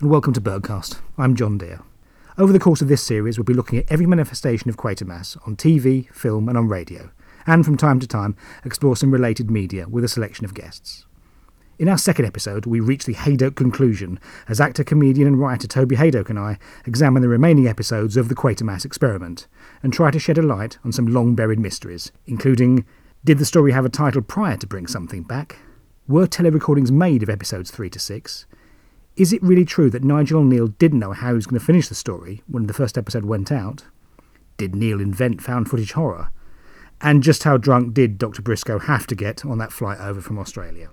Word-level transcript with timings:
And 0.00 0.10
welcome 0.10 0.32
to 0.34 0.40
Birdcast. 0.40 1.00
I'm 1.18 1.34
John 1.34 1.58
Deere. 1.58 1.80
Over 2.36 2.52
the 2.52 2.60
course 2.60 2.80
of 2.80 2.86
this 2.86 3.02
series, 3.02 3.36
we'll 3.36 3.44
be 3.44 3.52
looking 3.52 3.80
at 3.80 3.90
every 3.90 4.06
manifestation 4.06 4.70
of 4.70 4.76
Quatermass 4.76 5.36
on 5.44 5.56
TV, 5.56 6.08
film, 6.14 6.48
and 6.48 6.56
on 6.56 6.68
radio, 6.68 7.10
and 7.48 7.64
from 7.64 7.76
time 7.76 7.98
to 7.98 8.06
time 8.06 8.36
explore 8.64 8.94
some 8.94 9.10
related 9.10 9.50
media 9.50 9.88
with 9.88 10.04
a 10.04 10.08
selection 10.08 10.44
of 10.44 10.54
guests. 10.54 11.04
In 11.80 11.88
our 11.88 11.98
second 11.98 12.26
episode, 12.26 12.64
we 12.64 12.78
reach 12.78 13.06
the 13.06 13.14
Hadoke 13.14 13.56
conclusion 13.56 14.20
as 14.46 14.60
actor, 14.60 14.84
comedian, 14.84 15.26
and 15.26 15.40
writer 15.40 15.66
Toby 15.66 15.96
Hadoke 15.96 16.30
and 16.30 16.38
I 16.38 16.60
examine 16.86 17.20
the 17.20 17.28
remaining 17.28 17.66
episodes 17.66 18.16
of 18.16 18.28
the 18.28 18.36
Quatermass 18.36 18.84
experiment 18.84 19.48
and 19.82 19.92
try 19.92 20.12
to 20.12 20.20
shed 20.20 20.38
a 20.38 20.42
light 20.42 20.78
on 20.84 20.92
some 20.92 21.08
long 21.08 21.34
buried 21.34 21.58
mysteries, 21.58 22.12
including 22.24 22.86
did 23.24 23.38
the 23.38 23.44
story 23.44 23.72
have 23.72 23.84
a 23.84 23.88
title 23.88 24.22
prior 24.22 24.56
to 24.58 24.66
Bring 24.68 24.86
Something 24.86 25.24
Back? 25.24 25.56
Were 26.06 26.28
telerecordings 26.28 26.92
made 26.92 27.24
of 27.24 27.28
episodes 27.28 27.72
3 27.72 27.90
to 27.90 27.98
6? 27.98 28.46
Is 29.18 29.32
it 29.32 29.42
really 29.42 29.64
true 29.64 29.90
that 29.90 30.04
Nigel 30.04 30.44
Kneale 30.44 30.78
didn't 30.78 31.00
know 31.00 31.10
how 31.10 31.30
he 31.30 31.34
was 31.34 31.46
going 31.46 31.58
to 31.58 31.66
finish 31.66 31.88
the 31.88 31.96
story 31.96 32.40
when 32.46 32.68
the 32.68 32.72
first 32.72 32.96
episode 32.96 33.24
went 33.24 33.50
out? 33.50 33.84
Did 34.58 34.76
Kneale 34.76 35.00
invent 35.00 35.42
found 35.42 35.68
footage 35.68 35.90
horror? 35.90 36.30
And 37.00 37.20
just 37.20 37.42
how 37.42 37.56
drunk 37.56 37.94
did 37.94 38.16
Dr. 38.16 38.42
Briscoe 38.42 38.78
have 38.78 39.08
to 39.08 39.16
get 39.16 39.44
on 39.44 39.58
that 39.58 39.72
flight 39.72 39.98
over 39.98 40.20
from 40.20 40.38
Australia? 40.38 40.90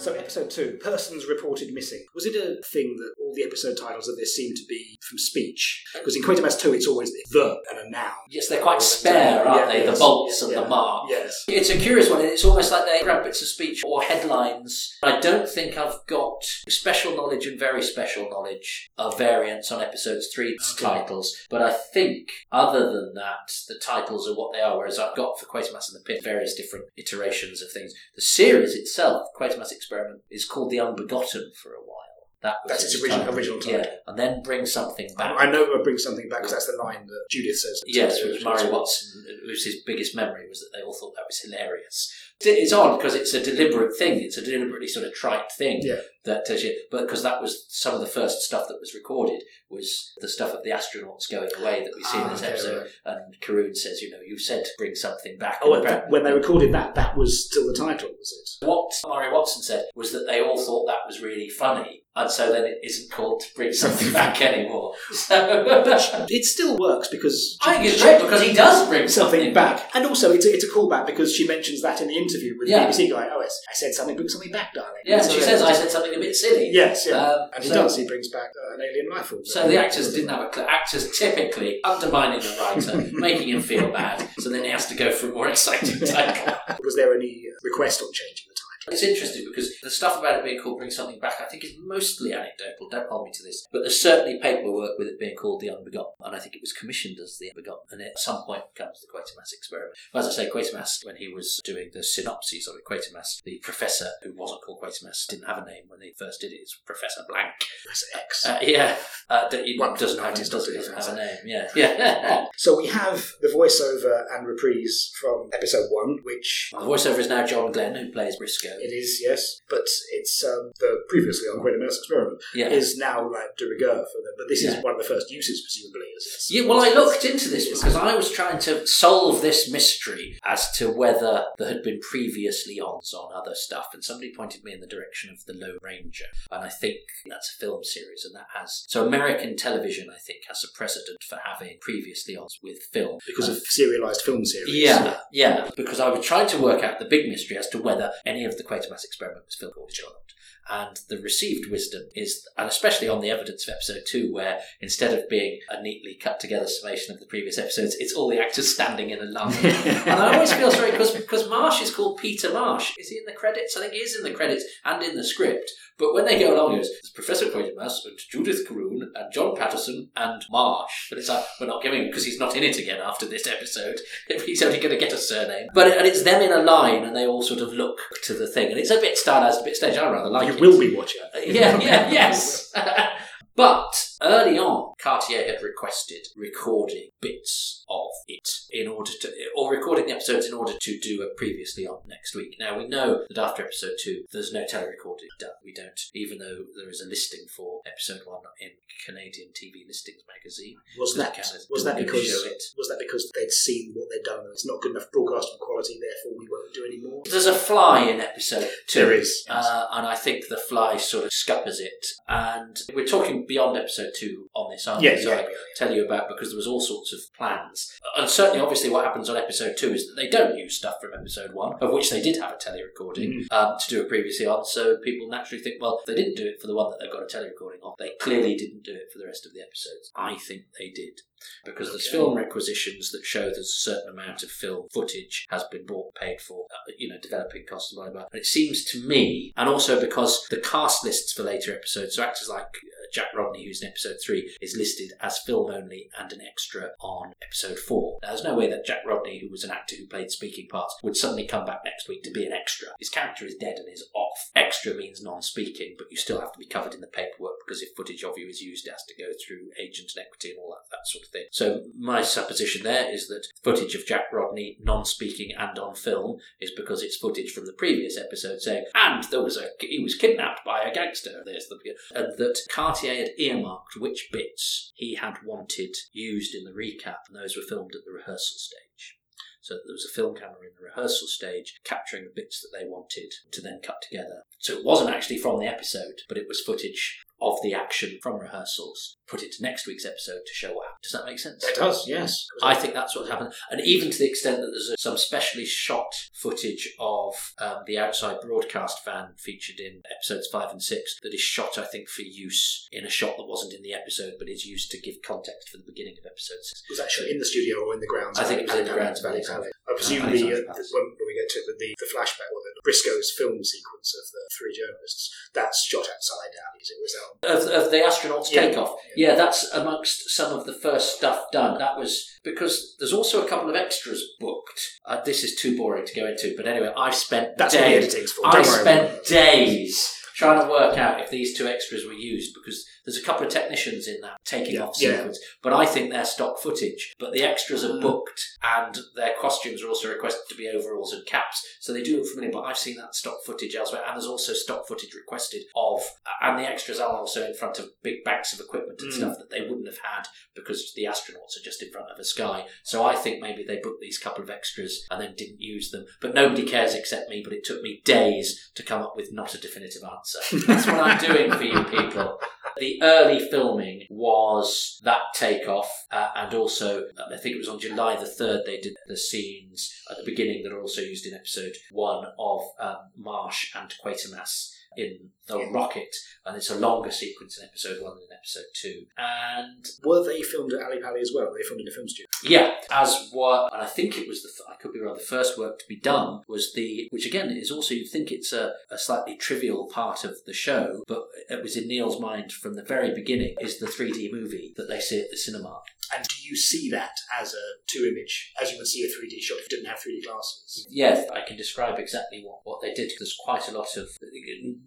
So, 0.00 0.14
episode 0.14 0.48
two, 0.48 0.78
persons 0.82 1.26
reported 1.28 1.74
missing. 1.74 2.02
Was 2.14 2.24
it 2.24 2.34
a 2.34 2.62
thing 2.72 2.96
that 2.96 3.12
all 3.22 3.34
the 3.36 3.42
episode 3.44 3.76
titles 3.78 4.08
of 4.08 4.16
this 4.16 4.34
seem 4.34 4.54
to 4.54 4.62
be 4.66 4.98
from 5.06 5.18
speech? 5.18 5.84
Because 5.92 6.16
in 6.16 6.22
Quatermass 6.22 6.58
2, 6.58 6.72
it's 6.72 6.86
always 6.88 7.12
the 7.30 7.58
and 7.70 7.78
a 7.86 7.90
noun. 7.90 8.10
Yes, 8.30 8.48
they're 8.48 8.62
quite 8.62 8.80
spare, 8.80 9.46
aren't 9.46 9.60
Yeah, 9.60 9.72
they? 9.74 9.84
yes, 9.84 9.98
the 9.98 10.02
bolts 10.02 10.40
and 10.40 10.52
yeah. 10.52 10.60
the 10.62 10.68
mark. 10.68 11.10
Yes. 11.10 11.44
It's 11.48 11.68
a 11.68 11.76
curious 11.76 12.08
one. 12.08 12.22
It's 12.22 12.46
almost 12.46 12.72
like 12.72 12.86
they 12.86 13.02
grab 13.02 13.24
bits 13.24 13.42
of 13.42 13.48
speech 13.48 13.84
or 13.84 14.00
headlines. 14.00 14.96
I 15.02 15.20
don't 15.20 15.46
think 15.46 15.76
I've 15.76 15.98
got 16.06 16.44
special 16.70 17.14
knowledge 17.14 17.44
and 17.44 17.60
very 17.60 17.82
special 17.82 18.26
knowledge 18.30 18.88
of 18.96 19.18
variants 19.18 19.70
on 19.70 19.82
episodes 19.82 20.30
three 20.34 20.56
Okay. 20.78 20.82
titles, 21.00 21.36
but 21.50 21.60
I 21.60 21.72
think 21.74 22.28
other 22.50 22.90
than 22.90 23.12
that, 23.16 23.52
the 23.68 23.78
titles 23.84 24.26
are 24.26 24.34
what 24.34 24.54
they 24.54 24.60
are. 24.62 24.78
Whereas 24.78 24.98
I've 24.98 25.14
got 25.14 25.38
for 25.38 25.44
Quatermass 25.44 25.92
and 25.92 26.00
the 26.00 26.04
Pit 26.06 26.24
various 26.24 26.54
different 26.54 26.86
iterations 26.96 27.60
of 27.60 27.70
things. 27.70 27.92
The 28.16 28.22
series 28.22 28.74
itself, 28.74 29.26
Quatermass 29.38 29.72
Experiment, 29.90 30.22
is 30.30 30.44
called 30.44 30.70
The 30.70 30.78
Unbegotten 30.78 31.50
for 31.60 31.70
a 31.70 31.80
while. 31.80 32.09
That 32.42 32.56
was 32.64 32.70
That's 32.72 32.84
its 32.94 33.02
original- 33.02 33.34
original 33.34 33.58
title. 33.58 33.80
Yeah, 33.80 33.90
and 34.06 34.18
then 34.18 34.42
bring 34.42 34.64
something 34.64 35.08
back. 35.18 35.34
I, 35.38 35.50
know 35.50 35.62
it 35.72 35.84
brings 35.84 36.02
something 36.02 36.28
back 36.28 36.40
because 36.40 36.52
that's 36.52 36.66
the 36.66 36.76
line 36.82 37.06
that 37.06 37.20
Judith 37.30 37.58
says. 37.58 37.82
Yes, 37.86 38.22
which 38.24 38.42
Moray 38.42 38.70
Watson, 38.70 39.24
it 39.28 39.46
was 39.46 39.64
his 39.64 39.82
biggest 39.84 40.16
memory, 40.16 40.48
was 40.48 40.60
that 40.60 40.70
they 40.74 40.82
all 40.82 40.94
thought 40.94 41.14
that 41.16 41.26
was 41.28 41.38
hilarious. 41.40 42.10
It's 42.42 42.72
odd 42.72 42.96
because 42.96 43.14
it's 43.14 43.34
a 43.34 43.44
deliberate 43.44 43.94
thing. 43.98 44.20
It's 44.20 44.38
a 44.38 44.42
deliberately 44.44 44.88
sort 44.88 45.06
of 45.06 45.12
trite 45.12 45.52
thing 45.52 45.80
Yeah. 45.82 46.00
that 46.24 46.46
tells 46.46 46.62
you, 46.62 46.74
but 46.90 47.02
because 47.02 47.22
that 47.22 47.42
was 47.42 47.66
some 47.68 47.92
of 47.94 48.00
the 48.00 48.06
first 48.06 48.40
stuff 48.40 48.66
that 48.68 48.78
was 48.80 48.94
recorded 48.94 49.42
was 49.68 50.12
the 50.22 50.28
stuff 50.28 50.54
of 50.54 50.64
the 50.64 50.70
astronauts 50.70 51.30
going 51.30 51.50
away 51.60 51.84
that 51.84 51.92
we 51.94 52.02
see 52.02 52.16
in 52.16 52.24
Ah, 52.24 52.28
this 52.30 52.40
okay, 52.42 52.52
episode. 52.52 52.78
right. 52.80 52.90
And 53.16 53.40
Carroon 53.42 53.74
says, 53.74 54.00
you 54.00 54.10
know, 54.10 54.18
you 54.26 54.38
said 54.38 54.64
bring 54.78 54.94
something 54.94 55.36
back. 55.36 55.58
Oh, 55.62 55.78
when 56.08 56.24
they 56.24 56.32
recorded 56.32 56.72
that, 56.72 56.94
that 56.94 57.16
was 57.18 57.46
still 57.46 57.66
the 57.66 57.74
title, 57.74 58.08
was 58.18 58.32
it? 58.62 58.66
what 58.66 58.90
Moray 59.06 59.30
Watson 59.30 59.62
said 59.62 59.84
was 59.94 60.12
that 60.12 60.26
they 60.26 60.40
all 60.42 60.58
thought 60.58 60.86
that 60.86 61.06
was 61.06 61.20
really 61.22 61.48
funny, 61.50 62.04
and 62.16 62.30
so 62.30 62.52
then 62.52 62.64
it 62.64 62.78
isn't 62.82 63.10
called 63.10 63.40
to 63.40 63.46
bring 63.54 63.72
something 63.72 64.12
back 64.12 64.40
anymore. 64.50 64.94
So 65.12 66.26
It 66.28 66.44
still 66.44 66.76
works 66.78 67.08
because 67.08 67.56
I 67.62 67.74
think 67.74 67.92
it's 67.92 68.02
great 68.02 68.20
because 68.20 68.42
he 68.42 68.52
does 68.52 68.88
bring 68.88 69.06
something 69.08 69.20
something 69.30 69.52
back, 69.54 69.90
and 69.94 70.06
also 70.06 70.32
it's 70.32 70.46
a, 70.46 70.52
it's 70.54 70.64
a 70.64 70.68
callback 70.68 71.04
because 71.06 71.32
she 71.34 71.46
mentions 71.46 71.82
that 71.82 72.00
in 72.00 72.08
the 72.08 72.16
interview 72.16 72.56
with 72.58 72.68
Yeah. 72.68 72.86
the 72.86 72.92
BBC 72.92 73.10
guy. 73.10 73.28
Oh, 73.30 73.40
it's, 73.42 73.60
I 73.68 73.74
said 73.74 73.92
something, 73.94 74.16
bring 74.16 74.28
something 74.28 74.50
back, 74.50 74.72
darling. 74.74 75.02
Yeah, 75.04 75.20
So 75.20 75.32
she 75.34 75.40
says 75.42 75.62
I 75.62 75.72
said 75.72 75.90
something 75.90 76.14
a 76.14 76.18
bit 76.18 76.34
silly. 76.34 76.70
Yes, 76.72 77.06
yeah, 77.06 77.16
Um, 77.16 77.50
and 77.54 77.62
he 77.62 77.68
so- 77.68 77.74
does. 77.82 77.96
He 77.96 78.06
brings 78.06 78.28
back 78.28 78.50
uh, 78.70 78.74
an 78.74 78.80
alien 78.82 79.08
life 79.10 79.26
form. 79.26 79.44
So 79.44 79.68
the 79.68 79.76
actors 79.78 80.12
didn't 80.14 80.30
have 80.30 80.40
a 80.40 80.48
clue. 80.48 80.64
Actors 80.64 81.16
typically 81.18 81.80
undermining 81.84 82.40
the 82.40 82.56
writer, 82.60 83.10
making 83.12 83.48
him 83.50 83.60
feel 83.62 83.92
bad, 83.92 84.26
so 84.38 84.48
then 84.50 84.64
he 84.64 84.70
has 84.70 84.86
to 84.86 84.94
go 84.94 85.12
for 85.12 85.28
a 85.30 85.32
more 85.32 85.48
exciting 85.48 86.00
title. 86.06 86.54
Was 86.82 86.96
there 86.96 87.14
any 87.14 87.44
uh, 87.48 87.54
request 87.62 88.02
on 88.02 88.08
changing? 88.12 88.46
It's 88.88 89.02
interesting 89.02 89.44
because 89.48 89.78
the 89.82 89.90
stuff 89.90 90.18
about 90.18 90.38
it 90.38 90.44
being 90.44 90.60
called 90.60 90.78
Bring 90.78 90.90
Something 90.90 91.20
Back, 91.20 91.34
I 91.40 91.44
think, 91.44 91.64
is 91.64 91.74
mostly 91.78 92.32
anecdotal. 92.32 92.88
Don't 92.90 93.08
hold 93.08 93.26
me 93.26 93.32
to 93.34 93.42
this. 93.42 93.66
But 93.70 93.80
there's 93.80 94.00
certainly 94.00 94.40
paperwork 94.40 94.98
with 94.98 95.08
it 95.08 95.20
being 95.20 95.36
called 95.36 95.60
The 95.60 95.70
Unbegotten. 95.70 96.14
And 96.24 96.34
I 96.34 96.38
think 96.38 96.56
it 96.56 96.62
was 96.62 96.72
commissioned 96.72 97.18
as 97.22 97.36
The 97.38 97.50
Unbegotten. 97.50 97.86
And 97.90 98.00
at 98.00 98.18
some 98.18 98.42
point 98.44 98.62
becomes 98.74 99.00
the 99.00 99.08
Quatermass 99.12 99.52
experiment. 99.52 99.92
As 100.14 100.26
I 100.26 100.30
say, 100.30 100.50
Quatermass, 100.50 101.04
when 101.04 101.16
he 101.16 101.28
was 101.28 101.60
doing 101.62 101.90
the 101.92 102.02
synopses 102.02 102.66
of 102.68 102.76
it, 102.76 102.84
Quatermass, 102.88 103.42
the 103.44 103.60
professor 103.62 104.08
who 104.22 104.32
wasn't 104.34 104.62
called 104.62 104.80
Quatermass 104.82 105.26
didn't 105.28 105.46
have 105.46 105.58
a 105.58 105.66
name 105.66 105.84
when 105.88 106.00
he 106.00 106.14
first 106.18 106.40
did 106.40 106.52
it. 106.52 106.60
It's 106.62 106.80
Professor 106.86 107.20
Blank. 107.28 107.52
That's 107.86 108.04
X. 108.14 108.46
Uh, 108.46 108.58
yeah. 108.62 108.96
Uh, 109.28 109.48
that 109.48 109.64
he 109.64 109.78
One 109.78 109.94
doesn't, 109.94 110.22
have, 110.22 110.34
doesn't, 110.34 110.52
doesn't 110.52 110.74
doesn't 110.74 110.96
have 110.96 111.08
a 111.08 111.16
name. 111.16 111.36
Yeah. 111.44 111.68
Yeah. 111.76 112.46
so 112.56 112.76
we 112.76 112.86
have 112.88 113.32
the 113.40 113.48
voiceover 113.48 114.24
and 114.32 114.46
reprise 114.46 115.12
from 115.20 115.50
episode 115.52 115.86
one, 115.90 116.18
which 116.22 116.70
the 116.72 116.78
voiceover 116.78 117.18
is 117.18 117.28
now 117.28 117.46
John 117.46 117.72
Glen, 117.72 117.94
who 117.94 118.10
plays 118.10 118.36
Briscoe. 118.36 118.69
It 118.78 118.92
is, 118.92 119.20
yes, 119.22 119.60
but 119.68 119.86
it's 120.12 120.44
um, 120.44 120.72
the 120.78 121.00
previously 121.08 121.48
on 121.48 121.60
Quatermass 121.60 121.98
experiment 121.98 122.42
Yeah. 122.54 122.68
is 122.68 122.96
now 122.96 123.30
like 123.30 123.56
de 123.56 123.66
rigueur 123.66 123.94
for 124.12 124.20
them. 124.22 124.34
But 124.36 124.48
this 124.48 124.62
Yeah. 124.62 124.78
is 124.78 124.84
one 124.84 124.94
of 124.94 124.98
the 124.98 125.06
first 125.08 125.30
uses, 125.30 125.62
presumably. 125.62 126.06
As 126.16 126.50
Yeah, 126.50 126.62
well, 126.66 126.80
I 126.80 126.90
looked 126.90 127.24
into 127.24 127.48
this 127.48 127.68
because 127.68 127.94
I 127.96 128.14
was 128.14 128.30
trying 128.30 128.58
to 128.60 128.86
solve 128.86 129.42
this 129.42 129.70
mystery 129.70 130.38
as 130.44 130.70
to 130.72 130.90
whether 130.90 131.46
there 131.58 131.68
had 131.68 131.82
been 131.82 132.00
previously 132.00 132.78
ons 132.80 133.12
on 133.14 133.32
other 133.34 133.54
stuff, 133.54 133.88
and 133.94 134.04
somebody 134.04 134.32
pointed 134.34 134.64
me 134.64 134.72
in 134.72 134.80
the 134.80 134.86
direction 134.86 135.30
of 135.30 135.44
the 135.46 135.54
Lone 135.54 135.78
Ranger, 135.82 136.26
and 136.50 136.64
I 136.64 136.68
think 136.68 136.96
that's 137.26 137.54
a 137.56 137.60
film 137.60 137.82
series, 137.84 138.24
and 138.24 138.34
that 138.34 138.46
has 138.54 138.84
so 138.88 139.06
American 139.06 139.56
television, 139.56 140.08
I 140.10 140.18
think, 140.18 140.40
has 140.48 140.62
a 140.64 140.76
precedent 140.76 141.18
for 141.28 141.38
having 141.44 141.78
previously 141.80 142.36
ons 142.36 142.58
with 142.62 142.78
film 142.92 143.18
because 143.26 143.48
of 143.48 143.58
serialized 143.66 144.22
film 144.22 144.44
series. 144.44 144.74
yeah, 144.74 145.18
yeah, 145.32 145.70
because 145.76 146.00
I 146.00 146.08
was 146.10 146.24
trying 146.24 146.48
to 146.48 146.58
work 146.58 146.82
out 146.82 146.98
the 146.98 147.04
big 147.04 147.28
mystery 147.28 147.56
as 147.56 147.68
to 147.70 147.78
whether 147.78 148.12
any 148.26 148.44
of 148.44 148.56
the 148.60 148.68
Quatermass 148.68 149.04
experiment 149.04 149.46
was 149.46 149.54
footage 149.54 150.00
or 150.04 150.12
not. 150.12 150.34
And 150.70 150.96
the 151.08 151.18
received 151.18 151.68
wisdom 151.68 152.04
is, 152.14 152.46
and 152.56 152.68
especially 152.68 153.08
on 153.08 153.20
the 153.20 153.30
evidence 153.30 153.66
of 153.66 153.74
episode 153.74 154.02
two, 154.06 154.32
where 154.32 154.60
instead 154.80 155.12
of 155.12 155.28
being 155.28 155.58
a 155.68 155.82
neatly 155.82 156.14
cut 156.14 156.38
together 156.38 156.68
summation 156.68 157.12
of 157.12 157.20
the 157.20 157.26
previous 157.26 157.58
episodes, 157.58 157.96
it's 157.98 158.14
all 158.14 158.30
the 158.30 158.40
actors 158.40 158.72
standing 158.72 159.10
in 159.10 159.18
a 159.18 159.24
line. 159.24 159.52
and 159.64 160.10
I 160.10 160.34
always 160.34 160.52
feel 160.52 160.70
sorry 160.70 160.92
because 160.92 161.10
because 161.10 161.48
Marsh 161.48 161.82
is 161.82 161.94
called 161.94 162.18
Peter 162.18 162.52
Marsh. 162.52 162.94
Is 162.98 163.08
he 163.08 163.18
in 163.18 163.24
the 163.26 163.32
credits? 163.32 163.76
I 163.76 163.80
think 163.80 163.94
he 163.94 163.98
is 163.98 164.16
in 164.16 164.22
the 164.22 164.36
credits 164.36 164.64
and 164.84 165.02
in 165.02 165.16
the 165.16 165.24
script. 165.24 165.72
But 166.00 166.14
when 166.14 166.24
they 166.24 166.38
go 166.38 166.54
along, 166.54 166.72
it 166.72 166.76
goes, 166.78 166.88
there's 166.88 167.12
Professor 167.14 167.46
Quatermass 167.46 168.06
and 168.06 168.18
Judith 168.30 168.66
Carroon 168.66 169.12
and 169.14 169.32
John 169.32 169.54
Patterson 169.54 170.08
and 170.16 170.42
Marsh. 170.50 171.10
But 171.10 171.18
it's 171.18 171.28
like, 171.28 171.44
we're 171.60 171.66
not 171.66 171.82
giving 171.82 172.00
him 172.00 172.06
because 172.06 172.24
he's 172.24 172.38
not 172.38 172.56
in 172.56 172.62
it 172.62 172.78
again 172.78 173.00
after 173.04 173.26
this 173.26 173.46
episode. 173.46 174.00
He's 174.46 174.62
only 174.62 174.78
going 174.78 174.90
to 174.90 174.96
get 174.96 175.12
a 175.12 175.18
surname. 175.18 175.68
But 175.74 175.98
and 175.98 176.06
it's 176.06 176.22
them 176.22 176.40
in 176.40 176.52
a 176.52 176.62
line 176.62 177.04
and 177.04 177.14
they 177.14 177.26
all 177.26 177.42
sort 177.42 177.60
of 177.60 177.74
look 177.74 178.00
to 178.24 178.32
the 178.32 178.46
thing. 178.46 178.70
And 178.70 178.78
it's 178.78 178.90
a 178.90 179.00
bit 179.00 179.18
stylized, 179.18 179.60
a 179.60 179.64
bit 179.64 179.76
staged. 179.76 179.98
I 179.98 180.10
rather 180.10 180.30
like 180.30 180.46
you 180.46 180.54
it. 180.54 180.59
Will 180.60 180.78
be 180.78 180.94
watching. 180.94 181.22
Yeah, 181.34 181.78
yeah, 181.80 182.10
yes. 182.10 182.72
but 183.56 184.09
early 184.22 184.58
on, 184.58 184.94
Cartier 185.00 185.46
had 185.46 185.62
requested 185.62 186.26
recording 186.36 187.10
bits 187.20 187.84
of 187.88 188.10
it 188.28 188.48
in 188.70 188.88
order 188.88 189.12
to, 189.20 189.32
or 189.56 189.72
recording 189.72 190.06
the 190.06 190.12
episodes 190.12 190.46
in 190.46 190.54
order 190.54 190.72
to 190.80 190.98
do 191.00 191.22
a 191.22 191.34
previously 191.36 191.86
on 191.86 192.00
next 192.06 192.34
week. 192.34 192.56
Now 192.58 192.78
we 192.78 192.86
know 192.88 193.24
that 193.28 193.38
after 193.38 193.62
episode 193.62 193.94
two, 194.02 194.24
there's 194.32 194.52
no 194.52 194.64
telerecording 194.64 195.30
done. 195.38 195.50
We 195.64 195.72
don't, 195.72 196.00
even 196.14 196.38
though 196.38 196.64
there 196.76 196.90
is 196.90 197.00
a 197.00 197.08
listing 197.08 197.46
for 197.54 197.80
episode 197.86 198.20
one 198.24 198.42
in 198.60 198.70
Canadian 199.06 199.48
TV 199.50 199.86
Listings 199.86 200.22
magazine. 200.28 200.76
Was 200.98 201.14
that 201.16 201.36
was 201.70 201.84
that 201.84 201.96
because 201.96 202.28
was 202.76 202.88
that 202.88 202.98
because 202.98 203.30
they'd 203.34 203.50
seen 203.50 203.92
what 203.94 204.08
they'd 204.10 204.28
done 204.28 204.40
and 204.40 204.52
it's 204.52 204.66
not 204.66 204.80
good 204.80 204.92
enough 204.92 205.10
broadcasting 205.12 205.58
quality, 205.60 205.98
therefore 206.00 206.38
we 206.38 206.46
won't 206.50 206.74
do 206.74 206.84
any 206.86 207.00
more? 207.00 207.22
There's 207.28 207.46
a 207.46 207.54
fly 207.54 208.02
in 208.02 208.20
episode 208.20 208.68
two. 208.86 209.00
There 209.00 209.12
is. 209.12 209.44
Uh, 209.48 209.86
and 209.92 210.06
I 210.06 210.14
think 210.14 210.48
the 210.48 210.56
fly 210.56 210.96
sort 210.96 211.24
of 211.24 211.32
scuppers 211.32 211.80
it. 211.80 212.06
And 212.28 212.78
we're 212.94 213.06
talking 213.06 213.46
beyond 213.46 213.76
episode 213.76 214.09
two 214.18 214.48
on 214.54 214.70
this, 214.70 214.86
aren't 214.86 215.02
yeah, 215.02 215.14
we? 215.14 215.22
So 215.22 215.30
yeah, 215.30 215.36
I 215.36 215.40
yeah, 215.42 215.48
tell 215.76 215.94
you 215.94 216.04
about 216.04 216.28
because 216.28 216.50
there 216.50 216.56
was 216.56 216.66
all 216.66 216.80
sorts 216.80 217.12
of 217.12 217.20
plans. 217.36 217.90
And 218.16 218.28
certainly, 218.28 218.60
obviously, 218.60 218.90
what 218.90 219.04
happens 219.04 219.28
on 219.28 219.36
episode 219.36 219.76
two 219.76 219.92
is 219.92 220.06
that 220.06 220.14
they 220.16 220.28
don't 220.28 220.56
use 220.56 220.76
stuff 220.76 220.96
from 221.00 221.12
episode 221.18 221.54
one, 221.54 221.74
of 221.80 221.92
which 221.92 222.10
they 222.10 222.22
did 222.22 222.36
have 222.36 222.52
a 222.52 222.56
telerecording 222.56 223.20
Mm-hmm. 223.30 223.54
um, 223.54 223.76
to 223.78 223.88
do 223.88 224.02
a 224.02 224.04
previously 224.04 224.46
on. 224.46 224.64
So 224.64 224.96
people 224.98 225.28
naturally 225.28 225.62
think, 225.62 225.80
well, 225.80 226.00
they 226.06 226.14
didn't 226.14 226.36
do 226.36 226.46
it 226.46 226.60
for 226.60 226.66
the 226.66 226.74
one 226.74 226.90
that 226.90 226.98
they've 227.00 227.12
got 227.12 227.22
a 227.22 227.26
telerecording 227.26 227.82
of. 227.82 227.94
They 227.98 228.12
clearly 228.20 228.54
didn't 228.56 228.82
do 228.82 228.92
it 228.92 229.12
for 229.12 229.18
the 229.18 229.26
rest 229.26 229.46
of 229.46 229.52
the 229.52 229.60
episodes. 229.60 230.10
I 230.16 230.36
think 230.36 230.62
they 230.78 230.90
did. 230.90 231.20
Because 231.64 231.88
there's 231.88 232.10
film 232.10 232.36
requisitions 232.36 233.10
that 233.12 233.24
show 233.24 233.40
there's 233.42 233.58
a 233.58 233.64
certain 233.64 234.10
amount 234.10 234.42
of 234.42 234.50
film 234.50 234.88
footage 234.92 235.46
has 235.48 235.64
been 235.64 235.86
bought, 235.86 236.14
paid 236.14 236.40
for, 236.40 236.66
uh, 236.70 236.92
you 236.98 237.08
know, 237.08 237.16
developing 237.22 237.64
costs 237.68 237.92
and 237.92 237.96
blah, 237.96 238.10
blah, 238.10 238.12
blah. 238.12 238.28
And 238.32 238.40
it 238.40 238.46
seems 238.46 238.84
to 238.86 239.06
me, 239.06 239.52
and 239.56 239.68
also 239.68 239.98
because 239.98 240.46
the 240.50 240.58
cast 240.58 241.02
lists 241.02 241.32
for 241.32 241.42
later 241.42 241.72
episodes, 241.74 242.16
so 242.16 242.22
actors 242.22 242.48
like 242.48 242.66
uh, 242.66 242.99
Jack 243.12 243.28
Rodney, 243.34 243.64
who's 243.64 243.82
in 243.82 243.88
episode 243.88 244.16
three, 244.24 244.54
is 244.60 244.76
listed 244.76 245.12
as 245.20 245.38
film 245.38 245.70
only 245.70 246.08
and 246.18 246.32
an 246.32 246.40
extra 246.40 246.90
on 247.00 247.32
episode 247.42 247.78
four. 247.78 248.18
Now, 248.22 248.28
there's 248.28 248.44
no 248.44 248.54
way 248.54 248.68
that 248.70 248.86
Jack 248.86 249.02
Rodney, 249.06 249.40
who 249.40 249.50
was 249.50 249.64
an 249.64 249.70
actor 249.70 249.96
who 249.96 250.06
played 250.06 250.30
speaking 250.30 250.68
parts, 250.68 250.96
would 251.02 251.16
suddenly 251.16 251.46
come 251.46 251.64
back 251.64 251.80
next 251.84 252.08
week 252.08 252.22
to 252.24 252.30
be 252.30 252.46
an 252.46 252.52
extra. 252.52 252.88
His 252.98 253.08
character 253.08 253.44
is 253.46 253.56
dead 253.56 253.76
and 253.76 253.92
is 253.92 254.08
off. 254.14 254.50
Extra 254.54 254.94
means 254.94 255.22
non-speaking, 255.22 255.96
but 255.98 256.06
you 256.10 256.16
still 256.16 256.40
have 256.40 256.52
to 256.52 256.58
be 256.58 256.66
covered 256.66 256.94
in 256.94 257.00
the 257.00 257.06
paperwork 257.06 257.54
because 257.66 257.82
if 257.82 257.90
footage 257.96 258.24
of 258.24 258.38
you 258.38 258.48
is 258.48 258.60
used, 258.60 258.86
it 258.86 258.92
has 258.92 259.04
to 259.04 259.14
go 259.16 259.30
through 259.46 259.70
agent 259.80 260.12
and 260.16 260.24
equity 260.24 260.50
and 260.50 260.58
all 260.58 260.70
that, 260.70 260.96
that 260.96 261.06
sort 261.06 261.24
of 261.24 261.30
thing. 261.30 261.44
So 261.50 261.82
my 261.98 262.22
supposition 262.22 262.82
there 262.82 263.12
is 263.12 263.28
that 263.28 263.46
footage 263.62 263.94
of 263.94 264.06
Jack 264.06 264.32
Rodney 264.32 264.78
non-speaking 264.82 265.52
and 265.58 265.78
on 265.78 265.94
film 265.94 266.38
is 266.60 266.70
because 266.76 267.02
it's 267.02 267.16
footage 267.16 267.52
from 267.52 267.66
the 267.66 267.72
previous 267.72 268.18
episode 268.18 268.60
saying, 268.60 268.84
and 268.94 269.24
there 269.24 269.42
was 269.42 269.56
a 269.56 269.68
he 269.80 270.02
was 270.02 270.14
kidnapped 270.14 270.64
by 270.64 270.82
a 270.82 270.94
gangster. 270.94 271.42
There's 271.44 271.66
the 271.68 271.78
and 272.14 272.36
that 272.38 272.58
Cartier 273.00 273.22
had 273.22 273.38
earmarked 273.38 273.96
which 273.96 274.28
bits 274.30 274.92
he 274.94 275.14
had 275.14 275.38
wanted 275.44 275.96
used 276.12 276.54
in 276.54 276.64
the 276.64 276.70
recap, 276.70 277.16
and 277.28 277.36
those 277.36 277.56
were 277.56 277.62
filmed 277.62 277.94
at 277.94 278.02
the 278.04 278.12
rehearsal 278.12 278.58
stage. 278.58 279.16
So 279.62 279.74
there 279.74 279.94
was 279.94 280.04
a 280.04 280.14
film 280.14 280.34
camera 280.34 280.68
in 280.68 280.74
the 280.78 280.84
rehearsal 280.84 281.28
stage 281.28 281.80
capturing 281.84 282.24
the 282.24 282.32
bits 282.34 282.60
that 282.60 282.76
they 282.76 282.86
wanted 282.86 283.32
to 283.52 283.60
then 283.62 283.80
cut 283.82 284.02
together. 284.02 284.42
So 284.58 284.76
it 284.76 284.84
wasn't 284.84 285.10
actually 285.10 285.38
from 285.38 285.60
the 285.60 285.66
episode, 285.66 286.20
but 286.28 286.36
it 286.36 286.48
was 286.48 286.60
footage 286.60 287.22
of 287.40 287.58
the 287.62 287.74
action 287.74 288.18
from 288.22 288.38
rehearsals 288.38 289.16
put 289.26 289.42
it 289.42 289.52
to 289.52 289.62
next 289.62 289.86
week's 289.86 290.04
episode 290.04 290.40
to 290.44 290.52
show 290.52 290.72
up. 290.82 290.96
Does 291.02 291.12
that 291.12 291.24
make 291.24 291.38
sense? 291.38 291.64
It 291.64 291.76
does, 291.76 292.04
yes. 292.08 292.46
I 292.62 292.74
think 292.74 292.94
that's 292.94 293.14
what 293.14 293.30
happened. 293.30 293.52
And 293.70 293.80
even 293.80 294.10
to 294.10 294.18
the 294.18 294.28
extent 294.28 294.56
that 294.58 294.66
there's 294.74 294.94
some 294.98 295.16
specially 295.16 295.64
shot 295.64 296.10
footage 296.34 296.88
of 296.98 297.34
um, 297.58 297.78
the 297.86 297.96
outside 297.98 298.38
broadcast 298.42 299.04
van 299.04 299.34
featured 299.38 299.78
in 299.78 300.02
episodes 300.10 300.48
five 300.50 300.70
and 300.70 300.82
six 300.82 301.16
that 301.22 301.32
is 301.32 301.40
shot, 301.40 301.78
I 301.78 301.84
think, 301.84 302.08
for 302.08 302.22
use 302.22 302.88
in 302.90 303.06
a 303.06 303.10
shot 303.10 303.36
that 303.36 303.46
wasn't 303.46 303.74
in 303.74 303.82
the 303.82 303.94
episode 303.94 304.34
but 304.38 304.48
is 304.48 304.64
used 304.66 304.90
to 304.90 305.00
give 305.00 305.22
context 305.24 305.68
for 305.70 305.78
the 305.78 305.86
beginning 305.86 306.16
of 306.18 306.26
episode 306.26 306.60
six. 306.62 306.82
Was 306.90 306.98
that 306.98 307.10
shot 307.10 307.28
in 307.28 307.38
the 307.38 307.46
studio 307.46 307.86
or 307.86 307.94
in 307.94 308.00
the 308.00 308.10
grounds? 308.10 308.38
I 308.38 308.44
think 308.44 308.62
it 308.62 308.68
was 308.68 308.80
in 308.82 308.86
the 308.86 308.92
grounds 308.98 309.22
of 309.22 309.30
Valley. 309.30 309.44
Valley. 309.46 309.70
I 309.88 309.94
presume 309.94 310.26
Uh, 310.26 310.30
the, 310.30 310.42
uh, 310.58 310.74
when, 310.74 311.06
when 311.14 311.26
we 311.26 311.38
get 311.38 311.48
to 311.54 311.60
the, 311.70 311.74
the, 311.78 311.94
the 311.98 312.10
flashback 312.10 312.50
or 312.50 312.62
the 312.66 312.74
Briscoe's 312.82 313.30
film 313.38 313.62
sequence 313.62 314.10
of 314.18 314.26
the 314.34 314.42
three 314.58 314.74
journalists, 314.74 315.30
that's 315.54 315.86
shot 315.86 316.06
outside 316.10 316.50
alleys. 316.50 316.90
It 316.90 316.98
was 316.98 317.14
out. 317.22 317.29
Of, 317.42 317.62
of 317.68 317.90
the 317.90 317.98
astronauts 317.98 318.52
Yeah. 318.52 318.66
takeoff. 318.66 318.96
Yeah, 319.16 319.34
that's 319.34 319.70
amongst 319.72 320.30
some 320.30 320.52
of 320.52 320.66
the 320.66 320.74
first 320.74 321.16
stuff 321.16 321.44
done. 321.52 321.78
That 321.78 321.98
was 321.98 322.28
because 322.44 322.96
there's 322.98 323.12
also 323.14 323.44
a 323.44 323.48
couple 323.48 323.70
of 323.70 323.76
extras 323.76 324.22
booked. 324.38 324.80
Uh, 325.06 325.20
this 325.22 325.42
is 325.42 325.56
too 325.56 325.76
boring 325.76 326.04
to 326.06 326.14
go 326.14 326.26
into, 326.26 326.54
but 326.56 326.66
anyway, 326.66 326.92
I've 326.96 327.14
spent 327.14 327.56
That's 327.56 327.74
what 327.74 327.80
the 327.82 327.88
days. 327.88 328.04
editing's 328.04 328.32
for. 328.32 328.46
I 328.46 328.50
Don't 328.52 328.60
about 328.66 328.80
spent 328.80 329.24
days 329.26 330.16
trying 330.40 330.60
to 330.64 330.70
work 330.70 330.98
out 330.98 331.20
if 331.20 331.30
these 331.30 331.56
two 331.56 331.66
extras 331.66 332.04
were 332.06 332.12
used 332.12 332.54
because 332.54 332.84
there's 333.04 333.16
a 333.18 333.22
couple 333.22 333.46
of 333.46 333.52
technicians 333.52 334.06
in 334.08 334.20
that 334.22 334.36
taking 334.44 334.74
Yeah, 334.74 334.82
off 334.84 334.96
yeah. 335.00 335.16
sequence, 335.16 335.38
but 335.62 335.72
I 335.72 335.86
think 335.86 336.10
they're 336.10 336.24
stock 336.24 336.60
footage. 336.60 337.12
But 337.18 337.32
the 337.32 337.42
extras 337.42 337.84
are 337.84 337.94
Mm. 337.94 338.00
booked 338.02 338.40
and 338.62 338.96
their 339.16 339.34
costumes 339.40 339.82
are 339.82 339.88
also 339.88 340.08
requested 340.08 340.42
to 340.48 340.54
be 340.54 340.68
overalls 340.68 341.12
and 341.12 341.24
caps, 341.26 341.64
so 341.80 341.92
they 341.92 342.02
do 342.02 342.18
look 342.18 342.26
familiar. 342.28 342.52
But 342.52 342.62
I've 342.62 342.78
seen 342.78 342.96
that 342.96 343.14
stock 343.14 343.38
footage 343.44 343.74
elsewhere, 343.74 344.02
and 344.06 344.16
there's 344.16 344.26
also 344.26 344.52
stock 344.52 344.86
footage 344.88 345.14
requested 345.14 345.62
of, 345.76 346.02
and 346.42 346.58
the 346.58 346.68
extras 346.68 347.00
are 347.00 347.16
also 347.16 347.46
in 347.46 347.54
front 347.54 347.78
of 347.78 347.90
big 348.02 348.22
banks 348.24 348.52
of 348.52 348.60
equipment 348.60 349.00
and 349.02 349.10
Mm. 349.12 349.16
stuff 349.16 349.38
that 349.38 349.50
they 349.50 349.60
wouldn't 349.62 349.86
have 349.86 349.98
had 350.04 350.26
because 350.54 350.92
the 350.94 351.04
astronauts 351.04 351.56
are 351.58 351.64
just 351.64 351.82
in 351.82 351.90
front 351.90 352.10
of 352.10 352.18
a 352.18 352.24
sky. 352.24 352.66
So 352.84 353.02
I 353.04 353.14
think 353.16 353.40
maybe 353.42 353.64
they 353.64 353.78
booked 353.78 354.00
these 354.00 354.18
couple 354.18 354.42
of 354.42 354.50
extras 354.50 355.04
and 355.10 355.20
then 355.20 355.34
didn't 355.36 355.60
use 355.60 355.90
them. 355.90 356.06
But 356.20 356.34
nobody 356.34 356.64
cares 356.64 356.94
except 356.94 357.28
me. 357.28 357.42
But 357.42 357.52
it 357.54 357.64
took 357.64 357.82
me 357.82 358.00
days 358.04 358.70
to 358.74 358.82
come 358.82 359.02
up 359.02 359.16
with 359.16 359.32
not 359.32 359.54
a 359.54 359.58
definitive 359.58 360.02
answer. 360.04 360.29
That's 360.66 360.86
what 360.86 361.00
I'm 361.00 361.18
doing 361.18 361.52
for 361.52 361.64
you 361.64 361.82
people. 361.84 362.38
The 362.78 363.00
early 363.02 363.46
filming 363.50 364.06
was 364.08 365.00
that 365.04 365.20
takeoff, 365.34 366.06
uh, 366.10 366.30
and 366.34 366.54
also 366.54 367.04
I 367.30 367.36
think 367.36 367.56
it 367.56 367.58
was 367.58 367.68
on 367.68 367.78
July 367.78 368.16
the 368.16 368.26
third 368.26 368.62
they 368.64 368.80
did 368.80 368.94
the 369.06 369.16
scenes 369.16 369.92
at 370.10 370.16
the 370.16 370.24
beginning 370.24 370.62
that 370.62 370.72
are 370.72 370.80
also 370.80 371.02
used 371.02 371.26
in 371.26 371.34
episode 371.34 371.74
one 371.90 372.24
of 372.38 372.62
um, 372.80 372.96
Marsh 373.16 373.74
and 373.74 373.92
Quatermass 374.02 374.70
in 374.96 375.30
the 375.46 375.66
rocket, 375.72 376.14
and 376.46 376.56
it's 376.56 376.70
a 376.70 376.78
longer 376.78 377.10
sequence 377.10 377.58
in 377.58 377.64
episode 377.64 378.02
one 378.02 378.14
than 378.14 378.24
in 378.30 378.36
episode 378.36 378.64
two. 378.74 379.04
And 379.18 379.84
Were 380.04 380.24
they 380.24 380.42
filmed 380.42 380.72
at 380.72 380.82
Ali 380.82 381.00
Pali 381.00 381.20
as 381.20 381.32
well? 381.34 381.46
Were 381.46 381.56
they 381.56 381.64
filmed 381.66 381.80
in 381.82 381.88
a 381.88 381.90
film 381.90 382.08
studio? 382.08 382.26
yeah, 382.44 382.74
as 382.90 383.28
what, 383.32 383.72
and 383.72 383.82
I 383.82 383.86
think 383.86 384.16
it 384.18 384.28
was 384.28 384.42
the, 384.42 384.48
f- 384.48 384.72
I 384.72 384.80
could 384.80 384.92
be 384.92 385.00
wrong, 385.00 385.14
the 385.14 385.20
first 385.20 385.58
work 385.58 385.78
to 385.80 385.84
be 385.88 385.96
done 385.98 386.42
was 386.48 386.72
the, 386.74 387.08
which 387.10 387.26
again 387.26 387.50
is 387.50 387.70
also, 387.70 387.94
you'd 387.94 388.10
think 388.10 388.30
it's 388.30 388.52
a, 388.52 388.72
a 388.90 388.98
slightly 388.98 389.36
trivial 389.36 389.88
part 389.92 390.24
of 390.24 390.36
the 390.46 390.52
show, 390.52 391.02
but 391.06 391.24
it 391.48 391.62
was 391.62 391.76
in 391.76 391.88
Kneale's 391.88 392.20
mind 392.20 392.52
from 392.52 392.74
the 392.76 392.82
very 392.84 393.12
beginning, 393.14 393.54
is 393.60 393.78
the 393.78 393.86
3D 393.86 394.32
movie 394.32 394.72
that 394.76 394.88
they 394.88 395.00
see 395.00 395.20
at 395.20 395.30
the 395.30 395.36
cinema. 395.36 395.80
And 396.14 396.24
do 396.24 396.36
you 396.48 396.56
see 396.56 396.90
that 396.90 397.12
as 397.40 397.54
a 397.54 397.64
two 397.88 398.10
image, 398.10 398.52
as 398.60 398.72
you 398.72 398.78
would 398.78 398.86
see 398.86 399.02
a 399.02 399.08
3D 399.08 399.40
shot 399.40 399.58
if 399.58 399.70
you 399.70 399.76
didn't 399.76 399.90
have 399.90 399.98
3D 399.98 400.26
glasses? 400.26 400.86
Yes, 400.90 401.28
I 401.32 401.42
can 401.46 401.56
describe 401.56 401.98
exactly 401.98 402.42
what, 402.44 402.60
what 402.64 402.80
they 402.82 402.92
did. 402.92 403.10
There's 403.18 403.36
quite 403.44 403.68
a 403.68 403.76
lot 403.76 403.96
of. 403.96 404.08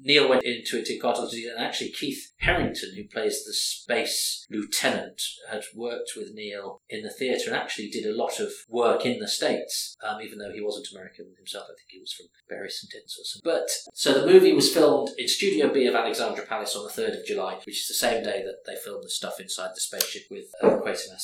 Kneale 0.05 0.29
went 0.29 0.43
into 0.43 0.79
it 0.79 0.89
in 0.89 0.99
quite 0.99 1.17
a 1.17 1.21
lot 1.21 1.25
of 1.25 1.31
detail, 1.31 1.55
and 1.55 1.65
actually 1.65 1.91
Keith 1.91 2.31
Harrington, 2.39 2.91
who 2.95 3.03
plays 3.07 3.43
the 3.45 3.53
space 3.53 4.45
lieutenant, 4.49 5.21
had 5.49 5.63
worked 5.75 6.11
with 6.15 6.35
Kneale 6.35 6.79
in 6.89 7.03
the 7.03 7.09
theatre 7.09 7.51
and 7.51 7.55
actually 7.55 7.89
did 7.89 8.05
a 8.05 8.15
lot 8.15 8.39
of 8.39 8.51
work 8.69 9.05
in 9.05 9.19
the 9.19 9.27
States, 9.27 9.95
um, 10.03 10.21
even 10.21 10.39
though 10.39 10.51
he 10.53 10.61
wasn't 10.61 10.87
American 10.93 11.33
himself. 11.37 11.65
I 11.65 11.75
think 11.75 11.89
he 11.89 11.99
was 11.99 12.13
from 12.13 12.27
Bury 12.49 12.69
St. 12.69 12.93
Or 12.93 13.23
something. 13.23 13.41
But 13.43 13.69
so 13.93 14.13
the 14.13 14.31
movie 14.31 14.53
was 14.53 14.73
filmed 14.73 15.09
in 15.17 15.27
Studio 15.27 15.71
B 15.71 15.87
of 15.87 15.95
Alexandra 15.95 16.45
Palace 16.45 16.75
on 16.75 16.83
the 16.83 17.01
3rd 17.01 17.19
of 17.19 17.25
July, 17.25 17.55
which 17.65 17.81
is 17.81 17.87
the 17.87 17.93
same 17.93 18.23
day 18.23 18.43
that 18.43 18.65
they 18.65 18.75
filmed 18.83 19.03
the 19.03 19.09
stuff 19.09 19.39
inside 19.39 19.71
the 19.75 19.81
spaceship 19.81 20.23
with 20.29 20.45
uh, 20.61 20.77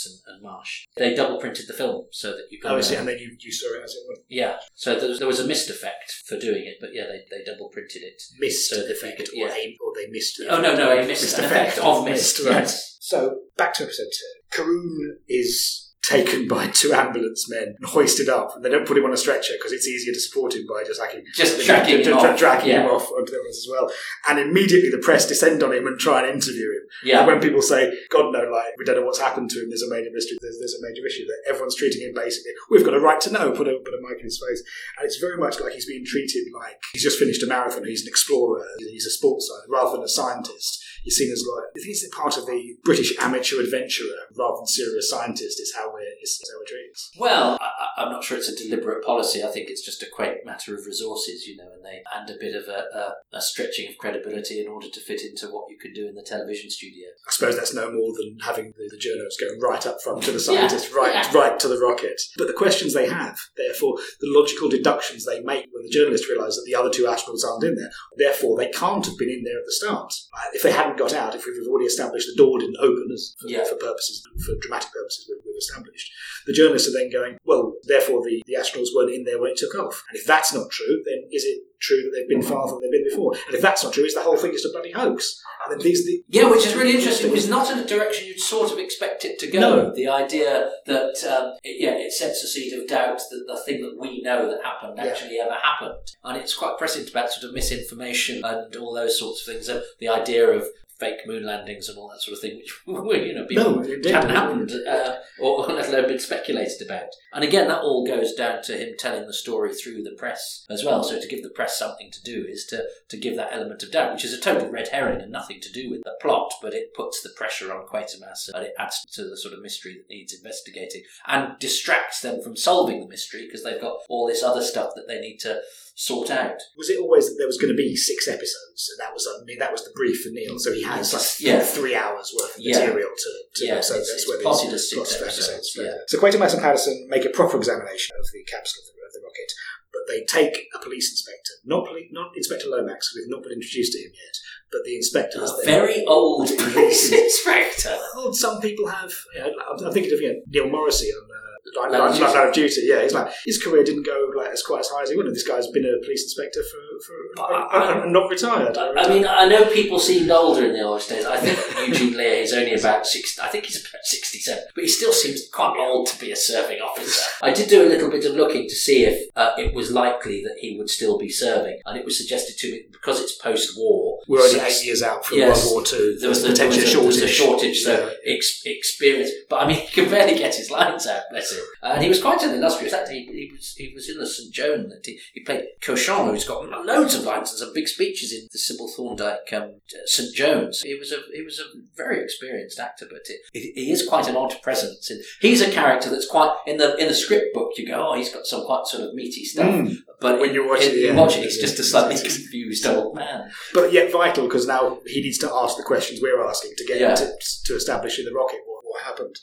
And, 0.06 0.16
and 0.36 0.44
Marsh. 0.44 0.86
They 0.98 1.14
double 1.16 1.40
printed 1.40 1.68
the 1.68 1.74
film 1.74 2.06
so 2.12 2.32
that 2.32 2.46
you 2.50 2.60
could. 2.60 2.72
Oh, 2.72 2.78
I 2.78 2.82
see. 2.82 2.96
uh, 2.96 3.00
And 3.00 3.08
then 3.08 3.18
you, 3.20 3.36
you 3.40 3.52
saw 3.52 3.74
it 3.76 3.84
as 3.84 3.94
it 3.94 4.04
was. 4.08 4.20
yeah, 4.30 4.58
so 4.76 5.00
there 5.00 5.10
was, 5.10 5.20
there 5.20 5.28
was 5.28 5.40
a 5.40 5.48
missed 5.48 5.70
effect 5.70 6.24
for 6.26 6.38
doing 6.40 6.66
it, 6.66 6.78
but 6.82 6.90
yeah, 6.94 7.04
they, 7.06 7.22
they 7.30 7.44
double 7.44 7.70
printed 7.70 8.02
it. 8.04 8.22
Missed 8.40 8.70
So 8.70 8.86
effect, 8.90 9.18
could- 9.18 9.30
or, 9.30 9.48
yeah. 9.48 9.54
a, 9.54 9.78
or 9.86 9.94
they 9.96 10.08
missed. 10.10 10.42
Oh 10.50 10.62
no, 10.62 10.74
effect. 10.74 10.78
no, 10.80 10.98
a 11.00 11.06
missed, 11.08 11.38
an 11.38 11.46
effect 11.46 11.78
of 11.80 12.06
mist. 12.06 12.40
right. 12.46 12.54
Yes. 12.62 12.98
So 13.00 13.40
back 13.58 13.74
to 13.76 13.84
episode 13.84 14.08
two. 14.12 14.56
Carroon 14.58 15.18
is 15.28 15.89
taken 16.02 16.48
by 16.48 16.68
two 16.68 16.92
ambulance 16.94 17.50
men 17.50 17.76
and 17.78 17.86
hoisted 17.86 18.30
up, 18.30 18.56
and 18.56 18.64
they 18.66 18.70
don't 18.70 18.88
put 18.88 18.98
him 18.98 19.06
on 19.06 19.14
a 19.14 19.18
stretcher 19.18 19.54
because 19.58 19.72
it's 19.72 19.88
easier 19.88 20.14
to 20.14 20.20
support 20.20 20.56
him 20.56 20.66
by 20.68 20.84
just 20.84 21.00
like 21.00 21.14
Just 21.36 21.64
tracking 21.66 22.04
him 22.04 22.14
off. 22.14 22.38
dragging 22.40 22.70
him 22.72 22.84
Yeah. 22.84 22.90
off 22.90 23.12
onto 23.12 23.32
the 23.32 23.40
others 23.40 23.58
as 23.58 23.68
well. 23.70 23.92
And 24.28 24.40
immediately 24.40 24.90
the 24.90 24.98
press 24.98 25.28
descend 25.28 25.62
on 25.62 25.74
him 25.74 25.86
and 25.88 26.00
try 26.00 26.22
and 26.26 26.34
interview 26.34 26.66
him. 26.72 26.82
And 27.02 27.10
Yeah, 27.10 27.28
when 27.28 27.40
people 27.40 27.62
say, 27.62 27.94
God 28.10 28.32
no, 28.32 28.40
like 28.50 28.74
we 28.78 28.86
don't 28.86 28.96
know 28.96 29.06
what's 29.06 29.20
happened 29.20 29.50
to 29.52 29.62
him, 29.62 29.70
there's 29.70 29.84
a 29.84 29.90
major 29.90 30.10
mystery, 30.14 30.38
there's, 30.42 30.58
there's 30.60 30.76
a 30.82 30.88
major 30.88 31.06
issue 31.06 31.26
that 31.28 31.44
everyone's 31.50 31.76
treating 31.76 32.02
him 32.02 32.14
basically. 32.16 32.52
We've 32.72 32.86
got 32.86 32.94
a 32.96 33.00
right 33.00 33.22
to 33.22 33.32
know. 33.32 33.52
Put 33.52 33.68
a 33.68 33.78
put 33.84 33.94
a 33.94 34.02
mic 34.02 34.20
in 34.20 34.26
his 34.26 34.42
face, 34.42 34.64
and 34.98 35.06
it's 35.06 35.18
very 35.18 35.38
much 35.38 35.60
like 35.60 35.74
he's 35.74 35.86
being 35.86 36.06
treated 36.06 36.46
like 36.54 36.80
he's 36.94 37.04
just 37.04 37.20
finished 37.20 37.44
a 37.44 37.48
marathon. 37.48 37.86
He's 37.86 38.02
an 38.04 38.08
explorer. 38.08 38.66
He's 38.80 39.06
a 39.06 39.12
sports 39.12 39.48
scientist 39.48 39.70
rather 39.70 39.98
than 39.98 40.04
a 40.06 40.10
scientist. 40.10 40.84
You're 41.04 41.14
seen 41.14 41.32
as 41.32 41.44
like 41.48 41.66
I 41.76 41.80
think 41.80 41.92
it's 41.92 42.16
part 42.16 42.38
of 42.38 42.46
the 42.46 42.76
British 42.84 43.18
amateur 43.20 43.62
adventurer 43.62 44.30
rather 44.38 44.58
than 44.58 44.68
serious 44.68 45.10
scientist. 45.10 45.60
Is 45.60 45.74
how 45.76 45.92
we're 45.94 46.14
is, 46.22 46.42
how 46.52 46.60
we're 46.60 46.66
treated. 46.66 46.96
Well, 47.18 47.58
I, 47.62 48.04
I'm 48.04 48.12
not 48.12 48.24
sure 48.24 48.38
it's 48.38 48.50
a 48.50 48.56
deliberate 48.56 49.04
policy. 49.04 49.44
I 49.44 49.48
think 49.52 49.70
it's 49.70 49.86
just 49.86 50.04
a 50.04 50.08
quaint 50.14 50.46
matter 50.46 50.76
of 50.76 50.86
resources, 50.86 51.46
you 51.48 51.58
know, 51.58 51.70
and 51.74 51.84
they 51.84 52.02
and 52.16 52.30
a 52.30 52.40
bit 52.40 52.56
of 52.56 52.68
a, 52.68 52.86
a, 52.98 53.38
a 53.38 53.42
stretching 53.42 53.90
of 53.90 53.98
credibility 53.98 54.62
in 54.62 54.68
order 54.68 54.88
to 54.90 55.00
fit 55.02 55.22
into 55.22 55.48
what 55.48 55.66
you 55.70 55.78
could 55.80 55.94
do 55.94 56.08
in 56.08 56.16
the 56.16 56.24
television 56.24 56.70
studio. 56.70 57.08
I 57.28 57.32
suppose 57.32 57.56
that's 57.56 57.74
no 57.74 57.92
more 57.92 58.14
than 58.18 58.38
having 58.44 58.74
the, 58.78 58.90
the 58.90 58.98
journalists 58.98 59.40
going 59.40 59.60
right 59.60 59.86
up 59.86 59.98
front 60.04 60.24
to 60.24 60.32
the 60.32 60.40
Yeah, 60.54 60.68
right 60.96 61.14
yeah. 61.14 61.38
right 61.38 61.60
to 61.60 61.68
the 61.68 61.80
rocket. 61.80 62.20
But 62.38 62.48
the 62.48 62.54
questions 62.54 62.94
they 62.94 63.08
have, 63.08 63.38
therefore, 63.58 63.98
the 64.20 64.32
logical 64.32 64.70
deductions 64.70 65.26
they 65.26 65.42
make 65.42 65.68
when 65.72 65.84
the 65.84 65.92
journalists 65.92 66.30
realise 66.30 66.56
that 66.56 66.66
the 66.66 66.76
other 66.76 66.90
two 66.90 67.04
astronauts 67.04 67.46
aren't 67.46 67.64
in 67.64 67.76
there, 67.76 67.92
therefore 68.18 68.58
they 68.58 68.70
can't 68.70 69.06
have 69.06 69.18
been 69.18 69.30
in 69.30 69.44
there 69.44 69.60
at 69.60 69.66
the 69.66 69.72
start. 69.72 70.14
If 70.54 70.64
they 70.64 70.72
hadn't 70.72 70.89
got 70.98 71.14
out, 71.14 71.36
if 71.36 71.46
we've 71.46 71.68
already 71.68 71.86
established 71.86 72.28
the 72.28 72.36
door 72.36 72.60
didn't 72.60 72.78
open, 72.80 73.10
as 73.14 73.36
for, 73.40 73.48
Yeah. 73.48 73.64
for 73.64 73.76
purposes 73.76 74.24
for 74.46 74.56
dramatic 74.62 74.92
purposes 74.92 75.30
we've 75.30 75.39
established, 75.60 76.12
the 76.48 76.54
journalists 76.54 76.90
are 76.90 76.98
then 76.98 77.12
going, 77.12 77.38
well, 77.46 77.74
therefore 77.84 78.24
the, 78.24 78.42
the 78.48 78.56
astronauts 78.56 78.96
weren't 78.96 79.14
in 79.14 79.24
there 79.24 79.40
when 79.40 79.52
it 79.52 79.58
took 79.58 79.76
off. 79.76 80.04
And 80.10 80.18
if 80.18 80.26
that's 80.26 80.54
not 80.54 80.70
true, 80.72 81.04
then 81.06 81.24
is 81.32 81.44
it 81.46 81.60
true 81.80 82.02
that 82.02 82.12
they've 82.14 82.28
been 82.30 82.42
farther 82.42 82.74
than 82.74 82.82
they've 82.82 83.00
been 83.04 83.10
before? 83.10 83.34
And 83.48 83.56
if 83.56 83.62
that's 83.62 83.84
not 83.84 83.94
true, 83.94 84.04
is 84.04 84.16
the 84.16 84.22
whole 84.22 84.36
thing 84.38 84.52
just 84.52 84.66
a 84.66 84.70
bloody 84.72 84.92
hoax? 84.92 85.42
And 85.66 85.74
then 85.74 85.86
these 85.86 86.06
the, 86.06 86.24
Yeah, 86.28 86.50
which 86.50 86.66
is 86.66 86.76
really 86.76 86.96
interesting. 86.96 87.36
It's 87.36 87.48
not 87.48 87.72
in 87.72 87.80
a 87.80 87.86
direction 87.88 88.28
you'd 88.28 88.40
sort 88.40 88.72
of 88.72 88.80
expect 88.80 89.26
it 89.26 89.40
to 89.40 89.48
go. 89.48 89.60
No. 89.60 89.94
The 89.94 90.08
idea 90.08 90.72
that, 90.88 91.24
um, 91.26 91.58
it, 91.64 91.78
yeah, 91.80 91.96
it 91.98 92.12
sets 92.12 92.44
a 92.44 92.48
seed 92.48 92.74
of 92.74 92.88
doubt 92.88 93.20
that 93.30 93.44
the 93.48 93.62
thing 93.66 93.82
that 93.82 93.96
we 94.00 94.22
know 94.22 94.50
that 94.50 94.64
happened 94.64 94.98
Yeah. 94.98 95.06
actually 95.06 95.40
ever 95.40 95.56
happened. 95.62 96.00
And 96.24 96.38
it's 96.38 96.54
quite 96.56 96.78
prescient 96.78 97.10
about 97.10 97.32
sort 97.32 97.46
of 97.46 97.54
misinformation 97.54 98.44
and 98.44 98.76
all 98.76 98.94
those 98.94 99.20
sorts 99.20 99.48
of 99.48 99.54
things. 99.54 99.70
Uh, 99.70 99.82
the 100.00 100.10
idea 100.10 100.50
of 100.50 100.66
fake 101.00 101.26
moon 101.26 101.46
landings 101.46 101.88
and 101.88 101.98
all 101.98 102.10
that 102.10 102.22
sort 102.22 102.36
of 102.36 102.42
thing, 102.42 102.58
which 102.58 102.74
you 102.88 103.34
know 103.34 103.46
people 103.46 103.72
No, 103.72 103.82
indeed. 103.82 104.12
hadn't 104.12 104.32
happened, 104.32 104.72
uh, 104.88 105.16
or 105.40 105.66
let 105.68 105.88
alone 105.88 106.08
been 106.08 106.20
speculated 106.20 106.82
about. 106.86 107.10
And 107.34 107.44
again, 107.44 107.68
that 107.68 107.82
all 107.82 108.06
goes 108.06 108.34
down 108.34 108.62
to 108.64 108.78
him 108.78 108.96
telling 108.98 109.26
the 109.26 109.34
story 109.34 109.74
through 109.74 110.04
the 110.04 110.16
press 110.18 110.66
as 110.70 110.84
well. 110.84 111.04
So 111.04 111.20
to 111.20 111.28
give 111.28 111.44
the 111.44 111.50
press 111.50 111.78
something 111.78 112.12
to 112.12 112.24
do 112.24 112.46
is 112.48 112.66
to 112.68 112.84
to 113.10 113.18
give 113.18 113.36
that 113.38 113.54
element 113.54 113.84
of 113.84 113.92
doubt, 113.92 114.14
which 114.14 114.26
is 114.26 114.34
a 114.34 114.42
total 114.42 114.70
red 114.70 114.90
herring 114.90 115.22
and 115.22 115.32
nothing 115.32 115.60
to 115.62 115.72
do 115.72 115.90
with 115.90 116.04
the 116.04 116.18
plot, 116.22 116.52
but 116.62 116.74
it 116.74 116.94
puts 116.94 117.22
the 117.22 117.30
pressure 117.36 117.74
on 117.74 117.88
Quatermass 117.88 118.50
and 118.54 118.66
it 118.66 118.74
adds 118.78 119.06
to 119.14 119.24
the 119.24 119.38
sort 119.38 119.54
of 119.54 119.62
mystery 119.62 119.94
that 119.98 120.14
needs 120.14 120.34
investigating 120.34 121.04
and 121.28 121.58
distracts 121.60 122.22
them 122.22 122.42
from 122.42 122.56
solving 122.56 123.00
the 123.00 123.08
mystery 123.08 123.46
because 123.46 123.64
they've 123.64 123.82
got 123.82 124.00
all 124.10 124.28
this 124.28 124.44
other 124.44 124.62
stuff 124.62 124.92
that 124.96 125.08
they 125.08 125.20
need 125.20 125.38
to 125.38 125.62
sort 126.00 126.32
out. 126.32 126.56
Was 126.80 126.90
it 126.90 126.98
always 126.98 127.28
that 127.28 127.36
there 127.38 127.48
was 127.52 127.58
going 127.60 127.74
to 127.76 127.78
be 127.78 127.92
six 127.96 128.28
episodes, 128.28 128.88
and 128.88 128.98
that 129.04 129.12
was 129.14 129.28
I 129.28 129.44
mean, 129.44 129.60
that 129.60 129.72
was 129.72 129.84
the 129.84 129.92
brief 129.92 130.24
for 130.24 130.30
Kneale? 130.32 130.58
So 130.58 130.72
he 130.72 130.84
has 130.84 131.12
like 131.14 131.28
Yeah. 131.44 131.60
three 131.60 131.94
hours 131.96 132.32
worth 132.32 132.56
of 132.58 132.64
material 132.64 133.12
to, 133.12 133.32
to 133.56 133.66
Yeah, 133.68 133.82
so 133.82 133.96
it's- 134.00 134.08
that's 134.08 134.28
where 134.28 134.40
as 134.48 134.90
six 134.90 135.16
of 135.16 135.22
episodes, 135.28 135.68
yeah. 135.76 135.98
So 136.08 136.18
Quatermass 136.20 136.54
and 136.54 136.62
Patterson 136.64 136.96
make 137.10 137.26
a 137.26 137.30
proper 137.30 137.58
examination 137.58 138.16
of 138.18 138.26
the 138.32 138.44
capsule 138.48 138.80
of 138.84 138.88
the, 138.96 138.96
of 139.08 139.12
the 139.14 139.20
rocket, 139.28 139.52
but 139.92 140.04
they 140.08 140.24
take 140.24 140.68
a 140.74 140.80
police 140.80 141.12
inspector, 141.12 141.54
not 141.66 141.86
poli- 141.86 142.08
not 142.12 142.32
Inspector 142.38 142.68
Lomax, 142.68 143.12
because 143.12 143.16
we've 143.28 143.36
not 143.36 143.44
been 143.44 143.54
introduced 143.60 143.92
to 143.94 144.00
him 144.00 144.12
yet, 144.14 144.36
but 144.72 144.86
the 144.86 144.96
inspector. 144.96 145.44
is 145.44 145.52
A 145.52 145.66
very 145.66 146.06
old 146.06 146.48
police 146.58 147.12
inspector. 147.12 147.98
Well, 148.16 148.32
some 148.34 148.62
people 148.62 148.88
have. 148.88 149.12
You 149.36 149.42
know, 149.42 149.86
I'm 149.86 149.92
thinking 149.94 150.14
of 150.14 150.22
you 150.22 150.30
know, 150.34 150.40
Neil 150.48 150.70
Morrissey 150.70 151.10
on. 151.12 151.28
Duty. 151.64 152.24
Line 152.24 152.48
of 152.48 152.54
Duty, 152.54 152.82
yeah. 152.84 153.02
He's 153.04 153.14
like 153.14 153.32
his 153.46 153.62
career 153.62 153.84
didn't 153.84 154.06
go 154.06 154.32
like 154.36 154.52
as 154.52 154.64
quite 154.64 154.80
as 154.82 154.90
high 154.90 155.04
as 155.04 155.10
he 155.10 155.18
wanted. 155.18 155.36
This 155.36 155.48
guy's 155.48 155.68
been 155.68 155.86
a 155.86 156.04
police 156.04 156.24
inspector 156.24 156.62
for, 156.64 156.82
for 157.06 157.42
I- 157.44 158.02
and 158.04 158.14
not 158.14 158.30
retired. 158.30 158.78
I 158.78 159.08
mean, 159.08 159.26
I 159.26 159.48
know 159.48 159.66
people 159.66 160.00
seemed 160.00 160.30
older 160.32 160.66
in 160.66 160.74
the 160.74 160.82
old 160.82 161.08
days. 161.08 161.26
I 161.26 161.38
think 161.38 161.88
Eugene 161.90 162.18
Leahy 162.18 162.42
is 162.42 162.54
only 162.54 162.74
about 162.74 163.06
six. 163.06 163.38
I 163.40 163.48
think 163.48 163.66
he's 163.66 163.80
about 163.80 164.02
sixty-seven, 164.04 164.64
but 164.76 164.84
he 164.84 164.90
still 164.90 165.14
seems 165.14 165.48
quite 165.50 165.76
old 165.80 166.08
to 166.08 166.20
be 166.20 166.32
a 166.32 166.36
serving 166.36 166.80
officer. 166.82 167.24
I 167.42 167.52
did 167.54 167.70
do 167.70 167.84
a 167.84 167.90
little 167.90 168.10
bit 168.10 168.26
of 168.26 168.36
looking 168.36 168.68
to 168.68 168.76
see 168.76 169.04
if 169.06 169.30
uh, 169.36 169.52
it 169.58 169.74
was 169.74 169.92
likely 169.92 170.44
that 170.44 170.58
he 170.60 170.78
would 170.78 170.90
still 170.90 171.18
be 171.18 171.30
serving, 171.30 171.80
and 171.86 171.98
it 171.98 172.06
was 172.06 172.18
suggested 172.18 172.58
to 172.60 172.72
me 172.72 172.84
because 172.92 173.22
it's 173.22 173.38
post-war. 173.38 174.20
we're 174.28 174.42
only 174.42 174.60
eight 174.60 174.84
years 174.86 175.02
out 175.02 175.26
from 175.26 175.38
Yes. 175.38 175.64
World 175.66 175.74
War 175.74 175.84
Two. 175.86 176.18
There 176.20 176.30
was, 176.30 176.42
the, 176.44 176.50
there, 176.54 176.68
was 176.68 176.78
a, 176.78 176.82
potentially 176.82 176.94
there 176.94 177.06
was 177.06 177.22
a 177.22 177.28
shortage, 177.28 177.80
so 177.82 178.12
Yeah. 178.26 178.34
ex- 178.36 178.62
experience. 178.66 179.32
But 179.50 179.62
I 179.64 179.68
mean, 179.68 179.80
he 179.86 179.88
could 179.88 180.10
barely 180.10 180.38
get 180.38 180.56
his 180.56 180.70
lines 180.72 181.08
out, 181.08 181.24
bless 181.32 181.52
him. 181.52 181.64
And 181.84 182.04
he 182.04 182.10
was 182.10 182.22
quite 182.22 182.42
an 182.44 182.54
illustrious 182.56 182.94
actor. 182.94 183.14
He, 183.14 183.26
he 183.26 183.52
was 183.56 183.74
he 183.78 183.92
was 183.94 184.10
in 184.10 184.18
the 184.18 184.28
St 184.28 184.54
Joan. 184.54 184.90
That 184.90 185.06
he, 185.06 185.20
he 185.34 185.42
played 185.42 185.66
Cauchon, 185.82 186.30
who's 186.32 186.46
got 186.46 186.64
loads 186.90 187.16
of 187.16 187.24
lines 187.24 187.50
and 187.52 187.60
some 187.60 187.74
big 187.74 187.88
speeches 187.88 188.34
in 188.34 188.48
the 188.52 188.58
Sybil 188.58 188.88
Thorndike 188.88 189.52
um, 189.54 189.82
St 190.06 190.34
Jones. 190.36 190.82
He 190.82 190.96
was 190.96 191.12
a 191.12 191.18
he 191.34 191.42
was 191.42 191.60
a 191.60 191.64
very 191.96 192.22
experienced 192.24 192.80
actor, 192.80 193.06
but 193.10 193.22
it, 193.30 193.40
it, 193.54 193.74
he 193.76 193.92
is 193.92 194.08
quite 194.08 194.28
an 194.28 194.36
odd 194.36 194.56
presence. 194.62 195.10
And 195.10 195.22
he's 195.42 195.62
a 195.62 195.72
character 195.72 196.10
that's 196.10 196.28
quite 196.28 196.56
in 196.66 196.78
the 196.78 196.96
in 196.98 197.08
the 197.08 197.14
script 197.14 197.54
book. 197.54 197.72
You 197.78 197.88
go, 197.88 198.10
oh, 198.10 198.16
he's 198.16 198.34
got 198.34 198.46
some 198.46 198.66
quite 198.66 198.86
sort 198.88 199.04
of 199.04 199.14
meaty 199.14 199.46
stuff. 199.46 199.68
Mm. 199.70 199.96
But 200.22 200.40
When 200.40 200.54
you 200.54 200.68
watch 200.68 200.82
it, 200.82 200.96
you 200.96 201.14
watch 201.14 201.38
it, 201.38 201.44
he's 201.44 201.62
just 201.62 201.80
a 201.80 201.84
slightly 201.84 202.16
confused 202.30 202.86
old 202.86 203.16
man. 203.16 203.50
But 203.74 203.94
yet 203.94 204.12
vital 204.12 204.48
because 204.48 204.68
now 204.68 205.00
he 205.06 205.22
needs 205.22 205.38
to 205.40 205.50
ask 205.54 205.78
the 205.78 205.84
questions 205.84 206.20
we're 206.22 206.46
asking 206.46 206.74
to 206.78 206.86
get 206.86 207.00
Yeah. 207.00 207.16
to, 207.16 207.32
to 207.66 207.76
establish 207.76 208.20
in 208.20 208.26
the 208.26 208.34
rocket 208.34 208.60
what, 208.66 208.84
what 208.84 209.04
happened. 209.04 209.36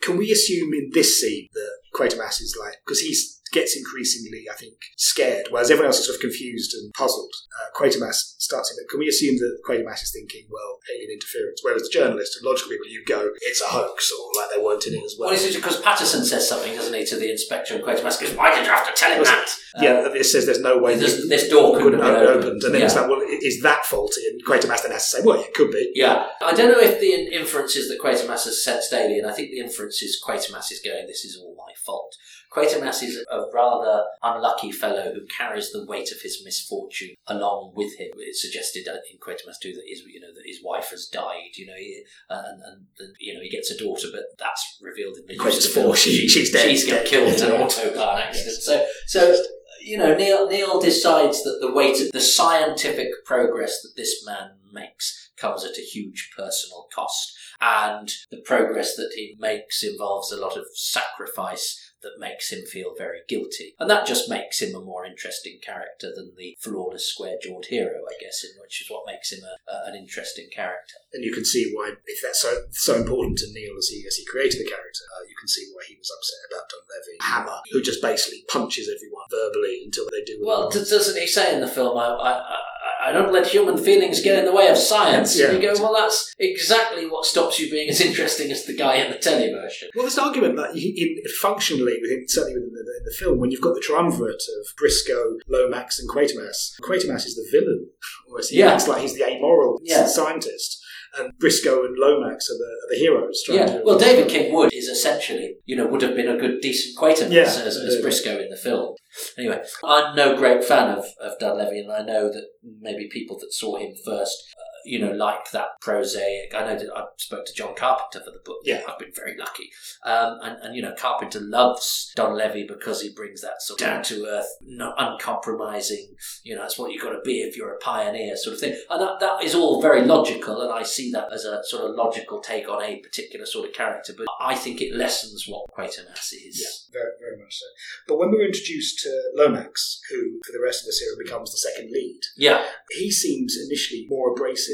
Can 0.00 0.16
we 0.16 0.32
assume 0.32 0.72
in 0.74 0.90
this 0.92 1.20
scene 1.20 1.48
that 1.52 1.70
Quatermass 1.94 2.40
is 2.40 2.56
like 2.60 2.76
because 2.84 3.00
he 3.00 3.14
gets 3.54 3.76
increasingly, 3.76 4.44
I 4.50 4.56
think, 4.58 4.74
scared, 4.98 5.46
whereas 5.50 5.70
everyone 5.70 5.94
else 5.94 6.00
is 6.00 6.06
sort 6.06 6.16
of 6.16 6.20
confused 6.20 6.74
and 6.74 6.92
puzzled. 6.92 7.30
Uh, 7.54 7.70
Quatermass 7.78 8.34
starts 8.42 8.74
in. 8.74 8.84
Can 8.90 8.98
we 8.98 9.06
assume 9.06 9.36
that 9.38 9.62
Quatermass 9.62 10.02
is 10.02 10.12
thinking, 10.12 10.50
well, 10.50 10.78
alien 10.92 11.12
interference? 11.14 11.60
Whereas 11.62 11.82
the 11.82 11.94
journalist 11.94 12.36
and 12.36 12.44
logical 12.44 12.70
people, 12.70 12.88
you 12.88 13.04
go, 13.06 13.30
it's 13.40 13.62
a 13.62 13.70
hoax, 13.70 14.10
or 14.10 14.42
like 14.42 14.50
they 14.54 14.60
weren't 14.60 14.86
in 14.86 14.94
it 14.94 15.04
as 15.04 15.14
well. 15.18 15.30
Well, 15.30 15.38
it's 15.38 15.54
because 15.54 15.80
Patterson 15.80 16.24
says 16.24 16.48
something, 16.48 16.74
doesn't 16.74 16.92
he, 16.92 17.06
to 17.06 17.16
the 17.16 17.30
inspector, 17.30 17.74
and 17.74 17.84
Quatermass 17.84 18.20
goes, 18.20 18.34
"Why 18.34 18.54
did 18.54 18.66
you 18.66 18.72
have 18.72 18.86
to 18.86 18.92
tell 18.98 19.14
him 19.14 19.22
that?" 19.22 19.48
yeah, 19.80 20.02
that 20.02 20.16
it 20.16 20.24
says 20.24 20.46
there's 20.46 20.60
no 20.60 20.78
way 20.78 20.96
this, 20.96 21.28
this 21.28 21.48
door 21.48 21.78
couldn't 21.78 22.00
have 22.00 22.18
been 22.18 22.26
opened, 22.26 22.62
and 22.62 22.74
then 22.74 22.82
it's 22.82 22.94
yeah. 22.94 23.02
like, 23.02 23.10
well, 23.10 23.22
is 23.22 23.62
that 23.62 23.84
faulty? 23.84 24.22
And 24.30 24.44
Quatermass 24.44 24.82
then 24.82 24.92
has 24.92 25.10
to 25.10 25.16
say, 25.16 25.22
well, 25.24 25.40
it 25.40 25.54
could 25.54 25.70
be. 25.70 25.92
Yeah, 25.94 26.26
I 26.42 26.54
don't 26.54 26.70
know 26.70 26.80
if 26.80 27.00
the 27.00 27.12
in- 27.12 27.32
inference 27.32 27.76
is 27.76 27.88
that 27.88 28.00
Quatermass 28.00 28.44
has 28.44 28.62
sensed 28.64 28.92
alien. 28.92 29.24
I 29.24 29.32
think 29.32 29.50
the 29.50 29.60
inference 29.60 30.02
is 30.02 30.22
Quatermass 30.26 30.70
is 30.70 30.80
going, 30.84 31.06
"This 31.06 31.24
is 31.24 31.36
all 31.36 31.54
my 31.56 31.72
fault." 31.84 32.14
Quatermass 32.54 33.02
is 33.02 33.24
a 33.30 33.44
rather 33.52 34.04
unlucky 34.22 34.70
fellow 34.70 35.12
who 35.12 35.26
carries 35.26 35.72
the 35.72 35.84
weight 35.86 36.12
of 36.12 36.20
his 36.22 36.42
misfortune 36.44 37.14
along 37.26 37.72
with 37.74 37.98
him. 37.98 38.10
It's 38.18 38.42
suggested 38.42 38.86
uh, 38.88 38.98
in 39.12 39.18
Quatermass 39.18 39.58
2 39.60 39.72
that 39.74 39.82
his, 39.86 40.02
you 40.06 40.20
know, 40.20 40.32
that 40.32 40.46
his 40.46 40.60
wife 40.62 40.90
has 40.90 41.06
died. 41.06 41.56
You 41.56 41.66
know, 41.66 41.74
he, 41.76 42.02
and, 42.30 42.62
and, 42.62 42.86
and 42.98 43.14
you 43.18 43.34
know 43.34 43.40
he 43.40 43.48
gets 43.50 43.70
a 43.70 43.78
daughter, 43.78 44.08
but 44.12 44.22
that's 44.38 44.78
revealed 44.80 45.16
in 45.16 45.26
the 45.26 45.36
Quatermass 45.36 45.54
use 45.54 45.66
of 45.66 45.74
the 45.74 45.80
four, 45.82 45.96
she- 45.96 46.28
she's 46.28 46.52
dead. 46.52 46.70
She's 46.70 46.88
got 46.88 47.04
killed 47.06 47.34
in 47.34 47.44
an 47.52 47.60
auto 47.60 47.94
car 47.94 48.18
accident. 48.18 48.62
So, 48.62 48.86
so 49.06 49.36
you 49.82 49.98
know, 49.98 50.14
Kneale 50.14 50.48
Kneale 50.48 50.80
decides 50.80 51.42
that 51.42 51.58
the 51.60 51.72
weight 51.72 52.00
of 52.00 52.12
the 52.12 52.20
scientific 52.20 53.08
progress 53.26 53.82
that 53.82 53.92
this 53.96 54.24
man 54.24 54.52
makes 54.72 55.30
comes 55.36 55.64
at 55.64 55.76
a 55.76 55.82
huge 55.82 56.30
personal 56.36 56.86
cost, 56.94 57.36
and 57.60 58.10
the 58.30 58.40
progress 58.44 58.94
that 58.96 59.12
he 59.16 59.36
makes 59.38 59.82
involves 59.82 60.32
a 60.32 60.36
lot 60.36 60.56
of 60.56 60.64
sacrifice 60.74 61.83
that 62.04 62.20
makes 62.20 62.52
him 62.52 62.64
feel 62.64 62.94
very 62.96 63.20
guilty, 63.28 63.74
and 63.80 63.90
that 63.90 64.06
just 64.06 64.30
makes 64.30 64.60
him 64.62 64.74
a 64.76 64.80
more 64.80 65.04
interesting 65.04 65.58
character 65.64 66.12
than 66.14 66.32
the 66.36 66.56
flawless, 66.60 67.08
square-jawed 67.08 67.66
hero, 67.66 68.02
I 68.08 68.14
guess, 68.22 68.44
in 68.44 68.60
which 68.60 68.80
is 68.82 68.90
what 68.90 69.06
makes 69.06 69.32
him 69.32 69.40
a, 69.42 69.54
a, 69.72 69.90
an 69.90 69.96
interesting 69.96 70.48
character. 70.54 70.94
and 71.12 71.24
you 71.24 71.32
can 71.32 71.44
see 71.44 71.72
why 71.74 71.92
if 72.06 72.20
that's 72.22 72.42
so 72.42 72.52
so 72.70 72.94
important 72.94 73.38
to 73.38 73.46
Kneale 73.46 73.78
as 73.78 73.88
he 73.88 74.04
as 74.06 74.16
he 74.16 74.24
created 74.24 74.60
the 74.60 74.70
character, 74.70 75.04
uh, 75.16 75.24
you 75.28 75.34
can 75.40 75.48
see 75.48 75.66
why 75.72 75.82
he 75.88 75.96
was 75.96 76.10
upset 76.14 76.42
about 76.50 76.70
Donlevy 76.70 77.16
Hammer, 77.20 77.60
who 77.72 77.82
just 77.82 78.02
basically 78.02 78.44
punches 78.48 78.88
everyone 78.94 79.26
verbally 79.30 79.82
until 79.84 80.06
they 80.10 80.22
do. 80.24 80.38
Well, 80.44 80.70
d- 80.70 80.78
doesn't 80.78 81.20
he 81.20 81.26
say 81.26 81.54
in 81.54 81.60
the 81.60 81.68
film, 81.68 81.96
I, 81.98 82.06
I, 82.06 82.32
I, 82.32 82.58
I 83.04 83.12
don't 83.12 83.32
let 83.32 83.46
human 83.46 83.76
feelings 83.76 84.22
get 84.22 84.38
in 84.38 84.44
the 84.46 84.52
way 84.54 84.68
of 84.68 84.76
science? 84.78 85.38
Yeah. 85.38 85.50
And 85.50 85.62
you 85.62 85.74
go, 85.74 85.80
well, 85.82 85.94
that's 85.94 86.34
exactly 86.38 87.06
what 87.08 87.24
stops 87.26 87.58
you 87.60 87.70
being 87.70 87.88
as 87.88 88.00
interesting 88.00 88.50
as 88.50 88.64
the 88.64 88.74
guy 88.76 88.96
in 88.96 89.10
the 89.12 89.18
telly 89.18 89.50
version. 89.52 89.90
well, 89.94 90.04
there's 90.04 90.16
an 90.18 90.24
argument 90.24 90.56
that 90.56 90.74
in 90.76 91.16
functionally 91.40 91.98
within 92.00 92.24
certainly 92.28 92.54
within 92.54 92.72
the, 92.72 92.80
in 92.98 93.04
the 93.04 93.14
film 93.18 93.38
when 93.38 93.50
you've 93.50 93.60
got 93.60 93.74
the 93.74 93.80
triumvirate 93.80 94.42
of 94.60 94.66
Briscoe, 94.78 95.38
Lomax, 95.48 95.98
and 96.00 96.08
Quatermass. 96.08 96.72
Quatermass 96.82 97.26
is 97.26 97.36
the 97.36 97.46
villain, 97.50 97.88
whereas 98.28 98.48
he 98.48 98.58
Yeah. 98.58 98.72
acts 98.72 98.88
like 98.88 99.02
he's 99.02 99.14
the 99.14 99.24
amoral 99.24 99.80
Yeah. 99.82 100.06
scientist. 100.06 100.80
And 101.18 101.32
Briscoe 101.38 101.84
and 101.84 101.96
Lomax 101.98 102.50
are 102.50 102.58
the, 102.58 102.64
are 102.64 102.90
the 102.90 102.98
heroes. 102.98 103.42
trying 103.44 103.58
Yeah, 103.58 103.66
to- 103.66 103.82
well, 103.84 103.98
David 103.98 104.28
King 104.28 104.52
Wood 104.52 104.72
is 104.72 104.86
essentially, 104.88 105.56
you 105.64 105.76
know, 105.76 105.86
would 105.86 106.02
have 106.02 106.16
been 106.16 106.28
a 106.28 106.36
good, 106.36 106.60
decent 106.60 106.96
Quatermass 106.98 107.30
Yeah, 107.30 107.42
as, 107.42 107.76
as. 107.76 108.00
Briscoe 108.02 108.40
in 108.40 108.48
the 108.50 108.56
film. 108.56 108.94
Anyway, 109.38 109.60
I'm 109.84 110.16
no 110.16 110.36
great 110.36 110.64
fan 110.64 110.90
of, 110.98 111.04
of 111.20 111.38
Donlevy, 111.40 111.78
and 111.80 111.92
I 111.92 112.02
know 112.04 112.28
that 112.28 112.46
maybe 112.80 113.08
people 113.10 113.38
that 113.38 113.52
saw 113.52 113.76
him 113.76 113.92
first, 114.04 114.36
you 114.84 114.98
know, 114.98 115.12
like 115.12 115.50
that 115.52 115.68
prosaic. 115.80 116.54
I 116.54 116.64
know 116.66 116.78
that 116.78 116.96
I 116.96 117.04
spoke 117.16 117.46
to 117.46 117.54
John 117.54 117.74
Carpenter 117.74 118.20
for 118.24 118.30
the 118.30 118.40
book. 118.44 118.58
Yeah. 118.64 118.82
I've 118.88 118.98
been 118.98 119.12
very 119.14 119.36
lucky. 119.36 119.70
Um, 120.04 120.38
and, 120.42 120.56
and, 120.62 120.76
you 120.76 120.82
know, 120.82 120.94
Carpenter 120.98 121.40
loves 121.40 122.12
Donlevy 122.16 122.66
because 122.66 123.00
he 123.02 123.10
brings 123.10 123.40
that 123.42 123.60
sort 123.62 123.80
of 123.80 123.86
down 123.86 124.02
to 124.04 124.26
earth, 124.26 124.48
not 124.62 124.94
uncompromising, 124.98 126.14
you 126.42 126.54
know, 126.54 126.62
that's 126.62 126.78
what 126.78 126.92
you've 126.92 127.02
got 127.02 127.10
to 127.12 127.20
be 127.24 127.40
if 127.40 127.56
you're 127.56 127.74
a 127.74 127.78
pioneer 127.78 128.36
sort 128.36 128.54
of 128.54 128.60
thing. 128.60 128.76
And 128.90 129.00
that, 129.00 129.20
that 129.20 129.42
is 129.42 129.54
all 129.54 129.80
very 129.80 130.04
logical, 130.04 130.60
and 130.62 130.72
I 130.72 130.82
see 130.82 131.10
that 131.12 131.32
as 131.32 131.44
a 131.44 131.62
sort 131.64 131.84
of 131.88 131.96
logical 131.96 132.40
take 132.40 132.68
on 132.68 132.82
a 132.82 132.96
particular 133.00 133.46
sort 133.46 133.68
of 133.68 133.74
character, 133.74 134.12
but 134.16 134.26
I 134.40 134.54
think 134.54 134.80
it 134.80 134.94
lessens 134.94 135.46
what 135.48 135.66
Quatermass 135.76 136.32
is. 136.32 136.60
Yeah, 136.60 137.00
very, 137.00 137.12
very 137.20 137.42
much 137.42 137.58
so. 137.58 137.66
But 138.08 138.18
when 138.18 138.30
we 138.30 138.38
were 138.38 138.46
introduced 138.46 139.00
to 139.00 139.22
Lomax, 139.34 140.00
who 140.10 140.40
for 140.44 140.52
the 140.52 140.62
rest 140.62 140.82
of 140.82 140.86
the 140.86 140.92
series 140.92 141.18
becomes 141.18 141.50
the 141.52 141.58
second 141.58 141.90
lead, 141.90 142.20
Yeah. 142.36 142.64
he 142.90 143.10
seems 143.10 143.56
initially 143.56 144.06
more 144.08 144.32
abrasive 144.32 144.73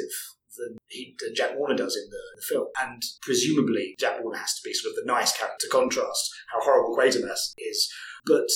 than, 0.57 0.79
he, 0.89 1.15
than 1.19 1.35
Jack 1.35 1.57
Warner 1.57 1.77
does 1.77 1.97
in 1.97 2.09
the, 2.11 2.23
the 2.37 2.43
film. 2.43 2.67
And 2.81 3.03
presumably, 3.23 3.95
Jack 3.99 4.23
Warner 4.23 4.39
has 4.39 4.55
to 4.55 4.63
be 4.65 4.75
sort 4.75 4.93
of 4.93 4.97
the 4.97 5.11
nice 5.13 5.37
character 5.37 5.67
to 5.67 5.69
contrast 5.69 6.31
how 6.53 6.61
horrible 6.61 6.97
Quatermass 6.97 7.55
is. 7.59 7.93
But 8.27 8.49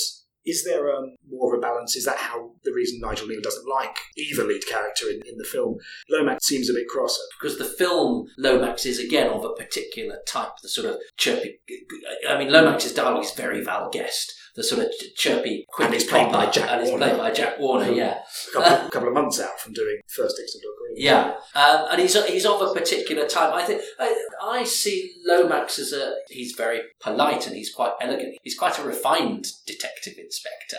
is 0.44 0.64
there 0.64 0.94
um, 0.94 1.16
more 1.30 1.54
of 1.54 1.58
a 1.58 1.60
balance? 1.60 1.96
Is 1.96 2.04
that 2.04 2.18
how 2.18 2.50
the 2.64 2.72
reason 2.72 3.00
Nigel 3.00 3.26
Kneale 3.26 3.42
doesn't 3.42 3.68
like 3.68 3.96
either 4.16 4.44
lead 4.44 4.66
character 4.66 5.06
in, 5.08 5.22
in 5.26 5.38
the 5.38 5.44
film? 5.44 5.76
Lomax 6.10 6.46
seems 6.46 6.68
a 6.68 6.74
bit 6.74 6.88
crosser. 6.88 7.22
because 7.40 7.58
the 7.58 7.64
film 7.64 8.26
Lomax 8.36 8.84
is 8.84 8.98
again 8.98 9.30
of 9.30 9.44
a 9.44 9.54
particular 9.54 10.18
type, 10.26 10.52
the 10.62 10.68
sort 10.68 10.88
of 10.88 10.98
chirpy. 11.16 11.60
I 12.28 12.38
mean, 12.38 12.52
Lomax's 12.52 12.92
dialogue 12.92 13.24
is 13.24 13.32
very 13.32 13.64
Val 13.64 13.88
Guest, 13.90 14.34
the 14.54 14.62
sort 14.64 14.82
of 14.82 14.92
chirpy, 15.16 15.66
quick 15.68 15.86
And 15.86 15.94
it's 15.94 16.04
played 16.04 16.30
by 16.30 16.46
Jack 16.50 16.70
and 16.70 16.80
it's 16.82 16.90
Warner. 16.90 17.06
played 17.06 17.18
by 17.18 17.30
Jack 17.32 17.58
Warner. 17.58 17.90
Yeah, 17.90 18.18
A 18.48 18.52
couple, 18.52 18.86
a 18.86 18.90
couple 18.90 19.08
of 19.08 19.14
months 19.14 19.40
out 19.40 19.58
from 19.60 19.72
doing 19.72 19.98
First 20.06 20.38
Instant 20.38 20.62
Dog 20.62 20.74
yeah, 20.96 21.34
um, 21.54 21.86
and 21.90 22.00
he's 22.00 22.14
he's 22.26 22.46
of 22.46 22.62
a 22.62 22.72
particular 22.72 23.26
type. 23.26 23.52
I 23.52 23.64
think 23.64 23.82
I, 23.98 24.26
I 24.42 24.64
see 24.64 25.14
Lomax 25.26 25.78
as 25.78 25.92
a 25.92 26.14
he's 26.28 26.54
very 26.56 26.82
polite 27.00 27.46
and 27.46 27.56
he's 27.56 27.72
quite 27.72 27.92
elegant. 28.00 28.36
He's 28.42 28.56
quite 28.56 28.78
a 28.78 28.84
refined 28.84 29.46
detective 29.66 30.14
inspector. 30.18 30.78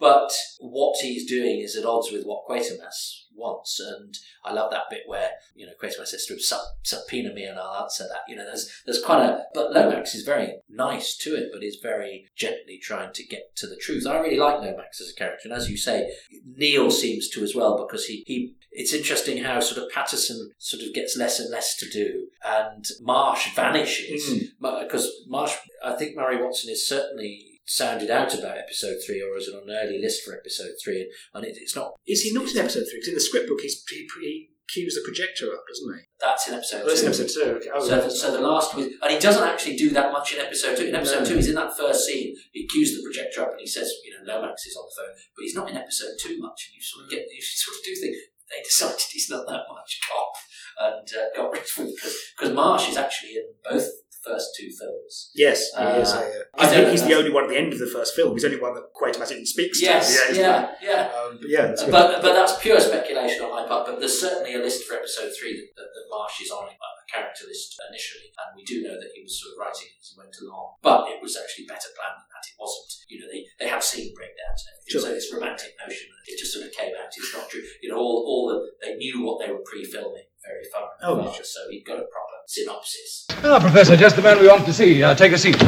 But 0.00 0.30
what 0.60 0.96
he's 1.00 1.28
doing 1.28 1.60
is 1.60 1.74
at 1.76 1.84
odds 1.84 2.12
with 2.12 2.24
what 2.24 2.46
Quatermass 2.48 3.24
wants, 3.34 3.78
and 3.80 4.14
I 4.44 4.52
love 4.52 4.70
that 4.70 4.84
bit 4.90 5.02
where 5.06 5.30
you 5.54 5.66
know 5.66 5.72
Quatermass 5.82 6.08
says 6.08 6.24
to 6.26 6.34
him, 6.34 6.40
"Sub- 6.40 6.60
"Subpoena 6.84 7.32
me, 7.32 7.44
and 7.44 7.58
I'll 7.58 7.82
answer 7.82 8.04
that." 8.04 8.22
You 8.28 8.36
know, 8.36 8.44
there's 8.44 8.70
there's 8.86 9.02
quite 9.02 9.24
a 9.24 9.44
but 9.54 9.72
Lomax 9.72 10.14
is 10.14 10.22
very 10.22 10.58
nice 10.68 11.16
to 11.18 11.34
it, 11.34 11.50
but 11.52 11.64
is 11.64 11.78
very 11.82 12.26
gently 12.36 12.78
trying 12.80 13.12
to 13.14 13.26
get 13.26 13.54
to 13.56 13.66
the 13.66 13.76
truth. 13.76 14.06
I 14.06 14.18
really 14.18 14.36
like 14.36 14.60
Lomax 14.60 15.00
as 15.00 15.10
a 15.10 15.14
character, 15.14 15.48
and 15.48 15.52
as 15.56 15.68
you 15.70 15.76
say, 15.76 16.12
Kneale 16.56 16.92
seems 16.92 17.28
to 17.30 17.42
as 17.42 17.54
well 17.54 17.76
because 17.76 18.06
he 18.06 18.22
he. 18.26 18.54
It's 18.70 18.92
interesting 18.92 19.38
how 19.42 19.58
sort 19.60 19.82
of 19.82 19.90
Patterson 19.90 20.50
sort 20.58 20.82
of 20.84 20.94
gets 20.94 21.16
less 21.16 21.40
and 21.40 21.50
less 21.50 21.76
to 21.78 21.88
do, 21.90 22.28
and 22.44 22.84
Marsh 23.00 23.52
vanishes 23.54 24.28
Mm. 24.30 24.82
because 24.82 25.10
Marsh. 25.26 25.56
I 25.82 25.92
think 25.94 26.16
Moray 26.16 26.40
Watson 26.42 26.70
is 26.70 26.86
certainly 26.86 27.57
sounded 27.68 28.10
out 28.10 28.32
about 28.34 28.58
episode 28.58 28.96
three, 29.06 29.20
or 29.22 29.36
is 29.36 29.46
it 29.48 29.54
on 29.54 29.68
an 29.68 29.76
early 29.76 30.00
list 30.00 30.24
for 30.24 30.34
episode 30.34 30.72
three? 30.82 31.10
And 31.34 31.44
it, 31.44 31.56
it's 31.60 31.76
not. 31.76 31.92
Is 32.06 32.22
he 32.22 32.32
not 32.32 32.48
in 32.50 32.58
episode 32.58 32.84
three? 32.90 33.00
'Cause 33.00 33.08
in 33.08 33.14
the 33.14 33.20
script 33.20 33.48
book, 33.48 33.60
he's, 33.60 33.84
he, 33.88 34.08
he 34.20 34.48
cues 34.72 34.94
the 34.94 35.02
projector 35.04 35.52
up, 35.52 35.64
doesn't 35.68 35.94
he? 35.96 36.04
That's 36.20 36.48
in 36.48 36.54
episode 36.54 36.82
Oh, 36.84 36.88
that's 36.88 37.00
two. 37.00 37.06
in 37.06 37.12
episode 37.12 37.30
two. 37.32 37.50
Okay. 37.56 37.70
Oh, 37.72 37.86
So, 37.88 38.08
so 38.08 38.32
the 38.32 38.40
last, 38.40 38.74
and 38.74 39.10
he 39.12 39.18
doesn't 39.18 39.46
actually 39.46 39.76
do 39.76 39.90
that 39.90 40.12
much 40.12 40.34
in 40.34 40.40
episode 40.40 40.76
two. 40.76 40.86
In 40.88 40.94
episode 40.94 41.20
No. 41.20 41.24
two, 41.26 41.36
he's 41.36 41.48
in 41.48 41.54
that 41.54 41.76
first 41.76 42.04
scene. 42.06 42.34
He 42.52 42.66
cues 42.66 42.96
the 42.96 43.02
projector 43.02 43.42
up 43.42 43.52
and 43.52 43.60
he 43.60 43.66
says, 43.66 43.92
you 44.04 44.12
know, 44.12 44.24
Lomax 44.28 44.66
is 44.66 44.76
on 44.76 44.84
the 44.84 44.94
phone, 45.02 45.14
but 45.36 45.42
he's 45.42 45.54
not 45.54 45.70
in 45.70 45.76
episode 45.76 46.12
two 46.20 46.36
much. 46.38 46.68
And 46.68 46.76
you 46.76 46.82
sort 46.82 47.04
of 47.04 47.10
get, 47.10 47.24
you 47.32 47.40
sort 47.40 47.76
of 47.78 47.84
do 47.84 47.94
think 47.96 48.16
they 48.50 48.62
decided 48.62 49.00
he's 49.12 49.30
not 49.30 49.46
that 49.46 49.64
much 49.72 50.00
cop 50.08 50.32
and 50.80 51.08
uh, 51.16 51.36
got 51.36 51.52
rid 51.52 51.62
of 51.62 51.70
him 51.76 51.86
because 51.94 52.16
because 52.36 52.54
Marsh 52.54 52.88
is 52.90 52.96
actually 52.96 53.36
in 53.36 53.44
both 53.64 53.88
first 54.28 54.48
two 54.58 54.68
films. 54.80 55.30
Yes, 55.34 55.58
Uh, 55.76 55.98
is. 56.02 56.12
Uh. 56.12 56.20
I 56.58 56.64
I 56.64 56.66
think 56.68 56.88
he's 56.90 57.04
the 57.04 57.14
only 57.14 57.30
one 57.30 57.44
at 57.44 57.50
the 57.50 57.56
end 57.58 57.72
of 57.72 57.78
the 57.78 57.86
first 57.96 58.14
film. 58.14 58.32
He's 58.34 58.42
the 58.42 58.48
only 58.52 58.60
one 58.60 58.74
that 58.74 58.84
Quatermass 58.98 59.32
even 59.32 59.46
speaks 59.46 59.80
Yes, 59.80 60.04
to. 60.14 60.28
he's 60.28 60.38
yeah, 60.38 60.74
yeah. 60.82 61.02
like- 61.02 61.14
um, 61.14 61.38
but 61.40 61.50
yeah. 61.50 61.66
But 61.90 62.06
but 62.22 62.32
that's 62.38 62.54
pure 62.60 62.80
speculation 62.80 63.40
on 63.44 63.50
my 63.50 63.64
part. 63.66 63.86
But 63.86 63.98
there's 64.00 64.20
certainly 64.20 64.54
a 64.54 64.62
list 64.66 64.84
for 64.84 64.94
episode 65.00 65.30
three 65.38 65.54
that, 65.56 65.68
that, 65.76 65.88
that 65.94 66.04
Marsh 66.10 66.40
is 66.44 66.50
on 66.50 66.68
a, 66.68 66.76
character 67.08 67.48
list 67.48 67.72
initially, 67.88 68.28
and 68.36 68.52
we 68.52 68.60
do 68.68 68.84
know 68.84 68.92
that 69.00 69.08
he 69.16 69.24
was 69.24 69.32
sort 69.40 69.56
of 69.56 69.64
writing 69.64 69.88
as 69.96 70.12
he 70.12 70.14
went 70.20 70.36
along. 70.44 70.76
But 70.84 71.08
it 71.08 71.16
was 71.24 71.40
actually 71.40 71.64
better 71.64 71.88
planned 71.96 72.20
than 72.20 72.28
that. 72.28 72.44
It 72.44 72.56
wasn't. 72.60 72.90
You 73.08 73.16
know, 73.16 73.28
they, 73.32 73.40
they 73.56 73.68
have 73.72 73.80
scene 73.80 74.12
breakdowns 74.12 74.60
and 74.60 74.76
everything. 74.76 74.92
Sure. 74.92 75.04
So 75.08 75.08
this 75.16 75.32
romantic 75.32 75.72
notion, 75.80 76.12
it 76.28 76.36
just 76.36 76.52
sort 76.52 76.68
of 76.68 76.72
came 76.76 76.92
out. 76.92 77.08
It's 77.08 77.32
not 77.32 77.48
true. 77.48 77.64
You 77.80 77.88
know, 77.88 77.96
all 77.96 78.18
all 78.28 78.44
the, 78.52 78.60
they 78.84 79.00
knew 79.00 79.24
what 79.24 79.40
they 79.40 79.48
were 79.48 79.64
pre-filming 79.64 80.28
very 80.44 80.64
far 80.68 80.92
in 81.00 81.08
Oh, 81.08 81.16
advance, 81.16 81.48
so 81.48 81.64
he 81.72 81.80
got 81.80 81.96
a 81.96 82.04
proper 82.12 82.27
synopsis. 82.48 83.26
Ah, 83.44 83.60
Professor, 83.60 83.94
just 83.94 84.16
the 84.16 84.22
man 84.22 84.40
we 84.40 84.48
want 84.48 84.64
to 84.64 84.72
see. 84.72 85.02
Uh, 85.02 85.14
take 85.14 85.32
a 85.32 85.38
seat. 85.38 85.62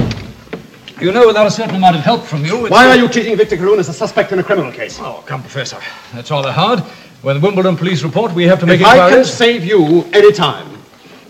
You 0.98 1.12
know, 1.12 1.26
without 1.26 1.46
a 1.46 1.50
certain 1.50 1.76
amount 1.76 1.96
of 1.96 2.02
help 2.02 2.22
from 2.24 2.44
you, 2.44 2.64
it's... 2.64 2.70
Why 2.70 2.88
are 2.88 2.96
you 2.96 3.06
treating 3.06 3.36
Victor 3.36 3.56
Carroon 3.56 3.78
as 3.78 3.88
a 3.88 3.92
suspect 3.92 4.32
in 4.32 4.38
a 4.38 4.42
criminal 4.42 4.72
case? 4.72 4.98
Oh, 4.98 5.22
come, 5.26 5.42
Professor. 5.42 5.78
That's 6.14 6.30
rather 6.30 6.52
hard. 6.52 6.80
When 7.20 7.38
the 7.38 7.46
Wimbledon 7.46 7.76
police 7.76 8.02
report, 8.02 8.32
we 8.32 8.44
have 8.44 8.60
to 8.60 8.66
make 8.66 8.80
If 8.80 8.86
I 8.86 9.10
can 9.10 9.24
save 9.24 9.62
you 9.64 10.04
any 10.12 10.32
time, 10.32 10.78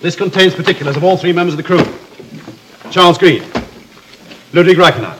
this 0.01 0.15
contains 0.15 0.55
particulars 0.55 0.97
of 0.97 1.03
all 1.03 1.17
three 1.17 1.33
members 1.33 1.55
of 1.55 1.59
the 1.59 1.65
crew. 1.65 1.85
Charles 2.93 3.19
Green, 3.19 3.43
Ludwig 4.53 4.77
Reichenheim, 4.77 5.19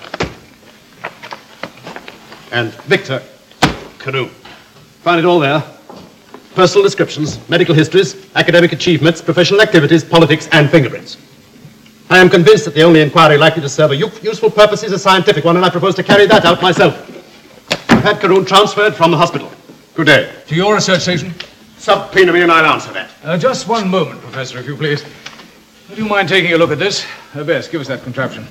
and 2.53 2.73
Victor 2.85 3.21
Carroon. 3.99 4.29
Find 5.03 5.19
it 5.19 5.25
all 5.25 5.41
there. 5.41 5.63
Personal 6.61 6.85
descriptions, 6.85 7.39
medical 7.49 7.75
histories, 7.75 8.29
academic 8.37 8.73
achievements, 8.73 9.23
professional 9.23 9.63
activities, 9.63 10.05
politics, 10.05 10.47
and 10.53 10.69
fingerprints. 10.69 11.17
I 12.11 12.19
am 12.19 12.29
convinced 12.29 12.67
that 12.67 12.75
the 12.75 12.83
only 12.83 13.01
inquiry 13.01 13.39
likely 13.39 13.63
to 13.63 13.69
serve 13.71 13.93
a 13.93 13.97
useful 13.97 14.51
purpose 14.51 14.83
is 14.83 14.93
a 14.93 14.99
scientific 14.99 15.43
one, 15.43 15.57
and 15.57 15.65
I 15.65 15.71
propose 15.71 15.95
to 15.95 16.03
carry 16.03 16.27
that 16.27 16.45
out 16.45 16.61
myself. 16.61 16.95
I've 17.89 18.03
had 18.03 18.21
Carroon 18.21 18.45
transferred 18.45 18.95
from 18.95 19.11
the 19.11 19.17
hospital. 19.17 19.51
Good 19.95 20.05
day. 20.05 20.31
To 20.49 20.55
your 20.55 20.75
research 20.75 21.01
station. 21.01 21.33
Subpoena 21.79 22.31
me 22.31 22.43
and 22.43 22.53
I'll 22.53 22.75
answer 22.75 22.93
that. 22.93 23.11
Uh, 23.25 23.39
just 23.39 23.67
one 23.67 23.89
moment, 23.89 24.21
Professor, 24.21 24.59
if 24.59 24.67
you 24.67 24.77
please. 24.77 25.03
Would 25.89 25.97
you 25.97 26.05
mind 26.05 26.29
taking 26.29 26.53
a 26.53 26.59
look 26.59 26.73
at 26.73 26.79
this? 26.79 27.07
Uh, 27.35 27.43
Best, 27.43 27.73
give 27.73 27.81
us 27.81 27.89
that 27.89 28.03
contraption. 28.03 28.47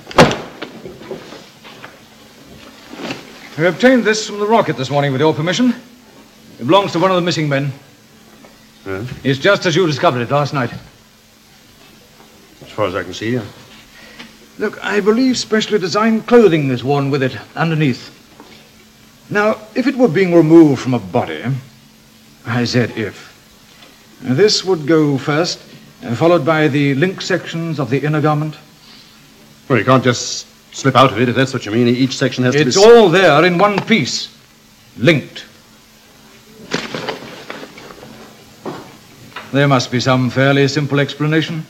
We 3.56 3.68
obtained 3.68 4.04
this 4.04 4.26
from 4.26 4.40
the 4.40 4.48
rocket 4.48 4.78
this 4.78 4.90
morning 4.90 5.12
with 5.12 5.22
your 5.22 5.36
permission. 5.36 5.76
It 6.60 6.66
belongs 6.66 6.92
to 6.94 7.00
one 7.00 7.12
of 7.12 7.16
the 7.16 7.22
missing 7.22 7.48
men. 7.48 7.72
It's 8.86 9.40
just 9.40 9.66
as 9.66 9.76
you 9.76 9.86
discovered 9.86 10.22
it 10.22 10.32
last 10.32 10.54
night. 10.54 10.72
As 12.62 12.70
far 12.72 12.88
as 12.88 12.96
I 12.96 13.04
can 13.04 13.14
see, 13.14 13.34
yeah. 13.34 13.46
Look, 14.58 14.84
I 14.84 15.00
believe 15.00 15.38
specially 15.38 15.80
designed 15.80 16.28
clothing 16.28 16.70
is 16.70 16.84
worn 16.84 17.10
with 17.10 17.24
it 17.24 17.38
underneath. 17.56 18.16
Now, 19.30 19.58
if 19.76 19.88
it 19.88 19.96
were 19.96 20.08
being 20.08 20.34
removed 20.34 20.82
from 20.82 20.94
a 20.94 21.00
body, 21.00 21.44
I 22.46 22.66
said 22.66 22.98
if, 22.98 23.30
this 24.22 24.66
would 24.66 24.88
go 24.88 25.18
first, 25.18 25.60
followed 26.16 26.46
by 26.46 26.68
the 26.68 26.96
link 26.96 27.22
sections 27.22 27.80
of 27.80 27.90
the 27.90 28.04
inner 28.04 28.22
garment. 28.22 28.56
Well, 29.68 29.78
you 29.78 29.86
can't 29.86 30.04
just 30.04 30.48
slip 30.74 30.96
out 30.96 31.12
of 31.12 31.20
it 31.22 31.30
if 31.30 31.36
that's 31.36 31.54
what 31.54 31.66
you 31.66 31.72
mean. 31.72 31.88
Each 31.88 32.18
section 32.18 32.44
has 32.44 32.56
It's 32.56 32.76
to 32.76 32.82
be. 32.82 32.86
It's 32.86 32.98
all 32.98 33.10
there 33.10 33.46
in 33.46 33.58
one 33.58 33.80
piece, 33.86 34.36
linked. 34.98 35.46
There 39.52 39.68
must 39.68 39.92
be 39.92 40.00
some 40.00 40.30
fairly 40.30 40.68
simple 40.68 41.00
explanation. 41.00 41.66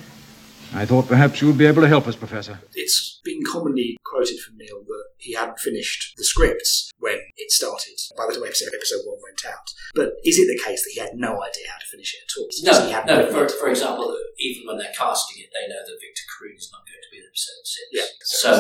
I 0.76 0.86
thought 0.86 1.08
perhaps 1.08 1.42
you'd 1.42 1.58
be 1.58 1.66
able 1.66 1.82
to 1.82 1.88
help 1.88 2.08
us, 2.08 2.16
Professor. 2.16 2.60
it's 2.76 3.20
been 3.24 3.42
commonly 3.52 3.98
quoted 4.06 4.40
from 4.40 4.56
Kneale 4.58 4.86
that 4.86 5.04
he 5.18 5.34
hadn't 5.34 5.60
finished 5.60 6.14
the 6.18 6.24
scripts 6.24 6.92
when 7.00 7.18
it 7.38 7.52
started 7.52 7.98
by 8.16 8.26
the 8.28 8.34
time 8.36 8.44
episode, 8.46 8.70
episode 8.76 9.02
one 9.06 9.18
went 9.24 9.42
out. 9.48 9.66
But 9.96 10.14
is 10.24 10.38
it 10.38 10.46
the 10.48 10.62
case 10.64 10.84
that 10.84 10.92
he 10.94 11.00
had 11.00 11.16
no 11.16 11.42
idea 11.42 11.66
how 11.72 11.80
to 11.80 11.86
finish 11.90 12.14
it 12.14 12.22
at 12.28 12.40
all? 12.40 12.48
Is 12.50 12.60
he 12.60 12.66
No, 12.66 12.74
hadn't 12.94 13.08
no. 13.08 13.18
written 13.42 13.50
For, 13.50 13.66
for 13.66 13.70
example, 13.70 14.16
even 14.40 14.68
when 14.68 14.78
they're 14.78 14.94
casting 14.96 15.42
it, 15.42 15.50
they 15.54 15.68
know 15.68 15.82
that 15.82 15.98
Victor 16.00 16.26
Carroon 16.38 16.56
is 16.58 16.70
not 16.72 16.86
going 16.86 17.02
to 17.02 17.12
be 17.12 17.18
in 17.18 17.26
episode 17.26 17.64
six. 17.66 17.88
Yeah. 17.92 18.08
So 18.22 18.52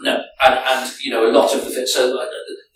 no, 0.00 0.14
and, 0.42 0.54
and 0.64 0.90
you 1.02 1.10
know 1.10 1.28
a 1.28 1.32
lot 1.32 1.54
of 1.54 1.64
the 1.64 1.70
fi- 1.70 1.84
so 1.84 2.18
uh, 2.18 2.24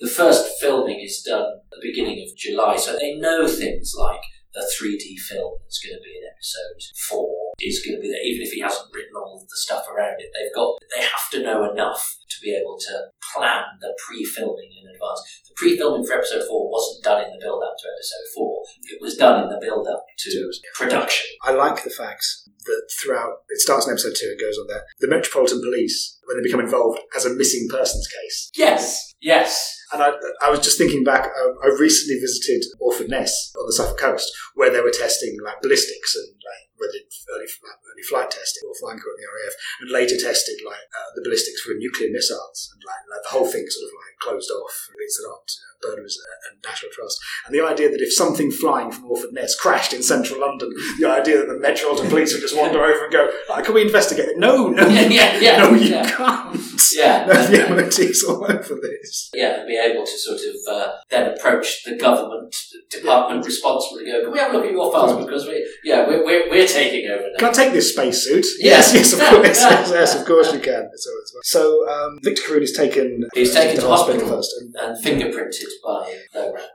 the 0.00 0.08
first 0.10 0.60
filming 0.60 1.00
is 1.00 1.22
done 1.22 1.46
at 1.72 1.80
the 1.80 1.88
beginning 1.88 2.20
of 2.22 2.36
July, 2.36 2.76
so 2.76 2.96
they 2.98 3.14
know 3.16 3.46
things 3.48 3.94
like 3.98 4.20
the 4.54 4.64
3D 4.78 5.18
film 5.18 5.58
that's 5.62 5.82
going 5.82 5.98
to 5.98 6.02
be 6.02 6.14
in 6.14 6.24
episode 6.30 6.80
four 7.10 7.52
is 7.60 7.82
going 7.84 7.98
to 7.98 8.02
be 8.02 8.10
there, 8.10 8.22
even 8.22 8.42
if 8.46 8.52
he 8.52 8.60
hasn't 8.60 8.90
written 8.94 9.14
all 9.16 9.42
the 9.42 9.58
stuff 9.58 9.84
around 9.90 10.18
it. 10.18 10.30
They've 10.34 10.54
got 10.54 10.78
they 10.94 11.02
have 11.02 11.28
to 11.32 11.42
know 11.42 11.70
enough 11.70 12.16
to 12.30 12.36
be 12.42 12.54
able 12.54 12.78
to 12.78 13.10
plan 13.34 13.64
the 13.80 13.94
pre-filming 14.06 14.70
in 14.70 14.90
advance. 14.90 15.22
The 15.48 15.54
pre-filming 15.56 16.06
for 16.06 16.14
episode 16.14 16.46
four 16.46 16.70
wasn't 16.70 17.04
done 17.04 17.24
in 17.24 17.30
the 17.30 17.42
build-up 17.42 17.74
to 17.78 17.86
episode 17.90 18.26
four; 18.34 18.62
it 18.90 18.98
was 19.00 19.16
done 19.16 19.42
in 19.42 19.48
the 19.50 19.60
build-up 19.60 20.04
to 20.18 20.52
production. 20.74 21.30
I 21.42 21.52
like 21.52 21.82
the 21.82 21.90
fact 21.90 22.24
that 22.64 22.88
throughout, 23.00 23.44
it 23.48 23.60
starts 23.60 23.86
in 23.86 23.92
episode 23.92 24.14
two, 24.16 24.34
it 24.36 24.40
goes 24.40 24.58
on 24.58 24.66
there, 24.68 24.84
the 25.00 25.08
Metropolitan 25.08 25.60
Police, 25.60 26.18
when 26.24 26.36
they 26.36 26.42
become 26.42 26.60
involved, 26.60 27.00
as 27.14 27.26
a 27.26 27.34
missing 27.34 27.68
persons 27.70 28.08
case. 28.08 28.50
Yes, 28.56 29.13
yes. 29.24 29.72
And 29.92 30.02
I, 30.02 30.10
I 30.42 30.50
was 30.50 30.60
just 30.60 30.78
thinking 30.78 31.04
back, 31.04 31.28
I, 31.28 31.66
I 31.66 31.76
recently 31.78 32.20
visited 32.20 32.64
Orford 32.80 33.08
Ness 33.08 33.52
on 33.58 33.66
the 33.66 33.72
Suffolk 33.72 33.98
coast, 33.98 34.30
where 34.54 34.70
they 34.70 34.80
were 34.80 34.90
testing 34.90 35.38
like 35.42 35.62
ballistics 35.62 36.16
and 36.16 36.34
like 36.34 36.64
did 36.92 37.06
early, 37.34 37.48
early 37.48 38.04
flight 38.06 38.30
testing 38.30 38.62
or 38.66 38.74
flying 38.78 38.98
crew 38.98 39.14
in 39.14 39.20
the 39.22 39.30
RAF, 39.30 39.54
and 39.80 39.88
later 39.90 40.16
tested 40.18 40.62
like 40.62 40.86
uh, 40.94 41.10
the 41.14 41.22
ballistics 41.22 41.60
for 41.62 41.74
nuclear 41.74 42.10
missiles, 42.10 42.70
and 42.74 42.82
like, 42.86 43.02
like 43.10 43.22
the 43.26 43.34
whole 43.34 43.48
thing 43.48 43.66
sort 43.66 43.90
of 43.90 43.94
like 43.98 44.14
closed 44.20 44.50
off. 44.50 44.74
It's 44.98 45.20
not 45.22 45.46
burners 45.82 46.18
and 46.50 46.62
National 46.64 46.92
Trust, 46.92 47.18
and 47.46 47.54
the 47.54 47.64
idea 47.64 47.90
that 47.90 48.00
if 48.00 48.12
something 48.12 48.50
flying 48.50 48.90
from 48.90 49.04
Orford 49.10 49.32
Ness 49.32 49.54
crashed 49.54 49.92
in 49.92 50.02
central 50.02 50.40
London, 50.40 50.72
the 50.98 51.08
idea 51.08 51.38
that 51.38 51.48
the 51.48 51.58
Metropolitan 51.58 52.08
Police 52.08 52.32
would 52.32 52.42
just 52.42 52.56
wander 52.56 52.82
over 52.82 53.04
and 53.04 53.12
go, 53.12 53.28
like, 53.48 53.64
"Can 53.64 53.74
we 53.74 53.82
investigate 53.82 54.28
it?" 54.28 54.38
No, 54.38 54.68
no, 54.68 54.86
Yeah, 54.94 55.08
yeah, 55.08 55.38
yeah, 55.40 55.56
no, 55.58 55.74
you 55.74 55.90
yeah. 55.90 56.10
can't. 56.10 56.60
Yeah. 56.94 57.26
no, 57.26 57.46
the 57.46 57.74
MOT's 57.74 58.24
all 58.24 58.44
over 58.44 58.74
this. 58.80 59.30
Yeah, 59.34 59.60
and 59.60 59.68
be 59.68 59.76
able 59.76 60.04
to 60.04 60.18
sort 60.18 60.40
of 60.40 60.54
uh, 60.70 60.92
then 61.10 61.32
approach 61.32 61.84
the 61.84 61.96
government 61.96 62.54
department 62.90 63.44
responsible 63.44 63.98
and 63.98 64.06
go, 64.06 64.22
can 64.22 64.32
we 64.32 64.38
have 64.38 64.52
a 64.52 64.56
look 64.56 64.66
at 64.66 64.72
your 64.72 64.92
files 64.92 65.24
because 65.24 65.46
we, 65.46 65.66
yeah, 65.82 66.06
we're, 66.06 66.24
we're, 66.24 66.50
we're 66.50 66.66
taking 66.66 67.10
over 67.10 67.22
now. 67.22 67.38
Can 67.38 67.48
I 67.48 67.52
take 67.52 67.72
this 67.72 67.92
spacesuit? 67.92 68.44
Yes, 68.58 68.94
yes, 68.94 69.12
of 69.12 69.20
course, 69.20 69.60
yes, 69.60 69.90
yes, 69.90 70.14
of 70.20 70.26
course 70.26 70.52
you 70.52 70.60
can. 70.60 70.88
So, 70.94 71.10
so 71.42 71.88
um, 71.88 72.18
Victor 72.22 72.42
Carroon 72.42 72.62
is 72.62 72.72
taken. 72.72 73.24
He's 73.34 73.54
uh, 73.54 73.60
taken 73.60 73.76
to 73.76 73.82
the 73.82 73.88
hospital 73.88 74.28
first. 74.28 74.54
And, 74.60 74.74
and 74.76 75.04
fingerprinted 75.04 75.63
by 75.84 76.14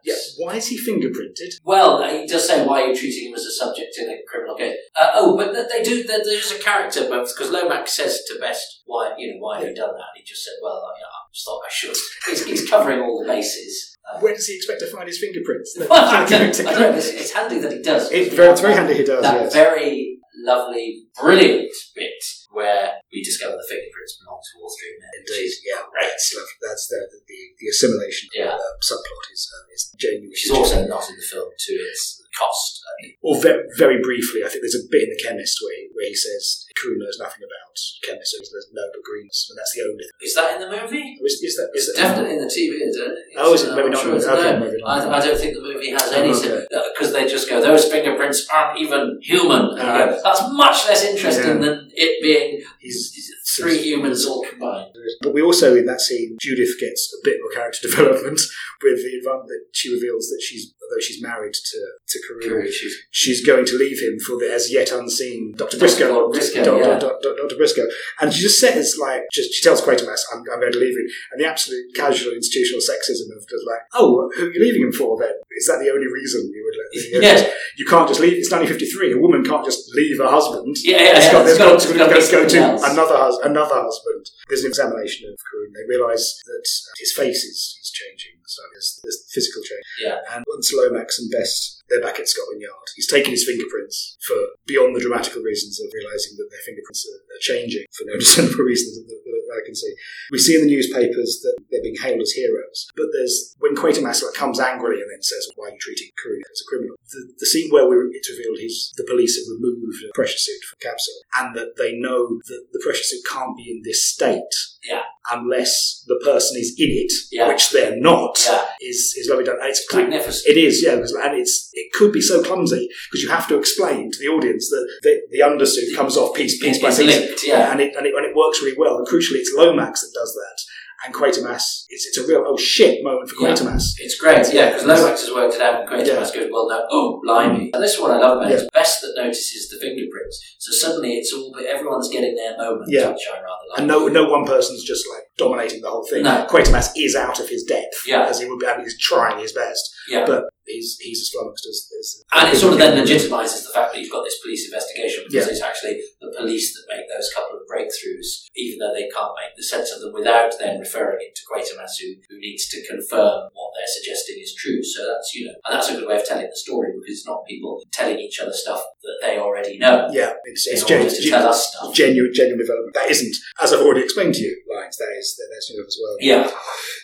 yeah, 0.04 0.16
why 0.38 0.56
is 0.56 0.68
he 0.68 0.78
fingerprinted? 0.78 1.54
Well, 1.64 2.04
he 2.04 2.28
does 2.28 2.48
say 2.48 2.66
why 2.66 2.80
you're 2.82 2.90
you 2.90 2.96
treating 2.96 3.30
him 3.30 3.36
as 3.36 3.46
a 3.46 3.52
subject 3.52 3.98
in 3.98 4.10
a 4.10 4.18
criminal 4.28 4.56
case. 4.56 4.76
Uh, 5.00 5.12
oh, 5.16 5.38
but 5.38 5.54
they 5.70 5.84
do. 5.84 6.04
there- 6.04 6.24
There's 6.24 6.52
a 6.52 6.60
character 6.60 7.04
because 7.10 7.52
Lomax 7.52 7.96
says 7.96 8.24
to 8.28 8.40
Best, 8.40 8.82
"Why, 8.86 9.14
you 9.18 9.34
know, 9.34 9.40
why 9.40 9.60
have 9.60 9.70
you 9.70 9.76
done 9.76 9.94
that?" 9.94 10.12
And 10.14 10.18
he 10.18 10.24
just 10.24 10.44
said, 10.44 10.54
"Well, 10.62 10.74
I, 10.74 11.00
I 11.00 11.20
just 11.34 11.46
thought 11.46 11.62
I 11.66 11.70
should." 11.72 11.96
He's, 12.28 12.46
he's 12.46 12.70
covering 12.70 13.00
all 13.02 13.22
the 13.22 13.28
bases. 13.28 13.96
Uh, 14.10 14.20
Where 14.20 14.34
does 14.34 14.48
he 14.48 14.56
expect 14.56 14.80
to 14.82 14.88
find 14.88 15.08
his 15.08 15.20
fingerprints? 15.20 15.78
well, 15.90 15.92
I 15.92 16.26
don't, 16.26 16.60
I 16.62 16.64
don't 16.64 16.80
know, 16.80 16.94
it's, 16.98 17.08
it's 17.08 17.32
handy 17.32 17.60
that 17.60 17.72
he 17.72 17.82
does. 17.82 18.12
It's 18.12 18.34
very, 18.34 18.50
it's 18.50 18.62
very 18.62 18.74
handy 18.74 18.96
he 18.96 19.04
does, 19.04 19.22
that 19.22 19.42
yes. 19.42 19.54
very 19.54 20.20
lovely, 20.44 21.06
brilliant 21.20 21.72
bit 21.96 22.24
where 22.50 22.98
we 23.14 23.22
discover 23.24 23.56
the 23.58 23.68
fingerprints 23.70 24.18
belong 24.22 24.42
to 24.42 24.52
all 24.62 24.70
three 24.74 24.94
men. 24.98 25.12
Indeed, 25.22 25.54
yeah, 25.66 25.82
Right. 25.94 26.10
that's. 26.10 26.34
That's 26.62 26.86
the 26.90 27.00
the, 27.10 27.40
the, 27.58 27.68
assimilation 27.70 28.30
Yeah. 28.34 28.54
uh, 28.58 28.72
subplot 28.82 29.26
is 29.34 29.44
uh, 29.54 29.74
is 29.74 29.82
genuine. 29.98 30.30
Which 30.30 30.46
is 30.46 30.52
also 30.52 30.86
not 30.88 31.06
in 31.10 31.16
the 31.16 31.26
film 31.26 31.50
to 31.50 31.74
its 31.74 32.22
cost. 32.38 32.82
I 32.86 33.14
Or 33.22 33.42
very, 33.42 33.64
very 33.78 34.00
briefly, 34.02 34.42
I 34.46 34.50
think 34.50 34.62
there's 34.62 34.78
a 34.78 34.86
bit 34.90 35.04
in 35.06 35.10
The 35.10 35.22
Chemist 35.22 35.58
where 35.62 35.76
he, 35.76 35.90
where 35.94 36.08
he 36.08 36.16
says 36.16 36.66
Crew 36.78 36.96
knows 36.98 37.18
nothing 37.20 37.42
about 37.44 37.74
chemists, 38.06 38.34
so 38.38 38.40
there's 38.54 38.70
no 38.72 38.86
but 38.94 39.04
greens, 39.04 39.48
and 39.50 39.58
that's 39.58 39.74
the 39.76 39.82
only 39.84 39.98
thing. 40.04 40.10
Is 40.22 40.34
that 40.36 40.56
in 40.56 40.60
the 40.64 40.70
movie? 40.70 41.18
Is, 41.22 41.42
is 41.42 41.56
that, 41.58 41.70
is 41.74 41.90
It's 41.90 41.98
that 41.98 42.16
definitely 42.16 42.38
in 42.38 42.42
the 42.46 42.52
TV, 42.52 42.82
isn't 42.88 43.02
it? 43.02 43.18
Oh, 43.38 43.54
is 43.54 43.64
it? 43.64 43.72
Uh, 43.72 43.76
Maybe 43.76 43.90
not. 43.90 44.02
sure 44.02 44.16
Okay, 44.16 44.60
maybe 44.60 44.78
not. 44.82 45.06
I, 45.10 45.18
I 45.18 45.26
don't 45.26 45.38
think 45.40 45.54
the 45.56 45.62
movie 45.62 45.90
has 45.92 46.04
Oh, 46.14 46.22
any 46.22 46.32
okay. 46.34 46.66
because 46.94 47.12
they 47.14 47.28
just 47.28 47.50
go 47.50 47.62
those 47.62 47.86
fingerprints 47.92 48.48
aren't 48.50 48.80
even 48.80 49.20
human. 49.22 49.76
Ah. 49.80 50.06
go, 50.14 50.22
That's 50.24 50.44
much 50.54 50.88
less 50.88 51.04
interesting 51.04 51.60
Yeah. 51.62 51.66
than 51.66 51.89
it 52.00 52.22
being 52.22 52.64
He's, 52.80 53.14
three 53.60 53.78
humans 53.82 54.26
all 54.26 54.46
combined. 54.50 54.88
But 55.22 55.34
we 55.34 55.42
also, 55.42 55.76
in 55.76 55.86
that 55.86 56.02
scene, 56.02 56.38
Judith 56.42 56.80
gets 56.80 57.14
a 57.14 57.20
bit 57.24 57.38
more 57.42 57.52
character 57.52 57.80
development 57.88 58.40
with 58.84 58.98
the 59.04 59.20
advan- 59.22 59.46
that 59.48 59.62
she 59.74 59.94
reveals 59.94 60.28
that 60.30 60.42
she's, 60.42 60.74
although 60.82 61.02
she's 61.02 61.22
married 61.22 61.54
to 61.54 61.80
to 62.08 62.20
Carroon, 62.28 62.68
She's 62.72 62.96
she's 63.12 63.46
going 63.46 63.66
to 63.66 63.76
leave 63.78 64.00
him 64.02 64.18
for 64.20 64.38
the 64.38 64.52
as 64.52 64.72
yet 64.72 64.92
unseen 64.92 65.54
Dr. 65.56 65.78
Briscoe. 65.78 66.08
Dr. 66.10 66.32
Briscoe, 66.32 66.64
Dr. 66.64 66.80
yeah. 66.90 67.00
Dr. 67.00 67.36
Dr. 67.36 67.56
Briscoe. 67.58 67.86
And 68.22 68.34
she 68.34 68.42
just 68.42 68.60
says, 68.60 68.98
like, 69.00 69.24
just 69.34 69.54
she 69.54 69.62
tells 69.62 69.82
Quatermass, 69.82 70.22
I'm, 70.34 70.40
I'm 70.52 70.60
going 70.60 70.72
to 70.74 70.80
leave 70.80 70.98
him. 70.98 71.06
And 71.32 71.42
the 71.42 71.48
absolute 71.48 71.84
casual 71.96 72.34
institutional 72.34 72.82
sexism 72.82 73.30
of 73.38 73.44
just 73.50 73.66
like, 73.68 73.82
oh, 73.94 74.30
who 74.36 74.48
are 74.48 74.52
you 74.52 74.60
leaving 74.62 74.82
him 74.84 74.92
for 74.92 75.18
then? 75.20 75.34
Is 75.58 75.68
that 75.68 75.80
the 75.84 75.92
only 75.92 76.08
reason 76.08 76.50
you 76.54 76.64
would 76.64 76.78
let 76.80 76.90
you, 76.94 77.22
know, 77.22 77.28
Yeah. 77.28 77.54
you 77.78 77.86
can't 77.86 78.08
just 78.08 78.20
leave? 78.22 78.34
It's 78.38 78.52
1953. 78.52 79.14
A 79.14 79.18
woman 79.18 79.44
can't 79.44 79.66
just 79.66 79.94
leave 79.94 80.18
her 80.20 80.28
husband. 80.30 80.76
Yeah, 80.84 80.98
yeah, 80.98 81.18
It's 81.18 81.26
yeah. 81.26 81.32
got, 81.34 81.42
It's 81.48 81.58
there's 81.58 81.86
got- 81.86 81.98
got, 81.98 82.10
got 82.10 82.24
to 82.24 82.32
go 82.32 82.48
to 82.50 82.92
another, 82.92 83.18
hus- 83.18 83.40
another 83.50 83.76
husband. 83.76 84.30
There's 84.48 84.64
an 84.64 84.70
examination 84.70 85.30
of 85.30 85.40
Carroon. 85.50 85.74
They 85.74 85.88
realise 85.88 86.40
that 86.46 86.66
uh, 86.66 86.94
his 86.98 87.12
face 87.14 87.44
is, 87.44 87.78
is 87.82 87.92
changing. 87.92 88.40
So 88.46 88.62
there's, 88.74 89.00
there's 89.04 89.26
physical 89.34 89.62
change. 89.64 89.86
Yeah. 90.02 90.18
And 90.32 90.44
once 90.48 90.74
Lomax 90.74 91.20
and 91.20 91.30
Best, 91.32 91.79
they're 91.90 92.02
back 92.02 92.20
at 92.20 92.28
Scotland 92.28 92.62
Yard. 92.62 92.88
He's 92.96 93.10
taken 93.10 93.32
his 93.32 93.46
fingerprints 93.46 94.18
for 94.26 94.38
beyond 94.66 94.96
the 94.96 95.02
dramatical 95.02 95.42
reasons 95.42 95.80
of 95.80 95.88
realising 95.94 96.38
that 96.38 96.48
their 96.50 96.64
fingerprints 96.66 97.06
are, 97.10 97.20
are 97.36 97.42
changing 97.42 97.86
for 97.98 98.06
no 98.06 98.14
discernible 98.20 98.64
reasons 98.66 98.98
that, 98.98 99.20
I 99.50 99.66
can 99.66 99.74
see. 99.74 99.92
We 100.32 100.38
see 100.38 100.54
in 100.56 100.62
the 100.62 100.70
newspapers 100.70 101.42
that 101.42 101.58
they're 101.72 101.82
being 101.82 101.98
hailed 102.00 102.22
as 102.22 102.32
heroes. 102.38 102.86
But 102.96 103.08
there's 103.12 103.56
when 103.58 103.74
Quatermass 103.76 104.22
comes 104.36 104.60
angrily 104.60 105.02
and 105.02 105.10
then 105.10 105.24
says, 105.24 105.50
"Why 105.56 105.70
are 105.70 105.72
you 105.72 105.78
treating 105.82 106.10
Carroon 106.22 106.42
as 106.46 106.62
a 106.62 106.70
criminal?" 106.70 106.96
The, 107.10 107.34
the 107.40 107.46
scene 107.48 107.70
where 107.72 107.90
we, 107.90 107.96
it's 108.14 108.30
revealed 108.30 108.60
he's 108.60 108.94
the 108.96 109.08
police 109.10 109.38
have 109.42 109.50
removed 109.58 110.04
a 110.06 110.14
pressure 110.14 110.38
suit 110.38 110.62
from 110.70 110.78
Capsule, 110.86 111.16
and 111.42 111.56
that 111.56 111.78
they 111.82 111.98
know 111.98 112.38
that 112.46 112.68
the 112.72 112.80
pressure 112.84 113.04
suit 113.04 113.24
can't 113.26 113.58
be 113.58 113.72
in 113.72 113.82
this 113.84 114.06
state 114.06 114.54
Yeah. 114.84 115.02
unless 115.32 116.04
the 116.08 116.20
person 116.24 116.58
is 116.60 116.76
in 116.78 116.90
it, 116.92 117.12
Yeah. 117.32 117.48
which 117.48 117.72
they're 117.72 117.98
not. 118.00 118.38
Yeah. 118.46 118.66
Is 118.82 119.16
is 119.18 119.28
lovely 119.30 119.46
done. 119.46 119.58
And 119.60 119.70
it's 119.70 119.86
magnificent. 119.94 120.46
it 120.56 120.60
is, 120.62 120.84
yeah, 120.84 120.96
because- 120.96 121.14
and 121.14 121.36
it's 121.42 121.72
it 121.80 121.92
could 121.94 122.12
be 122.12 122.22
so 122.22 122.44
clumsy 122.44 122.88
because 123.10 123.24
you 123.24 123.30
have 123.30 123.48
to 123.48 123.58
explain 123.58 124.12
to 124.12 124.20
the 124.20 124.28
audience 124.28 124.70
that 124.70 124.86
the, 125.04 125.22
the 125.32 125.40
undersuit 125.40 125.96
comes 125.96 126.18
off 126.18 126.36
piece 126.36 126.60
piece 126.62 126.82
by 126.82 126.90
piece, 126.90 127.00
linked, 127.00 127.44
yeah. 127.46 127.72
and 127.72 127.80
it, 127.80 127.96
and 127.96 128.06
it 128.06 128.14
and 128.16 128.26
it 128.26 128.36
works 128.36 128.62
really 128.62 128.78
well. 128.78 128.98
And 128.98 129.08
crucially, 129.08 129.40
it's 129.44 129.54
Lomax 129.56 130.02
that 130.02 130.12
does 130.14 130.34
that, 130.34 130.58
and 131.06 131.14
Quatermass. 131.14 131.86
It's 131.90 132.06
it's 132.06 132.18
a 132.18 132.28
real 132.28 132.44
oh 132.46 132.58
shit 132.58 133.04
moment 133.04 133.30
for 133.30 133.36
Yeah. 133.42 133.54
Quatermass. 133.54 133.84
It's 134.00 134.18
great, 134.18 134.54
yeah, 134.54 134.70
because 134.70 134.86
Lomax 134.86 135.22
has 135.22 135.32
worked 135.34 135.56
it 135.56 135.62
out 135.62 135.82
and 135.82 135.90
Quatermass 135.90 136.34
goes, 136.34 136.50
well, 136.52 136.68
no, 136.70 136.86
oh, 136.92 137.22
blimey. 137.24 137.70
Mm. 137.70 137.74
And 137.74 137.84
this 137.84 137.96
is 137.96 138.00
what 138.02 138.12
I 138.12 138.18
love 138.20 138.38
about 138.38 138.52
it. 138.52 138.56
Yeah. 138.56 138.62
It's 138.62 138.70
Best 138.74 139.02
that 139.02 139.14
notices 139.18 139.70
the 139.70 139.78
fingerprints. 139.80 140.56
So 140.60 140.72
suddenly 140.72 141.18
it's 141.18 141.34
all, 141.34 141.52
but 141.54 141.66
everyone's 141.66 142.10
getting 142.10 142.36
their 142.36 142.58
moment, 142.58 142.90
Yeah. 142.90 143.10
which 143.12 143.28
I 143.32 143.36
rather 143.38 143.66
like. 143.70 143.80
And 143.80 143.88
no, 143.88 144.08
no 144.08 144.30
one 144.30 144.46
person's 144.46 144.84
just 144.84 145.06
like 145.10 145.24
dominating 145.40 145.82
the 145.82 145.90
whole 145.90 146.06
thing. 146.06 146.24
No. 146.24 146.46
Quatermass 146.50 146.92
is 146.96 147.16
out 147.16 147.40
of 147.40 147.50
his 147.50 147.64
depth, 147.64 148.04
Yeah. 148.06 148.28
as 148.28 148.40
he 148.40 148.46
would 148.48 148.60
be. 148.60 148.68
I 148.68 148.76
mean, 148.76 148.86
he's 148.86 149.00
trying 149.00 149.40
his 149.40 149.54
best, 149.54 149.90
Yeah. 150.08 150.26
but 150.26 150.44
he's 150.68 150.98
he's 151.02 151.22
as 151.22 151.30
flummoxed 151.34 151.66
as. 151.66 151.78
as 152.00 152.24
And 152.36 152.54
it 152.54 152.60
sort 152.60 152.74
of 152.74 152.80
then 152.80 152.94
legitimises 152.98 153.66
the 153.66 153.74
fact 153.74 153.94
that 153.94 154.00
you've 154.02 154.12
got 154.12 154.24
this 154.24 154.38
police 154.44 154.66
investigation 154.70 155.24
because 155.26 155.48
Yeah. 155.48 155.52
it's 155.54 155.62
actually 155.64 155.96
the 156.22 156.32
police 156.38 156.74
that 156.76 156.86
make 156.96 157.08
those 157.10 157.32
couple 157.34 157.58
of 157.58 157.64
breakthroughs, 157.72 158.46
even 158.56 158.78
though 158.80 158.94
they 158.94 159.08
can't 159.10 159.34
make 159.42 159.56
the 159.58 159.64
sense 159.64 159.92
of 159.92 160.02
them 160.02 160.14
without 160.14 160.54
then 160.60 160.80
referring 160.80 161.18
it 161.26 161.34
to 161.36 161.42
Quatermass, 161.50 161.98
who, 162.00 162.14
who 162.30 162.38
needs 162.40 162.68
to 162.70 162.86
confirm 162.86 163.50
what 163.58 163.72
they're 163.76 163.88
suggesting 163.98 164.38
is 164.42 164.54
true. 164.54 164.84
So 164.84 165.08
that's, 165.08 165.34
you 165.34 165.48
know, 165.48 165.54
and 165.66 165.72
that's 165.76 165.90
a 165.90 165.96
good 165.96 166.08
way 166.08 166.18
of 166.18 166.26
telling 166.28 166.46
the 166.50 166.56
story 166.56 166.92
because 166.94 167.18
it's 167.18 167.26
not 167.28 167.46
people 167.48 167.82
telling 167.92 168.20
each 168.20 168.40
other 168.40 168.54
stuff 168.54 168.84
that 169.02 169.18
they 169.22 169.38
already 169.40 169.78
know 169.78 170.10
Yeah, 170.12 170.34
it's, 170.46 170.68
it's 170.68 170.84
to 170.84 171.30
tell 171.30 171.48
us 171.48 171.72
stuff. 171.72 171.94
genuine 171.96 172.32
genuine 172.34 172.60
development. 172.60 172.94
That 172.94 173.10
isn't, 173.10 173.36
as 173.62 173.74
I've 173.74 173.82
already 173.82 174.02
explained 174.04 174.36
to 174.36 174.42
you, 174.42 174.54
lines. 174.76 174.98
That 174.98 175.16
is 175.18 175.29
that, 175.38 175.48
that's 175.52 175.70
new 175.72 175.84
as 175.86 175.98
well. 176.02 176.16
Yeah. 176.20 176.52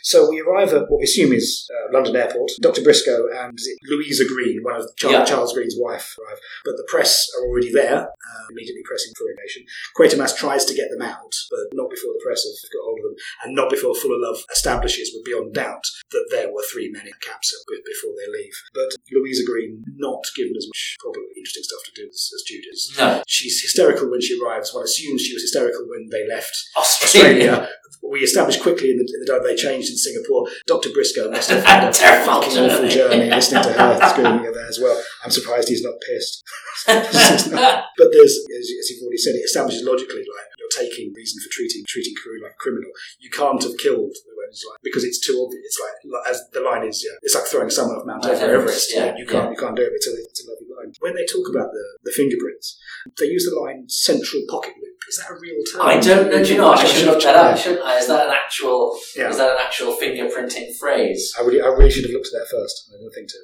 So 0.04 0.30
we 0.30 0.40
arrive 0.42 0.74
at 0.74 0.90
what 0.90 1.00
we 1.00 1.04
assume 1.06 1.34
is 1.34 1.68
uh, 1.74 1.92
London 1.94 2.16
Airport. 2.16 2.52
Dr. 2.62 2.82
Briscoe 2.82 3.28
and 3.34 3.54
is 3.58 3.70
Louisa 3.90 4.26
Green, 4.28 4.62
one 4.64 4.76
of 4.76 4.86
Charles, 4.98 5.14
Yeah. 5.14 5.26
Charles 5.26 5.54
Green's 5.54 5.76
wife, 5.78 6.16
arrive. 6.20 6.40
But 6.64 6.78
the 6.78 6.88
press 6.90 7.28
are 7.38 7.48
already 7.48 7.72
there, 7.72 8.08
uh, 8.10 8.44
immediately 8.52 8.84
pressing 8.86 9.14
for 9.18 9.26
information. 9.30 9.66
Quatermass 9.98 10.36
tries 10.38 10.66
to 10.66 10.76
get 10.76 10.90
them 10.92 11.02
out, 11.02 11.34
but 11.50 11.66
not 11.74 11.90
before 11.90 12.14
the 12.14 12.22
press 12.26 12.44
have 12.46 12.72
got 12.72 12.86
hold 12.86 13.00
of 13.00 13.04
them, 13.10 13.16
and 13.44 13.56
not 13.56 13.70
before 13.70 13.94
Fullalove 13.96 14.42
establishes 14.52 15.12
with 15.14 15.26
beyond 15.26 15.54
doubt 15.54 15.84
that 16.12 16.28
there 16.32 16.52
were 16.54 16.64
three 16.72 16.90
men 16.92 17.04
in 17.06 17.14
the 17.14 17.26
capsule 17.26 17.60
before 17.68 18.14
they 18.18 18.32
leave. 18.32 18.54
But 18.74 18.90
Louisa 19.12 19.44
Green 19.46 19.84
not 19.98 20.24
given 20.36 20.54
as 20.58 20.68
much 20.68 20.98
probably 21.00 21.24
interesting 21.38 21.64
stuff 21.64 21.82
to 21.86 21.92
do 21.96 22.08
as, 22.08 22.30
as 22.36 22.44
Jude 22.46 22.66
is. 22.72 22.94
No. 22.98 23.24
She's 23.28 23.62
hysterical 23.62 24.10
when 24.10 24.22
she 24.22 24.40
arrives. 24.40 24.74
One 24.74 24.84
assumes 24.84 25.22
she 25.22 25.34
was 25.34 25.44
hysterical 25.44 25.86
when 25.88 26.10
they 26.12 26.28
left 26.28 26.54
Australia. 26.78 27.52
Australia. 27.52 27.70
We 28.04 28.20
established 28.22 28.62
quickly 28.62 28.92
in 28.92 28.98
the, 28.98 29.06
in 29.06 29.26
the 29.26 29.42
they 29.44 29.56
changed 29.56 29.90
in 29.90 29.98
Singapore. 29.98 30.48
Dr. 30.68 30.90
Briscoe 30.90 31.30
must 31.30 31.50
have 31.50 31.64
had 31.64 31.90
a 31.90 31.92
Terrible 31.92 32.42
fucking 32.42 32.58
awful 32.58 32.88
journey. 32.88 33.30
listening 33.36 33.64
to 33.64 33.74
her 33.74 34.10
screaming 34.10 34.46
at 34.46 34.54
that 34.54 34.68
as 34.70 34.80
well. 34.82 35.02
I'm 35.24 35.32
surprised 35.32 35.70
he's 35.70 35.84
not 35.84 35.96
pissed. 36.02 36.44
But 37.98 38.12
there's, 38.12 38.36
as, 38.52 38.68
as 38.68 38.90
you've 38.92 39.04
already 39.04 39.18
said, 39.18 39.36
it 39.36 39.48
establishes 39.48 39.84
logically 39.84 40.26
like 40.28 40.48
you're 40.60 40.86
taking 40.86 41.14
reason 41.16 41.42
for 41.42 41.50
treating 41.52 41.84
treating 41.88 42.14
Carroon 42.22 42.44
like 42.44 42.52
a 42.52 42.62
criminal. 42.62 42.92
You 43.20 43.30
can't 43.30 43.62
have 43.64 43.78
killed 43.78 44.12
like, 44.12 44.80
because 44.84 45.04
it's 45.04 45.20
too 45.20 45.40
obvious. 45.42 45.64
It's 45.66 45.80
like 45.80 45.96
as 46.30 46.50
the 46.52 46.62
line 46.62 46.86
is, 46.88 47.04
yeah, 47.04 47.18
it's 47.22 47.36
like 47.36 47.46
throwing 47.46 47.70
someone 47.70 47.98
off 47.98 48.06
Mount. 48.06 48.26
Everest, 48.26 48.94
yeah, 48.94 49.16
you 49.18 49.26
can't 49.26 49.46
yeah. 49.46 49.52
you 49.52 49.58
can't 49.58 49.76
do 49.76 49.84
it. 49.84 49.94
It's 49.96 50.08
a, 50.08 50.14
it's 50.14 50.46
a 50.46 50.50
lovely 50.52 50.68
line. 50.76 50.94
When 51.00 51.16
they 51.16 51.26
talk 51.26 51.48
about 51.50 51.72
the, 51.72 51.86
the 52.04 52.12
fingerprints, 52.12 52.78
they 53.18 53.26
use 53.26 53.46
the 53.46 53.56
line 53.60 53.88
central 53.90 54.44
pocket 54.50 54.74
loop. 54.82 54.95
Is 55.08 55.18
that 55.18 55.32
a 55.32 55.40
real 55.40 55.64
term? 55.72 55.82
I 55.82 56.00
don't 56.00 56.32
know. 56.32 56.44
Do 56.44 56.50
you 56.52 56.58
know? 56.58 56.72
I 56.72 56.84
should 56.84 57.06
look 57.06 57.22
that 57.24 57.36
up, 57.36 57.58
shouldn't 57.58 57.86
I? 57.86 57.98
Is 57.98 58.08
that 58.08 58.28
an 58.28 58.34
actual? 58.34 58.98
Yeah. 59.16 59.30
Is 59.30 59.38
that 59.38 59.52
an 59.52 59.58
actual 59.60 59.96
fingerprinting 59.96 60.76
phrase? 60.78 61.34
I 61.38 61.44
really, 61.44 61.62
I 61.62 61.68
really 61.68 61.92
should 61.92 62.06
have 62.06 62.12
looked 62.14 62.28
at 62.28 62.34
that 62.34 62.48
first. 62.50 62.90
I 62.94 63.02
don't 63.02 63.14
think 63.14 63.30
to. 63.30 63.38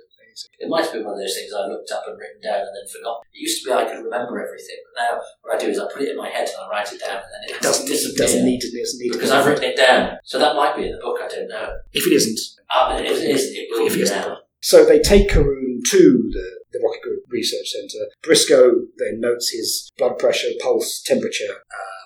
It 0.59 0.69
might 0.69 0.83
have 0.85 0.93
been 0.93 1.03
one 1.03 1.13
of 1.13 1.19
those 1.19 1.35
things 1.35 1.51
I've 1.53 1.69
looked 1.69 1.91
up 1.91 2.03
and 2.07 2.17
written 2.17 2.41
down 2.41 2.61
and 2.61 2.71
then 2.73 2.87
forgot. 2.87 3.21
It 3.33 3.41
used 3.41 3.61
to 3.63 3.69
be 3.69 3.73
I 3.73 3.83
could 3.85 4.03
remember 4.03 4.41
everything, 4.41 4.77
but 4.87 5.03
now 5.03 5.21
what 5.41 5.55
I 5.55 5.57
do 5.59 5.69
is 5.69 5.77
I 5.77 5.91
put 5.91 6.01
it 6.01 6.09
in 6.09 6.17
my 6.17 6.29
head 6.29 6.47
and 6.47 6.57
I 6.65 6.69
write 6.69 6.91
it 6.93 7.01
down, 7.01 7.17
and 7.19 7.31
then 7.35 7.41
it, 7.49 7.55
It 7.57 7.61
doesn't, 7.61 7.85
disappear 7.85 8.25
it 8.25 8.27
doesn't 8.27 8.45
need 8.45 8.61
to. 8.61 8.67
It 8.67 8.79
doesn't 8.79 8.99
need 9.01 9.11
to. 9.11 9.17
because 9.17 9.31
I've 9.31 9.45
written 9.45 9.65
it 9.65 9.75
down. 9.75 10.17
So 10.23 10.39
that 10.39 10.55
might 10.55 10.75
be 10.75 10.85
in 10.85 10.93
the 10.93 11.01
book. 11.03 11.19
I 11.21 11.27
don't 11.27 11.49
know. 11.49 11.75
If 11.91 12.07
it 12.07 12.13
isn't, 12.15 12.39
but 12.71 13.05
if 13.05 13.17
it 13.21 13.29
is, 13.29 13.51
it 13.51 13.67
will 13.71 13.87
if 13.87 13.93
be 13.93 14.03
now. 14.05 14.37
So 14.61 14.85
they 14.85 14.99
take 14.99 15.29
Carroon 15.29 15.81
to 15.89 16.29
the, 16.31 16.60
the 16.71 16.81
Rocket 16.83 17.01
Group 17.01 17.23
Research 17.29 17.69
Centre. 17.69 18.07
Briscoe 18.23 18.87
then 18.97 19.19
notes 19.19 19.49
his 19.51 19.89
blood 19.97 20.17
pressure, 20.19 20.49
pulse, 20.61 21.01
temperature 21.01 21.51
uh, 21.51 22.00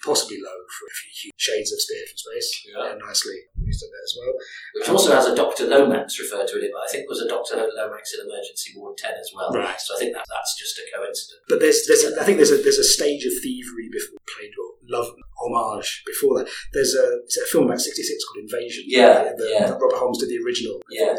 are 0.00 0.10
impossibly 0.10 0.38
low 0.40 0.58
for 0.78 0.86
a 0.86 0.94
few 0.94 1.30
shades 1.36 1.72
of 1.72 1.80
spear 1.80 2.02
from 2.08 2.16
space. 2.16 2.66
Yeah. 2.66 2.92
And 2.92 3.00
nicely 3.00 3.36
used 3.60 3.82
in 3.84 3.90
there 3.90 4.04
as 4.04 4.14
well. 4.18 4.34
Which 4.74 4.88
also 4.88 5.14
has 5.14 5.26
a 5.26 5.36
Dr. 5.36 5.66
Lomax 5.66 6.18
referred 6.18 6.48
to 6.48 6.58
in 6.58 6.64
it, 6.64 6.72
but 6.72 6.82
I 6.84 6.88
think 6.90 7.04
there 7.04 7.14
was 7.14 7.22
a 7.22 7.28
Dr. 7.28 7.56
Lomax 7.56 8.14
in 8.14 8.26
Emergency 8.26 8.72
Ward 8.76 8.96
10 8.98 9.12
as 9.12 9.30
well. 9.34 9.52
Right. 9.52 9.80
So 9.80 9.96
I 9.96 9.98
think 9.98 10.14
that, 10.14 10.26
that's 10.28 10.54
just 10.58 10.78
a 10.78 10.84
coincidence. 10.96 11.44
But 11.48 11.60
there's, 11.60 11.86
there's 11.86 12.04
a, 12.04 12.20
I 12.20 12.24
think 12.24 12.38
there's 12.38 12.52
a 12.52 12.58
there's 12.62 12.78
a 12.80 12.84
stage 12.84 13.24
of 13.24 13.32
thievery 13.42 13.88
before 13.92 14.18
played 14.26 14.52
or 14.58 14.68
love 14.88 15.12
homage 15.40 16.02
before 16.06 16.38
that. 16.38 16.48
There's 16.72 16.94
a, 16.94 17.20
a 17.22 17.46
film 17.50 17.66
about 17.66 17.80
'66 17.80 18.24
called 18.24 18.44
Invasion. 18.44 18.84
Yeah, 18.86 19.32
the, 19.36 19.46
yeah. 19.48 19.70
Robert 19.70 19.96
Holmes 19.96 20.18
did 20.18 20.28
the 20.28 20.42
original. 20.44 20.82
Yeah. 20.90 21.14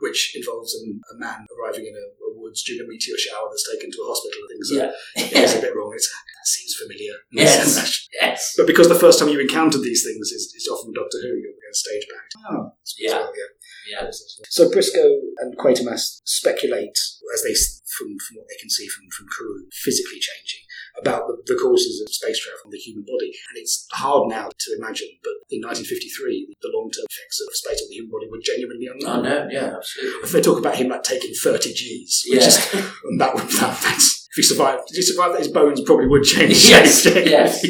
which 0.00 0.36
involves 0.36 0.74
a, 0.74 0.80
a 1.14 1.18
man 1.18 1.46
arriving 1.56 1.86
in 1.86 1.94
a, 1.94 2.04
a 2.30 2.34
woods 2.44 2.62
during 2.62 2.84
a 2.84 2.88
meteor 2.88 3.16
shower 3.16 3.48
that's 3.50 3.68
taken 3.72 3.90
to 3.90 3.98
a 4.02 4.06
hospital 4.06 4.40
and 4.42 4.50
things. 4.52 4.68
Yeah. 4.70 4.90
yeah, 5.16 5.44
it's 5.44 5.56
a 5.56 5.60
bit 5.64 5.74
wrong. 5.74 5.92
It's, 5.94 6.08
that 6.08 6.46
seems 6.46 6.74
familiar. 6.74 7.14
Yes. 7.32 8.08
yes. 8.26 8.54
But 8.56 8.66
because 8.66 8.88
the 8.88 8.94
first 8.94 9.18
time 9.18 9.28
you 9.28 9.40
encountered 9.40 9.82
these 9.82 10.04
things 10.04 10.28
is, 10.30 10.52
is 10.56 10.68
often 10.70 10.92
Doctor 10.92 11.18
Who, 11.22 11.28
you're 11.28 11.52
going 11.52 11.72
stage 11.72 12.06
back. 12.08 12.28
Oh, 12.50 12.72
Yeah. 12.98 13.18
yeah. 13.34 13.50
Yeah. 13.86 14.08
So 14.48 14.70
Briscoe 14.70 15.20
and 15.38 15.58
Quatermass 15.58 16.22
speculate, 16.24 16.96
as 17.34 17.42
they 17.42 17.52
from, 17.96 18.16
from 18.26 18.36
what 18.38 18.46
they 18.48 18.56
can 18.60 18.70
see 18.70 18.88
from 18.88 19.04
from 19.12 19.26
Carroon, 19.28 19.68
physically 19.72 20.18
changing 20.18 20.64
about 20.98 21.26
the, 21.26 21.36
the 21.44 21.58
causes 21.60 22.00
of 22.00 22.08
space 22.14 22.38
travel 22.40 22.60
on 22.64 22.70
the 22.70 22.78
human 22.78 23.04
body, 23.04 23.26
and 23.50 23.60
it's 23.60 23.86
hard 23.92 24.30
now 24.30 24.48
to 24.48 24.68
imagine. 24.78 25.08
But 25.22 25.36
in 25.50 25.60
1953, 25.60 26.56
the 26.62 26.70
long 26.72 26.88
term 26.90 27.04
effects 27.10 27.40
of 27.44 27.52
space 27.54 27.82
on 27.82 27.88
the 27.90 27.94
human 28.00 28.10
body 28.10 28.26
were 28.30 28.40
genuinely 28.42 28.88
Oh, 28.88 28.94
unknown. 29.20 29.22
no, 29.22 29.52
yeah, 29.52 29.76
absolutely. 29.76 30.20
If 30.24 30.32
they 30.32 30.40
talk 30.40 30.58
about 30.58 30.76
him 30.76 30.88
like 30.88 31.02
taking 31.02 31.34
30 31.34 31.72
Gs, 31.76 32.24
which 32.30 32.40
Yeah. 32.40 32.46
is 32.48 32.56
and 33.04 33.20
that, 33.20 33.34
would 33.34 33.48
that 33.60 33.76
that's 33.84 34.23
if 34.34 34.38
he 34.38 34.42
survived, 34.42 34.88
did 34.88 34.96
he 34.96 35.02
survive 35.02 35.30
that? 35.32 35.38
His 35.38 35.48
bones 35.48 35.80
probably 35.82 36.08
would 36.08 36.24
change. 36.24 36.64
Yes, 36.74 37.06
yes. 37.06 37.62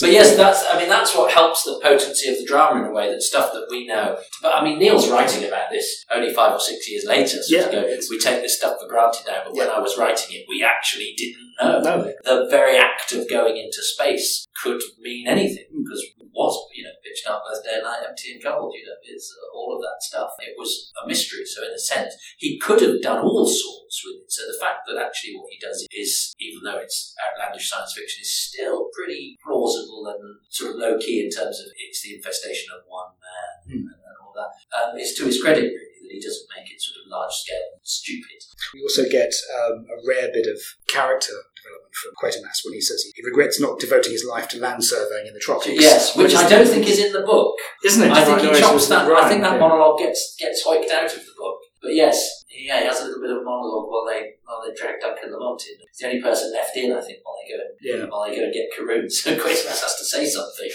But 0.00 0.10
yes, 0.12 0.36
that's. 0.36 0.62
I 0.70 0.78
mean, 0.78 0.90
that's 0.90 1.16
what 1.16 1.32
helps 1.32 1.64
the 1.64 1.80
potency 1.82 2.28
of 2.30 2.36
the 2.38 2.44
drama 2.44 2.80
in 2.84 2.90
a 2.90 2.92
way. 2.92 3.10
That 3.10 3.22
stuff 3.22 3.50
that 3.54 3.66
we 3.70 3.86
know. 3.86 4.18
But 4.42 4.54
I 4.54 4.62
mean, 4.62 4.78
Kneale's 4.78 5.08
writing 5.08 5.48
about 5.48 5.70
this 5.70 6.04
only 6.14 6.34
five 6.34 6.52
or 6.52 6.60
six 6.60 6.90
years 6.90 7.04
later. 7.06 7.42
So 7.42 7.56
Yeah. 7.56 7.72
go, 7.72 7.96
we 8.10 8.18
take 8.18 8.42
this 8.42 8.58
stuff 8.58 8.76
for 8.80 8.88
granted 8.88 9.22
now. 9.26 9.40
But 9.44 9.54
when 9.56 9.68
I 9.70 9.78
was 9.78 9.96
writing 9.96 10.36
it, 10.36 10.44
we 10.48 10.62
actually 10.62 11.14
didn't 11.16 11.48
know. 11.62 11.80
No. 11.80 12.12
The 12.24 12.46
very 12.50 12.76
act 12.76 13.12
of 13.12 13.28
going 13.30 13.56
into 13.56 13.82
space 13.82 14.46
could 14.62 14.82
mean 15.00 15.26
anything 15.26 15.64
because 15.82 16.04
was, 16.36 16.52
you 16.76 16.84
know, 16.84 16.92
pitch 17.02 17.24
dark, 17.24 17.42
both 17.48 17.64
day 17.64 17.80
and 17.80 17.84
night, 17.88 18.04
empty 18.04 18.36
and 18.36 18.42
cold. 18.44 18.76
You 18.76 18.84
know, 18.84 18.96
it's 19.02 19.32
uh, 19.32 19.56
all 19.56 19.72
of 19.74 19.80
that 19.80 19.98
stuff. 20.04 20.30
It 20.44 20.54
was 20.60 20.92
a 21.02 21.08
mystery. 21.08 21.44
So 21.48 21.64
in 21.64 21.72
a 21.72 21.78
sense, 21.80 22.12
he 22.36 22.60
could 22.60 22.80
have 22.84 23.00
done 23.00 23.24
all 23.24 23.46
sorts 23.48 24.04
with 24.04 24.22
it. 24.22 24.30
So 24.30 24.44
the 24.44 24.60
fact 24.60 24.84
that 24.86 25.00
actually 25.00 25.34
what 25.40 25.48
he 25.50 25.58
does 25.58 25.80
is, 25.90 26.34
even 26.38 26.60
though 26.62 26.78
it's 26.78 27.16
outlandish 27.16 27.68
science 27.68 27.96
fiction, 27.96 28.20
is 28.20 28.32
still 28.52 28.88
pretty 28.92 29.36
plausible 29.40 30.04
and 30.12 30.20
sort 30.52 30.72
of 30.72 30.76
low 30.76 30.98
key 31.00 31.24
in 31.24 31.30
terms 31.32 31.58
of 31.58 31.66
it's 31.88 32.02
the 32.04 32.14
infestation 32.14 32.68
of 32.76 32.84
one 32.86 33.16
man 33.18 33.52
Hmm. 33.66 33.82
and, 33.90 33.98
and 33.98 34.16
all 34.22 34.34
that. 34.36 34.52
Um, 34.76 34.94
it's 34.94 35.16
to 35.18 35.24
his 35.26 35.40
credit 35.42 35.64
really 35.72 35.96
that 36.06 36.12
he 36.12 36.20
doesn't 36.20 36.46
make 36.54 36.70
it 36.70 36.78
sort 36.80 37.02
of 37.02 37.10
large 37.10 37.32
scale 37.34 37.74
and 37.74 37.82
stupid. 37.82 38.38
We 38.74 38.82
also 38.82 39.08
get 39.10 39.32
um, 39.58 39.86
a 39.90 39.98
rare 40.06 40.30
bit 40.32 40.46
of 40.46 40.58
character 40.86 41.34
development 41.66 41.94
from 41.98 42.14
Quatermass 42.14 42.62
when 42.64 42.74
he 42.74 42.80
says 42.80 43.02
he, 43.02 43.10
he 43.18 43.26
regrets 43.26 43.58
not 43.60 43.78
devoting 43.82 44.12
his 44.12 44.24
life 44.24 44.46
to 44.54 44.60
land 44.62 44.84
surveying 44.84 45.26
in 45.26 45.34
the 45.34 45.40
tropics. 45.42 45.82
Yes, 45.82 46.14
which 46.16 46.34
I 46.34 46.48
don't 46.48 46.66
think 46.66 46.86
is 46.86 47.02
in 47.02 47.12
the 47.12 47.26
book. 47.26 47.56
isn't 47.84 48.02
it? 48.06 48.12
I 48.12 48.24
think 48.24 48.40
he 48.40 48.48
chops 48.60 48.86
it's- 48.86 48.88
that. 48.88 49.10
I 49.10 49.28
think 49.28 49.42
that 49.42 49.54
yeah. 49.54 49.58
monologue 49.66 49.98
gets 49.98 50.36
gets 50.38 50.62
hoiked 50.66 50.90
out 50.94 51.10
of 51.10 51.18
the 51.26 51.34
book. 51.36 51.58
But 51.82 51.94
yes, 51.94 52.18
yeah, 52.48 52.80
he 52.80 52.86
has 52.88 53.00
a 53.00 53.04
little 53.04 53.20
bit 53.20 53.30
of 53.30 53.38
a 53.38 53.44
monologue 53.44 53.86
while 53.86 54.06
they 54.08 54.40
while 54.42 54.64
they 54.64 54.72
drag 54.74 54.98
Duncan 54.98 55.30
Lamont 55.30 55.60
in. 55.70 55.76
He's 55.86 55.98
the 56.00 56.06
only 56.08 56.22
person 56.22 56.50
left 56.52 56.74
in, 56.74 56.90
I 56.90 57.00
think, 57.04 57.20
while 57.22 57.36
they 57.38 57.52
go 57.52 57.60
Yeah. 57.78 58.06
while 58.08 58.24
they 58.26 58.34
go 58.34 58.42
and 58.48 58.54
get 58.54 58.72
Carroon. 58.74 59.06
So 59.12 59.36
Quatermass 59.36 59.84
has 59.84 59.94
to 60.00 60.04
say 60.04 60.24
something. 60.26 60.70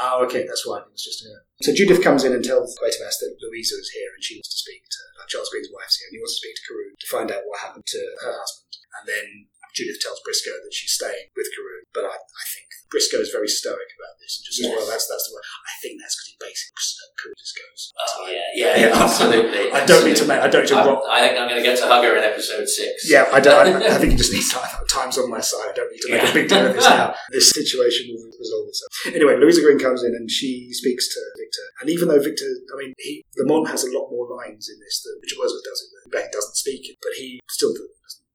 Oh, 0.00 0.24
okay, 0.24 0.46
that's 0.46 0.64
why. 0.66 0.78
It 0.78 0.88
was 0.90 1.02
just 1.04 1.20
yeah. 1.26 1.36
So 1.62 1.74
Judith 1.74 2.02
comes 2.02 2.24
in 2.24 2.32
and 2.32 2.42
tells 2.42 2.78
Quatermass 2.78 3.18
that 3.20 3.36
Louisa 3.42 3.74
is 3.76 3.90
here 3.92 4.08
and 4.14 4.22
she 4.24 4.36
wants 4.38 4.50
to 4.54 4.58
speak 4.62 4.82
to 4.88 5.00
like 5.20 5.28
Charles 5.28 5.50
Green's 5.50 5.68
wife's 5.74 5.98
here 5.98 6.06
and 6.08 6.14
he 6.16 6.22
wants 6.22 6.34
to 6.38 6.40
speak 6.40 6.54
to 6.56 6.64
Carroon 6.70 6.92
to 6.96 7.06
find 7.12 7.28
out 7.34 7.44
what 7.50 7.60
happened 7.60 7.84
to 7.86 8.00
her 8.24 8.32
husband. 8.32 8.72
And 8.94 9.04
then 9.10 9.26
Judith 9.74 9.98
tells 10.00 10.22
Briscoe 10.24 10.54
that 10.62 10.72
she's 10.72 10.94
staying 10.94 11.34
with 11.34 11.50
Carroon. 11.54 11.84
But 11.92 12.06
I, 12.06 12.14
I 12.14 12.44
think 12.54 12.66
Briscoe 12.90 13.18
is 13.18 13.30
very 13.34 13.50
stoic 13.50 13.90
about 13.98 14.14
this 14.22 14.38
and 14.38 14.42
just 14.46 14.56
says, 14.62 14.70
Yes. 14.70 14.76
well, 14.78 14.86
that's 14.86 15.06
that's 15.10 15.26
the 15.26 15.34
way. 15.34 15.42
I 15.42 15.74
think 15.82 15.98
that's 15.98 16.14
because 16.14 16.28
he 16.30 16.36
basically 16.38 16.78
uh, 16.78 17.10
Carroon 17.18 17.36
just 17.38 17.54
goes. 17.58 17.80
Oh 17.98 18.26
yeah, 18.30 18.48
yeah, 18.54 18.72
Yeah. 18.78 18.90
absolutely. 19.04 19.70
I 19.74 19.82
don't 19.86 20.06
need 20.06 20.18
to 20.22 20.26
make. 20.30 20.40
I 20.40 20.48
don't 20.48 20.62
need 20.62 20.74
to 20.74 20.78
I, 20.78 20.86
rock. 20.86 21.02
I 21.10 21.18
think 21.26 21.34
I'm 21.38 21.48
going 21.50 21.58
to 21.58 21.66
get 21.66 21.78
to 21.82 21.86
hug 21.90 22.02
her 22.06 22.14
in 22.14 22.22
episode 22.22 22.66
six. 22.70 23.10
Yeah, 23.10 23.26
I 23.34 23.40
don't. 23.42 23.82
I, 23.82 23.94
I 23.94 23.98
think 23.98 24.14
it 24.14 24.18
just 24.22 24.32
needs 24.32 24.50
time. 24.54 24.70
Time's 24.86 25.18
on 25.18 25.26
my 25.30 25.42
side. 25.42 25.70
I 25.70 25.74
don't 25.74 25.90
need 25.90 26.02
to 26.06 26.10
make 26.14 26.22
a 26.22 26.32
big 26.34 26.46
deal 26.48 26.66
of 26.70 26.74
this 26.78 26.86
now. 26.86 27.14
This 27.34 27.50
situation 27.50 28.14
will 28.14 28.30
resolve 28.38 28.68
itself. 28.70 28.90
Anyway, 29.10 29.34
Louisa 29.36 29.60
Green 29.62 29.78
comes 29.78 30.04
in 30.06 30.14
and 30.14 30.30
she 30.30 30.70
speaks 30.70 31.08
to 31.14 31.20
Victor. 31.36 31.66
And 31.80 31.90
even 31.90 32.06
though 32.08 32.20
Victor, 32.22 32.46
I 32.46 32.78
mean, 32.78 32.94
he, 32.98 33.24
Lamont 33.38 33.68
has 33.68 33.82
a 33.82 33.90
lot 33.90 34.06
more 34.10 34.28
lines 34.38 34.70
in 34.70 34.78
this 34.78 35.02
than 35.02 35.18
Richard 35.20 35.38
Wordsworth 35.42 35.64
does. 35.64 35.82
But 36.12 36.22
he 36.22 36.28
doesn't 36.30 36.54
speak 36.54 36.88
it, 36.90 36.96
but 37.02 37.12
he 37.18 37.40
still 37.50 37.72
doesn't, 37.72 37.90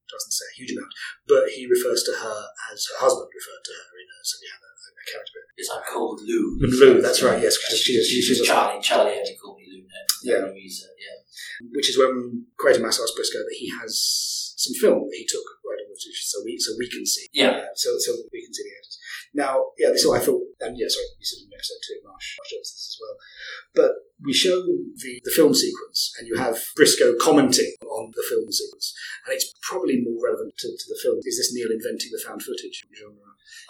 doesn't 0.10 0.34
say 0.36 0.46
a 0.50 0.58
huge 0.58 0.72
amount. 0.76 0.92
But 1.30 1.54
he 1.56 1.70
refers 1.70 2.04
to 2.10 2.14
her 2.20 2.38
as 2.74 2.80
her 2.94 3.00
husband 3.06 3.30
referred 3.32 3.64
to 3.70 3.74
her 3.78 3.90
in 4.02 4.08
her. 4.10 4.22
So 4.26 4.36
we 4.42 4.48
have 4.52 4.64
a, 4.66 4.72
a 4.74 5.06
character 5.08 5.34
bit. 5.38 5.46
Yes, 5.62 5.70
I'm 5.72 5.86
called 5.88 6.20
Lou. 6.26 6.58
Lou, 6.60 7.02
that's 7.02 7.22
right, 7.24 7.40
yes, 7.42 7.56
because 7.58 7.80
she's, 7.80 8.06
she's 8.10 8.42
a- 8.42 8.46
Charlie. 8.46 8.82
Charlie 8.82 9.16
only 9.18 9.38
called 9.40 9.58
me 9.62 9.66
Lou. 9.70 9.82
No, 9.86 10.02
Yeah. 10.26 10.46
Louisa. 10.52 10.88
Yeah. 11.00 11.18
which 11.76 11.90
is 11.90 11.98
when 11.98 12.46
Quatermass 12.60 13.00
asked 13.00 13.16
Briscoe 13.16 13.40
that 13.46 13.58
he 13.60 13.70
has 13.80 14.54
some 14.58 14.76
film 14.76 15.08
that 15.08 15.16
he 15.18 15.26
took 15.26 15.44
right 15.64 15.80
on 15.80 15.88
the 15.88 15.96
so 16.00 16.40
we 16.44 16.58
so 16.60 16.74
we 16.78 16.90
can 16.90 17.06
see. 17.06 17.28
Yeah. 17.32 17.64
Uh, 17.64 17.76
so 17.76 17.90
so 18.00 18.12
we 18.32 18.44
can 18.44 18.54
see 18.54 18.64
the 18.64 18.76
editors. 18.76 18.98
Now, 19.34 19.72
yeah, 19.78 19.90
this 19.90 20.02
is 20.02 20.08
what 20.08 20.22
I 20.22 20.26
thought, 20.26 20.42
and 20.62 20.78
yeah, 20.78 20.88
sorry, 20.90 21.06
you 21.20 21.26
said 21.26 21.46
in 21.46 21.54
episode 21.54 21.82
two, 21.86 22.00
Marsh, 22.04 22.38
Marsh 22.40 22.54
this 22.58 22.74
as 22.74 22.98
well. 23.00 23.16
But 23.76 23.92
we 24.24 24.34
show 24.34 24.62
the, 24.66 25.22
the 25.24 25.32
film 25.32 25.54
sequence, 25.54 26.14
and 26.18 26.28
you 26.28 26.36
have 26.36 26.58
Briscoe 26.76 27.16
commenting 27.22 27.74
on 27.86 28.12
the 28.16 28.24
film 28.28 28.52
sequence, 28.52 28.94
and 29.26 29.36
it's 29.36 29.54
probably 29.62 30.02
more 30.02 30.18
relevant 30.24 30.58
to, 30.58 30.68
to 30.68 30.86
the 30.88 31.00
film. 31.02 31.20
Is 31.24 31.38
this 31.38 31.54
Kneale 31.54 31.72
inventing 31.72 32.10
the 32.12 32.22
found 32.26 32.42
footage 32.42 32.84
genre? 32.98 33.16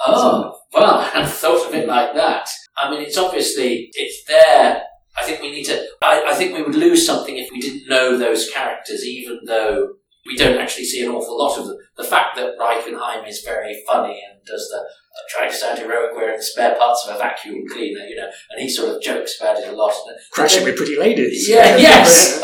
Oh, 0.02 0.60
well, 0.74 1.00
I 1.00 1.04
hadn't 1.10 1.30
thought 1.30 1.68
of 1.68 1.74
it 1.76 1.88
like 1.88 2.14
that. 2.16 2.48
I 2.78 2.90
mean, 2.90 3.02
it's 3.02 3.18
obviously, 3.18 3.90
it's 3.94 4.24
there. 4.26 4.84
I 5.18 5.24
think 5.24 5.42
we 5.42 5.52
need 5.52 5.66
to, 5.66 5.86
I, 6.02 6.24
I 6.30 6.34
think 6.36 6.54
we 6.54 6.64
would 6.64 6.76
lose 6.76 7.06
something 7.06 7.38
if 7.38 7.52
we 7.52 7.60
didn't 7.60 7.90
know 7.90 8.18
those 8.18 8.50
characters, 8.50 9.06
even 9.06 9.40
though 9.46 9.96
we 10.26 10.36
don't 10.36 10.58
actually 10.60 10.86
see 10.86 11.04
an 11.06 11.12
awful 11.12 11.38
lot 11.38 11.58
of 11.58 11.68
them. 11.68 11.78
The 11.98 12.04
fact 12.04 12.36
that 12.36 12.58
Reichenheim 12.60 13.28
is 13.28 13.42
very 13.44 13.82
funny 13.88 14.22
and 14.30 14.40
does 14.46 14.68
the, 14.70 14.78
uh, 14.80 15.22
trying 15.36 15.50
to 15.50 15.56
sound 15.56 15.80
heroic 15.80 16.12
wearing 16.16 16.38
the 16.38 16.44
spare 16.44 16.76
parts 16.76 17.06
of 17.08 17.16
a 17.16 17.18
vacuum 17.18 17.64
cleaner, 17.72 18.06
you 18.06 18.16
know, 18.16 18.30
and 18.52 18.62
he 18.62 18.70
sort 18.70 18.96
of 18.96 19.02
jokes 19.02 19.40
about 19.40 19.58
it 19.58 19.68
a 19.68 19.72
lot. 19.72 19.94
Crashing 20.32 20.64
with 20.64 20.76
pretty 20.78 20.98
ladies. 20.98 21.48
Yeah, 21.50 21.78
yes. 21.78 22.40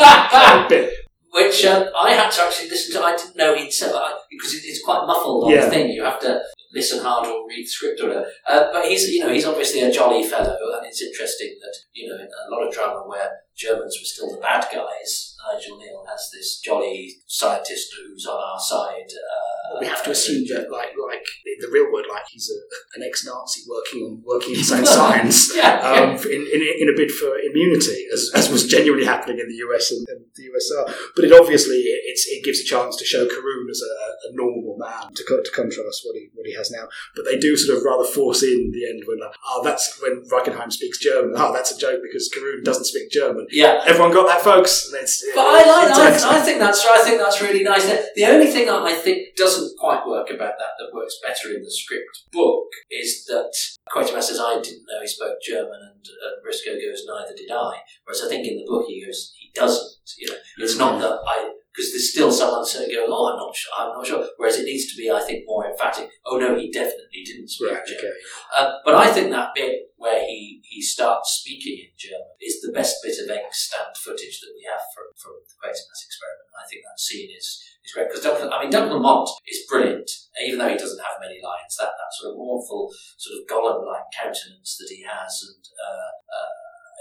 Which 1.32 1.66
um, 1.66 1.90
I 2.00 2.12
had 2.14 2.32
to 2.32 2.42
actually 2.44 2.70
listen 2.70 2.94
to. 2.96 3.04
I 3.06 3.16
didn't 3.18 3.36
know 3.36 3.54
he'd 3.56 3.72
said 3.72 3.92
I, 3.94 4.14
because 4.32 4.54
it, 4.54 4.62
it's 4.64 4.82
quite 4.84 5.06
muffled 5.06 5.44
on 5.46 5.52
Yeah. 5.52 5.66
the 5.66 5.70
thing. 5.70 5.90
You 5.90 6.04
have 6.06 6.20
to 6.22 6.42
listen 6.74 7.04
hard 7.04 7.28
or 7.28 7.46
read 7.48 7.64
the 7.66 7.68
script 7.68 8.00
or 8.00 8.08
whatever. 8.08 8.28
Uh, 8.48 8.68
but 8.72 8.86
he's, 8.86 9.10
you 9.10 9.20
know, 9.20 9.30
he's 9.34 9.46
obviously 9.46 9.82
a 9.82 9.92
jolly 9.92 10.24
fellow, 10.24 10.56
and 10.78 10.86
it's 10.86 11.02
interesting 11.02 11.58
that 11.62 11.76
you 11.94 12.08
know 12.08 12.16
in 12.16 12.28
a 12.28 12.50
lot 12.50 12.66
of 12.66 12.74
drama 12.74 13.04
where 13.06 13.30
Germans 13.58 13.98
were 14.00 14.06
still 14.06 14.32
the 14.32 14.42
bad 14.42 14.66
guys, 14.74 15.35
Nigel 15.46 15.78
Kneale 15.78 16.06
has 16.08 16.30
this 16.34 16.60
jolly 16.60 17.22
scientist 17.28 17.94
who's 17.98 18.26
on 18.26 18.42
our 18.42 18.60
side. 18.60 19.10
Uh, 19.10 19.55
we 19.80 19.88
have 19.88 20.04
to 20.04 20.12
assume 20.12 20.46
that, 20.50 20.72
like, 20.72 20.90
like 20.98 21.26
the 21.60 21.70
real 21.72 21.92
world, 21.92 22.06
like 22.10 22.24
he's 22.32 22.50
a, 22.52 22.58
an 22.98 23.04
ex-Nazi 23.06 23.62
working 23.70 24.02
on 24.04 24.22
working 24.26 24.56
in 24.56 24.64
science, 24.86 25.56
yeah, 25.56 25.80
um, 25.80 26.16
in, 26.28 26.42
in, 26.54 26.62
in 26.80 26.90
a 26.90 26.96
bid 26.96 27.12
for 27.12 27.38
immunity, 27.40 28.06
as, 28.14 28.32
as 28.36 28.50
was 28.50 28.68
genuinely 28.68 29.06
happening 29.06 29.40
in 29.40 29.48
the 29.48 29.60
US 29.68 29.92
and, 29.92 30.08
and 30.10 30.26
the 30.36 30.44
USSR. 30.44 30.96
But 31.16 31.26
it 31.26 31.32
obviously 31.34 31.76
it's, 32.08 32.28
it 32.28 32.44
gives 32.44 32.60
a 32.60 32.66
chance 32.66 32.96
to 32.98 33.06
show 33.06 33.28
Carroon 33.28 33.68
as 33.70 33.82
a, 33.82 34.30
a 34.30 34.36
normal 34.36 34.78
man 34.78 35.14
to, 35.14 35.24
co- 35.24 35.42
to 35.42 35.52
contrast 35.52 36.02
what 36.04 36.16
he 36.16 36.30
what 36.34 36.46
he 36.46 36.54
has 36.56 36.72
now. 36.72 36.88
But 37.16 37.26
they 37.26 37.38
do 37.38 37.56
sort 37.58 37.78
of 37.78 37.84
rather 37.84 38.04
force 38.06 38.44
in 38.44 38.72
the 38.72 38.88
end 38.90 39.04
when 39.06 39.20
like, 39.20 39.36
oh 39.48 39.62
that's 39.64 40.02
when 40.02 40.24
Reichenheim 40.32 40.72
speaks 40.72 41.00
German. 41.00 41.34
Oh, 41.36 41.54
that's 41.54 41.72
a 41.72 41.78
joke 41.78 42.02
because 42.04 42.30
Carroon 42.30 42.64
doesn't 42.64 42.86
speak 42.86 43.10
German. 43.12 43.48
yeah. 43.52 43.82
Everyone 43.86 44.14
got 44.14 44.28
that, 44.28 44.42
folks. 44.42 44.92
But 44.92 45.46
I 45.46 45.60
like. 45.66 46.24
I, 46.24 46.38
I 46.38 46.42
think 46.42 46.60
that's. 46.60 46.86
I 46.86 47.04
think 47.04 47.20
that's 47.20 47.42
really 47.42 47.64
nice. 47.64 47.86
The 48.16 48.26
only 48.26 48.48
thing 48.48 48.66
that 48.68 48.82
I 48.82 48.94
think 48.94 49.36
doesn't 49.36 49.64
quite 49.78 50.08
work 50.08 50.30
about 50.30 50.56
that, 50.58 50.74
that 50.80 50.94
works 50.94 51.20
better 51.24 51.56
in 51.56 51.62
the 51.64 51.72
script 51.72 52.26
book, 52.32 52.68
is 52.92 53.26
that 53.26 53.52
Quatermass 53.90 54.24
says, 54.24 54.40
"I 54.40 54.60
didn't 54.62 54.86
know 54.88 55.02
he 55.02 55.08
spoke 55.08 55.38
German," 55.42 55.80
and 55.82 56.06
uh, 56.06 56.42
Briscoe 56.44 56.76
goes, 56.76 57.06
"Neither 57.08 57.36
did 57.36 57.52
I." 57.52 57.80
Whereas 58.04 58.24
I 58.24 58.30
think 58.30 58.48
in 58.48 58.58
the 58.58 58.66
book 58.68 58.86
he 58.88 59.04
goes, 59.06 59.34
"He 59.38 59.52
doesn't." 59.54 59.92
You 60.18 60.32
know, 60.32 60.38
it's 60.60 60.78
not 60.78 61.00
that 61.00 61.20
I. 61.28 61.52
Because 61.76 61.92
there's 61.92 62.12
still 62.14 62.32
someone 62.32 62.66
saying, 62.66 62.90
going, 62.90 63.08
"Oh, 63.10 63.32
I'm 63.32 63.38
not 63.38 63.54
sure. 63.54 63.74
I'm 63.78 63.90
not 63.90 64.08
sure." 64.08 64.26
Whereas 64.38 64.60
it 64.60 64.64
needs 64.66 64.90
to 64.92 64.98
be, 64.98 65.12
I 65.12 65.20
think, 65.22 65.44
more 65.46 65.70
emphatic. 65.70 66.10
Oh 66.26 66.38
no, 66.38 66.58
he 66.58 66.72
definitely 66.72 67.24
didn't 67.26 67.50
speak 67.50 67.72
Right, 67.72 67.86
German. 67.86 68.00
okay. 68.06 68.14
Uh, 68.56 68.74
but 68.86 68.96
I 68.96 69.08
think 69.12 69.30
that 69.32 69.50
bit 69.54 69.92
where 70.06 70.22
he, 70.22 70.62
he 70.62 70.86
starts 70.86 71.41
speaking 71.41 71.82
in 71.82 71.89
German 71.98 72.38
is 72.38 72.62
the 72.62 72.70
best 72.70 73.02
bit 73.02 73.18
of 73.18 73.26
extant 73.34 73.98
footage 73.98 74.38
that 74.38 74.54
we 74.54 74.62
have 74.70 74.86
from, 74.94 75.10
from 75.18 75.34
the 75.41 75.58
Quatermass 75.58 76.06
experiment. 76.06 76.54
I 76.54 76.70
think 76.70 76.86
that 76.86 77.02
scene 77.02 77.34
is, 77.34 77.58
is 77.82 77.89
great 77.89 78.13
because 78.13 78.22
Duncan, 78.22 78.54
I 78.54 78.62
mean, 78.62 78.70
Duncan 78.70 79.02
Lamont 79.02 79.34
is 79.50 79.65
brilliant, 79.65 80.06
even 80.46 80.62
though 80.62 80.70
he 80.70 80.78
doesn't 80.78 81.02
have 81.02 81.18
many 81.18 81.41
lines. 81.41 81.74
That, 81.82 81.98
that 81.98 82.13
sort 82.22 82.38
of 82.38 82.38
mournful, 82.38 82.94
sort 83.18 83.41
of 83.41 83.50
Gollum-like 83.50 84.13
countenance 84.13 84.78
that 84.78 84.94
he 84.94 85.02
has, 85.10 85.34
and 85.41 85.65
uh, 85.74 86.13
uh, 86.30 86.54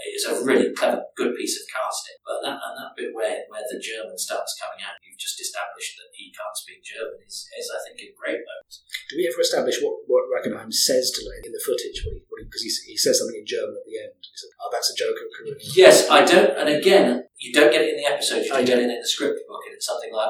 it's 0.09 0.25
a 0.25 0.41
really 0.41 0.73
clever, 0.73 1.05
good 1.13 1.37
piece 1.37 1.61
of 1.61 1.69
casting. 1.69 2.17
But 2.25 2.41
that, 2.41 2.57
and 2.57 2.73
that 2.73 2.97
bit 2.97 3.13
where, 3.13 3.45
where 3.53 3.63
the 3.69 3.77
German 3.77 4.17
starts 4.17 4.57
coming 4.57 4.81
out, 4.81 4.97
you've 5.05 5.21
just 5.21 5.39
established 5.39 5.93
that 6.01 6.09
he 6.17 6.33
can't 6.33 6.57
speak 6.57 6.81
German, 6.81 7.21
is, 7.21 7.47
is 7.53 7.69
I 7.69 7.79
think, 7.85 8.01
a 8.01 8.17
great 8.17 8.41
moment. 8.41 8.81
Do 9.07 9.15
we 9.15 9.29
ever 9.29 9.45
establish 9.45 9.77
what, 9.79 10.03
what 10.09 10.27
Reichenheim 10.27 10.73
says 10.73 11.13
to 11.15 11.21
Lane 11.21 11.47
in 11.47 11.55
the 11.55 11.63
footage? 11.63 12.01
Because 12.45 12.61
he, 12.61 12.71
he 12.93 12.97
says 12.97 13.19
something 13.19 13.37
in 13.37 13.45
German 13.45 13.75
at 13.77 13.85
the 13.85 13.97
end. 13.99 14.13
He 14.21 14.37
says, 14.37 14.49
oh, 14.61 14.69
that's 14.71 14.89
a 14.91 14.95
joke 14.95 15.17
of 15.19 15.27
Carroon. 15.35 15.57
Yes, 15.75 16.09
I 16.09 16.23
don't. 16.25 16.57
And 16.57 16.69
again, 16.69 17.25
you 17.37 17.51
don't 17.53 17.71
get 17.71 17.81
it 17.81 17.93
in 17.93 17.97
the 17.97 18.07
episode. 18.07 18.43
You 18.45 18.49
don't 18.49 18.65
get 18.65 18.79
it 18.79 18.89
in 18.89 18.99
the 19.01 19.07
script 19.07 19.39
book, 19.47 19.61
and 19.65 19.73
it's 19.75 19.85
something 19.85 20.13
like, 20.13 20.29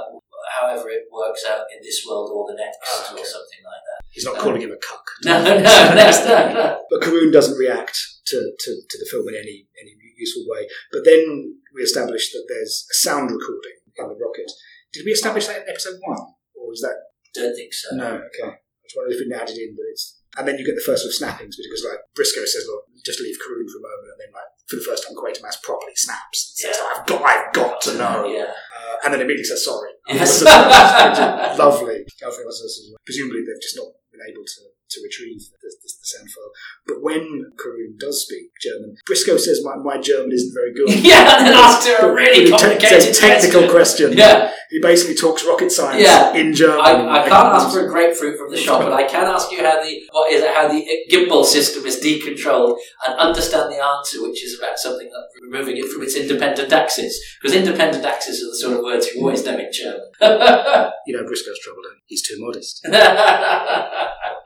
however 0.60 0.90
it 0.90 1.06
works 1.12 1.44
out 1.50 1.66
in 1.74 1.82
this 1.82 2.06
world 2.08 2.32
or 2.34 2.48
the 2.48 2.58
next, 2.58 2.78
Ah, 2.86 3.14
okay. 3.14 3.22
or 3.22 3.26
something 3.26 3.62
like 3.66 3.84
that. 3.86 4.00
He's 4.10 4.26
not 4.26 4.38
calling 4.38 4.62
him 4.62 4.72
a 4.72 4.78
cuck. 4.78 5.04
No, 5.24 5.44
no, 5.44 5.60
no, 5.60 5.96
no, 5.96 6.54
no. 6.54 6.82
But 6.90 7.02
Carroon 7.02 7.32
doesn't 7.32 7.58
react 7.58 7.98
to, 8.28 8.38
to, 8.58 8.70
to 8.90 8.96
the 8.98 9.08
film 9.12 9.28
in 9.30 9.36
any, 9.36 9.68
any 9.82 9.94
useful 10.18 10.46
way. 10.48 10.68
But 10.92 11.04
then 11.04 11.58
we 11.74 11.82
establish 11.82 12.32
that 12.32 12.46
there's 12.48 12.88
a 12.90 12.96
sound 12.96 13.32
recording 13.32 13.78
on 14.00 14.10
the 14.10 14.16
rocket. 14.16 14.50
Did 14.94 15.04
we 15.06 15.12
establish 15.12 15.48
that 15.48 15.64
in 15.64 15.70
episode 15.70 16.00
one? 16.06 16.20
Or 16.56 16.70
was 16.70 16.82
that. 16.82 16.96
Don't 17.34 17.54
think 17.56 17.74
so. 17.74 17.96
No, 17.96 18.06
okay. 18.32 18.48
I 18.56 18.84
was 18.86 18.94
wondering 18.96 19.20
if 19.20 19.28
we 19.28 19.34
added 19.34 19.58
in, 19.58 19.76
but 19.76 19.84
it's. 19.92 20.22
And 20.38 20.48
then 20.48 20.58
you 20.60 20.66
get 20.66 20.76
the 20.76 20.84
first 20.86 21.04
sort 21.04 21.12
of 21.12 21.18
snappings 21.20 21.56
because 21.56 21.84
like 21.88 22.00
Briscoe 22.14 22.44
says, 22.46 22.66
"Look, 22.68 22.84
just 23.06 23.22
leave 23.22 23.38
Carroon 23.40 23.68
for 23.72 23.80
a 23.80 23.86
moment," 23.88 24.12
and 24.12 24.20
then 24.20 24.32
like 24.36 24.50
for 24.68 24.76
the 24.76 24.84
first 24.84 25.08
time, 25.08 25.16
Quatermass 25.16 25.62
properly 25.64 25.96
snaps 25.96 26.60
Yeah. 26.60 26.74
"I've 26.92 27.06
got, 27.08 27.22
I've 27.24 27.54
got 27.54 27.82
to 27.88 27.92
know," 27.98 28.28
Yeah. 28.28 28.52
uh, 28.52 28.96
and 29.06 29.14
then 29.14 29.22
immediately 29.22 29.46
says 29.48 29.64
sorry. 29.64 29.92
Yes. 30.08 30.44
Lovely. 31.58 32.04
I 32.04 32.30
think 32.32 32.46
that's- 32.46 32.62
that's- 32.62 32.94
presumably 33.06 33.42
they've 33.48 33.62
just 33.62 33.78
not 33.78 33.88
been 34.12 34.22
able 34.28 34.44
to. 34.44 34.62
To 34.92 35.02
retrieve 35.02 35.40
the, 35.40 35.58
the, 35.62 35.72
the 35.82 35.90
sound 36.04 36.30
file, 36.30 36.52
but 36.88 37.02
when 37.02 37.52
Carroon 37.62 37.98
does 38.00 38.22
speak 38.24 38.52
German, 38.62 38.96
Briscoe 39.06 39.36
says 39.36 39.62
my, 39.64 39.76
my 39.76 40.00
German 40.00 40.32
isn't 40.32 40.54
very 40.54 40.74
good. 40.74 41.04
yeah, 41.04 41.38
and 41.40 41.48
then 41.48 41.54
asked 41.56 41.88
a 41.90 42.08
really 42.14 42.50
But 42.52 42.60
te- 42.60 42.64
complicated 42.70 43.14
te- 43.16 43.20
technical 43.20 43.68
question. 43.70 44.14
Yeah. 44.14 44.52
He 44.70 44.80
basically 44.82 45.16
talks 45.16 45.44
rocket 45.46 45.72
science 45.72 46.04
Yeah. 46.04 46.34
in 46.36 46.54
German. 46.54 46.80
I, 46.82 47.22
I 47.24 47.30
can't 47.30 47.34
ask 47.56 47.72
for 47.74 47.86
a 47.86 47.90
grapefruit 47.90 48.38
from 48.38 48.52
the 48.52 48.58
shop, 48.58 48.82
but 48.84 48.94
I 48.94 49.04
can 49.08 49.26
ask 49.26 49.52
you 49.52 49.60
how 49.64 49.82
the 49.84 50.02
what 50.12 50.32
is 50.32 50.42
it, 50.44 50.54
how 50.54 50.68
the 50.68 50.86
gimbal 51.12 51.44
system 51.46 51.86
is 51.86 52.00
decontrolled 52.00 52.78
and 53.08 53.16
understand 53.20 53.72
the 53.74 53.84
answer, 53.84 54.22
which 54.22 54.44
is 54.44 54.58
about 54.60 54.78
something 54.80 55.08
like 55.08 55.30
removing 55.42 55.78
it 55.78 55.88
from 55.92 56.04
its 56.04 56.16
independent 56.16 56.72
axis. 56.72 57.20
Because 57.42 57.56
independent 57.58 58.06
axis 58.06 58.42
are 58.44 58.48
the 58.50 58.56
sort 58.56 58.78
of 58.78 58.84
words 58.84 59.08
you 59.14 59.20
always 59.22 59.44
know 59.44 59.58
in 59.58 59.72
German. 59.74 60.12
You 61.08 61.16
know, 61.16 61.24
Briscoe's 61.28 61.60
trouble. 61.60 61.82
Then 61.84 61.98
he's 62.08 62.24
too 62.28 62.36
modest. 62.40 62.82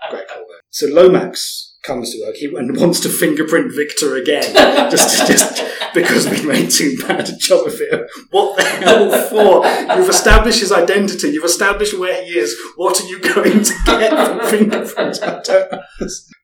Great 0.09 0.27
So 0.71 0.87
Lomax 0.87 1.75
comes 1.83 2.11
to 2.13 2.21
work 2.25 2.35
he, 2.35 2.45
and 2.45 2.75
wants 2.77 2.99
to 2.99 3.09
fingerprint 3.09 3.73
Victor 3.73 4.15
again, 4.15 4.43
just 4.91 5.25
just 5.27 5.63
because 5.93 6.29
we've 6.29 6.45
made 6.45 6.69
too 6.69 6.95
bad 7.07 7.27
a 7.27 7.35
job 7.37 7.65
of 7.65 7.79
it. 7.79 8.07
What 8.31 8.57
the 8.57 8.63
hell 8.63 9.11
for? 9.29 9.95
You've 9.97 10.09
established 10.09 10.59
his 10.59 10.71
identity. 10.71 11.29
You've 11.29 11.43
established 11.45 11.97
where 11.97 12.23
he 12.23 12.37
is. 12.37 12.55
What 12.75 13.01
are 13.01 13.07
you 13.07 13.19
going 13.19 13.63
to 13.63 13.73
get 13.85 14.11
from 14.11 14.39
fingerprints? 14.49 15.21
I 15.21 15.41
don't. 15.41 15.81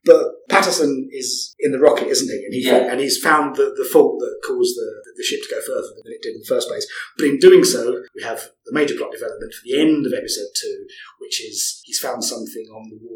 But 0.06 0.48
Patterson 0.50 1.10
is 1.12 1.56
in 1.60 1.72
the 1.72 1.80
rocket, 1.80 2.08
isn't 2.08 2.30
he? 2.30 2.46
And 2.46 2.54
he 2.54 2.66
Yeah. 2.66 2.92
and 2.92 3.00
he's 3.00 3.18
found 3.22 3.56
the, 3.56 3.74
the 3.78 3.86
fault 3.92 4.20
that 4.20 4.40
caused 4.46 4.76
the, 4.76 4.90
the 5.18 5.24
ship 5.24 5.42
to 5.44 5.50
go 5.56 5.62
further 5.62 5.88
than 6.04 6.14
it 6.14 6.22
did 6.24 6.34
in 6.36 6.40
the 6.40 6.46
first 6.48 6.68
place. 6.68 6.88
But 7.18 7.28
in 7.28 7.38
doing 7.40 7.64
so, 7.64 8.02
we 8.16 8.24
have 8.24 8.50
the 8.66 8.74
major 8.74 8.96
plot 8.96 9.12
development 9.12 9.54
for 9.54 9.62
the 9.66 9.80
end 9.80 10.06
of 10.06 10.14
episode 10.14 10.50
two, 10.60 10.86
which 11.20 11.42
is 11.44 11.82
he's 11.86 12.00
found 12.00 12.24
something 12.24 12.66
on 12.74 12.90
the 12.90 12.98
wall 13.02 13.15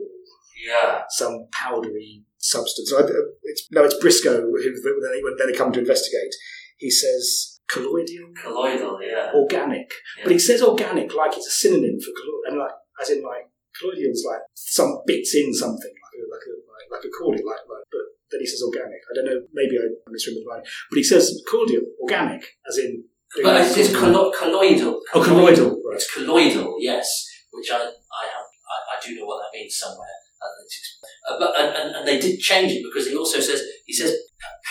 yeah. 0.65 1.04
some 1.10 1.48
powdery 1.52 2.24
substance. 2.38 2.91
Uh, 2.93 3.08
it's, 3.43 3.67
no, 3.72 3.84
it's 3.84 4.00
Briscoe 4.00 4.41
who 4.41 4.52
when 4.52 5.36
they, 5.38 5.52
they 5.52 5.58
come 5.58 5.72
to 5.74 5.80
investigate. 5.80 6.34
He 6.78 6.89
says 6.89 7.60
colloidal, 7.69 8.32
Colloidal, 8.41 9.00
yeah. 9.02 9.32
organic, 9.34 9.91
but 10.24 10.32
he 10.32 10.39
says 10.39 10.62
organic 10.62 11.13
like 11.13 11.36
it's 11.38 11.48
a 11.48 11.52
synonym 11.52 12.00
for 12.00 12.12
colloid, 12.15 12.43
and 12.48 12.60
like 12.60 12.72
as 13.02 13.10
in 13.10 13.24
like 13.24 13.50
colloidal's 13.80 14.26
like 14.30 14.41
some 14.54 15.02
bits 15.06 15.36
in 15.36 15.54
something 15.54 15.93
like 16.04 16.15
a, 16.15 16.24
like 16.32 16.45
a 16.48 16.54
like, 16.67 17.00
like 17.00 17.06
a 17.06 17.12
cordial, 17.17 17.45
like, 17.45 17.58
like 17.69 17.84
but. 17.91 18.00
Then 18.32 18.41
he 18.41 18.45
says 18.45 18.62
organic. 18.62 19.02
I 19.10 19.15
don't 19.15 19.26
know. 19.26 19.41
Maybe 19.54 19.76
I 19.76 19.89
misremembered 20.06 20.45
the 20.45 20.50
line, 20.54 20.62
but 20.62 20.98
he 20.98 21.04
says 21.04 21.41
cordial, 21.50 21.82
organic, 22.00 22.45
as 22.69 22.78
in. 22.78 23.04
But 23.41 23.62
it's, 23.62 23.76
it's 23.76 23.89
collo- 23.89 24.32
colloidal. 24.32 25.02
Oh, 25.15 25.24
colloidal, 25.24 25.82
right. 25.82 25.95
It's 25.95 26.13
colloidal, 26.13 26.78
yes. 26.80 27.26
Which 27.52 27.72
I, 27.72 27.78
I 27.78 27.80
have, 27.82 27.89
I, 27.89 28.78
I 28.93 28.95
do 29.04 29.17
know 29.17 29.26
what 29.26 29.41
that 29.41 29.58
means 29.58 29.76
somewhere. 29.76 30.18
Uh, 30.41 31.34
uh, 31.34 31.39
but 31.39 31.60
and, 31.60 31.75
and, 31.75 31.95
and 31.97 32.08
they 32.08 32.19
did 32.19 32.39
change 32.39 32.71
it 32.71 32.84
because 32.84 33.08
he 33.10 33.15
also 33.15 33.39
says 33.39 33.62
he 33.86 33.93
says 33.93 34.15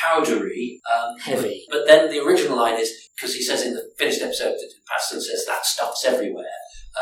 powdery, 0.01 0.81
um, 0.93 1.19
Heavy. 1.19 1.65
But 1.71 1.87
then 1.87 2.11
the 2.11 2.23
original 2.25 2.57
line 2.57 2.79
is 2.81 2.91
because 3.17 3.35
he 3.35 3.43
says 3.43 3.65
in 3.67 3.75
the 3.75 3.83
finished 3.99 4.23
episode 4.23 4.53
that 4.53 4.73
Patterson 4.89 5.21
says 5.21 5.45
that 5.47 5.65
stuff's 5.67 6.05
everywhere. 6.05 6.47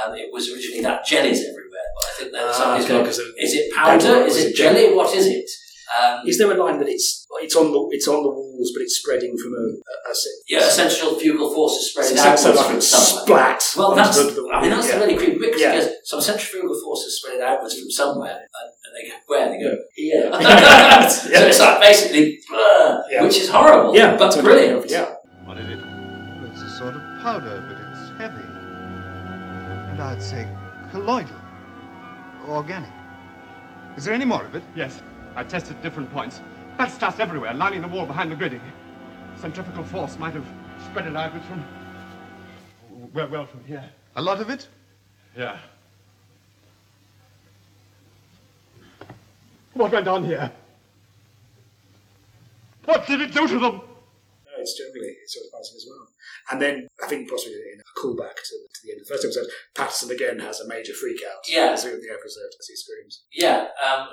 Um, 0.04 0.14
it 0.14 0.28
was 0.32 0.50
originally 0.52 0.82
that 0.82 1.06
jelly's 1.06 1.40
everywhere, 1.40 1.88
but 1.94 2.04
I 2.04 2.12
think 2.18 2.32
that 2.32 2.42
Ah, 2.44 2.52
somebody's 2.52 2.84
okay, 2.86 2.94
gone, 2.96 3.04
'cause 3.06 3.18
it- 3.18 3.34
is 3.38 3.54
it 3.54 3.72
powder? 3.72 4.24
Is 4.26 4.36
is 4.36 4.44
it 4.46 4.56
jelly? 4.56 4.92
What 4.94 5.14
is 5.14 5.26
it? 5.26 5.48
Um, 5.86 6.26
Is 6.26 6.38
there 6.38 6.50
a 6.50 6.56
line 6.58 6.78
that 6.80 6.88
it's 6.88 7.26
it's 7.42 7.54
on 7.54 7.70
the 7.70 7.80
it's 7.92 8.08
on 8.08 8.22
the 8.22 8.28
walls, 8.28 8.72
but 8.74 8.82
it's 8.82 8.96
spreading 8.96 9.36
from 9.38 9.52
a, 9.54 9.64
a, 10.08 10.10
a 10.10 10.14
yeah, 10.48 10.60
centrifugal 10.68 11.52
forces 11.54 11.90
spread 11.92 12.06
So- 12.06 12.28
out 12.28 12.38
so 12.38 12.50
like 12.52 12.66
from 12.70 12.80
somewhere. 12.80 13.22
splat. 13.24 13.62
Well, 13.76 13.94
that's, 13.94 14.16
the- 14.18 14.30
the- 14.32 14.50
I 14.52 14.62
mean, 14.62 14.70
that's 14.70 14.88
yeah. 14.88 14.98
the 14.98 15.06
really 15.06 15.16
creepy 15.16 15.38
bit 15.38 15.54
Yeah. 15.60 15.74
because 15.76 15.92
some 16.04 16.20
centrifugal 16.20 16.74
forces 16.82 17.18
spread 17.20 17.40
outwards 17.40 17.78
from 17.78 17.90
somewhere, 17.90 18.38
and, 18.58 18.68
and 18.84 18.90
they 18.96 19.08
go, 19.10 19.14
where? 19.28 19.48
They 19.50 19.60
go, 19.62 19.76
here. 19.94 20.30
Yeah. 20.40 21.08
So 21.08 21.46
it's 21.46 21.60
like 21.60 21.80
basically, 21.80 22.40
blur, 22.48 23.04
Yeah. 23.10 23.22
which 23.22 23.36
is 23.38 23.48
horrible, 23.48 23.94
Yeah, 23.94 24.10
but 24.16 24.18
that's 24.18 24.36
brilliant. 24.42 24.80
it 24.80 24.86
is, 24.86 24.92
Yeah, 24.92 25.14
What 25.44 25.58
is 25.58 25.68
it? 25.70 25.78
It's 26.50 26.62
a 26.62 26.70
sort 26.78 26.94
of 26.96 27.02
powder, 27.22 27.62
but 27.68 27.76
it's 27.86 28.18
heavy. 28.18 28.42
And 29.92 30.00
I'd 30.02 30.22
say 30.22 30.48
colloidal. 30.90 31.36
Organic. 32.48 32.90
Is 33.96 34.04
there 34.04 34.14
any 34.14 34.24
more 34.24 34.44
of 34.44 34.54
it? 34.54 34.62
Yes, 34.74 35.00
I 35.36 35.44
tested 35.44 35.80
different 35.82 36.10
points. 36.12 36.40
That 36.78 36.90
stuff's 36.90 37.20
everywhere, 37.20 37.52
lining 37.52 37.82
the 37.82 37.88
wall 37.88 38.06
behind 38.06 38.32
the 38.32 38.36
gridding. 38.36 38.60
Centrifugal 39.36 39.84
force 39.84 40.18
might 40.18 40.32
have 40.32 40.46
spread 40.86 41.06
it 41.06 41.14
outwards 41.14 41.44
from. 41.46 41.64
Well, 43.12 43.28
well, 43.28 43.46
from 43.46 43.62
here. 43.64 43.84
A 44.16 44.22
lot 44.22 44.40
of 44.40 44.48
it? 44.48 44.66
Yeah. 45.36 45.58
What 49.74 49.92
went 49.92 50.08
on 50.08 50.24
here? 50.24 50.50
What 52.86 53.06
did 53.06 53.20
it 53.20 53.34
do 53.34 53.46
to 53.46 53.58
them? 53.58 53.60
no, 53.60 53.82
it's 54.58 54.78
generally 54.78 55.16
sort 55.26 55.46
of 55.46 55.52
passing 55.52 55.76
as 55.76 55.86
well. 55.88 56.08
And 56.50 56.62
then 56.62 56.86
I 57.02 57.06
think 57.08 57.28
possibly 57.28 57.54
in 57.58 57.80
a 57.80 58.00
callback 58.00 58.36
to, 58.38 58.54
to 58.54 58.80
the 58.84 58.92
end 58.92 59.00
of 59.00 59.06
the 59.08 59.14
first 59.14 59.24
episode, 59.24 59.46
Patterson 59.74 60.10
again 60.10 60.38
has 60.38 60.60
a 60.60 60.68
major 60.68 60.92
freak 60.94 61.20
out. 61.26 61.42
Yeah. 61.48 61.72
as 61.72 61.84
in 61.84 61.92
the 62.00 62.12
episode 62.12 62.50
as 62.60 62.66
he 62.68 62.76
screams. 62.76 63.24
Yeah, 63.32 63.66
um, 63.82 64.08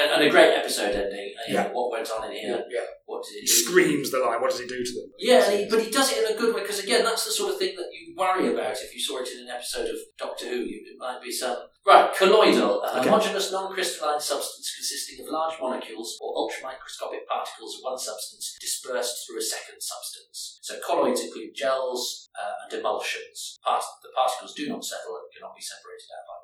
and, 0.00 0.10
and 0.12 0.22
a 0.24 0.30
great 0.30 0.54
episode 0.54 0.94
ending. 0.94 1.34
Know, 1.48 1.54
Yeah. 1.54 1.68
what 1.72 1.90
went 1.90 2.08
on 2.10 2.30
in 2.30 2.36
here? 2.36 2.62
Yeah, 2.70 2.86
What 3.06 3.24
did 3.24 3.40
he 3.40 3.46
do? 3.46 3.52
screams 3.52 4.10
the 4.12 4.18
line. 4.20 4.40
What 4.40 4.50
does 4.50 4.60
he 4.60 4.66
do 4.66 4.78
to 4.84 4.92
them? 5.00 5.10
Yeah, 5.18 5.50
he, 5.50 5.66
but 5.68 5.82
he 5.82 5.90
does 5.90 6.12
it 6.12 6.24
in 6.24 6.36
a 6.36 6.38
good 6.38 6.54
way 6.54 6.62
because 6.62 6.78
again, 6.82 7.02
that's 7.04 7.24
the 7.24 7.32
sort 7.32 7.52
of 7.52 7.58
thing 7.58 7.74
that 7.76 7.88
you 7.92 8.14
worry 8.16 8.52
about 8.52 8.72
if 8.78 8.94
you 8.94 9.00
saw 9.00 9.18
it 9.20 9.28
in 9.34 9.40
an 9.42 9.48
episode 9.50 9.88
of 9.90 9.96
Doctor 10.18 10.46
Who. 10.46 10.62
It 10.62 10.96
might 10.98 11.20
be 11.22 11.32
some 11.32 11.56
right 11.86 12.14
colloidal, 12.14 12.82
a 12.82 12.98
Okay. 13.00 13.08
homogeneous 13.08 13.50
non-crystalline 13.50 14.20
substance 14.20 14.74
consisting 14.74 15.24
of 15.24 15.30
large 15.32 15.58
molecules 15.60 16.18
or 16.20 16.34
ultramicroscopic 16.36 17.26
particles 17.26 17.76
of 17.78 17.82
one 17.82 17.98
substance 17.98 18.56
dispersed 18.60 19.26
through 19.26 19.38
a 19.38 19.42
second 19.42 19.80
substance. 19.80 20.58
So 20.62 20.78
colloids 20.80 21.20
include 21.22 21.54
gels 21.54 22.28
uh, 22.38 22.52
and 22.64 22.72
emulsions. 22.80 23.58
Part- 23.64 23.82
the 24.02 24.10
particles 24.14 24.54
do 24.54 24.68
not 24.68 24.84
settle 24.84 25.16
and 25.16 25.26
cannot 25.34 25.54
be 25.56 25.62
separated 25.62 26.06
out 26.18 26.26
by. 26.28 26.36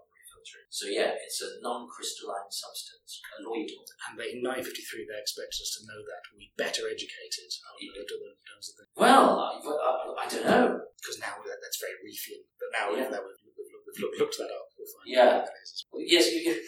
So 0.70 0.86
yeah, 0.86 1.12
it's 1.18 1.42
a 1.42 1.60
non-crystalline 1.60 2.48
substance, 2.48 3.20
colloidal. 3.34 3.82
And 4.08 4.14
they, 4.16 4.36
in 4.36 4.40
1953, 4.40 5.04
they 5.04 5.18
expect 5.18 5.52
us 5.60 5.76
to 5.76 5.84
know 5.88 5.98
that. 6.00 6.22
We 6.36 6.52
better 6.56 6.86
educated 6.88 7.50
are 7.66 7.74
we 7.76 7.90
to 7.90 8.16
the 8.16 8.32
terms 8.46 8.66
of 8.70 8.74
the 8.78 8.84
Well, 8.96 9.28
I, 9.44 9.58
I, 9.60 10.24
I 10.24 10.26
don't 10.30 10.46
know. 10.46 10.66
because 11.00 11.18
now 11.20 11.40
that, 11.42 11.58
that's 11.60 11.80
very 11.82 11.96
Reithian. 12.00 12.46
But 12.60 12.70
now 12.72 12.86
Yeah. 12.94 13.10
that 13.10 13.20
we've, 13.24 13.40
we've, 13.44 13.68
looked, 13.72 13.84
we've 13.90 14.00
looked, 14.00 14.18
looked 14.20 14.38
that 14.38 14.52
up, 14.54 14.67
Yeah. 15.08 15.22
out 15.28 15.34
what 15.36 15.44
that 15.46 15.52
is. 15.62 15.84
Yes, 15.94 16.32
you, 16.32 16.60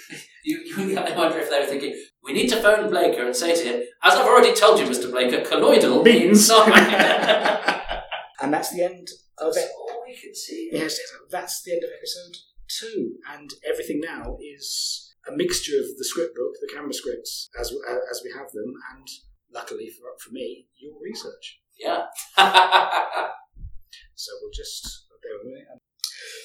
you, 0.44 0.86
you, 0.88 0.98
I 0.98 1.16
wonder 1.16 1.38
if 1.38 1.50
they 1.50 1.60
were 1.60 1.66
thinking, 1.66 1.94
we 2.24 2.32
need 2.32 2.48
to 2.48 2.60
phone 2.60 2.88
Blaker 2.90 3.24
and 3.26 3.36
say 3.36 3.54
to 3.54 3.62
him, 3.62 3.82
as 4.02 4.14
I've 4.14 4.26
already 4.26 4.54
told 4.54 4.78
you, 4.80 4.86
Mr. 4.86 5.10
Blaker, 5.10 5.42
colloidal 5.44 6.02
Means. 6.02 6.50
And 8.42 8.54
that's 8.54 8.72
the 8.72 8.82
end 8.82 9.06
of 9.36 9.54
it. 9.54 9.68
all 9.76 10.02
we 10.06 10.16
can 10.16 10.34
see. 10.34 10.70
Yes, 10.72 10.98
yes, 10.98 11.12
that's 11.30 11.62
the 11.62 11.72
end 11.72 11.84
of 11.84 11.90
episode 11.94 12.36
two, 12.68 13.16
and 13.30 13.50
everything 13.70 14.00
now 14.00 14.38
is 14.40 15.14
a 15.28 15.36
mixture 15.36 15.78
of 15.78 15.98
the 15.98 16.04
script 16.04 16.34
book, 16.34 16.52
the 16.62 16.72
camera 16.74 16.94
scripts, 16.94 17.50
as 17.60 17.70
as 18.10 18.22
we 18.24 18.30
have 18.32 18.50
them, 18.52 18.72
and 18.94 19.06
luckily 19.52 19.90
for 19.90 20.06
for 20.24 20.32
me, 20.32 20.68
your 20.78 20.94
research. 21.02 21.60
Yeah. 21.78 22.04
So 24.20 24.32
we'll 24.42 24.50
just 24.52 25.06
bear 25.22 25.32
with 25.42 25.46
me. 25.46 25.62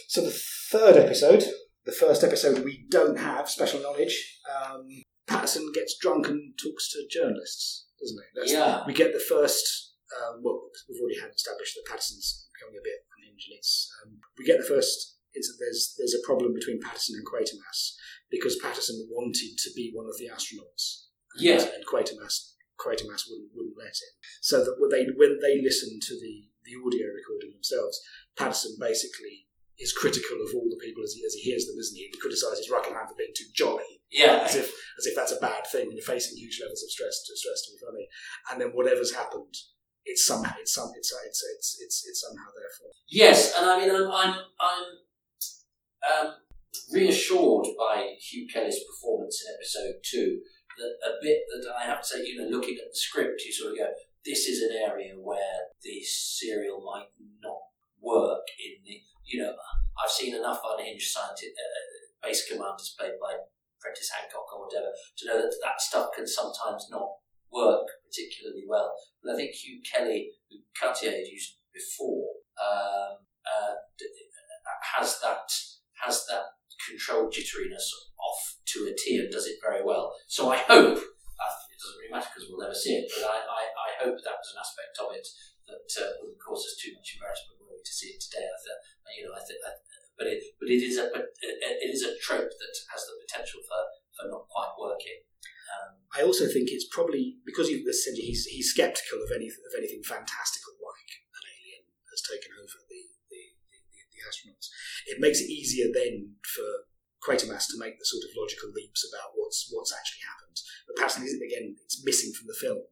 So 0.07 0.21
the 0.21 0.31
third 0.71 0.95
episode, 0.95 1.43
the 1.85 1.91
first 1.91 2.23
episode 2.23 2.63
we 2.65 2.85
don't 2.89 3.17
have 3.17 3.49
special 3.49 3.81
knowledge. 3.81 4.39
Um, 4.49 4.87
Patterson 5.27 5.71
gets 5.73 5.97
drunk 5.99 6.27
and 6.27 6.53
talks 6.61 6.91
to 6.91 7.05
journalists, 7.09 7.87
doesn't 7.99 8.17
he? 8.17 8.27
That's- 8.35 8.51
Yeah. 8.51 8.83
We 8.85 8.93
get 8.93 9.13
the 9.13 9.19
first. 9.19 9.93
Um, 10.15 10.41
well, 10.43 10.69
we've 10.87 11.01
already 11.01 11.19
had 11.19 11.31
established 11.33 11.75
that 11.75 11.89
Patterson's 11.89 12.47
becoming 12.53 12.77
a 12.79 12.83
bit 12.83 13.05
unhinged, 13.17 13.47
and 13.49 13.57
it's. 13.57 13.89
Um, 14.03 14.19
we 14.37 14.45
get 14.45 14.59
the 14.59 14.65
first. 14.67 15.17
It's 15.33 15.47
that 15.49 15.57
there's 15.59 15.95
there's 15.97 16.13
a 16.15 16.25
problem 16.25 16.53
between 16.53 16.79
Patterson 16.79 17.15
and 17.17 17.25
Quatermass 17.27 17.95
because 18.29 18.55
Patterson 18.61 19.07
wanted 19.11 19.57
to 19.57 19.69
be 19.75 19.91
one 19.93 20.05
of 20.07 20.17
the 20.17 20.29
astronauts. 20.29 21.09
And, 21.35 21.43
Yeah. 21.43 21.59
and 21.75 21.85
Quatermass 21.85 22.53
Quatermass 22.79 23.27
wouldn't 23.27 23.51
wouldn't 23.53 23.77
let 23.77 23.87
him. 23.99 24.13
So 24.41 24.63
that 24.63 24.75
when 24.79 24.89
they 24.91 25.05
when 25.17 25.39
they 25.41 25.59
listen 25.61 25.99
to 26.01 26.13
the 26.19 26.47
the 26.63 26.75
audio 26.79 27.07
recording 27.11 27.51
themselves, 27.51 27.99
Patterson 28.37 28.77
basically 28.79 29.44
is 29.79 29.91
critical 29.91 30.37
of 30.41 30.55
all 30.55 30.69
the 30.69 30.79
people 30.83 31.03
as 31.03 31.13
he, 31.13 31.23
as 31.25 31.33
he 31.33 31.41
hears 31.51 31.65
them, 31.65 31.75
isn't 31.79 31.97
he? 31.97 32.07
He 32.11 32.19
criticises 32.19 32.69
Reichenheim 32.71 33.07
for 33.07 33.15
being 33.17 33.35
too 33.35 33.49
jolly, 33.53 33.99
Yeah. 34.11 34.43
as 34.47 34.55
if 34.55 34.71
as 34.97 35.05
if 35.05 35.15
that's 35.15 35.31
a 35.33 35.39
bad 35.43 35.67
thing, 35.67 35.87
and 35.87 35.93
you're 35.97 36.05
facing 36.05 36.37
huge 36.37 36.59
levels 36.61 36.83
of 36.83 36.89
stress 36.91 37.23
to 37.27 37.35
stress 37.35 37.61
to 37.65 37.73
be 37.73 37.79
funny. 37.85 38.07
And 38.51 38.61
then 38.61 38.69
whatever's 38.71 39.13
happened, 39.13 39.53
it's 40.05 40.25
somehow 40.25 40.55
it's 40.59 40.73
some 40.73 40.91
it's 40.95 41.11
it's 41.25 41.43
it's 41.43 41.77
it's, 41.81 42.05
it's 42.07 42.21
somehow 42.21 42.49
their 42.55 42.71
fault. 42.79 42.95
Yes, 43.07 43.53
and 43.57 43.69
I 43.69 43.79
mean, 43.79 43.91
I'm, 43.93 44.09
I'm, 44.11 44.35
I'm 44.59 46.27
um, 46.27 46.33
reassured 46.91 47.67
by 47.77 48.15
Hugh 48.19 48.47
Kelly's 48.51 48.79
performance 48.83 49.43
in 49.43 49.53
episode 49.55 49.95
two 50.03 50.39
that 50.77 50.93
a 51.07 51.13
bit 51.21 51.39
that 51.63 51.73
I 51.79 51.83
have 51.85 52.01
to 52.01 52.07
say, 52.07 52.23
you 52.23 52.35
know, 52.37 52.49
looking 52.49 52.75
at 52.75 52.91
the 52.91 52.95
script, 52.97 53.41
you 53.45 53.51
sort 53.51 53.71
of 53.73 53.77
go, 53.77 53.87
this 54.25 54.47
is 54.47 54.61
an 54.61 54.75
area 54.75 55.13
where 55.17 55.71
the 55.83 56.01
serial 56.03 56.83
might 56.83 57.07
not 57.41 57.59
work 58.01 58.43
in 58.59 58.83
the, 58.83 58.99
you 59.25 59.41
know, 59.41 59.53
I've 59.97 60.11
seen 60.11 60.35
enough 60.35 60.61
unhinged 60.63 61.09
scientific 61.09 61.57
uh, 61.57 62.27
base 62.27 62.45
commanders 62.47 62.95
played 62.97 63.17
by 63.19 63.33
Prentice 63.81 64.11
Hancock 64.13 64.45
or 64.53 64.65
whatever 64.65 64.93
to 65.17 65.25
know 65.25 65.41
that 65.41 65.55
that 65.63 65.81
stuff 65.81 66.09
can 66.15 66.27
sometimes 66.27 66.87
not 66.89 67.09
work 67.51 67.87
particularly 68.05 68.65
well. 68.67 68.93
But 69.23 69.33
I 69.33 69.35
think 69.37 69.51
Hugh 69.51 69.81
Kelly, 69.81 70.31
who 70.49 70.57
Cartier 70.77 71.11
had 71.11 71.27
used 71.27 71.57
before, 71.73 72.29
um, 72.61 73.25
uh, 73.45 73.75
has 74.97 75.19
that 75.21 75.49
has 76.01 76.25
that 76.29 76.57
controlled 76.89 77.33
jitteriness 77.33 77.87
off 78.19 78.57
to 78.73 78.89
a 78.89 78.93
T 78.93 79.17
and 79.17 79.31
does 79.31 79.47
it 79.47 79.57
very 79.61 79.83
well. 79.83 80.13
So 80.27 80.51
I 80.51 80.57
hope 80.57 80.97
uh, 80.97 81.55
it 81.71 81.77
doesn't 81.79 81.99
really 82.01 82.11
matter 82.11 82.29
because 82.33 82.49
we'll 82.49 82.61
never 82.61 82.75
see 82.75 82.93
it, 82.93 83.09
but 83.15 83.25
I, 83.25 83.37
I, 83.37 83.61
I 83.69 83.89
hope 84.03 84.17
that 84.17 84.41
was 84.41 84.51
an 84.53 84.61
aspect 84.61 84.97
of 84.99 85.15
it 85.15 85.25
that 85.69 85.89
uh, 86.01 86.09
wouldn't 86.21 86.41
cause 86.41 86.65
us 86.65 86.77
too 86.77 86.93
much 86.93 87.15
embarrassment 87.15 87.55
to 87.85 87.93
see 87.93 88.17
it 88.17 88.19
today. 88.19 88.43
I 88.43 88.57
th- 88.57 88.83
you 89.13 89.23
know, 89.25 89.33
I 89.37 89.41
think, 89.45 89.61
but 90.17 90.27
it 90.27 90.41
but 90.59 90.67
it 90.71 90.81
is 90.81 90.97
a 90.97 91.11
it, 91.11 91.91
is 91.91 92.03
a 92.03 92.17
trope 92.23 92.49
that 92.49 92.75
has 92.91 93.01
the 93.05 93.19
potential 93.27 93.61
for, 93.67 93.81
for 94.15 94.25
not 94.31 94.47
quite 94.47 94.73
working. 94.79 95.21
Um, 95.75 95.91
I 96.15 96.23
also 96.23 96.47
think 96.47 96.71
it's 96.71 96.87
probably 96.87 97.37
because 97.45 97.67
he 97.67 97.83
said 97.91 98.15
he's 98.15 98.47
he's 98.47 98.71
skeptical 98.71 99.21
of 99.21 99.31
any 99.35 99.51
of 99.51 99.73
anything 99.75 100.01
fantastical 100.01 100.79
like 100.79 101.09
an 101.35 101.45
alien 101.45 101.83
has 102.09 102.23
taken 102.23 102.55
over 102.55 102.79
the 102.87 103.03
the, 103.27 103.41
the, 103.69 103.77
the, 104.15 104.21
astronauts. 104.23 104.71
It 105.05 105.19
makes 105.19 105.43
it 105.43 105.51
easier 105.51 105.91
then 105.91 106.39
for 106.47 106.87
Quatermass 107.19 107.67
to 107.73 107.81
make 107.81 107.97
the 107.97 108.07
sort 108.07 108.23
of 108.23 108.37
logical 108.37 108.71
leaps 108.71 109.03
about 109.03 109.35
what's 109.35 109.67
what's 109.73 109.91
actually 109.91 110.23
happened. 110.23 110.57
But 110.87 110.95
perhaps 110.95 111.17
again, 111.19 111.75
it's 111.83 112.05
missing 112.05 112.31
from 112.31 112.47
the 112.47 112.57
film. 112.57 112.87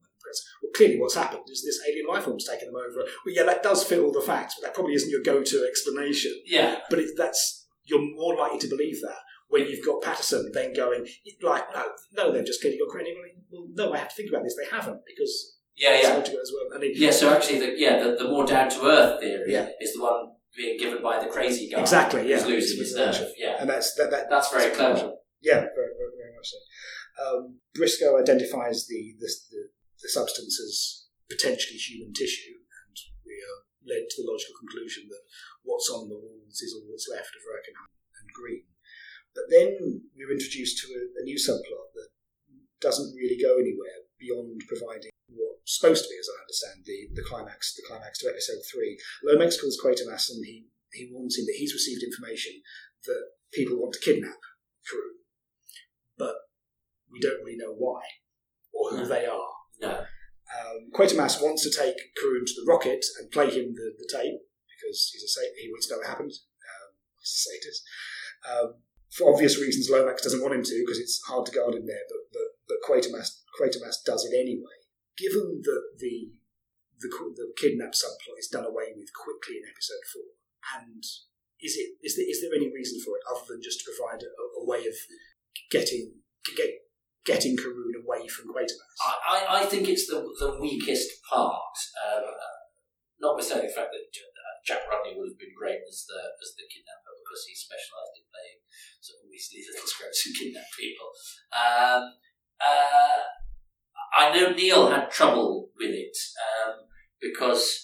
Well, 0.62 0.72
clearly, 0.76 1.00
what's 1.00 1.16
happened 1.16 1.44
is 1.52 1.64
this 1.64 1.80
alien 1.88 2.08
life 2.08 2.24
form's 2.24 2.48
taken 2.48 2.68
them 2.68 2.76
over. 2.76 3.00
Well, 3.26 3.36
yeah, 3.36 3.44
that 3.44 3.64
does 3.64 3.84
fit 3.84 4.00
all 4.00 4.12
the 4.12 4.22
facts, 4.22 4.56
but 4.56 4.66
that 4.68 4.74
probably 4.74 4.94
isn't 4.96 5.10
your 5.10 5.22
go-to 5.22 5.66
explanation. 5.68 6.34
yeah, 6.46 6.80
But 6.90 7.00
it, 7.00 7.10
that's 7.18 7.68
you're 7.86 8.02
more 8.16 8.36
likely 8.36 8.60
to 8.60 8.68
believe 8.68 9.02
that 9.02 9.18
when 9.50 9.68
you've 9.68 9.86
got 9.86 10.02
Patterson 10.02 10.50
then 10.54 10.74
going 10.74 11.06
like, 11.42 11.64
no, 11.76 11.84
no, 12.14 12.32
they've 12.32 12.46
just 12.46 12.62
clearly 12.62 12.80
got 12.80 12.90
credit. 12.90 13.14
Well, 13.52 13.68
no, 13.74 13.94
I 13.94 13.98
have 14.00 14.10
to 14.10 14.16
think 14.16 14.30
about 14.30 14.44
this. 14.44 14.56
They 14.56 14.76
haven't 14.76 15.02
because 15.06 15.58
yeah, 15.76 16.02
yeah, 16.02 16.16
well. 16.18 16.24
I 16.76 16.80
mean, 16.80 16.92
yeah. 16.96 17.12
So 17.12 17.34
actually, 17.34 17.60
the, 17.60 17.74
yeah, 17.78 18.02
the, 18.02 18.16
the 18.16 18.30
more 18.30 18.46
down 18.46 18.70
to 18.70 18.86
earth 18.86 19.20
theory 19.20 19.52
Yeah. 19.52 19.68
is 19.82 19.94
the 19.94 20.02
one 20.04 20.28
being 20.56 20.78
given 20.78 21.02
by 21.04 21.20
the 21.24 21.30
crazy 21.30 21.70
guy 21.70 21.82
Exactly, 21.82 22.30
yeah. 22.30 22.38
who's 22.38 22.48
losing 22.48 22.78
his 22.80 22.96
nerve. 22.96 23.28
Yeah, 23.38 23.58
and 23.60 23.70
that's 23.70 23.96
that, 23.96 24.12
that 24.12 24.30
that's 24.30 24.52
very 24.54 24.74
clever. 24.74 25.12
Yeah, 25.42 25.60
very, 25.60 25.94
very, 25.98 26.14
very 26.18 26.34
much 26.36 26.48
so. 26.50 26.58
Um, 27.26 27.60
Briscoe 27.76 28.20
identifies 28.20 28.88
the, 28.88 29.14
the, 29.20 29.28
the, 29.52 29.68
the 30.04 30.12
substance 30.12 30.60
as 30.60 31.08
potentially 31.32 31.80
human 31.80 32.12
tissue, 32.12 32.60
and 32.60 32.96
we 33.24 33.40
are 33.40 33.60
led 33.88 34.12
to 34.12 34.20
the 34.20 34.30
logical 34.30 34.60
conclusion 34.60 35.08
that 35.08 35.24
what's 35.64 35.90
on 35.90 36.12
the 36.12 36.20
walls 36.20 36.60
is 36.60 36.76
all 36.76 36.86
that's 36.92 37.08
left 37.08 37.32
of 37.32 37.48
Reichenheim 37.48 37.96
and 38.20 38.28
Green. 38.36 38.68
But 39.34 39.50
then 39.50 40.04
we're 40.14 40.36
introduced 40.36 40.84
to 40.84 40.94
a, 40.94 41.02
a 41.20 41.24
new 41.24 41.40
subplot 41.40 41.96
that 41.96 42.12
doesn't 42.84 43.16
really 43.16 43.40
go 43.40 43.58
anywhere 43.58 44.06
beyond 44.20 44.62
providing 44.68 45.16
what's 45.32 45.80
supposed 45.80 46.04
to 46.04 46.12
be, 46.12 46.20
as 46.20 46.30
I 46.30 46.44
understand, 46.44 46.78
the, 46.86 47.00
the 47.16 47.26
climax 47.26 47.74
the 47.74 47.88
climax 47.88 48.20
to 48.20 48.30
episode 48.30 48.62
three. 48.68 49.00
Lomax 49.24 49.60
calls 49.60 49.80
Quatermass 49.80 50.30
and 50.30 50.46
he, 50.46 50.68
he 50.92 51.10
warns 51.12 51.40
him 51.40 51.48
that 51.48 51.58
he's 51.58 51.74
received 51.74 52.04
information 52.04 52.60
that 53.08 53.24
people 53.56 53.80
want 53.80 53.96
to 53.96 54.04
kidnap 54.04 54.38
Crew, 54.86 55.24
but 56.18 56.36
we 57.10 57.20
don't 57.20 57.40
really 57.44 57.58
know 57.58 57.74
why 57.74 58.02
or 58.74 58.92
who 58.92 59.06
they 59.08 59.26
are. 59.26 59.53
Um, 59.84 60.92
Quatermass 60.94 61.42
wants 61.42 61.64
to 61.64 61.72
take 61.74 61.98
Crew 62.16 62.46
to 62.46 62.54
the 62.58 62.70
rocket 62.70 63.04
and 63.20 63.32
play 63.32 63.50
him 63.50 63.74
the, 63.74 63.94
the 63.98 64.10
tape 64.12 64.40
because 64.70 65.10
he's 65.12 65.24
a 65.24 65.32
he 65.62 65.70
wants 65.70 65.88
to 65.88 65.94
know 65.94 66.00
what 66.00 66.08
happened. 66.08 66.34
Um, 66.34 66.90
he's 67.20 67.48
a. 67.48 67.82
Um, 68.46 68.70
for 69.10 69.30
obvious 69.30 69.60
reasons, 69.60 69.90
Lomax 69.90 70.22
doesn't 70.22 70.42
want 70.42 70.54
him 70.54 70.64
to 70.64 70.84
because 70.86 71.00
it's 71.00 71.22
hard 71.28 71.46
to 71.46 71.54
guard 71.54 71.76
in 71.76 71.86
there, 71.86 72.06
but 72.10 72.22
but, 72.34 72.50
but 72.68 72.84
Quatermass, 72.86 73.42
Quatermass 73.58 74.02
does 74.06 74.26
it 74.26 74.36
anyway. 74.36 74.86
Given 75.18 75.62
that 75.64 75.84
the 75.98 76.34
the 77.00 77.10
the 77.10 77.54
kidnap 77.58 77.94
subplot 77.94 78.40
is 78.40 78.48
done 78.48 78.66
away 78.66 78.94
with 78.96 79.14
quickly 79.14 79.62
in 79.62 79.70
episode 79.70 80.06
four, 80.12 80.30
and 80.78 81.04
is 81.62 81.78
it 81.78 81.98
is 82.02 82.18
there, 82.18 82.30
is 82.30 82.42
there 82.42 82.56
any 82.56 82.74
reason 82.74 83.00
for 83.02 83.18
it 83.18 83.24
other 83.30 83.46
than 83.48 83.62
just 83.62 83.80
to 83.82 83.90
provide 83.90 84.22
a, 84.22 84.32
a 84.60 84.66
way 84.66 84.86
of 84.86 84.98
getting 85.70 86.24
get, 86.58 86.83
getting 87.26 87.58
Carroon 87.58 87.94
away 88.04 88.28
from 88.28 88.52
Quatermass? 88.52 89.00
I, 89.02 89.14
I, 89.28 89.40
I 89.62 89.66
think 89.66 89.88
it's 89.88 90.08
the 90.08 90.22
the 90.40 90.60
weakest 90.60 91.10
part. 91.30 91.76
Um, 92.04 92.24
notwithstanding 93.20 93.68
the 93.68 93.76
fact 93.76 93.96
that 93.96 94.08
uh, 94.12 94.56
Jack 94.68 94.84
Rodney 94.92 95.16
would 95.16 95.32
have 95.32 95.40
been 95.40 95.56
great 95.56 95.80
as 95.88 96.06
the 96.08 96.20
as 96.40 96.52
the 96.60 96.68
kidnapper 96.68 97.14
because 97.24 97.48
he 97.48 97.56
specialised 97.56 98.20
in 98.20 98.28
playing 98.28 98.60
sort 99.00 99.24
of 99.24 99.32
weaselly 99.32 99.64
little 99.64 99.88
scraps 99.92 100.22
who 100.24 100.36
kidnap 100.36 100.68
people. 100.76 101.10
Um, 101.56 102.04
uh, 102.60 103.22
I 104.14 104.30
know 104.30 104.54
Kneale 104.54 104.92
had 104.92 105.10
trouble 105.10 105.72
with 105.78 105.90
it 105.90 106.16
um, 106.38 106.86
because 107.20 107.84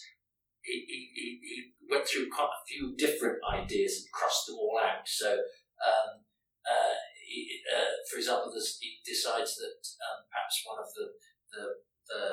he, 0.61 0.85
he, 0.87 0.99
he, 1.15 1.27
he 1.41 1.57
went 1.89 2.05
through 2.05 2.29
quite 2.29 2.53
a 2.53 2.65
few 2.69 2.93
different 2.95 3.39
ideas 3.49 3.97
and 3.97 4.11
crossed 4.13 4.45
them 4.45 4.57
all 4.61 4.79
out. 4.79 5.07
So, 5.07 5.31
um, 5.33 6.21
uh, 6.69 6.95
he, 7.29 7.61
uh, 7.69 7.93
for 8.09 8.17
example, 8.17 8.49
he 8.51 8.97
decides 9.05 9.55
that 9.61 9.79
um, 10.01 10.25
perhaps 10.33 10.65
one 10.65 10.81
of 10.81 10.89
the, 10.97 11.05
the, 11.53 11.63
the 12.09 12.23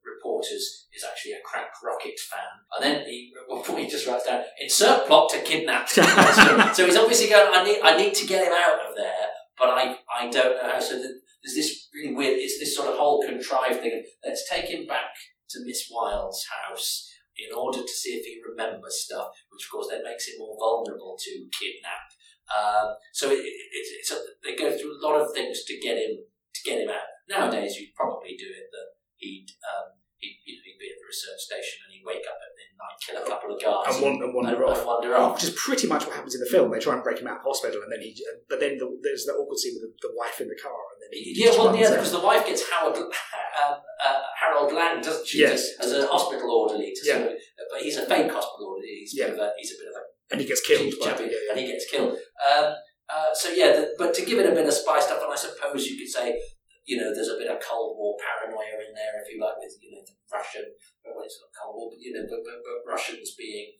reporters 0.00 0.88
is 0.92 1.04
actually 1.04 1.32
a 1.32 1.44
crack 1.44 1.70
rocket 1.84 2.18
fan, 2.18 2.64
and 2.72 2.80
then 2.80 3.04
he 3.04 3.32
at 3.36 3.48
one 3.48 3.62
point 3.62 3.84
he 3.84 3.88
just 3.88 4.06
writes 4.06 4.24
down 4.26 4.42
insert 4.60 5.06
plot 5.06 5.30
to 5.30 5.40
kidnap. 5.40 5.88
so, 5.88 6.02
so 6.72 6.86
he's 6.86 6.96
obviously 6.96 7.28
going. 7.28 7.52
I 7.52 7.64
need 7.64 7.80
I 7.82 7.96
need 7.96 8.14
to 8.14 8.26
get 8.26 8.46
him 8.46 8.52
out 8.52 8.88
of 8.88 8.96
there, 8.96 9.28
but 9.58 9.68
I 9.68 9.96
I 10.08 10.30
don't 10.30 10.56
know 10.56 10.72
how. 10.72 10.80
So 10.80 10.96
the, 10.96 11.20
there's 11.44 11.54
this 11.54 11.88
really 11.94 12.14
weird. 12.14 12.38
It's 12.38 12.58
this 12.58 12.74
sort 12.74 12.88
of 12.88 12.96
whole 12.96 13.22
contrived 13.22 13.80
thing. 13.80 13.92
of, 13.98 14.04
Let's 14.24 14.48
take 14.48 14.66
him 14.66 14.86
back 14.86 15.12
to 15.50 15.64
Miss 15.64 15.88
Wilde's 15.90 16.44
house 16.48 17.08
in 17.38 17.54
order 17.56 17.80
to 17.82 17.88
see 17.88 18.18
if 18.18 18.26
he 18.26 18.40
remembers 18.42 19.04
stuff, 19.04 19.28
which 19.50 19.64
of 19.64 19.70
course 19.70 19.88
then 19.90 20.02
makes 20.02 20.26
him 20.26 20.34
more 20.38 20.56
vulnerable 20.58 21.16
to 21.18 21.30
kidnap. 21.54 22.10
Um, 22.48 22.96
so 23.12 23.30
it, 23.30 23.40
it, 23.44 23.56
it's, 23.72 23.90
it's 24.00 24.10
a, 24.12 24.18
they 24.42 24.56
go 24.56 24.72
through 24.72 24.96
a 24.96 25.02
lot 25.04 25.20
of 25.20 25.32
things 25.34 25.64
to 25.64 25.74
get 25.80 25.96
him 25.98 26.16
to 26.24 26.60
get 26.64 26.80
him 26.80 26.88
out. 26.88 27.04
Nowadays, 27.28 27.76
you'd 27.76 27.94
probably 27.94 28.36
do 28.40 28.48
it 28.48 28.72
that 28.72 28.88
he'd 29.20 29.48
um, 29.68 29.92
he'd, 30.16 30.40
you 30.48 30.56
know, 30.56 30.64
he'd 30.64 30.80
be 30.80 30.88
at 30.88 30.96
the 30.96 31.06
research 31.06 31.40
station 31.44 31.84
and 31.84 31.92
he'd 31.92 32.06
wake 32.08 32.24
up 32.24 32.40
at 32.40 32.50
midnight, 32.56 32.96
kill 33.04 33.20
a 33.20 33.26
couple 33.28 33.52
of 33.52 33.60
guards, 33.60 33.92
and, 33.92 34.00
wan- 34.00 34.22
and 34.24 34.32
wander 34.32 34.56
and, 34.56 34.64
off. 34.64 34.78
and 34.80 34.86
wander 34.88 35.12
off. 35.16 35.34
Which 35.36 35.44
is 35.52 35.54
pretty 35.60 35.86
much 35.86 36.08
what 36.08 36.16
happens 36.16 36.34
in 36.34 36.40
the 36.40 36.48
film. 36.48 36.72
They 36.72 36.80
try 36.80 36.94
and 36.96 37.04
break 37.04 37.20
him 37.20 37.28
out 37.28 37.44
of 37.44 37.44
hospital, 37.44 37.84
and 37.84 37.92
then 37.92 38.00
he. 38.00 38.16
But 38.48 38.60
then 38.64 38.80
the, 38.80 38.88
there's 39.04 39.28
the 39.28 39.36
awkward 39.36 39.60
scene 39.60 39.76
with 39.76 39.84
the, 39.84 40.08
the 40.08 40.14
wife 40.16 40.40
in 40.40 40.48
the 40.48 40.56
car, 40.56 40.72
and 40.96 40.98
then 41.04 41.12
he. 41.12 41.36
Yeah, 41.36 41.52
well, 41.52 41.76
yeah, 41.76 41.92
because 41.92 42.16
the 42.16 42.24
wife 42.24 42.48
gets 42.48 42.64
Howard, 42.72 42.96
um, 42.96 43.76
uh, 44.00 44.20
Harold 44.40 44.72
Lang, 44.72 45.04
doesn't 45.04 45.28
she? 45.28 45.44
Yes. 45.44 45.76
As 45.84 45.92
a 45.92 46.06
hospital 46.08 46.48
orderly, 46.48 46.96
to 46.96 47.00
Yeah. 47.04 47.18
sort 47.20 47.32
of, 47.32 47.38
but 47.70 47.82
he's 47.84 47.96
a 48.00 48.06
fake 48.08 48.32
hospital 48.32 48.72
orderly. 48.72 49.04
He's, 49.04 49.12
a 49.20 49.26
bit 49.28 49.34
of 49.36 49.38
a, 49.38 49.52
he's 49.60 49.72
a 49.76 49.78
bit 49.84 49.92
of 49.92 50.00
a 50.00 50.04
and 50.30 50.40
he 50.40 50.46
gets 50.46 50.60
killed. 50.66 50.92
by- 51.00 51.16
yeah. 51.20 51.50
and 51.50 51.58
he 51.58 51.66
gets 51.66 51.90
killed. 51.90 52.16
Um, 52.44 52.74
uh, 53.08 53.32
so 53.32 53.48
yeah, 53.50 53.72
the, 53.72 53.94
but 53.96 54.12
to 54.14 54.24
give 54.24 54.38
it 54.38 54.50
a 54.50 54.54
bit 54.54 54.66
of 54.66 54.72
spice 54.72 55.08
up, 55.08 55.22
and 55.22 55.32
I 55.32 55.36
suppose 55.36 55.86
you 55.86 55.96
could 55.96 56.08
say, 56.12 56.38
you 56.84 56.96
know, 56.96 57.12
there's 57.14 57.32
a 57.32 57.40
bit 57.40 57.48
of 57.48 57.60
Cold 57.60 57.96
War 57.96 58.16
paranoia 58.20 58.80
in 58.84 58.92
there, 58.92 59.16
if 59.20 59.32
you 59.32 59.40
like, 59.40 59.56
with 59.56 59.76
you 59.80 59.92
know 59.92 60.04
the 60.04 60.12
Russian, 60.32 60.64
well, 61.04 61.24
it's 61.24 61.40
not 61.40 61.52
Cold 61.56 61.76
War, 61.76 61.88
but 61.92 62.00
you 62.00 62.12
know, 62.12 62.24
but, 62.28 62.40
but, 62.44 62.60
but 62.60 62.90
Russians 62.90 63.34
being 63.36 63.72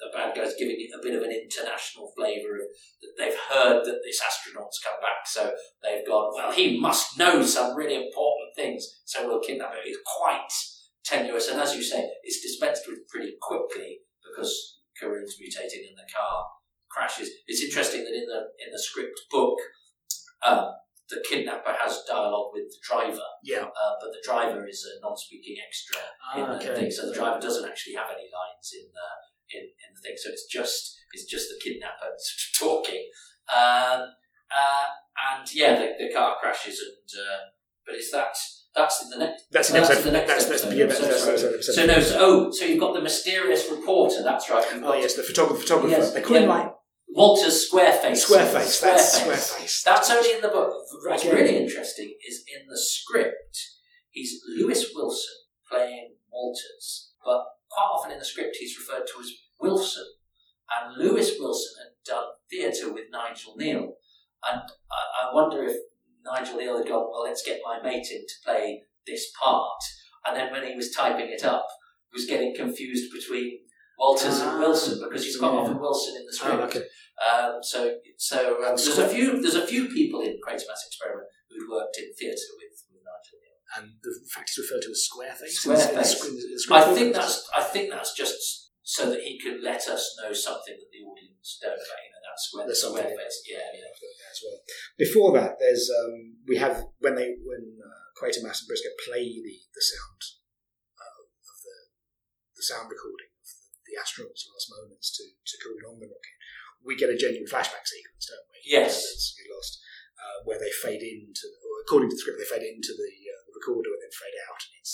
the 0.00 0.08
bad 0.16 0.34
guys, 0.34 0.56
giving 0.58 0.80
it 0.80 0.96
a 0.96 1.02
bit 1.02 1.14
of 1.14 1.22
an 1.22 1.32
international 1.32 2.10
flavour 2.16 2.56
of 2.56 2.64
that 3.04 3.14
they've 3.18 3.40
heard 3.52 3.84
that 3.84 4.00
this 4.04 4.20
astronaut's 4.24 4.80
come 4.80 4.96
back, 5.00 5.28
so 5.28 5.52
they've 5.82 6.06
gone, 6.06 6.32
well, 6.34 6.52
he 6.52 6.80
must 6.80 7.18
know 7.18 7.42
some 7.42 7.76
really 7.76 7.96
important 7.96 8.56
things, 8.56 9.00
so 9.04 9.26
we'll 9.28 9.40
kidnap 9.40 9.72
him. 9.72 9.84
It's 9.84 10.00
quite 10.04 10.48
tenuous, 11.04 11.48
and 11.48 11.60
as 11.60 11.76
you 11.76 11.82
say, 11.82 12.08
it's 12.24 12.40
dispensed 12.40 12.88
with 12.88 13.06
pretty 13.08 13.36
quickly 13.40 13.98
because 14.24 14.79
Carroon's 15.00 15.36
mutating 15.40 15.88
and 15.88 15.96
the 15.96 16.06
car 16.12 16.44
crashes. 16.90 17.30
It's 17.46 17.62
interesting 17.62 18.04
that 18.04 18.12
in 18.14 18.26
the 18.26 18.40
in 18.64 18.70
the 18.72 18.78
script 18.78 19.18
book, 19.30 19.56
um, 20.44 20.68
the 21.08 21.24
kidnapper 21.28 21.74
has 21.80 22.04
dialogue 22.06 22.50
with 22.52 22.70
the 22.70 22.78
driver, 22.86 23.28
Yeah. 23.42 23.64
uh, 23.64 23.94
but 24.00 24.12
the 24.12 24.22
driver 24.24 24.66
is 24.68 24.86
a 24.86 25.00
non-speaking 25.00 25.56
extra 25.66 25.98
in 26.36 26.42
Ah, 26.44 26.52
the 26.52 26.70
okay. 26.70 26.74
thing, 26.82 26.90
so 26.90 27.08
the 27.08 27.14
driver 27.14 27.40
doesn't 27.40 27.68
actually 27.68 27.94
have 27.94 28.10
any 28.10 28.28
lines 28.30 28.68
in 28.78 28.86
the 28.92 29.08
in, 29.58 29.64
in 29.64 29.90
the 29.94 30.00
thing. 30.02 30.14
So 30.16 30.30
it's 30.30 30.46
just 30.46 30.96
it's 31.12 31.24
just 31.24 31.48
the 31.48 31.58
kidnapper 31.62 32.10
talking. 32.58 33.10
Um, 33.52 34.14
uh, 34.54 34.86
and 35.32 35.54
yeah, 35.54 35.74
the, 35.78 35.86
the 35.98 36.12
car 36.12 36.36
crashes, 36.40 36.78
and 36.78 37.20
uh, 37.20 37.40
but 37.86 37.94
it's 37.96 38.10
that 38.12 38.34
that's 38.74 39.02
in 39.02 39.10
the 39.10 39.18
next. 39.18 39.44
That's 39.50 39.70
in 39.70 39.74
Well, 39.74 39.82
that's 39.82 39.90
episode. 39.92 40.10
the 40.10 40.12
next 40.18 40.28
That's, 40.28 40.44
that's, 40.46 40.64
episode, 40.64 40.76
yeah, 40.76 40.82
I'm 40.84 40.88
that's, 40.88 41.00
so 41.00 41.06
that's, 41.30 41.42
that's. 41.42 41.76
So 41.76 41.86
no, 41.86 42.00
so, 42.00 42.16
oh, 42.20 42.50
so 42.52 42.64
you've 42.64 42.80
got 42.80 42.94
the 42.94 43.02
mysterious 43.02 43.70
reporter. 43.70 44.22
That's 44.22 44.48
right. 44.50 44.64
Oh 44.82 44.94
yes, 44.94 45.14
the 45.14 45.22
photographer. 45.22 45.60
photographer. 45.60 45.90
Yes, 45.90 46.12
they 46.12 46.22
call 46.22 46.36
him 46.36 46.48
like 46.48 46.72
Walter's 47.08 47.68
Squareface. 47.70 48.24
Squareface, 48.24 48.80
that's 48.80 49.20
Squareface. 49.20 49.54
Squareface. 49.56 49.82
That's 49.82 50.10
only 50.10 50.32
in 50.34 50.40
the 50.42 50.48
book. 50.48 50.72
What's 51.04 51.24
Again. 51.24 51.34
really 51.36 51.56
interesting 51.56 52.14
is 52.28 52.44
in 52.54 52.68
the 52.68 52.78
script, 52.78 53.58
he's 54.10 54.40
Lewis 54.56 54.92
Wilson 54.94 55.34
playing 55.68 56.14
Walters, 56.30 57.10
but 57.24 57.44
quite 57.68 57.90
often 57.92 58.12
in 58.12 58.18
the 58.18 58.24
script 58.24 58.56
he's 58.60 58.78
referred 58.78 59.06
to 59.06 59.20
as 59.20 59.32
Wilson. 59.60 60.04
And 60.70 60.96
Lewis 60.96 61.32
Wilson 61.40 61.72
had 61.82 62.14
done 62.14 62.24
theatre 62.48 62.92
with 62.92 63.06
Nigel 63.10 63.56
Kneale. 63.58 63.94
And 64.48 64.62
I, 64.62 65.26
I 65.30 65.34
wonder 65.34 65.64
if 65.64 65.76
Nigel 66.24 66.58
Kneale 66.58 66.78
had 66.78 66.88
gone, 66.88 67.08
well, 67.10 67.22
let's 67.24 67.42
get 67.44 67.60
my 67.64 67.80
mate 67.82 68.06
in 68.10 68.20
to 68.20 68.34
play 68.44 68.82
this 69.06 69.30
part. 69.40 69.80
And 70.26 70.36
then 70.36 70.52
when 70.52 70.66
he 70.66 70.74
was 70.76 70.92
typing 70.92 71.30
it 71.30 71.44
up, 71.44 71.66
he 72.12 72.16
was 72.18 72.26
getting 72.26 72.54
confused 72.54 73.12
between 73.12 73.60
Walters 73.98 74.40
Ah, 74.40 74.50
and 74.52 74.60
Wilson 74.60 75.00
because 75.02 75.24
he's 75.24 75.38
quite 75.38 75.52
yeah. 75.52 75.60
often 75.60 75.78
Wilson 75.80 76.16
in 76.16 76.26
the 76.26 76.32
script. 76.32 76.56
Oh, 76.60 76.64
okay. 76.64 76.84
Um, 77.20 77.58
so, 77.62 77.96
so 78.16 78.56
um, 78.64 78.76
there's 78.76 78.98
a 78.98 79.08
few 79.08 79.40
there's 79.42 79.54
a 79.54 79.66
few 79.66 79.88
people 79.88 80.20
in 80.20 80.40
Quatermass 80.40 80.88
Experiment 80.88 81.28
who'd 81.48 81.68
worked 81.70 81.98
in 81.98 82.08
theatre 82.16 82.48
with, 82.56 82.80
with 82.92 83.02
Nigel 83.04 83.36
Kneale. 83.36 83.60
And 83.76 83.92
the 84.02 84.12
fact 84.32 84.48
it's 84.48 84.58
referred 84.58 84.82
to 84.82 84.90
as. 84.90 85.04
In 85.64 85.72
the- 85.74 85.88
in 85.92 86.56
the- 86.56 86.74
I 86.74 86.94
think 86.94 87.14
that's 87.14 87.48
I 87.54 87.62
think 87.62 87.90
that's 87.90 88.14
just 88.14 88.72
so 88.82 89.10
that 89.10 89.20
he 89.20 89.38
could 89.38 89.62
let 89.62 89.86
us 89.86 90.16
know 90.20 90.32
something 90.32 90.74
that 90.74 90.90
the 90.90 91.04
audience 91.04 91.58
don't 91.60 91.76
know. 91.76 92.00
You 92.00 92.10
know, 92.10 92.22
that's 92.24 92.42
square, 92.48 92.74
something 92.74 93.04
in 93.04 93.10
Yeah, 93.46 93.68
yeah. 93.70 93.86
As 94.30 94.38
well. 94.46 94.58
Before 94.96 95.30
that, 95.34 95.58
there's 95.58 95.90
um, 95.90 96.38
we 96.46 96.56
have 96.62 96.86
when 97.02 97.14
they 97.18 97.34
when 97.42 97.76
uh, 97.82 98.06
Quatermass 98.14 98.62
and 98.62 98.68
Briscoe 98.70 98.94
play 99.06 99.26
the 99.26 99.56
the 99.74 99.82
sound 99.82 100.20
uh, 100.94 101.22
of 101.26 101.58
the 101.66 101.76
the 102.54 102.62
sound 102.62 102.86
recording 102.86 103.34
of 103.42 103.48
the, 103.50 103.90
the 103.90 103.94
astronauts' 103.98 104.46
last 104.46 104.70
moments 104.70 105.10
to 105.18 105.24
to 105.26 105.54
Carroon 105.58 105.82
on 105.90 105.98
the 105.98 106.06
rocket. 106.06 106.36
We 106.86 106.94
get 106.96 107.10
a 107.12 107.18
genuine 107.18 107.50
flashback 107.50 107.84
sequence, 107.84 108.24
don't 108.30 108.46
we? 108.48 108.58
Yes. 108.64 109.02
We 109.36 109.44
lost 109.52 109.82
uh, 110.16 110.38
where 110.48 110.56
they 110.62 110.72
fade 110.72 111.02
into, 111.04 111.46
or 111.60 111.74
according 111.84 112.08
to 112.08 112.16
the 112.16 112.20
script, 112.22 112.38
they 112.40 112.48
fade 112.48 112.64
into 112.64 112.92
the, 112.96 113.10
uh, 113.28 113.40
the 113.48 113.52
recorder 113.60 113.92
and 113.92 114.00
then 114.00 114.14
fade 114.16 114.38
out, 114.48 114.60
and 114.64 114.74
it's 114.80 114.92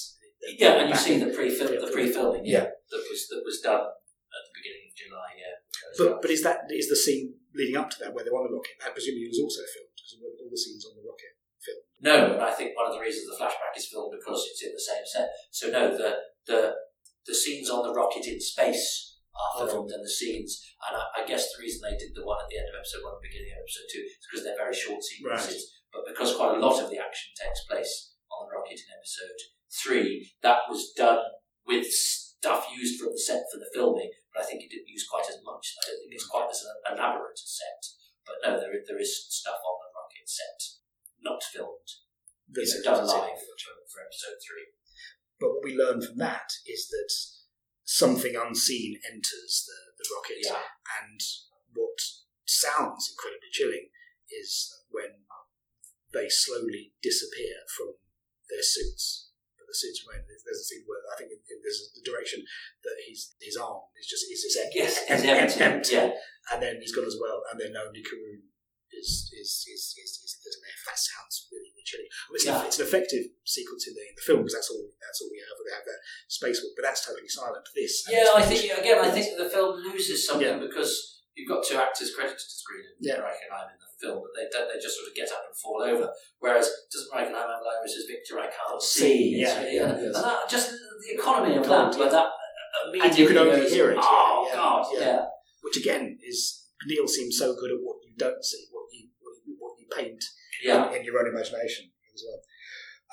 Yeah, 0.59 0.72
and 0.82 0.89
you 0.91 0.95
back 0.99 1.05
see 1.05 1.14
in- 1.14 1.22
the 1.22 1.30
pre 1.30 1.47
the 1.53 1.91
pre 1.93 2.11
filming. 2.11 2.43
Yeah, 2.43 2.66
that 2.72 3.03
was 3.07 3.20
that 3.30 3.43
was 3.47 3.61
done 3.62 3.87
at 3.87 4.43
the 4.49 4.55
beginning 4.59 4.91
of 4.91 4.95
July. 4.99 5.28
Yeah, 5.39 5.55
But 5.95 6.22
but 6.26 6.30
is 6.34 6.43
that 6.43 6.66
is 6.74 6.89
the 6.91 6.99
scene 6.99 7.36
leading 7.57 7.80
up 7.80 7.88
to 7.90 7.98
that 8.04 8.12
where 8.12 8.22
they're 8.22 8.36
on 8.36 8.46
the 8.46 8.54
rocket? 8.54 8.76
That 8.78 8.92
presumably 8.92 9.32
was 9.32 9.40
also 9.40 9.64
filmed 9.64 9.96
because 9.96 10.12
all 10.20 10.52
the 10.52 10.61
scenes 10.61 10.84
on 10.84 10.94
the 10.94 11.04
rocket 11.04 11.32
filmed. 11.59 11.88
No, 12.04 12.16
and 12.36 12.44
I 12.44 12.52
think 12.52 12.76
one 12.76 12.86
of 12.86 12.94
the 12.94 13.02
reasons 13.02 13.26
the 13.26 13.40
flashback 13.40 13.74
is 13.74 13.88
filmed 13.88 14.12
because 14.12 14.44
it's 14.46 14.62
in 14.62 14.72
the 14.76 14.80
same 14.80 15.04
set. 15.04 15.28
So 15.50 15.72
no, 15.72 15.96
the 15.96 16.20
the 16.44 16.76
the 17.26 17.34
scenes 17.34 17.72
on 17.72 17.82
the 17.82 17.96
rocket 17.96 18.28
in 18.28 18.38
space 18.38 19.16
are 19.34 19.64
Are 19.64 19.68
filmed, 19.68 19.90
and 19.90 20.04
the 20.04 20.09
scenes, 20.09 20.64
and 20.80 20.96
I, 20.96 21.20
I 21.20 21.26
guess 21.26 21.52
the 21.52 21.61
reason 21.61 21.84
they 21.84 21.96
did 21.96 22.14
the 22.14 22.24
one 22.24 22.40
at 22.40 22.48
the 22.48 22.57
end 22.57 22.68
of 22.72 22.78
episode 22.80 23.04
one 23.04 23.18
and 23.18 23.24
beginning 23.24 23.52
of 23.52 23.64
episode 23.64 23.88
two 23.92 24.04
is 24.09 24.24
because 24.24 24.42
they're 24.44 24.57
very 24.57 24.76
short 24.76 25.02
sequences. 25.02 25.76
But 25.92 26.09
because 26.09 26.36
quite 26.36 26.57
a 26.57 26.61
lot 26.61 26.80
of 26.80 26.88
the 26.88 27.00
action 27.00 27.32
takes 27.36 27.64
place 27.68 28.16
on 28.32 28.48
the 28.48 28.57
rocket 28.57 28.80
in 28.80 28.96
episode 28.96 29.38
three, 29.68 30.32
that 30.40 30.68
was 30.68 30.92
done 30.96 31.20
with 31.66 31.88
stuff 32.41 32.66
used 32.72 33.01
from 33.01 33.12
the 33.12 33.18
set 33.18 33.45
for 33.53 33.59
the 33.59 33.70
filming. 33.72 34.11
But 34.32 34.43
I 34.43 34.47
think 34.47 34.62
it 34.62 34.70
didn't 34.70 34.93
use 34.93 35.07
quite 35.09 35.28
as 35.28 35.41
much. 35.45 35.74
I 35.80 35.89
don't 35.89 36.01
think 36.05 36.14
it's 36.14 36.28
quite 36.28 36.51
as 36.51 36.62
elaborate 36.89 37.41
a 37.41 37.49
set. 37.49 37.82
But 38.26 38.43
no, 38.43 38.51
there 38.61 38.74
there 38.87 39.01
is 39.01 39.26
stuff 39.30 39.61
on 39.62 39.76
the 39.80 39.91
rocket 39.95 40.26
set 40.28 40.61
not 41.22 41.43
filmed 41.43 42.07
know, 42.49 42.62
done 42.84 43.07
live 43.07 43.39
for, 43.39 43.57
for 43.89 44.01
episode 44.05 44.39
three. 44.47 44.66
But 45.41 45.51
what 45.51 45.64
we 45.64 45.76
learn 45.76 46.01
from 46.01 46.16
that 46.18 46.49
is 46.66 46.89
that 46.89 47.12
something 47.84 48.34
unseen 48.37 48.99
enters 49.07 49.66
the, 49.66 49.78
the 49.99 50.09
rocket, 50.14 50.39
Yeah. 50.43 50.62
and 51.03 51.20
what 51.74 51.99
sounds 52.47 53.11
incredibly 53.11 53.49
chilling 53.53 53.89
is 54.30 54.82
when 54.91 55.26
they 56.12 56.28
slowly 56.28 56.93
disappear 57.03 57.55
from 57.76 57.95
their 58.49 58.62
suits. 58.62 59.26
But 59.77 59.85
the 59.85 59.93
suits 59.93 60.01
remain. 60.09 60.24
There's, 60.24 60.57
a 60.57 60.64
scene 60.64 60.85
where 60.89 61.05
I 61.12 61.14
think 61.20 61.29
it, 61.37 61.41
it- 61.53 61.61
there's 61.61 61.93
the 61.93 62.01
direction 62.01 62.41
that 62.81 62.97
he's 63.05 63.37
his 63.45 63.61
arm 63.61 63.85
is 64.01 64.09
just 64.09 64.24
is 64.33 64.41
just 64.41 64.57
empty, 64.57 64.79
Yes, 64.81 65.05
em- 65.12 65.20
empty. 65.29 65.61
empty. 65.61 65.95
Yeah. 66.01 66.16
and 66.57 66.59
then 66.64 66.81
he's 66.81 66.95
gone 66.97 67.05
as 67.05 67.18
well, 67.20 67.45
and 67.53 67.61
then 67.61 67.77
only 67.77 68.01
Carroon 68.01 68.49
is 68.97 69.29
is 69.37 69.66
is 69.68 69.83
is, 70.01 70.12
is, 70.24 70.33
is 70.41 70.57
left. 70.64 70.81
That 70.89 70.97
sounds 70.97 71.51
really, 71.53 71.68
chilling. 71.85 72.09
I 72.09 72.27
mean, 72.33 72.37
it's, 72.41 72.47
Yeah. 72.47 72.57
an, 72.62 72.66
it's 72.70 72.79
an 72.81 72.87
effective 72.89 73.24
sequence 73.45 73.85
in 73.91 73.93
the 73.99 74.05
in 74.09 74.14
the 74.16 74.24
film 74.24 74.41
because 74.47 74.57
that's 74.57 74.70
all 74.72 74.87
that's 75.03 75.18
all 75.20 75.29
we 75.29 75.43
have. 75.45 75.59
They 75.61 75.74
have 75.77 75.85
that 75.91 76.01
spacewalk, 76.33 76.72
but 76.79 76.85
that's 76.89 77.03
totally 77.05 77.29
silent. 77.29 77.66
This, 77.77 78.07
Yeah, 78.09 78.33
I 78.33 78.43
think 78.49 78.64
again, 78.72 78.99
I 79.05 79.11
think 79.12 79.37
the 79.37 79.51
film 79.53 79.83
loses 79.85 80.24
something 80.24 80.47
Yeah. 80.47 80.62
because 80.62 81.20
you've 81.37 81.51
got 81.51 81.66
two 81.66 81.77
actors 81.77 82.14
credited 82.16 82.39
to 82.41 82.49
screen 82.62 82.87
and 82.87 82.97
Yeah. 83.03 83.20
Reichenheim 83.20 83.68
in 83.74 83.79
the 83.83 83.86
film, 84.01 84.20
but 84.22 84.32
they 84.36 84.47
don't, 84.53 84.68
they 84.68 84.80
just 84.80 84.97
sort 84.99 85.09
of 85.09 85.14
get 85.16 85.30
up 85.32 85.44
and 85.47 85.57
fall 85.57 85.82
over. 85.82 86.11
Whereas 86.38 86.70
doesn't 86.92 87.12
Reichenheim 87.12 87.49
have 87.49 87.64
lines 87.64 87.94
as 87.97 88.07
Victor, 88.09 88.38
I 88.38 88.49
can't 88.53 88.82
see. 88.82 89.01
See, 89.01 89.40
yeah, 89.40 89.61
It's- 89.61 89.74
yeah, 89.74 90.07
and, 90.07 90.14
that, 90.14 90.49
just 90.49 90.70
the 90.70 91.14
economy 91.14 91.57
of 91.57 91.66
that, 91.68 91.94
where 91.97 92.11
that 92.11 92.26
uh, 92.26 92.92
And 93.03 93.18
you 93.18 93.26
can 93.28 93.38
only 93.38 93.61
goes, 93.62 93.72
hear 93.72 93.90
it, 93.90 93.99
Oh 94.01 94.47
yeah, 94.49 94.55
God, 94.57 94.86
yeah. 94.92 95.01
yeah. 95.01 95.24
which 95.62 95.76
again 95.78 96.18
is 96.22 96.66
Kneale 96.88 97.09
seems 97.09 97.38
so 97.38 97.55
good 97.55 97.70
at 97.70 97.78
what 97.82 97.97
you 98.05 98.12
don't 98.18 98.44
see, 98.44 98.66
what 98.70 98.84
you 98.92 99.09
what 99.20 99.34
you, 99.47 99.57
what 99.59 99.72
you 99.80 99.86
paint 99.97 100.22
Yeah. 100.62 100.88
in, 100.90 100.97
in 101.01 101.05
your 101.05 101.18
own 101.18 101.28
imagination 101.28 101.90
as 102.14 102.22
well. 102.26 102.40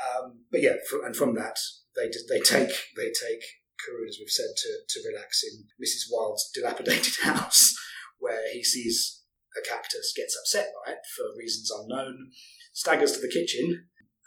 Um, 0.04 0.40
but 0.52 0.62
yeah, 0.62 0.76
and 1.06 1.16
from 1.16 1.36
that 1.36 1.58
they 1.96 2.10
they 2.30 2.40
take 2.42 2.70
they 2.98 3.08
take 3.08 3.42
Carroon, 3.84 4.08
as 4.08 4.18
we've 4.20 4.30
said, 4.30 4.48
to, 4.56 4.70
to 4.88 5.10
relax 5.10 5.44
in 5.44 5.66
Mrs. 5.82 6.08
Wilde's 6.12 6.50
dilapidated 6.54 7.14
house, 7.24 7.76
where 8.18 8.42
he 8.54 8.64
sees 8.64 9.23
a 9.58 9.62
cactus, 9.62 10.14
gets 10.16 10.36
upset 10.38 10.74
by 10.74 10.94
it 10.94 11.04
for 11.16 11.38
reasons 11.38 11.70
unknown, 11.72 12.32
staggers 12.74 13.14
to 13.14 13.22
the 13.22 13.32
kitchen, 13.32 13.66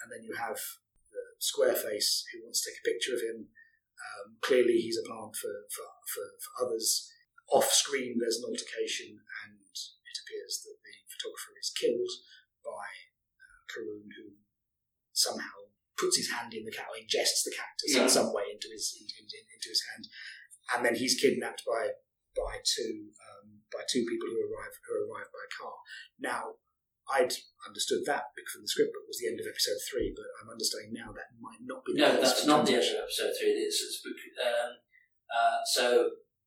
and 0.03 0.09
then 0.13 0.23
you 0.23 0.35
have 0.35 0.59
the 1.11 1.25
square 1.39 1.75
face 1.75 2.25
who 2.33 2.45
wants 2.45 2.63
to 2.63 2.71
take 2.71 2.81
a 2.83 2.89
picture 2.91 3.15
of 3.15 3.23
him. 3.23 3.49
Um, 3.97 4.37
clearly, 4.43 4.79
he's 4.79 4.99
a 5.01 5.07
plant 5.09 5.35
for, 5.35 5.67
for, 5.73 5.89
for, 6.13 6.25
for 6.39 6.53
others. 6.67 7.11
Off 7.51 7.71
screen, 7.71 8.19
there's 8.19 8.39
an 8.43 8.51
altercation, 8.51 9.19
and 9.47 9.57
it 9.63 10.17
appears 10.23 10.63
that 10.67 10.79
the 10.83 10.97
photographer 11.07 11.55
is 11.59 11.71
killed 11.75 12.13
by 12.67 12.87
uh, 13.39 13.59
Carroon, 13.71 14.11
who 14.19 14.37
somehow 15.15 15.71
puts 15.97 16.19
his 16.19 16.31
hand 16.31 16.53
in 16.53 16.65
the 16.67 16.75
cactus, 16.75 17.01
ingests 17.07 17.43
the 17.47 17.55
cactus 17.57 17.95
Yeah. 17.97 18.03
in 18.05 18.09
some 18.11 18.35
way 18.35 18.53
into 18.53 18.69
his 18.69 18.93
into, 19.01 19.15
into, 19.17 19.39
into 19.49 19.69
his 19.71 19.83
hand, 19.95 20.05
and 20.75 20.81
then 20.85 20.95
he's 20.99 21.17
kidnapped 21.19 21.63
by 21.65 21.95
by 22.37 22.61
two 22.67 23.09
um, 23.17 23.56
by 23.73 23.83
two 23.91 24.05
people 24.07 24.29
who 24.31 24.47
arrive 24.47 24.75
who 24.87 25.07
arrive 25.07 25.31
by 25.31 25.45
car. 25.55 25.77
Now, 26.19 26.43
I'd 27.07 27.35
understood 27.63 28.03
that 28.07 28.35
from 28.51 28.63
the 28.63 28.71
script 28.71 28.91
book 28.91 29.07
was 29.07 29.23
the 29.23 29.31
end 29.31 29.39
of 29.39 29.47
episode 29.47 29.79
three, 29.87 30.11
but 30.15 30.27
I'm 30.43 30.51
understanding 30.51 30.95
now 30.95 31.15
that 31.15 31.31
might 31.39 31.63
not 31.63 31.87
be. 31.87 31.95
No, 31.95 32.19
that's 32.19 32.47
not 32.47 32.67
the 32.67 32.75
end 32.75 32.87
of 32.87 33.07
episode 33.07 33.35
three. 33.39 33.55
It's, 33.63 33.79
it's 33.79 34.03
um, 34.43 34.71
uh, 35.31 35.61
so 35.67 35.87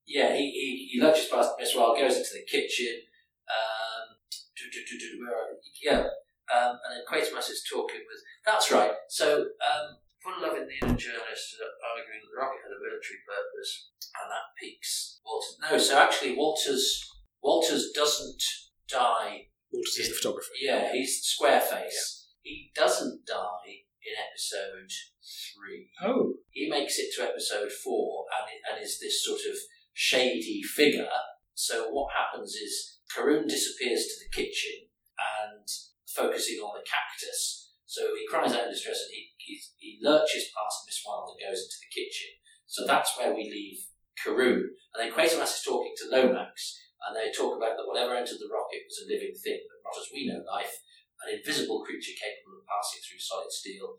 yeah, 0.09 0.35
he, 0.35 0.51
he, 0.51 0.69
he 0.91 0.95
lurches 0.99 1.31
past 1.31 1.55
Miss 1.59 1.75
Wilde, 1.75 1.99
goes 1.99 2.17
into 2.17 2.35
the 2.35 2.47
kitchen. 2.49 3.07
Um, 3.47 4.19
do, 4.57 4.67
do, 4.67 4.81
do, 4.83 4.95
do, 4.99 5.09
where 5.23 5.37
are 5.37 5.53
you? 5.55 5.59
Yeah, 5.79 6.11
um, 6.51 6.75
and 6.83 6.91
then 6.91 7.07
Quatermass 7.07 7.47
is 7.47 7.63
talking 7.63 8.03
with. 8.03 8.19
That's 8.43 8.71
right. 8.71 8.91
So 9.07 9.47
um, 9.63 10.01
Fullalove 10.19 10.59
in 10.59 10.67
the 10.67 10.77
Inner 10.83 10.99
Journalist 10.99 11.55
are 11.61 11.75
arguing 11.95 12.19
that 12.19 12.31
the 12.33 12.39
rocket 12.41 12.59
had 12.67 12.75
a 12.75 12.81
military 12.83 13.23
purpose, 13.23 13.95
and 14.15 14.31
that 14.31 14.55
piques 14.59 15.19
Walters. 15.25 15.57
No, 15.61 15.77
so 15.77 15.97
actually 15.97 16.35
Walters 16.35 17.09
Walters 17.41 17.91
doesn't 17.95 18.41
die 18.89 19.47
Walters 19.71 19.97
is 19.99 20.09
the 20.09 20.15
photographer. 20.15 20.51
yeah, 20.61 20.91
he's 20.91 21.21
Squareface. 21.23 22.25
He 22.41 22.71
doesn't 22.75 23.25
die 23.25 23.85
in 24.01 24.13
episode 24.17 24.89
three. 25.21 25.89
Oh, 26.01 26.33
He 26.49 26.69
makes 26.69 26.97
it 26.97 27.13
to 27.15 27.23
episode 27.29 27.71
four 27.71 28.25
and, 28.33 28.49
it, 28.49 28.61
and 28.71 28.83
is 28.83 28.99
this 28.99 29.23
sort 29.23 29.41
of 29.49 29.55
shady 29.93 30.61
figure. 30.63 31.07
So 31.53 31.89
what 31.91 32.13
happens 32.15 32.55
is 32.55 32.99
Carroon 33.13 33.45
disappears 33.47 34.05
to 34.07 34.23
the 34.23 34.31
kitchen 34.31 34.87
and 35.19 35.67
focusing 36.07 36.57
on 36.59 36.73
the 36.79 36.85
cactus. 36.87 37.73
So 37.85 38.15
he 38.15 38.25
cries 38.27 38.53
out 38.53 38.65
in 38.65 38.71
distress 38.71 39.03
and 39.05 39.13
he, 39.13 39.29
he, 39.37 39.59
he 39.77 39.99
lurches 40.01 40.49
past 40.55 40.85
Miss 40.87 41.03
Wilde 41.05 41.35
and 41.37 41.49
goes 41.51 41.61
into 41.61 41.77
the 41.81 41.93
kitchen. 41.93 42.31
So 42.65 42.85
that's 42.87 43.17
where 43.17 43.33
we 43.35 43.43
leave 43.49 43.81
Carroon. 44.23 44.75
And 44.93 44.99
then 44.99 45.13
Quatermass 45.13 45.59
is 45.59 45.65
talking 45.65 45.93
to 45.97 46.09
Lomax 46.11 46.79
and 47.07 47.15
they 47.15 47.31
talk 47.31 47.55
about 47.55 47.79
that 47.79 47.87
whatever 47.87 48.15
entered 48.15 48.43
the 48.43 48.51
rocket 48.51 48.83
was 48.83 48.99
a 49.03 49.09
living 49.09 49.31
thing, 49.31 49.63
but 49.71 49.79
not 49.87 49.95
as 49.95 50.11
we 50.11 50.27
know 50.27 50.43
life, 50.43 50.83
an 51.23 51.35
invisible 51.39 51.83
creature 51.83 52.15
capable 52.15 52.59
of 52.59 52.67
passing 52.67 52.99
through 53.03 53.23
solid 53.23 53.51
steel. 53.51 53.95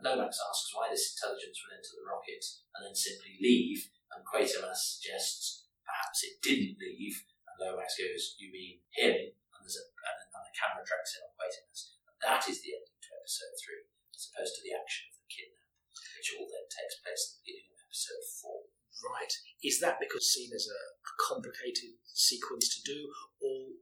Lomax 0.00 0.40
asks 0.40 0.72
why 0.72 0.88
this 0.88 1.12
intelligence 1.16 1.60
would 1.64 1.76
enter 1.76 1.92
the 1.96 2.08
rocket 2.08 2.40
and 2.76 2.80
then 2.84 2.96
simply 2.96 3.36
leave, 3.40 3.88
and 4.12 4.24
Quatermass 4.24 4.96
suggests 4.96 5.68
perhaps 5.84 6.24
it 6.24 6.40
didn't 6.40 6.80
leave, 6.80 7.16
and 7.48 7.56
Lomax 7.60 7.96
goes, 7.96 8.36
You 8.40 8.52
mean 8.52 8.80
him? 8.92 9.16
And, 9.16 9.60
there's 9.64 9.80
a, 9.80 9.84
and, 9.84 10.18
and 10.32 10.44
the 10.44 10.56
camera 10.56 10.84
tracks 10.84 11.16
in 11.16 11.24
on 11.24 11.36
Quatermass. 11.36 11.96
And 12.08 12.16
that 12.24 12.44
is 12.48 12.60
the 12.64 12.76
ending 12.76 12.96
to 12.96 13.10
episode 13.20 13.56
three, 13.60 13.84
as 14.12 14.28
opposed 14.32 14.56
to 14.56 14.64
the 14.64 14.76
action 14.76 15.12
of 15.12 15.20
the 15.20 15.28
kidnap, 15.28 15.68
which 16.16 16.32
all 16.36 16.48
then 16.48 16.68
takes 16.68 17.00
place 17.04 17.24
at 17.24 17.30
the 17.36 17.40
beginning 17.44 17.72
of 17.72 17.84
episode 17.88 18.24
four. 18.24 18.77
Right. 19.04 19.32
Is 19.62 19.80
that 19.80 19.98
because 19.98 20.32
seen 20.32 20.50
as 20.54 20.66
a, 20.66 20.80
a 20.80 21.12
complicated 21.18 21.98
sequence 22.06 22.70
to 22.74 22.80
do, 22.82 22.98
or 23.42 23.78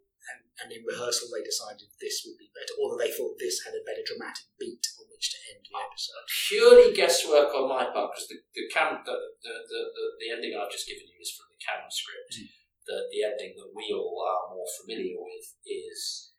and 0.63 0.73
in 0.73 0.83
rehearsal 0.83 1.31
they 1.31 1.45
decided 1.45 1.87
this 2.01 2.25
would 2.27 2.39
be 2.41 2.51
better, 2.57 2.75
or 2.81 2.95
that 2.95 3.01
they 3.05 3.13
thought 3.13 3.39
this 3.39 3.63
had 3.63 3.77
a 3.77 3.87
better 3.87 4.03
dramatic 4.03 4.49
beat 4.59 4.83
on 4.99 5.07
which 5.13 5.31
to 5.31 5.39
end 5.53 5.63
the 5.63 5.75
uh, 5.77 5.85
episode. 5.87 6.25
Purely 6.27 6.89
guesswork 6.97 7.53
on 7.55 7.71
my 7.71 7.87
part 7.93 8.11
because 8.13 8.29
the 8.29 8.41
the, 8.57 8.67
cam- 8.73 9.05
the, 9.05 9.17
the, 9.45 9.55
the, 9.71 10.05
the 10.19 10.29
ending 10.33 10.57
I've 10.57 10.73
just 10.73 10.89
given 10.89 11.07
you 11.07 11.19
is 11.21 11.33
from 11.37 11.53
the 11.53 11.61
canon 11.61 11.93
script. 11.93 12.33
Hmm. 12.43 12.51
The 12.87 12.97
the 13.11 13.21
ending 13.27 13.55
that 13.59 13.75
we 13.75 13.91
all 13.95 14.19
are 14.23 14.55
more 14.55 14.69
familiar 14.83 15.19
with 15.19 15.47
is 15.67 16.33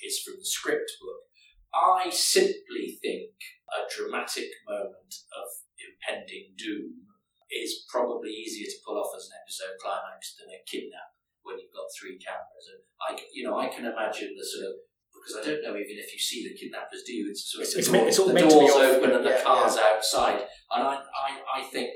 is 0.00 0.18
from 0.24 0.40
the 0.40 0.48
script 0.48 0.90
book. 0.98 1.30
I 1.70 2.10
simply 2.10 2.98
think 2.98 3.30
a 3.70 3.86
dramatic 3.86 4.50
moment 4.66 5.14
of 5.30 5.46
impending 5.78 6.58
doom 6.58 7.09
is 7.50 7.84
probably 7.90 8.30
easier 8.30 8.66
to 8.70 8.82
pull 8.86 8.98
off 8.98 9.10
as 9.16 9.26
an 9.30 9.38
episode 9.42 9.74
climax 9.82 10.38
than 10.38 10.48
a 10.54 10.60
kidnap 10.70 11.10
when 11.42 11.58
you've 11.58 11.74
got 11.74 11.90
three 11.98 12.16
cameras. 12.18 12.66
And 12.70 12.80
I, 13.02 13.08
you 13.34 13.42
know, 13.42 13.58
I 13.58 13.66
can 13.68 13.84
imagine 13.86 14.32
the 14.38 14.46
sort 14.46 14.70
of 14.70 14.74
because 15.10 15.36
I 15.36 15.42
don't 15.44 15.60
know 15.66 15.74
even 15.76 15.98
if 16.00 16.08
you 16.14 16.20
see 16.22 16.46
the 16.48 16.54
kidnappers 16.56 17.02
do. 17.04 17.28
It's 17.28 17.44
sort 17.50 17.66
of 17.66 17.68
It's- 17.68 17.74
the, 17.74 17.80
it's 17.84 17.90
meant- 17.92 18.08
it's 18.08 18.18
all 18.22 18.30
the 18.30 18.36
meant 18.38 18.48
to 18.48 18.56
be 18.56 18.66
doors 18.70 18.80
open 18.80 19.10
and 19.10 19.24
the 19.26 19.34
yeah, 19.36 19.42
cars 19.44 19.76
outside, 19.76 20.40
and 20.72 20.80
I, 20.80 20.94
I, 21.02 21.28
I 21.58 21.60
think 21.68 21.90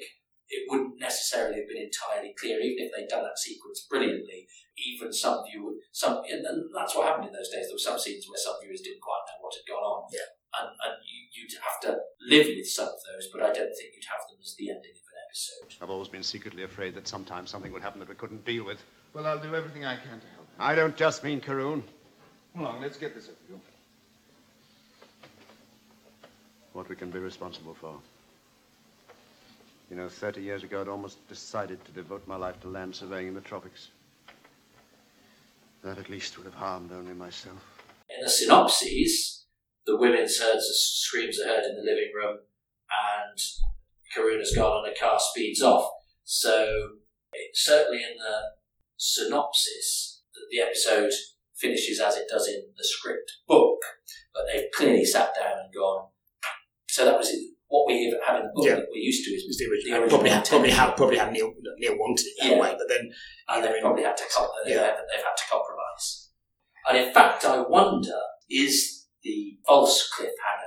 it 0.52 0.68
wouldn't 0.68 1.00
necessarily 1.00 1.56
have 1.56 1.68
been 1.70 1.88
entirely 1.88 2.36
clear, 2.36 2.60
even 2.60 2.84
if 2.84 2.92
they'd 2.92 3.08
done 3.08 3.24
that 3.24 3.38
sequence 3.40 3.86
brilliantly. 3.88 4.44
Even 4.76 5.08
some 5.14 5.38
viewers, 5.46 5.78
some, 5.94 6.18
and 6.26 6.42
that's 6.74 6.92
what 6.98 7.06
happened 7.06 7.30
in 7.30 7.32
those 7.32 7.48
days. 7.48 7.70
There 7.70 7.78
were 7.78 7.88
some 7.94 7.94
scenes 7.96 8.26
where 8.26 8.36
some 8.36 8.58
viewers 8.58 8.82
didn't 8.82 9.00
quite 9.00 9.22
know 9.30 9.38
what 9.40 9.54
had 9.54 9.64
gone 9.70 9.86
on, 9.86 10.02
Yeah. 10.10 10.26
and, 10.60 10.68
and 10.82 10.94
you, 11.06 11.30
you'd 11.30 11.54
have 11.62 11.78
to 11.86 11.92
live 12.26 12.50
with 12.50 12.66
some 12.66 12.90
of 12.90 12.98
those, 13.06 13.30
but 13.30 13.40
I 13.46 13.54
don't 13.54 13.70
think 13.70 13.94
you'd 13.94 14.10
have 14.10 14.26
them 14.26 14.42
as 14.42 14.52
the 14.58 14.68
ending 14.74 14.98
episode. 15.34 15.82
I've 15.82 15.90
always 15.90 16.08
been 16.08 16.22
secretly 16.22 16.62
afraid 16.62 16.94
that 16.94 17.08
sometimes 17.08 17.50
something 17.50 17.72
would 17.72 17.82
happen 17.82 17.98
that 18.00 18.08
we 18.08 18.14
couldn't 18.14 18.44
deal 18.44 18.64
with. 18.64 18.78
Well, 19.12 19.26
I'll 19.26 19.38
do 19.38 19.54
everything 19.54 19.84
I 19.84 19.96
can 19.96 20.20
to 20.20 20.26
help. 20.34 20.46
I 20.58 20.74
don't 20.74 20.96
just 20.96 21.24
mean 21.24 21.40
Carroon. 21.40 21.82
Come 22.52 22.64
along, 22.64 22.82
let's 22.82 22.96
get 22.96 23.14
this 23.14 23.24
over 23.24 23.36
you. 23.48 23.60
What 26.72 26.88
we 26.88 26.96
can 26.96 27.10
be 27.10 27.18
responsible 27.18 27.74
for. 27.74 27.96
You 29.90 29.96
know, 29.96 30.08
30 30.08 30.40
years 30.40 30.62
ago, 30.62 30.80
I'd 30.80 30.88
almost 30.88 31.28
decided 31.28 31.84
to 31.84 31.92
devote 31.92 32.26
my 32.26 32.36
life 32.36 32.60
to 32.62 32.68
land 32.68 32.94
surveying 32.94 33.28
in 33.28 33.34
the 33.34 33.40
tropics. 33.40 33.88
That 35.82 35.98
at 35.98 36.08
least 36.08 36.38
would 36.38 36.46
have 36.46 36.54
harmed 36.54 36.90
only 36.92 37.12
myself. 37.12 37.58
In 38.08 38.24
the 38.24 38.30
synopses, 38.30 39.44
the 39.84 39.96
women's 39.96 40.38
herds 40.38 40.64
screams 41.04 41.38
are 41.40 41.46
heard 41.46 41.64
in 41.64 41.76
the 41.76 41.82
living 41.82 42.10
room, 42.14 42.38
and 42.90 43.38
Karuna's 44.14 44.54
gone 44.54 44.84
and 44.84 44.94
the 44.94 44.98
car 44.98 45.18
speeds 45.18 45.62
off. 45.62 45.90
So, 46.24 46.66
it, 47.32 47.50
certainly 47.54 48.02
in 48.02 48.16
the 48.18 48.40
synopsis, 48.96 50.22
the- 50.32 50.46
the 50.50 50.60
episode 50.62 51.10
finishes 51.56 52.00
as 52.00 52.16
it 52.16 52.26
does 52.28 52.48
in 52.48 52.72
the 52.76 52.84
script 52.84 53.30
book, 53.46 53.78
but 54.34 54.44
they've 54.46 54.70
clearly 54.74 55.04
sat 55.04 55.34
down 55.34 55.58
and 55.58 55.72
gone. 55.74 56.08
So 56.88 57.04
that 57.04 57.16
was 57.18 57.30
it. 57.30 57.50
What 57.68 57.86
we 57.86 58.14
have 58.24 58.36
in 58.36 58.42
the 58.42 58.52
book 58.54 58.66
Yeah. 58.66 58.74
that 58.76 58.86
we're 58.88 59.02
used 59.02 59.24
to 59.24 59.30
is 59.30 59.44
was 59.46 59.58
the 59.58 59.64
The 59.64 59.70
original. 59.70 59.94
original 60.02 60.08
probably, 60.18 60.30
had, 60.30 60.44
probably, 60.46 60.70
had, 60.70 60.96
probably 60.96 61.16
had 61.18 61.32
Kneale, 61.32 61.52
Kneale 61.80 61.98
wanted 61.98 62.26
it 62.26 62.34
that 62.40 62.50
Yeah. 62.52 62.60
way, 62.60 62.74
but 62.78 62.88
then 62.88 63.12
and 63.48 63.64
they've 63.64 63.80
probably 63.80 64.04
had 64.04 64.16
to 64.16 64.24
com- 64.30 64.48
they've, 64.64 64.76
had, 64.78 64.96
they've 65.10 65.24
had 65.24 65.36
to 65.36 65.44
compromise. 65.50 66.30
And 66.88 66.98
in 66.98 67.12
fact, 67.14 67.44
I 67.44 67.60
wonder 67.62 68.20
is 68.50 69.06
the 69.22 69.58
false 69.66 70.08
cliffhanger. 70.12 70.63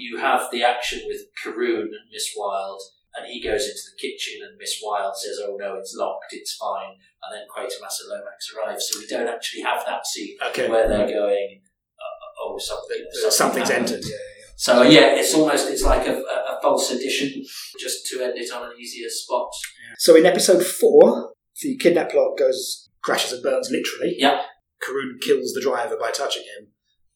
You 0.00 0.18
have 0.18 0.48
the 0.50 0.64
action 0.64 1.02
with 1.06 1.20
Carroon 1.42 1.88
and 1.92 2.10
Miss 2.12 2.32
Wilde, 2.36 2.82
and 3.16 3.26
he 3.26 3.42
goes 3.42 3.64
into 3.64 3.82
the 3.90 4.00
kitchen, 4.00 4.40
and 4.46 4.56
Miss 4.58 4.80
Wilde 4.82 5.16
says, 5.16 5.40
"Oh 5.42 5.56
no, 5.58 5.76
it's 5.76 5.94
locked, 5.96 6.32
it's 6.32 6.54
fine." 6.54 6.96
And 7.22 7.36
then 7.36 7.46
Quatermass 7.54 8.00
and 8.00 8.10
Lomax 8.10 8.52
arrive, 8.56 8.80
so 8.80 8.98
we 8.98 9.06
don't 9.06 9.28
actually 9.28 9.62
have 9.62 9.84
that 9.86 10.06
scene 10.06 10.36
Okay. 10.48 10.68
where 10.68 10.88
they're 10.88 11.06
going, 11.08 11.62
uh, 11.98 12.42
"Oh, 12.42 12.58
something, 12.58 13.04
uh, 13.26 13.30
something's 13.30 13.68
happened." 13.68 13.90
entered. 13.90 14.04
Yeah, 14.04 14.16
yeah, 14.16 14.36
yeah. 14.40 14.52
So 14.56 14.82
yeah, 14.82 15.14
it's 15.16 15.34
almost 15.34 15.68
it's 15.70 15.82
like 15.82 16.06
a, 16.06 16.16
a, 16.20 16.58
false 16.62 16.90
addition, 16.90 17.42
just 17.78 18.06
to 18.08 18.22
end 18.22 18.38
it 18.38 18.52
on 18.52 18.70
an 18.70 18.78
easier 18.78 19.08
spot. 19.08 19.50
So 19.98 20.16
in 20.16 20.26
episode 20.26 20.64
four, 20.64 21.32
the 21.62 21.76
kidnap 21.78 22.10
plot 22.10 22.38
goes 22.38 22.90
crashes 23.02 23.32
and 23.32 23.42
burns 23.42 23.70
literally. 23.70 24.16
Yeah. 24.18 24.42
Carroon 24.84 25.18
kills 25.20 25.52
the 25.52 25.60
driver 25.60 25.96
by 25.98 26.10
touching 26.10 26.42
him. 26.42 26.68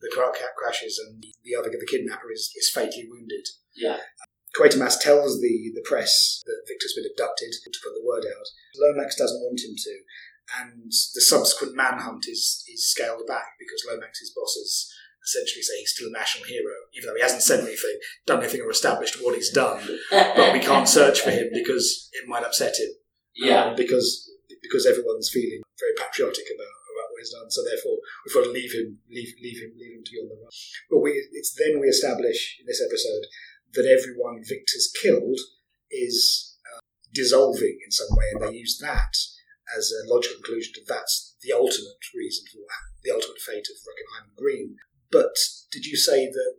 The 0.04 0.12
car 0.14 0.30
crashes, 0.56 1.00
and 1.00 1.24
the 1.42 1.56
other, 1.56 1.70
the 1.72 1.88
kidnapper, 1.88 2.30
is, 2.30 2.52
is 2.54 2.68
fatally 2.68 3.08
wounded. 3.08 3.48
Yeah. 3.74 3.98
Quatermass 4.54 5.00
tells 5.00 5.40
the, 5.40 5.72
the 5.74 5.82
press 5.84 6.42
that 6.46 6.62
Victor's 6.68 6.94
been 6.94 7.08
abducted 7.10 7.50
to 7.64 7.80
put 7.82 7.94
the 7.96 8.04
word 8.06 8.22
out. 8.28 8.46
Lomax 8.76 9.16
doesn't 9.16 9.40
want 9.40 9.58
him 9.64 9.74
to, 9.74 9.94
and 10.60 10.86
the 10.92 11.20
subsequent 11.24 11.74
manhunt 11.74 12.26
is, 12.28 12.62
is 12.68 12.90
scaled 12.90 13.26
back 13.26 13.56
because 13.58 13.82
Lomax's 13.88 14.30
bosses 14.36 14.92
essentially 15.24 15.62
say 15.62 15.78
he's 15.80 15.90
still 15.96 16.08
a 16.08 16.12
national 16.12 16.44
hero, 16.44 16.70
even 16.94 17.08
though 17.08 17.16
he 17.16 17.22
hasn't 17.22 17.42
said 17.42 17.60
anything, 17.60 17.98
done 18.26 18.40
anything, 18.40 18.60
or 18.60 18.70
established 18.70 19.16
what 19.24 19.34
he's 19.34 19.50
done. 19.50 19.80
But 20.10 20.52
we 20.52 20.60
can't 20.60 20.86
search 20.88 21.20
for 21.20 21.30
him 21.30 21.48
because 21.52 22.10
it 22.12 22.28
might 22.28 22.44
upset 22.44 22.76
him 22.78 22.90
Yeah. 23.34 23.64
um, 23.72 23.76
because 23.76 24.30
because 24.62 24.86
everyone's 24.86 25.30
feeling 25.32 25.62
very 25.80 25.92
patriotic 25.98 26.44
about, 26.54 26.68
done. 27.30 27.50
So 27.50 27.62
therefore, 27.64 27.98
we've 28.24 28.34
got 28.34 28.44
to 28.44 28.52
leave 28.52 28.72
him, 28.74 28.98
leave, 29.08 29.32
leave 29.40 29.60
him, 29.62 29.72
leave 29.78 29.94
him 29.96 30.04
to 30.04 30.12
be 30.12 30.20
on 30.20 30.28
the 30.28 30.36
run. 30.40 30.52
But 30.90 31.00
we, 31.00 31.10
it's 31.32 31.54
then 31.54 31.80
we 31.80 31.88
establish 31.88 32.58
in 32.60 32.66
this 32.66 32.82
episode 32.82 33.24
that 33.74 33.86
everyone 33.88 34.42
Victor's 34.44 34.92
killed 35.00 35.38
is 35.90 36.56
uh, 36.66 36.80
dissolving 37.12 37.78
in 37.84 37.90
some 37.90 38.10
way, 38.12 38.26
and 38.32 38.40
they 38.42 38.58
use 38.58 38.78
that 38.80 39.14
as 39.76 39.90
a 39.90 40.06
logical 40.12 40.36
conclusion 40.42 40.72
that 40.76 40.88
that's 40.92 41.36
the 41.42 41.52
ultimate 41.52 42.02
reason 42.14 42.44
for 42.52 42.60
the 43.02 43.10
ultimate 43.14 43.40
fate 43.40 43.66
of 43.70 43.76
Reichenheim 43.84 44.34
Green. 44.36 44.76
But 45.10 45.34
did 45.72 45.86
you 45.86 45.96
say 45.96 46.26
that 46.26 46.52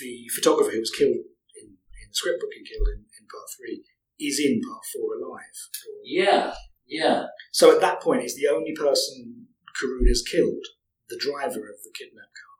the 0.00 0.26
photographer 0.34 0.70
who 0.72 0.80
was 0.80 0.90
killed 0.90 1.16
in, 1.60 1.66
in 1.66 2.06
the 2.08 2.14
script 2.14 2.40
book 2.40 2.50
and 2.56 2.66
killed 2.66 2.88
in, 2.88 3.00
in 3.18 3.26
part 3.26 3.48
three 3.56 3.82
is 4.20 4.40
in 4.40 4.60
part 4.62 4.84
four 4.92 5.14
alive? 5.16 5.56
Or- 5.88 6.02
Yeah. 6.04 6.54
Yeah. 6.88 7.24
so 7.50 7.74
at 7.74 7.80
that 7.80 8.00
point, 8.00 8.22
is 8.22 8.36
the 8.36 8.46
only 8.48 8.72
person 8.72 9.45
Carroon 9.78 10.06
has 10.08 10.22
killed 10.22 10.64
the 11.08 11.18
driver 11.20 11.60
of 11.68 11.78
the 11.84 11.92
kidnapped 11.96 12.34
car 12.34 12.56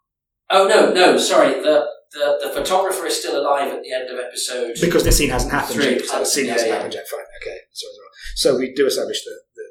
Oh 0.48 0.68
no, 0.68 0.92
no, 0.94 1.18
sorry. 1.18 1.58
The, 1.58 1.86
the 2.12 2.38
the 2.46 2.50
photographer 2.54 3.04
is 3.06 3.18
still 3.18 3.34
alive 3.40 3.72
at 3.72 3.82
the 3.82 3.90
end 3.92 4.06
of 4.08 4.18
episode. 4.22 4.78
because 4.80 5.02
this 5.02 5.18
scene 5.18 5.30
hasn't 5.30 5.50
happened. 5.50 5.74
Three. 5.82 5.98
yet. 5.98 6.06
The 6.06 6.22
oh, 6.22 6.24
scene 6.24 6.46
Yeah, 6.46 6.52
hasn't 6.52 6.70
yeah. 6.70 6.76
happened 6.76 6.94
yet. 6.94 7.08
Fine, 7.10 7.26
okay. 7.42 7.58
Sorry, 7.74 7.94
sorry. 7.98 8.12
So 8.38 8.48
we 8.56 8.70
do 8.72 8.86
establish 8.86 9.24
that 9.26 9.40
the, 9.58 9.66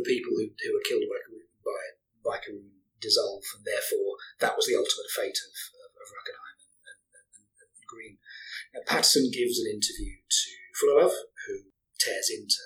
the 0.00 0.02
people 0.02 0.32
who, 0.34 0.50
who 0.50 0.70
were 0.74 0.82
killed 0.88 1.06
by 1.06 1.18
Carroon, 1.22 1.46
by 1.62 1.82
by 2.26 2.36
Carroon 2.42 2.74
dissolve, 2.98 3.46
and 3.54 3.62
therefore 3.62 4.18
that 4.42 4.56
was 4.58 4.66
the 4.66 4.74
ultimate 4.74 5.10
fate 5.14 5.38
of 5.38 5.54
of, 5.78 5.90
of 5.94 6.06
Reichenheim 6.10 6.58
and, 6.58 6.98
and, 7.14 7.28
and, 7.38 7.48
and 7.62 7.86
Green. 7.86 8.18
Now, 8.74 8.82
Patterson 8.90 9.30
gives 9.30 9.62
an 9.62 9.70
interview 9.70 10.18
to 10.26 10.50
Fullalove, 10.74 11.14
who 11.46 11.70
tears 12.02 12.34
into 12.34 12.58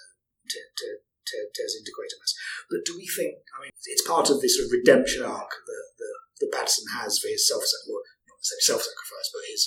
te- 0.48 0.72
te- 0.80 1.04
te- 1.28 1.52
tears 1.52 1.76
into 1.76 1.92
Quatermass. 1.92 2.32
But 2.72 2.88
do 2.88 2.96
we 2.96 3.04
think? 3.04 3.44
I 3.52 3.68
mean, 3.68 3.72
it's 3.84 4.08
part 4.08 4.32
of 4.32 4.40
this 4.40 4.56
sort 4.56 4.66
of 4.66 4.72
redemption 4.72 5.22
arc 5.22 5.52
that 5.68 5.86
that, 6.00 6.16
that 6.40 6.52
Patterson 6.52 6.88
has 6.96 7.20
for 7.20 7.28
his 7.28 7.44
self 7.44 7.62
well, 7.86 8.00
not 8.26 8.40
necessarily 8.40 8.64
self 8.64 8.82
sacrifice, 8.82 9.28
but 9.28 9.44
his 9.52 9.62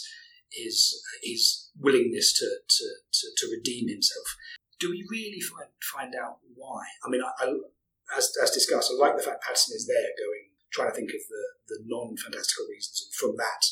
his 0.50 0.78
his 1.22 1.70
willingness 1.78 2.34
to, 2.38 2.46
to, 2.46 2.86
to, 3.14 3.26
to 3.38 3.46
redeem 3.54 3.88
himself. 3.88 4.28
Do 4.80 4.90
we 4.90 5.06
really 5.10 5.40
find 5.40 5.70
find 5.80 6.14
out 6.18 6.42
why? 6.58 6.84
I 7.06 7.10
mean, 7.10 7.22
I, 7.22 7.32
I, 7.38 7.54
as 8.18 8.34
as 8.42 8.52
discussed, 8.52 8.92
I 8.92 8.98
like 8.98 9.16
the 9.16 9.24
fact 9.24 9.44
Patterson 9.46 9.76
is 9.78 9.88
there, 9.88 10.12
going 10.18 10.52
trying 10.72 10.90
to 10.90 10.96
think 10.96 11.12
of 11.12 11.22
the, 11.28 11.46
the 11.68 11.80
non 11.86 12.16
fantastical 12.18 12.66
reasons, 12.70 13.04
and 13.04 13.14
from 13.14 13.38
that 13.38 13.64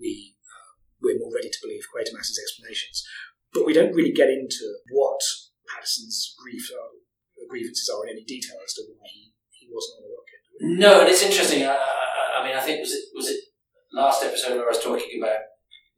we 0.00 0.34
uh, 0.40 0.72
we're 1.00 1.18
more 1.18 1.32
ready 1.32 1.48
to 1.48 1.62
believe 1.62 1.84
Quatermass's 1.92 2.40
explanations. 2.40 3.04
But 3.52 3.64
we 3.64 3.72
don't 3.72 3.94
really 3.94 4.12
get 4.12 4.28
into 4.28 4.76
what 4.90 5.20
Patterson's 5.68 6.34
grief 6.36 6.68
are, 6.72 6.92
grievances 7.48 7.88
are 7.88 8.04
in 8.06 8.16
any 8.16 8.24
detail 8.24 8.58
as 8.64 8.74
to 8.74 8.82
why 8.82 9.06
he, 9.08 9.32
he 9.50 9.68
wasn't 9.70 9.98
on 9.98 10.02
the 10.04 10.12
rocket. 10.12 10.40
No, 10.60 11.00
and 11.00 11.08
it's 11.08 11.22
interesting. 11.22 11.64
I, 11.64 11.74
I, 11.74 12.40
I 12.40 12.46
mean, 12.46 12.56
I 12.56 12.60
think 12.60 12.80
was 12.80 12.92
it 12.92 13.04
was 13.14 13.28
it 13.28 13.40
last 13.92 14.24
episode 14.24 14.56
where 14.56 14.66
I 14.66 14.74
was 14.74 14.82
talking 14.82 15.20
about 15.20 15.38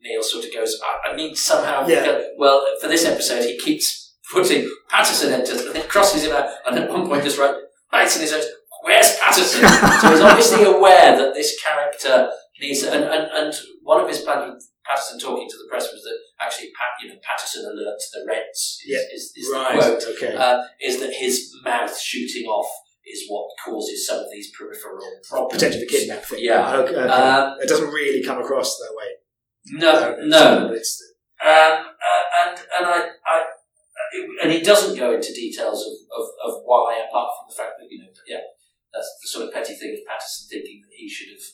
Kneale 0.03 0.23
sort 0.23 0.45
of 0.45 0.55
goes. 0.55 0.81
I, 0.83 1.11
I 1.11 1.17
need 1.17 1.37
somehow. 1.37 1.87
Yeah. 1.87 2.23
Well, 2.39 2.67
for 2.81 2.89
this 2.89 3.05
episode, 3.05 3.45
he 3.45 3.59
keeps 3.59 4.17
putting 4.33 4.69
Patterson 4.89 5.33
enters 5.33 5.63
and 5.63 5.75
then 5.75 5.89
crosses 5.89 6.25
him 6.25 6.33
out, 6.33 6.51
and 6.67 6.79
at 6.79 6.91
one 6.91 7.07
point 7.07 7.25
just 7.25 7.39
writes 7.39 7.59
writes 7.93 8.17
in 8.17 8.23
his 8.23 8.33
notes, 8.33 8.47
"Where's 8.83 9.17
Patterson?" 9.17 9.63
so 10.01 10.11
he's 10.11 10.21
obviously 10.21 10.65
aware 10.65 11.17
that 11.17 11.35
this 11.35 11.61
character 11.63 12.31
And, 12.61 13.05
and, 13.05 13.31
and 13.33 13.55
one 13.83 14.01
of 14.01 14.09
his 14.09 14.21
plans 14.23 14.53
with 14.55 14.69
Patterson 14.85 15.19
talking 15.21 15.49
to 15.49 15.57
the 15.57 15.69
press 15.71 15.93
was 15.93 16.03
that 16.03 16.19
actually, 16.45 16.71
Pat, 16.75 16.99
you 17.03 17.09
know, 17.09 17.21
Patterson 17.23 17.63
alerts 17.65 18.11
the 18.13 18.25
Reds. 18.27 18.81
Is, 18.83 18.85
Yeah. 18.87 19.15
is, 19.15 19.33
is 19.37 19.51
the 19.51 19.65
quote 19.79 20.05
Okay. 20.17 20.35
uh, 20.37 20.63
is 20.83 20.99
that 21.01 21.13
his 21.13 21.53
mouth 21.65 21.99
shooting 21.99 22.47
off 22.47 22.69
is 23.07 23.25
what 23.29 23.49
causes 23.65 24.07
some 24.07 24.19
of 24.19 24.27
these 24.33 24.51
peripheral 24.57 24.99
problems. 25.29 25.55
Potentially 25.55 25.85
the 25.85 25.91
kidnap 25.91 26.25
thing. 26.25 26.39
Yeah. 26.43 26.77
Okay, 26.79 26.95
okay. 26.95 27.09
Um, 27.09 27.57
it 27.61 27.69
doesn't 27.69 27.89
really 27.91 28.23
come 28.23 28.39
across 28.43 28.77
that 28.79 28.93
way. 28.97 29.07
No, 29.79 30.17
no. 30.25 30.73
It's, 30.73 31.03
Um, 31.41 31.49
uh, 31.49 32.25
and 32.43 32.59
and 32.59 32.87
I, 32.87 32.99
I, 33.27 33.45
and 34.43 34.53
he 34.53 34.61
doesn't 34.61 34.97
go 34.99 35.15
into 35.15 35.33
details 35.33 35.87
of, 35.87 35.93
of, 36.19 36.27
of 36.47 36.63
why, 36.65 36.99
apart 37.07 37.31
from 37.39 37.47
the 37.49 37.55
fact 37.55 37.79
that 37.79 37.87
you 37.91 37.99
know, 38.03 38.09
yeah, 38.27 38.41
that's 38.93 39.09
the 39.23 39.29
sort 39.29 39.47
of 39.47 39.53
petty 39.55 39.75
thing 39.75 39.95
of 39.95 40.07
Patterson 40.07 40.49
thinking 40.51 40.83
that 40.83 40.95
he 40.97 41.09
should 41.09 41.29
have. 41.29 41.45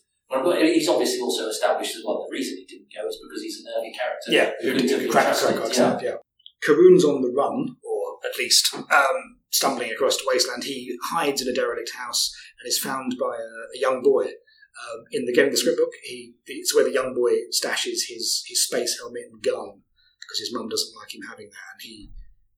Well, 0.43 0.57
he's 0.57 0.89
obviously 0.89 1.21
also 1.21 1.49
established 1.49 1.97
as 1.97 2.03
well. 2.05 2.27
The 2.29 2.33
reason 2.33 2.57
he 2.59 2.65
didn't 2.65 2.89
go 2.95 3.07
is 3.09 3.19
because 3.23 3.43
he's 3.43 3.61
a 3.61 3.65
nervy 3.65 3.93
character. 3.93 4.31
Yeah, 4.31 4.51
who 4.61 4.73
who 4.73 4.81
could 4.81 4.89
did 4.89 5.01
have 5.03 5.11
crack 5.11 5.41
been 5.41 5.57
crack 5.57 5.77
yeah. 5.77 5.99
yeah. 6.03 6.17
Carroon's 6.63 7.05
on 7.05 7.23
the 7.23 7.31
run, 7.31 7.77
or 7.85 8.19
at 8.25 8.39
least 8.39 8.75
um, 8.75 9.39
stumbling 9.51 9.93
across 9.93 10.17
the 10.17 10.25
wasteland. 10.27 10.65
He 10.65 10.97
hides 11.11 11.43
in 11.43 11.49
a 11.49 11.55
derelict 11.55 11.93
house 11.97 12.35
and 12.61 12.69
is 12.69 12.79
found 12.79 13.17
by 13.21 13.37
a, 13.37 13.77
a 13.77 13.81
young 13.81 14.03
boy. 14.03 14.27
Um, 14.75 15.05
in 15.13 15.25
the 15.25 15.33
getting 15.33 15.53
the 15.53 15.57
script 15.57 15.79
book, 15.79 15.93
he 16.03 16.35
it's 16.47 16.75
where 16.75 16.83
the 16.83 16.93
young 16.93 17.15
boy 17.15 17.31
stashes 17.55 18.11
his 18.11 18.43
his 18.49 18.67
space 18.67 18.99
helmet 18.99 19.31
and 19.31 19.41
gun 19.41 19.83
because 20.21 20.41
his 20.41 20.51
mum 20.53 20.69
doesn't 20.69 20.97
like 20.99 21.15
him 21.15 21.23
having 21.29 21.47
that, 21.47 21.69
and 21.75 21.83
he 21.83 22.11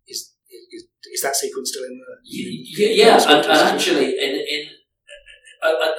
is 0.08 0.32
is, 0.48 0.86
is 1.12 1.20
that 1.20 1.36
sequence 1.36 1.70
still 1.70 1.84
in 1.84 1.98
the 1.98 2.16
Yeah, 2.24 3.04
yeah, 3.04 3.36
and, 3.36 3.44
and 3.44 3.68
actually, 3.68 4.18
in 4.18 4.34
in 4.34 4.68
uh, 5.66 5.86
uh, 5.86 5.92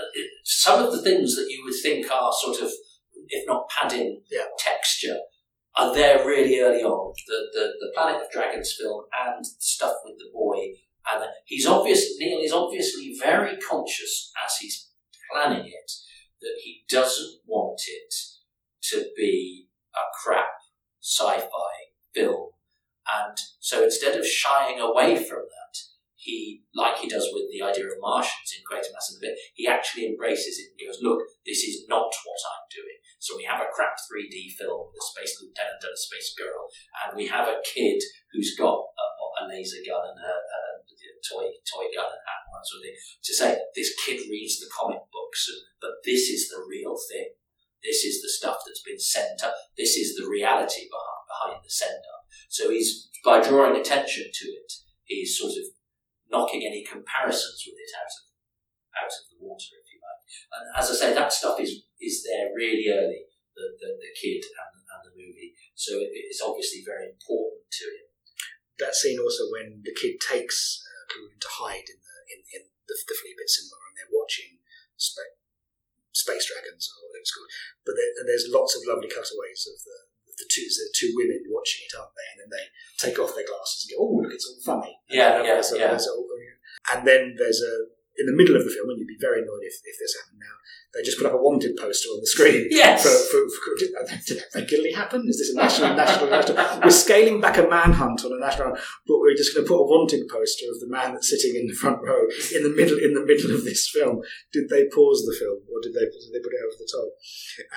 some 0.43 0.84
of 0.86 0.91
the 0.91 1.01
things 1.01 1.36
that 1.36 1.47
you 1.49 1.63
would 1.65 1.74
think 1.82 2.09
are 2.11 2.32
sort 2.32 2.61
of, 2.61 2.72
if 3.30 3.45
not 3.47 3.68
padding 3.70 4.22
Yeah. 4.32 4.45
texture, 4.57 5.18
are 5.76 5.93
there 5.93 6.26
really 6.26 6.59
early 6.59 6.84
on. 6.84 7.13
The, 7.28 7.38
the 7.53 7.74
the 7.80 7.91
Planet 7.93 8.22
of 8.22 8.32
Dragons 8.32 8.76
film 8.80 9.03
and 9.26 9.45
stuff 9.45 9.95
with 10.05 10.18
the 10.18 10.30
boy, 10.34 10.74
and 11.11 11.24
he's 11.45 11.68
obvious. 11.68 12.18
Kneale 12.20 12.43
is 12.43 12.51
obviously 12.53 13.15
very 13.22 13.57
conscious 13.57 14.32
as 14.43 14.57
he's 14.57 14.89
planning 15.32 15.65
it 15.68 15.91
that 16.41 16.55
he 16.63 16.84
doesn't 16.89 17.39
want 17.45 17.82
it 17.88 18.13
to 18.89 19.09
be 19.15 19.68
a 19.95 20.01
crap 20.24 20.45
sci-fi 21.01 21.74
film, 22.13 22.49
and 23.18 23.38
so 23.59 23.84
instead 23.84 24.18
of 24.18 24.26
shying 24.26 24.80
away 24.80 25.15
from 25.15 25.39
that, 25.39 25.57
he, 26.28 26.68
like 26.76 27.00
he 27.00 27.08
does 27.08 27.32
with 27.32 27.48
the 27.48 27.64
idea 27.64 27.88
of 27.88 28.04
Martians 28.04 28.52
in 28.52 28.68
Quatermass 28.68 29.16
and 29.16 29.24
the 29.24 29.32
Pit, 29.32 29.40
he 29.56 29.64
actually 29.64 30.12
embraces 30.12 30.60
it 30.60 30.76
and 30.76 30.84
goes, 30.84 31.00
look, 31.00 31.24
this 31.48 31.64
is 31.64 31.88
not 31.88 32.12
what 32.12 32.42
I'm 32.52 32.68
doing. 32.68 33.00
So 33.24 33.40
we 33.40 33.48
have 33.48 33.64
a 33.64 33.72
crap 33.72 33.96
3D 33.96 34.60
film 34.60 34.92
with 34.92 35.00
a 35.00 35.08
space 35.08 35.40
lieutenant 35.40 35.80
and 35.80 35.96
a 35.96 35.98
space 35.98 36.36
girl, 36.36 36.68
and 37.00 37.16
we 37.16 37.32
have 37.32 37.48
a 37.48 37.64
kid 37.64 38.04
who's 38.36 38.60
got 38.60 38.76
a, 38.76 39.06
a 39.40 39.44
laser 39.48 39.80
gun 39.88 40.04
and 40.04 40.20
a, 40.20 40.36
a 40.36 40.62
toy 41.24 41.48
toy 41.64 41.88
gun 41.96 42.12
and 42.12 42.24
hat 42.28 42.44
and 42.44 42.54
that 42.54 42.68
sort 42.68 42.84
of 42.84 42.86
thing. 42.92 43.00
To 43.00 43.34
say 43.34 43.50
this 43.74 43.96
kid 44.04 44.20
reads 44.28 44.60
the 44.60 44.70
comic 44.70 45.02
books, 45.10 45.48
but 45.80 46.04
this 46.04 46.28
is 46.28 46.52
the 46.52 46.62
real 46.68 47.00
thing. 47.10 47.40
This 47.82 48.04
is 48.04 48.22
the 48.22 48.30
stuff 48.30 48.60
that's 48.66 48.84
been 48.84 49.00
sent 49.00 49.40
up. 49.44 49.56
This 49.78 49.96
is 49.96 50.20
the 50.20 50.28
reality 50.28 50.92
behind, 50.92 51.24
behind 51.26 51.64
the 51.64 51.72
send 51.72 52.04
up. 52.04 52.28
So 52.50 52.70
he's 52.70 53.10
by 53.24 53.42
drawing 53.42 53.80
attention 53.80 54.28
to 54.32 54.46
it, 54.48 54.72
he's 55.04 55.38
sort 55.38 55.52
of 55.52 55.77
knocking 56.32 56.64
any 56.66 56.84
comparisons 56.84 57.64
with 57.66 57.80
it 57.80 57.94
out 57.96 58.12
of 58.12 58.26
out 58.98 59.14
of 59.14 59.24
the 59.30 59.38
water, 59.38 59.78
if 59.78 59.88
you 59.94 60.02
like. 60.02 60.22
And 60.58 60.66
as 60.74 60.90
I 60.90 60.96
say, 60.96 61.10
that 61.14 61.32
stuff 61.32 61.60
is 61.60 61.86
is 62.02 62.26
there 62.26 62.52
really 62.56 62.90
early, 62.90 63.30
the 63.56 63.66
the, 63.80 63.90
the 64.02 64.12
kid 64.18 64.42
and, 64.44 64.74
and 64.82 65.02
the 65.06 65.14
movie. 65.14 65.54
So 65.76 66.02
it, 66.02 66.12
it's 66.14 66.42
obviously 66.42 66.82
very 66.86 67.14
important 67.14 67.70
to 67.70 67.86
him. 67.86 68.08
that 68.80 68.96
scene 68.96 69.20
also 69.20 69.50
when 69.50 69.82
the 69.84 69.94
kid 69.94 70.22
takes 70.22 70.82
uh, 70.82 71.06
to 71.14 71.50
hide 71.62 71.88
in 71.88 72.00
the 72.02 72.18
in, 72.34 72.40
in 72.54 72.62
the, 72.88 72.96
the 73.08 73.16
Fleabit 73.18 73.50
cinema 73.50 73.78
and 73.88 73.96
they're 73.98 74.16
watching 74.18 74.60
spa- 74.98 75.38
Space 76.12 76.50
Dragons 76.50 76.90
or 76.98 77.08
whatever 77.08 77.22
it's 77.22 77.34
called. 77.34 77.52
But 77.86 77.96
there, 77.96 78.12
and 78.18 78.26
there's 78.28 78.50
lots 78.50 78.74
of 78.74 78.86
lovely 78.90 79.10
cutaways 79.10 79.70
of 79.70 79.78
the 79.86 80.00
the 80.38 80.46
two 80.50 80.66
the 80.70 80.88
two 80.96 81.12
women 81.18 81.42
watching 81.50 81.86
it, 81.86 81.94
aren't 81.98 82.14
they? 82.16 82.28
And 82.34 82.38
then 82.46 82.50
they 82.54 82.66
take 83.10 83.18
off 83.20 83.34
their 83.36 83.46
glasses 83.48 83.86
and 83.90 83.98
go, 83.98 84.06
"Oh, 84.06 84.22
look, 84.22 84.34
it's 84.34 84.46
all 84.48 84.62
funny." 84.64 84.94
Yeah, 85.10 85.38
And 85.38 85.46
yeah, 85.46 85.54
there's 85.58 85.74
yeah. 85.76 85.88
there's 85.92 86.08
a- 86.08 86.96
and 86.96 87.06
then 87.08 87.36
there's 87.38 87.62
a 87.62 87.74
in 88.20 88.26
the 88.26 88.34
middle 88.34 88.56
of 88.58 88.64
the 88.66 88.72
film, 88.74 88.90
and 88.90 88.98
you'd 88.98 89.08
be 89.08 89.18
very 89.22 89.42
annoyed 89.46 89.62
if, 89.62 89.78
if 89.86 89.94
this 90.02 90.18
happened 90.18 90.42
now. 90.42 90.56
They 90.94 91.04
just 91.06 91.20
put 91.22 91.28
up 91.28 91.38
a 91.38 91.38
wanted 91.38 91.78
poster 91.78 92.10
on 92.10 92.20
the 92.20 92.26
screen. 92.26 92.66
Yes. 92.74 93.06
For, 93.06 93.14
for, 93.14 93.42
for, 93.46 93.72
did, 93.78 93.94
did 94.26 94.38
that 94.42 94.50
regularly 94.58 94.92
happen? 94.92 95.22
Is 95.30 95.38
this 95.38 95.54
a 95.54 95.56
national, 95.56 95.94
national, 95.94 96.30
national? 96.30 96.58
We're 96.82 96.90
scaling 96.90 97.38
back 97.42 97.58
a 97.62 97.70
manhunt 97.70 98.26
on 98.26 98.34
a 98.34 98.40
national, 98.42 98.74
but 99.06 99.20
we're 99.22 99.38
just 99.38 99.54
going 99.54 99.66
to 99.66 99.70
put 99.70 99.78
a 99.78 99.86
wanted 99.86 100.26
poster 100.34 100.66
of 100.74 100.80
the 100.82 100.90
man 100.90 101.14
that's 101.14 101.30
sitting 101.30 101.54
in 101.62 101.68
the 101.68 101.78
front 101.78 102.02
row 102.02 102.26
in 102.58 102.64
the 102.66 102.74
middle 102.74 102.98
in 102.98 103.14
the 103.14 103.22
middle 103.26 103.54
of 103.54 103.62
this 103.66 103.86
film. 103.88 104.22
Did 104.52 104.70
they 104.70 104.90
pause 104.90 105.22
the 105.30 105.38
film, 105.38 105.62
or 105.70 105.78
did 105.86 105.94
they 105.94 106.10
did 106.10 106.34
they 106.34 106.42
put 106.42 106.58
it 106.58 106.66
over 106.66 106.78
the 106.82 106.90
top? 106.90 107.10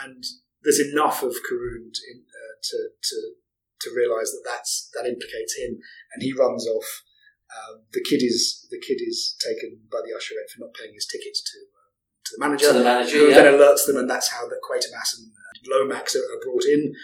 And 0.09 0.25
there's 0.65 0.81
enough 0.81 1.23
of 1.23 1.37
Carroon 1.49 1.93
uh, 1.93 2.17
to 2.63 2.79
to, 3.03 3.17
to 3.83 3.89
realise 3.95 4.31
that 4.33 4.45
that's 4.45 4.91
that 4.95 5.09
implicates 5.09 5.57
him, 5.57 5.79
and 6.13 6.23
he 6.23 6.33
runs 6.33 6.67
off. 6.69 7.03
Um, 7.51 7.83
the 7.93 8.05
kid 8.09 8.23
is 8.23 8.67
the 8.71 8.79
kid 8.79 9.03
is 9.03 9.35
taken 9.43 9.81
by 9.91 9.99
the 10.07 10.15
usherette 10.15 10.51
for 10.55 10.61
not 10.61 10.75
paying 10.75 10.95
his 10.95 11.07
tickets 11.07 11.43
to 11.43 11.59
uh, 11.59 11.91
to 12.25 12.31
the 12.37 12.41
manager 12.47 12.67
To 12.69 12.79
the 12.79 12.85
manager, 12.85 13.19
who 13.19 13.29
yeah. 13.29 13.43
then 13.43 13.55
alerts 13.55 13.87
them, 13.87 13.97
and 13.97 14.09
that's 14.09 14.29
how 14.31 14.47
the 14.47 14.61
Quatermass 14.63 15.19
and 15.19 15.33
Lomax 15.67 16.15
are, 16.15 16.21
are 16.21 16.41
brought 16.45 16.65
in, 16.65 16.95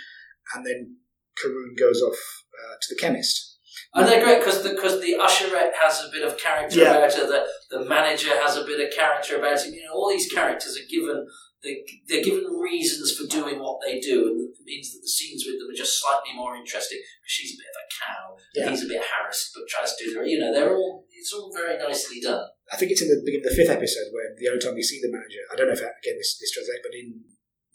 and 0.54 0.64
then 0.64 0.96
Carroon 1.40 1.74
goes 1.78 2.00
off 2.00 2.44
uh, 2.54 2.74
to 2.80 2.94
the 2.94 3.00
chemist. 3.00 3.54
And 3.94 4.06
they're 4.06 4.22
great 4.22 4.40
because 4.40 4.62
the 4.62 4.70
because 4.70 5.00
the 5.00 5.16
usherette 5.18 5.72
has 5.80 6.04
a 6.04 6.10
bit 6.12 6.22
of 6.22 6.36
character 6.38 6.78
Yeah. 6.80 6.96
about 6.96 7.14
her. 7.14 7.26
The 7.26 7.46
the 7.70 7.84
manager 7.84 8.30
has 8.30 8.56
a 8.56 8.64
bit 8.64 8.80
of 8.80 8.94
character 8.94 9.36
about 9.36 9.62
him. 9.64 9.74
You 9.74 9.84
know, 9.84 9.94
all 9.94 10.10
these 10.10 10.30
characters 10.30 10.76
are 10.78 10.88
given 10.88 11.26
they 11.66 11.82
they're 12.06 12.22
given 12.22 12.46
reasons 12.54 13.18
for 13.18 13.26
doing 13.26 13.58
what 13.58 13.82
they 13.82 13.98
do, 13.98 14.30
and 14.30 14.38
it 14.54 14.62
means 14.64 14.94
that 14.94 15.02
the 15.02 15.10
scenes 15.10 15.42
with 15.42 15.58
them 15.58 15.68
are 15.68 15.76
just 15.76 15.98
slightly 15.98 16.32
more 16.38 16.54
interesting. 16.54 17.02
Because 17.02 17.34
she's 17.34 17.52
a 17.54 17.60
bit 17.60 17.74
of 17.74 17.78
a 17.82 17.86
cow. 17.90 18.24
Yeah. 18.54 18.70
He's 18.70 18.84
a 18.86 18.92
bit 18.94 19.02
harassed, 19.02 19.50
but 19.50 19.66
tries 19.66 19.90
to 19.92 20.04
do 20.04 20.14
the 20.14 20.22
you 20.30 20.38
know 20.38 20.54
they're 20.54 20.74
all 20.78 21.04
it's 21.10 21.32
all 21.34 21.50
very 21.50 21.76
nicely 21.76 22.22
done. 22.22 22.46
I 22.72 22.76
think 22.78 22.92
it's 22.92 23.02
in 23.02 23.10
the 23.10 23.18
beginning 23.26 23.46
of 23.46 23.50
the 23.50 23.58
fifth 23.58 23.74
episode 23.74 24.14
where 24.14 24.30
the 24.38 24.46
only 24.48 24.62
time 24.62 24.78
we 24.78 24.86
see 24.86 25.02
the 25.02 25.10
manager. 25.10 25.42
I 25.50 25.56
don't 25.58 25.66
know 25.66 25.74
if 25.74 25.82
again 25.82 26.16
this 26.16 26.38
this 26.38 26.54
translates, 26.54 26.86
but 26.86 26.94
in 26.94 27.26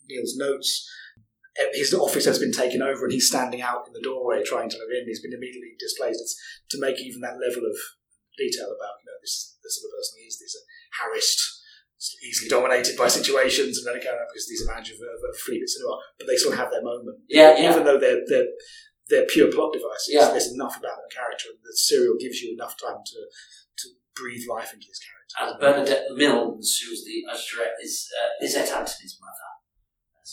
Kneale's 0.07 0.35
notes. 0.39 0.87
uh, 1.59 1.67
His 1.75 1.93
office 1.93 2.25
has 2.25 2.39
been 2.39 2.55
taken 2.55 2.81
over, 2.81 3.03
and 3.03 3.11
he's 3.13 3.27
standing 3.27 3.61
out 3.61 3.83
in 3.87 3.93
the 3.93 4.01
doorway 4.01 4.39
trying 4.43 4.69
to 4.71 4.77
let 4.79 4.87
in. 4.95 5.07
He's 5.07 5.21
been 5.21 5.35
immediately 5.35 5.75
displaced. 5.79 6.23
It's 6.23 6.35
to 6.71 6.79
make 6.79 6.99
even 6.99 7.21
that 7.21 7.39
level 7.39 7.67
of 7.67 7.75
detail 8.39 8.71
about 8.71 8.95
you 9.03 9.07
know 9.11 9.19
this 9.21 9.59
the 9.63 9.69
sort 9.69 9.91
of 9.91 9.95
person 9.99 10.15
he 10.19 10.27
is. 10.31 10.39
This 10.39 10.55
a 10.55 10.63
harassed, 11.03 11.41
easily 12.23 12.49
dominated 12.49 12.97
by 12.97 13.07
situations, 13.07 13.77
and 13.77 13.85
then 13.87 14.01
again 14.01 14.15
because 14.27 14.47
he's 14.49 14.65
a 14.65 14.71
manager 14.71 14.93
of, 14.95 15.21
of, 15.21 15.35
Cinema, 15.37 15.97
but 16.17 16.27
they 16.27 16.35
still 16.35 16.51
have 16.55 16.71
their 16.71 16.81
moment. 16.83 17.19
Yeah, 17.29 17.57
yeah. 17.57 17.71
Even 17.71 17.83
though 17.85 17.99
they're 17.99 18.21
they're 18.27 18.49
they're 19.09 19.27
pure 19.27 19.51
plot 19.51 19.73
devices, 19.73 20.09
Yeah. 20.09 20.29
there's 20.31 20.51
enough 20.51 20.77
about 20.77 20.97
the 21.03 21.13
character. 21.13 21.49
and 21.49 21.59
The 21.63 21.75
serial 21.75 22.15
gives 22.19 22.41
you 22.41 22.53
enough 22.53 22.75
time 22.79 23.03
to 23.05 23.19
to 23.77 23.85
breathe 24.15 24.47
life 24.49 24.73
into 24.73 24.87
his 24.87 24.99
character. 24.99 25.35
And 25.39 25.59
Bernadette 25.59 26.11
Milnes, 26.15 26.79
who's 26.79 27.05
the 27.05 27.23
usherette, 27.31 27.77
is 27.83 28.09
uh, 28.17 28.43
Lysette 28.43 28.71
Anthony's 28.71 29.17
mother. 29.21 29.49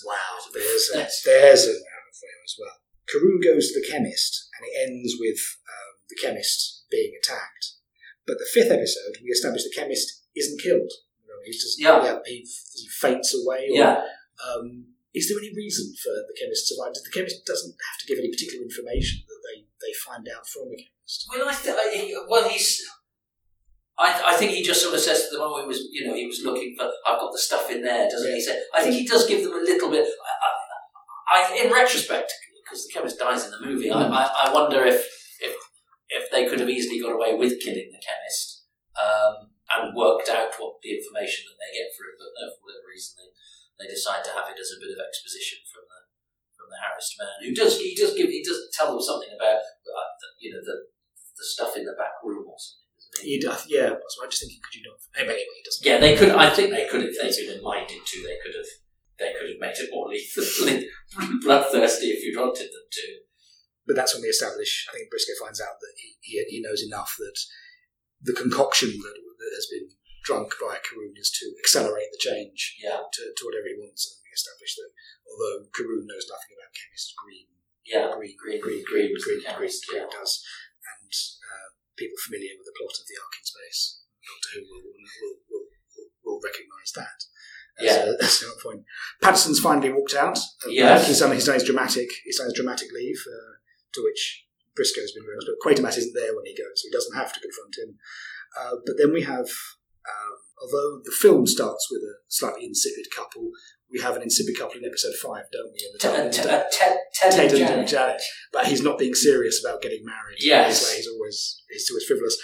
Wow, 0.06 0.38
there's 0.54 0.90
a, 0.94 0.98
there's 1.24 1.64
a 1.66 1.74
round 1.74 2.12
for 2.14 2.26
you 2.26 2.40
as 2.44 2.54
well. 2.58 2.76
Carroon 3.10 3.40
goes 3.42 3.72
to 3.72 3.80
the 3.80 3.86
chemist, 3.86 4.48
and 4.56 4.68
it 4.68 4.88
ends 4.88 5.16
with 5.18 5.40
um, 5.66 5.94
the 6.08 6.16
chemist 6.22 6.84
being 6.90 7.12
attacked. 7.20 7.74
But 8.26 8.38
the 8.38 8.46
fifth 8.52 8.70
episode, 8.70 9.18
we 9.22 9.30
establish 9.30 9.64
the 9.64 9.74
chemist 9.74 10.22
isn't 10.36 10.60
killed. 10.60 10.92
You 11.48 11.56
he's 11.56 11.62
just 11.64 11.80
Yeah. 11.80 12.20
he, 12.28 12.44
he 12.76 12.84
faints 13.00 13.32
away. 13.32 13.72
Or, 13.72 13.76
Yeah. 13.80 14.04
Um, 14.44 14.92
is 15.16 15.28
there 15.28 15.38
any 15.40 15.50
reason 15.56 15.88
for 15.96 16.12
the 16.12 16.36
chemist 16.38 16.68
to 16.68 16.76
survive? 16.76 16.92
The 16.94 17.10
chemist 17.10 17.44
doesn't 17.48 17.72
have 17.72 17.98
to 18.00 18.06
give 18.06 18.18
any 18.20 18.28
particular 18.30 18.62
information 18.62 19.24
that 19.26 19.40
they, 19.48 19.64
they 19.80 19.92
find 20.04 20.28
out 20.28 20.46
from 20.46 20.68
the 20.68 20.76
chemist. 20.76 21.26
Well, 21.32 21.48
I 21.48 21.54
th- 21.56 22.14
well, 22.28 22.48
he's. 22.48 22.84
I, 23.98 24.30
I 24.30 24.34
think 24.36 24.52
he 24.52 24.62
just 24.62 24.82
sort 24.82 24.94
of 24.94 25.00
says 25.00 25.26
to 25.26 25.30
them, 25.34 25.42
"Oh, 25.42 25.60
he 25.60 25.66
was, 25.66 25.88
you 25.90 26.06
know, 26.06 26.14
he 26.14 26.26
was 26.26 26.42
looking 26.44 26.76
for. 26.78 26.84
I've 27.06 27.18
got 27.18 27.32
the 27.32 27.38
stuff 27.38 27.68
in 27.70 27.82
there, 27.82 28.06
doesn't 28.08 28.30
he?" 28.32 28.40
Say, 28.40 28.60
I 28.74 28.82
think 28.82 28.94
he 28.94 29.06
does 29.06 29.26
give 29.26 29.42
them 29.42 29.54
a 29.54 29.64
little 29.64 29.90
bit. 29.90 30.06
I, 30.06 30.32
I, 31.34 31.50
I 31.50 31.64
in 31.64 31.72
retrospect, 31.72 32.30
because 32.62 32.86
the 32.86 32.92
chemist 32.92 33.18
dies 33.18 33.44
in 33.44 33.50
the 33.50 33.64
movie, 33.66 33.90
I, 33.90 34.02
I, 34.06 34.30
I 34.44 34.52
wonder 34.52 34.84
if 34.84 35.00
if 35.40 35.54
if 36.10 36.30
they 36.30 36.46
could 36.46 36.60
have 36.60 36.68
easily 36.70 37.00
got 37.00 37.12
away 37.12 37.34
with 37.34 37.58
killing 37.60 37.90
the 37.90 37.98
chemist 38.06 38.58
um, 39.02 39.47
and 39.68 39.92
worked 39.92 40.32
out 40.32 40.56
what 40.56 40.80
the 40.80 40.96
information 40.96 41.44
that 41.48 41.60
they 41.60 41.76
get 41.76 41.92
through, 41.92 42.16
but 42.16 42.32
no, 42.36 42.48
for 42.56 42.68
whatever 42.68 42.88
reason, 42.88 43.20
they, 43.20 43.28
they 43.84 43.88
decide 43.88 44.24
to 44.24 44.32
have 44.32 44.48
it 44.48 44.60
as 44.60 44.72
a 44.72 44.80
bit 44.80 44.92
of 44.92 45.00
exposition 45.00 45.60
from 45.68 45.84
the 45.86 46.00
from 46.56 46.72
the 46.72 46.80
harassed 46.82 47.14
man 47.20 47.38
who 47.44 47.54
does 47.54 47.78
he 47.78 47.94
does 47.94 48.16
give 48.18 48.32
he 48.32 48.42
does 48.42 48.58
tell 48.74 48.90
them 48.90 49.00
something 49.00 49.30
about 49.30 49.62
uh, 49.62 50.10
the, 50.18 50.28
you 50.42 50.50
know 50.50 50.60
the 50.64 50.90
the 51.38 51.46
stuff 51.46 51.76
in 51.78 51.86
the 51.86 51.94
back 51.94 52.18
room 52.24 52.44
or 52.48 52.58
something. 52.58 52.88
Doesn't 52.98 53.24
he? 53.24 53.38
Uh, 53.46 53.56
yeah, 53.70 53.94
so 53.94 54.24
I'm 54.24 54.30
just 54.30 54.42
thinking, 54.42 54.58
could 54.60 54.74
you 54.74 54.84
not? 54.84 54.98
Anyway, 55.16 55.38
he 55.38 55.62
doesn't. 55.64 55.86
Yeah, 55.86 55.98
they 56.02 56.16
could. 56.18 56.34
I 56.34 56.50
think 56.50 56.70
they 56.70 56.86
could 56.90 57.06
if 57.06 57.14
they'd 57.16 57.46
been 57.46 57.62
minded 57.62 58.02
to. 58.04 58.16
They 58.20 58.38
could 58.42 58.54
have. 58.58 58.70
They 59.18 59.32
could 59.34 59.50
have 59.50 59.58
made 59.58 59.74
it 59.74 59.90
more 59.90 60.06
lethal, 60.06 60.46
bloodthirsty 61.42 62.06
if 62.06 62.22
you'd 62.22 62.38
wanted 62.38 62.70
them 62.70 62.86
to. 62.86 63.06
But 63.84 63.96
that's 63.96 64.14
when 64.14 64.22
we 64.22 64.28
establish. 64.28 64.86
I 64.88 64.94
think 64.94 65.10
Briscoe 65.10 65.32
finds 65.42 65.60
out 65.60 65.80
that 65.80 65.94
he, 65.96 66.14
he, 66.20 66.44
he 66.44 66.62
knows 66.62 66.84
enough 66.84 67.16
that 67.18 67.34
the 68.22 68.32
concoction 68.32 68.90
that, 68.90 69.18
that 69.48 69.56
has 69.56 69.68
been 69.72 69.88
drunk 70.28 70.52
by 70.60 70.76
Carroon 70.84 71.16
is 71.16 71.32
to 71.40 71.48
accelerate 71.64 72.12
the 72.12 72.20
change 72.20 72.76
Yeah, 72.76 73.00
to, 73.00 73.22
to 73.32 73.42
whatever 73.48 73.64
he 73.72 73.80
wants. 73.80 74.04
And 74.12 74.20
we 74.20 74.28
establish 74.36 74.76
that 74.76 74.92
although 75.24 75.64
Carroon 75.72 76.04
knows 76.04 76.28
nothing 76.28 76.52
about 76.52 76.76
chemist, 76.76 77.16
Green, 77.16 77.48
yeah. 77.88 78.12
Green, 78.12 78.36
Green- 78.36 78.60
Green, 78.60 78.84
Green 78.84 79.16
Green, 79.16 79.40
Green, 79.40 79.40
Green, 79.56 79.72
Green 79.88 80.04
yeah. 80.04 80.12
does, 80.12 80.44
and 80.84 81.12
uh, 81.48 81.68
people 81.96 82.20
familiar 82.20 82.52
with 82.60 82.68
the 82.68 82.76
plot 82.76 82.92
of 82.92 83.08
the 83.08 83.16
Ark 83.16 83.34
in 83.40 83.44
Space, 83.48 84.04
Doctor 84.20 84.50
Who 84.52 84.68
will, 84.68 84.84
will, 84.92 85.36
will 85.48 85.68
will 86.28 86.40
recognise 86.44 86.92
that. 86.92 87.18
Yeah. 87.80 88.10
as 88.20 88.42
a 88.42 88.52
point. 88.60 88.82
Patterson's 89.22 89.60
finally 89.60 89.92
walked 89.92 90.14
out. 90.14 90.38
Yes. 90.66 91.00
work. 91.00 91.08
He's 91.08 91.20
done, 91.20 91.30
done 91.30 91.54
his 91.54 91.64
dramatic. 91.64 92.08
He's 92.24 92.38
done 92.38 92.50
his 92.50 92.58
dramatic 92.58 92.88
leave, 92.92 93.22
uh, 93.22 93.54
to 93.94 94.02
which 94.02 94.46
Briscoe's 94.74 95.12
been 95.12 95.22
realised. 95.24 95.46
But 95.46 95.62
Quatermass 95.62 95.96
isn't 95.98 96.14
there 96.14 96.34
when 96.34 96.44
he 96.44 96.58
goes, 96.58 96.74
so 96.82 96.88
he 96.90 96.92
doesn't 96.92 97.16
have 97.16 97.32
to 97.32 97.40
confront 97.40 97.78
him. 97.78 97.96
Uh, 98.58 98.76
but 98.86 98.96
then 98.98 99.12
we 99.12 99.22
have, 99.22 99.46
um, 100.08 100.34
although 100.62 101.00
the 101.04 101.10
film 101.20 101.46
starts 101.46 101.88
with 101.90 102.02
a 102.02 102.14
slightly 102.28 102.64
insipid 102.64 103.06
couple, 103.14 103.50
we 103.90 104.00
have 104.00 104.16
an 104.16 104.22
insipid 104.22 104.58
couple 104.58 104.76
in 104.78 104.84
episode 104.84 105.14
five, 105.14 105.44
don't 105.52 105.72
we? 105.72 105.80
In 105.86 105.92
the 105.92 105.98
T- 105.98 106.08
time- 106.08 106.30
t- 106.30 106.98
Ted, 107.14 107.52
and. 107.52 107.88
Janet. 107.88 108.22
But 108.52 108.66
he's 108.66 108.82
not 108.82 108.98
being 108.98 109.14
serious 109.14 109.64
about 109.64 109.80
getting 109.82 110.04
married. 110.04 110.38
Yes. 110.40 110.80
He's, 110.88 110.96
he's 110.98 111.08
always 111.08 111.62
he's 111.70 111.90
always 111.90 112.04
frivolous. 112.04 112.36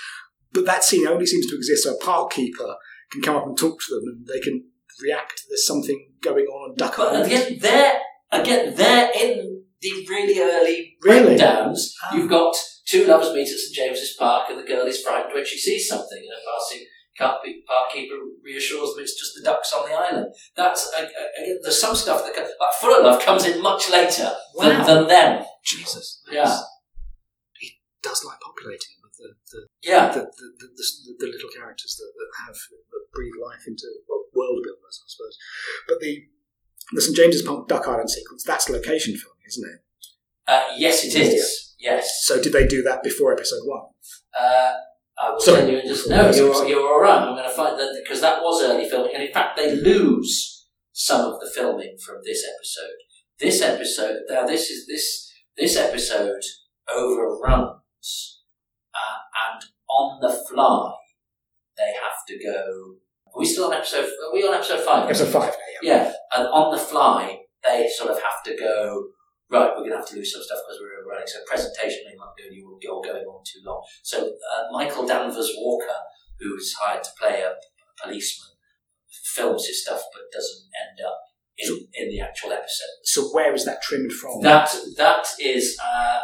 But 0.53 0.67
that 0.67 0.85
scene 0.85 1.07
only 1.07 1.27
seems 1.27 1.47
to 1.51 1.57
exist 1.57 1.85
so 1.85 1.95
a 1.95 1.99
park 1.99 2.33
keeper 2.33 2.77
can 3.11 3.23
come 3.23 3.37
up 3.37 3.47
and 3.47 3.59
talk 3.59 3.79
to 3.81 3.95
them 3.95 4.05
and 4.07 4.27
they 4.27 4.41
can 4.41 4.65
react. 5.03 5.43
There's 5.49 5.67
something 5.67 6.13
going 6.23 6.47
on 6.47 6.71
and 6.71 6.79
duck 6.79 6.97
But 6.97 7.27
again, 7.27 7.59
they're 7.61 8.01
again 8.33 8.75
they're 8.75 9.11
in 9.21 9.54
the 9.85 10.07
really 10.09 10.41
early 10.41 10.97
Really? 11.03 11.37
breakdowns. 11.37 11.95
Ah. 12.03 12.17
You've 12.17 12.31
got 12.31 12.57
two 12.87 13.05
lovers 13.07 13.33
meet 13.35 13.49
at 13.53 13.59
St 13.59 13.75
James's 13.77 14.17
Park, 14.19 14.49
and 14.51 14.59
the 14.59 14.65
girl 14.67 14.87
is 14.87 15.03
frightened 15.03 15.35
when 15.35 15.45
she 15.47 15.59
sees 15.59 15.87
something, 15.87 16.19
and 16.19 16.33
a 16.33 16.43
passing 16.51 16.87
park 17.19 17.45
parkkeeper 17.69 18.17
reassures 18.43 18.91
them 18.95 19.05
it's 19.05 19.15
just 19.19 19.33
the 19.37 19.45
ducks 19.45 19.73
on 19.73 19.89
the 19.89 19.95
island. 19.95 20.35
That's 20.57 20.91
uh, 20.99 21.03
uh, 21.03 21.43
again, 21.43 21.59
there's 21.63 21.79
some 21.81 21.95
stuff 21.95 22.25
that 22.25 22.35
co- 22.35 22.43
like 22.43 22.75
Fullalove 22.81 23.23
comes 23.25 23.47
in 23.47 23.63
much 23.63 23.89
later 23.91 24.33
than, 24.59 24.79
Wow. 24.79 24.85
than 24.85 25.07
them. 25.09 25.45
Jesus. 25.65 26.23
Yeah. 26.31 26.59
He 27.61 27.71
does 28.03 28.25
like 28.25 28.41
populating 28.41 28.99
with 29.03 29.13
the, 29.17 29.29
the, 29.53 29.67
Yeah, 29.83 30.09
the, 30.09 30.21
the, 30.21 30.47
the, 30.59 30.69
the, 30.75 31.15
the 31.21 31.27
little 31.31 31.51
characters 31.57 31.95
that, 31.99 32.11
that 32.19 32.31
have 32.47 32.57
that 32.91 33.05
breathe 33.15 33.39
life 33.41 33.63
into 33.69 33.87
well, 34.09 34.25
world 34.35 34.61
builders, 34.65 35.01
I 35.01 35.07
suppose. 35.07 35.39
But 35.89 36.01
the 36.01 36.25
the 36.93 37.01
St 37.01 37.17
James's 37.17 37.43
Park 37.43 37.67
Duck 37.69 37.87
Island 37.89 38.11
sequence, 38.11 38.43
that's 38.45 38.69
location 38.69 39.17
filming, 39.17 39.34
isn't 39.47 39.65
it? 39.69 39.81
uh, 40.47 40.65
yes, 40.77 41.05
it 41.05 41.15
is. 41.15 41.75
Yes. 41.79 42.23
So 42.25 42.43
did 42.43 42.53
they 42.53 42.67
do 42.67 42.83
that 42.83 43.03
before 43.03 43.33
episode 43.33 43.61
one? 43.65 43.83
Uh, 44.39 44.73
I 45.19 45.31
will 45.31 45.41
Sorry. 45.41 45.61
tell 45.61 45.71
you 45.71 45.79
in 45.79 45.87
just 45.87 46.09
no. 46.09 46.31
You're 46.31 46.67
you're 46.67 46.87
all 46.89 47.01
right. 47.01 47.23
I'm 47.23 47.35
going 47.37 47.49
to 47.49 47.55
find 47.55 47.79
that 47.79 48.01
because 48.03 48.21
that 48.21 48.43
was 48.43 48.63
early 48.63 48.89
filming, 48.89 49.15
and 49.15 49.23
in 49.23 49.33
fact 49.33 49.57
they 49.57 49.75
lose 49.77 50.67
some 50.93 51.21
of 51.33 51.41
the 51.41 51.51
filming 51.55 51.97
from 52.05 52.17
this 52.25 52.45
episode. 52.45 52.97
This 53.39 53.63
episode 53.63 54.21
now 54.29 54.47
this 54.47 54.71
is 54.71 54.87
this 54.87 55.31
this 55.57 55.77
episode 55.77 56.43
overruns, 56.93 58.43
uh, 58.95 59.19
and 59.53 59.65
on 59.89 60.21
the 60.21 60.33
fly 60.49 60.95
they 61.77 61.93
have 62.03 62.25
to 62.29 62.39
go. 62.43 62.97
Are 63.35 63.39
we 63.41 63.47
still 63.47 63.67
on 63.67 63.75
episode? 63.75 64.05
Are 64.05 64.33
we 64.33 64.47
on 64.47 64.55
episode 64.55 64.81
five? 64.81 65.05
Episode 65.07 65.29
five 65.33 65.55
yeah. 65.83 65.97
Yeah, 65.97 66.13
and 66.37 66.47
on 66.49 66.73
the 66.73 66.79
fly, 66.79 67.41
they 67.65 67.89
sort 67.97 68.11
of 68.11 68.23
have 68.23 68.43
to 68.45 68.57
go, 68.57 69.09
right, 69.51 69.71
we're 69.71 69.85
going 69.87 69.91
to 69.91 69.97
have 69.99 70.09
to 70.09 70.17
lose 70.17 70.33
some 70.33 70.43
stuff 70.43 70.59
because 70.67 70.81
we're 70.81 71.01
overrunning. 71.01 71.27
So 71.27 71.39
presentation 71.47 72.01
may 72.07 72.17
not 72.17 72.35
go, 72.39 72.45
you 72.51 72.79
go 72.83 73.01
going 73.03 73.25
on 73.25 73.43
too 73.45 73.61
long. 73.65 73.83
So 74.03 74.27
uh, 74.27 74.63
Michael 74.73 75.07
Danvers 75.07 75.53
Walker, 75.57 75.99
who's 76.41 76.75
hired 76.81 77.05
to 77.05 77.11
play 77.21 77.43
a 77.43 77.55
policeman, 78.03 78.51
films 79.35 79.67
his 79.67 79.83
stuff 79.83 80.03
but 80.13 80.23
doesn't 80.33 80.63
end 80.83 81.07
up 81.07 81.19
in, 81.59 81.87
in 81.95 82.09
the 82.11 82.21
actual 82.21 82.53
episode. 82.53 82.95
So 83.05 83.29
where 83.29 83.55
is 83.55 83.65
that 83.65 83.83
trimmed 83.83 84.13
from? 84.13 84.41
That 84.43 84.75
that 84.97 85.27
is 85.41 85.79
uh, 85.83 86.19
uh, 86.19 86.21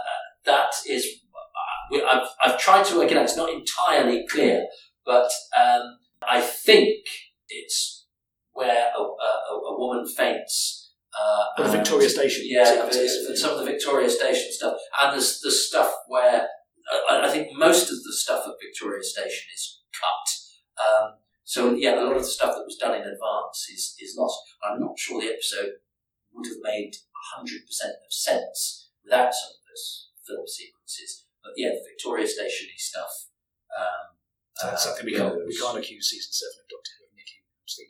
that 0.46 0.70
is. 0.88 1.04
Uh, 1.06 1.92
we- 1.92 2.02
I've, 2.04 2.26
I've 2.44 2.58
tried 2.58 2.84
to 2.86 2.96
work 2.98 3.10
it 3.10 3.16
out. 3.16 3.24
It's 3.24 3.36
not 3.36 3.50
entirely 3.52 4.26
clear, 4.28 4.66
but 5.04 5.30
um, 5.58 5.98
I 6.28 6.40
think 6.40 7.06
it's 7.48 8.06
where 8.52 8.90
a, 8.96 9.00
a, 9.00 9.54
a 9.54 9.78
woman 9.78 10.06
faints. 10.06 10.79
Uh, 11.18 11.44
Or 11.58 11.64
the 11.64 11.70
and- 11.70 11.78
Victoria 11.78 12.08
Station. 12.08 12.42
Yeah, 12.46 12.64
sequence. 12.64 12.94
there's- 12.94 13.26
there's 13.26 13.40
some 13.40 13.52
of 13.52 13.58
the 13.58 13.70
Victoria 13.72 14.08
Station 14.08 14.52
stuff, 14.52 14.78
and 15.00 15.12
there's 15.12 15.40
the 15.40 15.50
stuff 15.50 15.92
where 16.06 16.48
I, 17.08 17.26
I 17.26 17.30
think 17.30 17.52
most 17.52 17.90
of 17.90 18.02
the 18.02 18.12
stuff 18.12 18.46
at 18.46 18.54
Victoria 18.62 19.02
Station 19.02 19.46
is 19.54 19.80
cut. 19.92 20.28
Um, 20.86 21.18
so 21.44 21.74
yeah, 21.74 22.00
a 22.00 22.02
lot 22.02 22.16
of 22.16 22.22
the 22.22 22.28
stuff 22.28 22.54
that 22.56 22.64
was 22.64 22.76
done 22.76 22.94
in 22.94 23.02
advance 23.02 23.68
is 23.72 23.94
is 23.98 24.14
lost. 24.16 24.38
I'm 24.64 24.80
not 24.80 24.98
sure 24.98 25.20
the 25.20 25.32
episode 25.34 25.72
would 26.32 26.46
have 26.46 26.62
made 26.62 26.94
hundred 27.34 27.66
percent 27.66 27.94
of 28.06 28.12
sense 28.12 28.90
without 29.04 29.34
some 29.34 29.50
of 29.50 29.60
those 29.68 30.10
film 30.26 30.46
sequences. 30.46 31.26
But 31.42 31.52
yeah, 31.56 31.70
the 31.70 31.82
Victoria 31.90 32.26
Station 32.26 32.68
stuff. 32.76 33.10
Um, 33.76 34.16
So 34.56 34.66
that's 34.68 34.84
uh, 34.86 34.88
something 34.90 35.06
we 35.06 35.14
can't, 35.16 35.34
we 35.46 35.56
can't 35.56 35.78
accuse 35.78 36.10
season 36.10 36.32
seven 36.32 36.60
of 36.62 36.68
Doctor 36.68 36.90
Who 36.98 37.04
of 37.06 37.12
nicking. 37.16 37.42
I'm 37.48 37.64
just 37.66 37.80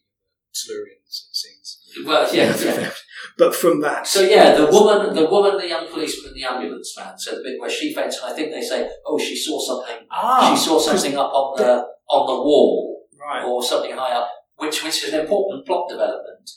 thinking 0.69 0.97
of 1.01 1.07
the 1.07 1.13
Silurian 1.13 1.33
scenes. 1.33 1.79
Well, 2.07 2.35
yeah, 2.35 2.57
yeah. 2.85 2.91
But 3.37 3.55
from 3.55 3.81
that, 3.81 4.07
So 4.07 4.21
yeah, 4.23 4.55
the 4.55 4.67
woman, 4.67 5.15
the 5.15 5.27
woman, 5.27 5.57
the 5.59 5.69
young 5.69 5.89
policeman, 5.89 6.29
and 6.33 6.37
the 6.37 6.45
ambulance 6.45 6.95
man. 6.97 7.19
So 7.19 7.37
the 7.37 7.43
bit 7.43 7.61
where 7.61 7.71
she 7.71 7.93
faints, 7.95 8.19
and 8.23 8.33
I 8.33 8.35
think 8.37 8.51
they 8.53 8.63
say, 8.63 8.89
"Oh, 9.07 9.19
she 9.19 9.37
saw 9.37 9.59
something. 9.61 10.07
ah, 10.11 10.55
she 10.55 10.61
saw 10.65 10.79
something 10.79 11.17
up 11.17 11.33
on 11.33 11.57
the 11.59 11.85
on 12.09 12.27
the 12.27 12.41
wall 12.43 13.07
right. 13.21 13.45
or 13.45 13.63
something 13.63 13.93
high 13.93 14.13
up," 14.17 14.29
which 14.57 14.83
which 14.85 15.05
is 15.05 15.13
an 15.13 15.21
important 15.21 15.67
plot 15.67 15.89
development. 15.89 16.49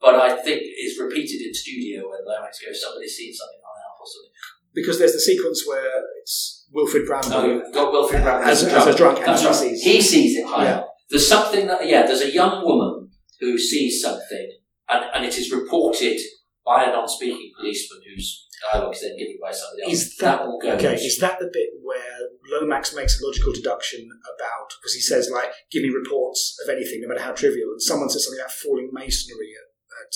But 0.00 0.16
I 0.16 0.36
think 0.36 0.62
is 0.62 0.98
repeated 0.98 1.40
in 1.46 1.54
studio 1.54 2.08
when 2.10 2.20
Lomax 2.26 2.58
goes, 2.64 2.82
"Somebody's 2.82 3.16
seen 3.16 3.32
something 3.32 3.60
high 3.62 3.82
up 3.88 3.96
or 4.00 4.06
something." 4.06 4.32
Because 4.74 4.98
there's 4.98 5.12
the 5.12 5.20
sequence 5.20 5.64
where 5.66 6.02
it's 6.20 6.66
Wilfrid 6.72 7.06
Brambell 7.06 7.62
Oh, 7.66 7.72
got 7.72 7.92
Wilfrid 7.92 8.22
Brambell 8.22 8.46
as, 8.46 8.64
as 8.64 8.86
a 8.86 8.96
drunk, 8.96 9.18
and 9.26 9.38
he 9.38 9.52
sees. 9.52 9.82
He 9.82 10.00
sees 10.00 10.38
it 10.38 10.46
high 10.46 10.64
Yeah. 10.64 10.76
up. 10.78 10.94
There's 11.10 11.28
something 11.28 11.66
that 11.66 11.86
yeah. 11.86 12.06
There's 12.06 12.22
a 12.22 12.32
young 12.32 12.64
woman 12.64 13.01
who 13.42 13.58
sees 13.58 14.00
something, 14.00 14.58
and, 14.88 15.04
and 15.14 15.24
it 15.24 15.36
is 15.36 15.50
reported 15.52 16.18
by 16.64 16.84
a 16.84 16.92
non-speaking 16.92 17.50
policeman 17.58 18.00
whose 18.06 18.46
dialogue 18.70 18.94
is 18.94 19.00
then 19.02 19.18
given 19.18 19.36
by 19.42 19.50
somebody 19.50 19.82
else. 19.82 19.92
Is 19.92 20.16
that 20.18 20.40
all 20.40 20.60
goes? 20.62 20.74
okay? 20.74 20.94
Is 20.94 21.18
that 21.18 21.40
the 21.40 21.50
bit 21.52 21.70
where 21.82 22.18
Lomax 22.48 22.94
makes 22.94 23.20
a 23.20 23.26
logical 23.26 23.52
deduction 23.52 24.08
about 24.22 24.70
because 24.78 24.94
he 24.94 25.00
says 25.00 25.28
like, 25.28 25.50
"Give 25.72 25.82
me 25.82 25.88
reports 25.88 26.56
of 26.64 26.70
anything, 26.70 27.00
no 27.02 27.08
matter 27.08 27.20
how 27.20 27.32
trivial," 27.32 27.70
and 27.72 27.82
someone 27.82 28.08
says 28.08 28.24
something 28.24 28.40
about 28.40 28.52
falling 28.52 28.90
masonry 28.92 29.52
at, 29.58 30.06
at 30.06 30.14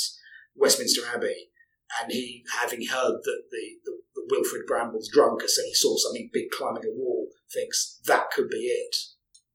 Westminster 0.55 1.03
Abbey, 1.13 1.51
and 2.01 2.13
he, 2.13 2.45
having 2.61 2.87
heard 2.87 3.19
that 3.25 3.43
the, 3.51 3.65
the, 3.85 3.93
the 4.15 4.27
Wilfrid 4.31 4.69
Brambell's 4.71 5.11
drunk, 5.13 5.43
said 5.43 5.65
he 5.67 5.75
saw 5.75 5.97
something 5.97 6.31
big 6.33 6.51
climbing 6.51 6.85
a 6.85 6.95
wall, 6.95 7.27
thinks 7.53 8.01
that 8.07 8.31
could 8.31 8.49
be 8.49 8.67
it. 8.67 8.97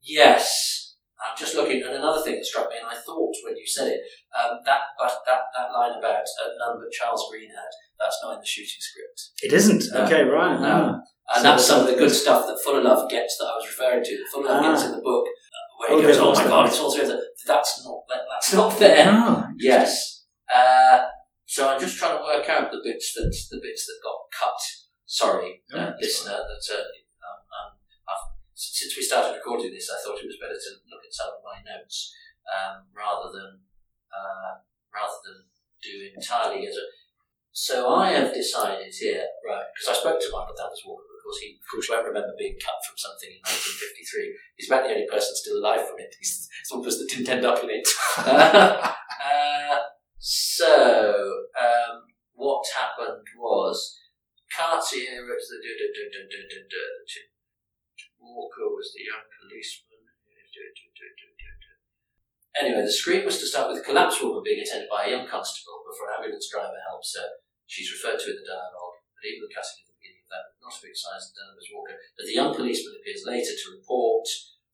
Yes. 0.02 0.81
I'm 1.22 1.38
just 1.38 1.56
looking, 1.56 1.82
and 1.84 1.94
another 1.94 2.22
thing 2.22 2.36
that 2.36 2.46
struck 2.46 2.70
me, 2.70 2.78
and 2.78 2.88
I 2.88 2.96
thought 2.96 3.34
when 3.46 3.56
you 3.56 3.66
said 3.68 3.88
it, 3.94 4.02
um, 4.34 4.58
that 4.66 4.82
but 4.98 5.14
that, 5.28 5.42
that 5.56 5.72
line 5.72 5.98
about 6.00 6.26
uh, 6.42 6.50
none 6.58 6.82
but 6.82 6.92
Charles 6.92 7.28
Green 7.30 7.50
had, 7.50 7.72
that's 8.00 8.18
not 8.24 8.34
in 8.34 8.40
the 8.40 8.46
shooting 8.46 8.82
script. 8.82 9.30
It 9.44 9.54
isn't. 9.54 9.84
Okay, 9.94 10.24
right. 10.24 10.60
No. 10.60 11.00
And 11.34 11.38
So 11.38 11.44
that's 11.44 11.66
some 11.66 11.82
of 11.82 11.88
the 11.88 11.96
good 11.96 12.12
stuff 12.12 12.46
that 12.48 12.58
Fullalove 12.66 13.10
gets 13.10 13.38
that 13.38 13.46
I 13.46 13.56
was 13.56 13.68
referring 13.68 14.04
to. 14.04 14.18
That 14.18 14.28
Fullalove 14.34 14.62
Ah. 14.66 14.72
gets 14.74 14.84
in 14.86 14.92
the 14.92 15.02
book, 15.02 15.26
uh, 15.28 15.66
where 15.78 15.90
Oh, 15.92 15.98
he 16.02 16.08
goes, 16.08 16.18
"Oh 16.18 16.34
my 16.34 16.44
God, 16.44 16.66
it's 16.68 16.80
all 16.80 16.92
through 16.94 17.08
the." 17.08 17.22
That's 17.46 17.86
not 17.86 18.02
that, 18.10 18.22
that's 18.30 18.54
not 18.54 18.80
there. 18.80 19.48
Yes. 19.58 20.26
Uh, 20.54 21.06
so 21.46 21.70
I'm 21.70 21.80
just 21.80 21.98
trying 21.98 22.18
to 22.18 22.24
work 22.24 22.50
out 22.50 22.72
the 22.72 22.82
bits 22.84 23.14
that 23.14 23.30
the 23.52 23.60
bits 23.62 23.86
that 23.86 24.00
got 24.04 24.18
cut. 24.38 24.60
Sorry, 25.06 25.62
uh, 25.74 25.78
that's 25.92 26.02
listener. 26.02 26.32
That 26.38 26.76
uh, 26.76 26.82
um, 26.82 27.40
um, 27.52 27.70
I've, 28.10 28.26
since 28.62 28.94
we 28.94 29.02
started 29.02 29.34
recording 29.34 29.74
this, 29.74 29.90
I 29.90 29.98
thought 29.98 30.22
it 30.22 30.30
was 30.30 30.38
better 30.38 30.54
to 30.54 30.72
look 30.86 31.02
at 31.02 31.14
some 31.14 31.34
of 31.34 31.42
my 31.42 31.58
notes 31.66 32.14
um, 32.46 32.86
rather 32.94 33.34
than 33.34 33.66
uh, 34.14 34.62
rather 34.94 35.18
than 35.26 35.50
do 35.82 36.14
entirely 36.14 36.70
as 36.70 36.78
a. 36.78 36.86
So 37.52 37.90
I 37.90 38.14
have 38.14 38.32
decided 38.32 38.94
here, 38.94 39.26
right? 39.44 39.66
Because 39.74 39.98
I 39.98 40.00
spoke 40.00 40.22
to 40.22 40.32
Michael 40.32 40.56
Danvers 40.56 40.86
Walker. 40.86 41.04
Of 41.04 41.24
course, 41.26 41.40
he 41.42 41.58
of 41.58 41.68
course 41.68 41.90
won't 41.90 42.08
remember 42.08 42.38
being 42.38 42.56
cut 42.62 42.80
from 42.86 42.96
something 42.96 43.34
in 43.34 43.42
1953. 43.44 44.38
He's 44.56 44.70
about 44.70 44.86
the 44.86 44.94
only 44.94 45.10
person 45.10 45.36
still 45.36 45.58
alive 45.58 45.84
from 45.84 46.00
it. 46.00 46.14
He's 46.22 46.48
the 46.70 46.78
only 46.78 46.86
person 46.86 47.02
that 47.02 47.12
didn't 47.12 47.34
end 47.34 47.46
up 47.50 47.60
in 47.66 47.70
it. 47.74 47.88
uh, 48.22 49.78
so, 50.22 50.70
um, 51.58 52.08
what 52.38 52.64
happened 52.78 53.26
was 53.36 53.98
Cartier 54.54 55.26
was 55.26 55.50
the 55.50 55.60
Walker 58.22 58.70
was 58.70 58.94
the 58.94 59.04
young 59.10 59.26
policeman. 59.42 59.92
Anyway, 62.62 62.84
the 62.84 62.92
screen 62.92 63.26
was 63.26 63.40
to 63.40 63.48
start 63.48 63.72
with 63.72 63.82
a 63.82 63.86
collapsed 63.86 64.22
woman 64.22 64.44
being 64.44 64.62
attended 64.62 64.86
by 64.92 65.08
a 65.08 65.12
young 65.16 65.26
constable 65.26 65.82
before 65.88 66.12
an 66.12 66.22
ambulance 66.22 66.46
driver 66.52 66.78
helps 66.86 67.16
her. 67.18 67.26
She's 67.66 67.90
referred 67.90 68.20
to 68.20 68.30
in 68.30 68.38
the 68.38 68.46
dialogue, 68.46 69.02
but 69.16 69.24
even 69.24 69.48
the 69.48 69.56
cutting 69.56 69.82
at 69.82 69.88
the 69.88 69.98
beginning 69.98 70.22
of 70.22 70.30
that 70.30 70.46
would 70.52 70.62
not 70.68 70.76
have 70.76 70.86
excised 70.86 71.32
Danvers 71.32 71.72
Walker, 71.72 71.96
that 71.96 72.28
the 72.28 72.36
young 72.36 72.52
policeman 72.54 73.00
appears 73.00 73.24
later 73.26 73.56
to 73.56 73.74
report 73.80 74.28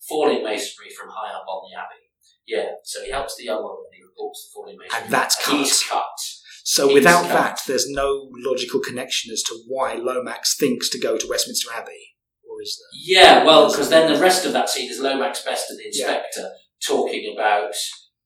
falling 0.04 0.42
masonry 0.42 0.90
from 0.90 1.14
high 1.14 1.32
up 1.32 1.46
on 1.46 1.70
the 1.70 1.78
abbey. 1.78 2.10
Yeah, 2.50 2.82
so 2.84 3.06
he 3.06 3.14
helps 3.14 3.38
the 3.38 3.46
young 3.46 3.62
woman 3.62 3.86
and 3.86 3.96
he 3.96 4.02
reports 4.02 4.50
the 4.50 4.52
falling 4.58 4.76
masonry. 4.82 4.98
And 4.98 5.14
that's 5.14 5.38
He's 5.46 5.86
cut. 5.86 6.18
So 6.66 6.90
He's 6.90 7.06
without 7.06 7.30
cut. 7.30 7.38
that, 7.38 7.58
there's 7.70 7.88
no 7.88 8.28
logical 8.34 8.82
connection 8.82 9.32
as 9.32 9.44
to 9.48 9.56
why 9.70 9.96
Lomax 9.96 10.58
thinks 10.58 10.90
to 10.92 11.00
go 11.00 11.16
to 11.16 11.30
Westminster 11.30 11.70
Abbey, 11.72 12.17
or 12.58 12.62
is 12.62 12.80
there? 12.80 13.22
Yeah, 13.22 13.44
well, 13.46 13.70
because 13.70 13.90
then 13.90 14.12
the 14.12 14.20
rest 14.20 14.46
of 14.46 14.54
that 14.54 14.70
scene 14.70 14.90
is 14.90 15.00
Lomax 15.00 15.44
Best 15.44 15.70
and 15.70 15.80
the 15.80 15.84
Yeah. 15.84 15.90
inspector 16.08 16.50
talking 16.86 17.34
about 17.36 17.74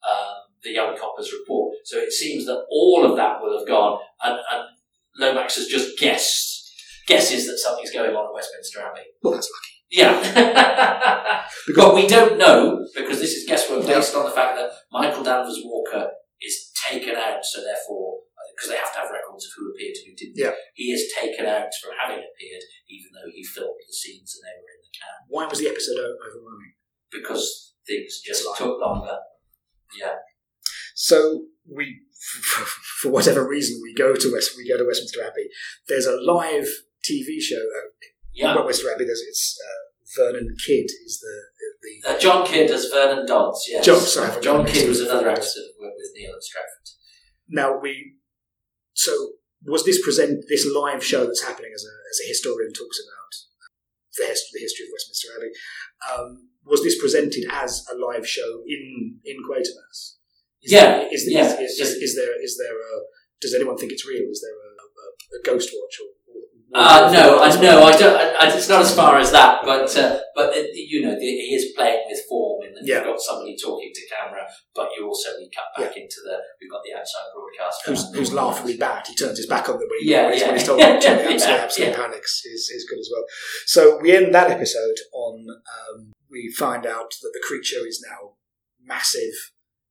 um, 0.09 0.35
the 0.63 0.71
young 0.71 0.97
copper's 0.97 1.31
report. 1.33 1.75
So 1.85 1.97
it 1.97 2.11
seems 2.11 2.45
that 2.45 2.65
all 2.69 3.05
of 3.05 3.15
that 3.17 3.41
will 3.41 3.57
have 3.57 3.67
gone, 3.67 3.99
and, 4.23 4.39
and 4.51 4.63
Lomax 5.19 5.55
has 5.55 5.67
just 5.67 5.99
guessed, 5.99 6.71
guesses 7.07 7.47
that 7.47 7.57
something's 7.57 7.91
going 7.91 8.15
on 8.15 8.25
at 8.27 8.33
Westminster 8.33 8.81
Abbey. 8.81 9.07
Well, 9.21 9.33
that's 9.33 9.49
lucky. 9.51 9.75
Yeah. 9.91 11.45
but 11.75 11.93
we 11.95 12.07
don't 12.07 12.37
know, 12.37 12.85
because 12.95 13.19
this 13.19 13.33
is 13.33 13.47
guesswork 13.47 13.85
based 13.85 14.15
on 14.15 14.25
the 14.25 14.31
fact 14.31 14.55
that 14.55 14.71
Michael 14.91 15.23
Danvers 15.23 15.59
Walker 15.65 16.09
is 16.41 16.71
taken 16.89 17.15
out, 17.15 17.43
so 17.43 17.61
therefore, 17.61 18.19
because 18.61 18.69
they 18.69 18.77
have 18.77 18.93
to 18.93 18.99
have 19.01 19.09
records 19.09 19.49
of 19.49 19.51
who 19.57 19.73
appeared 19.73 19.97
and 19.97 20.05
who 20.05 20.13
didn't, 20.13 20.37
Yeah. 20.37 20.53
he 20.77 20.93
is 20.93 21.09
taken 21.17 21.49
out 21.49 21.73
from 21.81 21.97
having 21.97 22.21
appeared, 22.21 22.61
even 22.93 23.09
though 23.09 23.25
he 23.33 23.41
filmed 23.41 23.81
the 23.81 23.89
scenes 23.93 24.37
and 24.37 24.45
they 24.45 24.53
were 24.61 24.69
in 24.77 24.85
the 24.85 24.93
can, 24.93 25.17
Why 25.33 25.49
was 25.49 25.57
the 25.57 25.67
episode 25.73 25.97
overwhelming? 25.97 26.77
because 27.09 27.73
things 27.89 28.21
just 28.21 28.45
Right. 28.45 28.57
took 28.61 28.77
longer. 28.79 29.17
Yeah. 29.97 30.15
So 30.93 31.47
we, 31.65 32.01
for 33.01 33.09
whatever 33.09 33.47
reason, 33.47 33.81
we 33.81 33.93
go 33.93 34.13
to 34.15 34.31
West, 34.31 34.55
we 34.55 34.69
go 34.69 34.77
to 34.77 34.85
Westminster 34.85 35.23
Abbey. 35.23 35.49
There's 35.87 36.05
a 36.05 36.15
live 36.21 36.69
TV 37.03 37.41
show 37.41 37.57
uh, 37.57 37.89
Yeah. 38.33 38.51
at 38.53 38.65
Westminster 38.65 38.93
Abbey. 38.93 39.05
There's 39.05 39.21
it's 39.21 39.57
uh, 39.59 39.81
Vernon 40.21 40.55
Kidd 40.65 40.85
is 41.05 41.19
the 41.19 41.35
the 41.81 42.09
Uh, 42.11 42.19
John 42.19 42.45
Kidd 42.45 42.69
as 42.69 42.85
Vernon 42.89 43.25
Dodds, 43.25 43.65
yes. 43.67 43.83
John- 43.85 43.99
sorry, 44.01 44.39
John 44.41 44.65
Kidd 44.67 44.87
was 44.87 44.99
another 45.01 45.29
actor 45.29 45.41
that 45.41 45.73
worked 45.79 45.95
with 45.97 46.13
Kneale 46.15 46.33
and 46.33 46.43
Stratford. 46.43 46.87
now 47.49 47.79
we. 47.79 48.17
So 49.01 49.41
was 49.65 49.83
this 49.83 50.01
present 50.03 50.45
this 50.47 50.65
live 50.65 51.03
show 51.03 51.25
that's 51.25 51.41
happening 51.43 51.71
as 51.73 51.83
a 51.83 51.93
as 52.13 52.19
a 52.23 52.27
historian 52.29 52.71
talks 52.73 53.01
about 53.01 53.33
the 54.17 54.27
history, 54.27 54.51
the 54.53 54.65
history 54.65 54.85
of 54.85 54.93
Westminster 54.93 55.29
Abbey? 55.37 55.51
Um, 56.05 56.49
was 56.65 56.83
this 56.83 57.01
presented 57.01 57.45
as 57.49 57.85
a 57.91 57.97
live 57.97 58.27
show 58.27 58.61
in 58.67 59.17
in 59.25 59.37
Quatermass? 59.41 60.21
Is 60.61 60.71
Yeah, 60.71 60.85
there, 60.85 61.07
is, 61.09 61.25
yeah, 61.25 61.57
is, 61.57 61.79
is, 61.81 61.89
is, 61.97 62.15
there 62.15 62.37
is 62.37 62.61
there 62.61 62.77
a 62.77 62.93
does 63.41 63.55
anyone 63.55 63.77
think 63.77 63.91
it's 63.91 64.05
real? 64.05 64.29
Is 64.29 64.45
there 64.45 64.53
a, 64.53 64.71
a, 64.77 65.07
a 65.39 65.43
ghost 65.43 65.73
watch 65.73 65.97
or? 66.01 66.20
Uh, 66.73 67.09
no, 67.11 67.41
I 67.43 67.61
no, 67.61 67.83
I 67.83 67.97
don't. 67.97 68.15
I, 68.15 68.47
I- 68.47 68.55
it's 68.55 68.69
not 68.69 68.81
as 68.81 68.95
far 68.95 69.17
as 69.17 69.31
that, 69.31 69.59
but 69.65 69.89
uh, 69.97 70.19
but 70.35 70.49
uh, 70.55 70.61
you 70.73 71.01
know, 71.03 71.11
the, 71.13 71.25
he 71.25 71.53
is 71.55 71.73
playing 71.75 72.05
with 72.07 72.19
form 72.29 72.63
in 72.65 72.73
that 72.73 72.81
Yeah. 72.85 72.95
you've 72.97 73.05
got 73.11 73.19
somebody 73.19 73.57
talking 73.57 73.91
to 73.93 74.01
camera, 74.07 74.45
but 74.73 74.89
you 74.97 75.05
also 75.05 75.29
we 75.37 75.49
cut 75.49 75.65
back 75.77 75.97
into 75.97 76.17
the 76.23 76.37
we've 76.61 76.71
got 76.71 76.81
the 76.85 76.93
outside 76.97 77.27
broadcast 77.35 77.81
who's, 77.85 78.03
who's 78.15 78.33
laughably 78.33 78.77
bad. 78.77 79.05
He 79.07 79.15
turns 79.15 79.37
his 79.37 79.47
back 79.47 79.67
on 79.67 79.79
them 79.79 79.87
when, 79.89 79.99
he, 79.99 80.11
Yeah, 80.11 80.23
when, 80.25 80.33
he's, 80.33 80.41
yeah. 80.41 80.47
when 80.47 80.57
he's 80.57 80.67
told 80.67 80.79
not 80.79 81.01
to. 81.01 81.07
Yeah, 81.07 81.13
Absolutely, 81.33 81.37
yeah, 81.55 81.63
absolutely 81.63 81.93
yeah. 81.93 82.01
panics 82.05 82.45
is, 82.45 82.61
is 82.69 82.87
good 82.89 82.99
as 82.99 83.09
well. 83.11 83.25
So 83.65 83.99
we 84.01 84.15
end 84.15 84.33
that 84.35 84.49
episode 84.51 84.97
on 85.13 85.47
um, 85.49 86.13
we 86.29 86.53
find 86.57 86.85
out 86.85 87.11
that 87.21 87.31
the 87.33 87.43
creature 87.45 87.85
is 87.85 87.99
now 88.07 88.35
massive. 88.79 89.35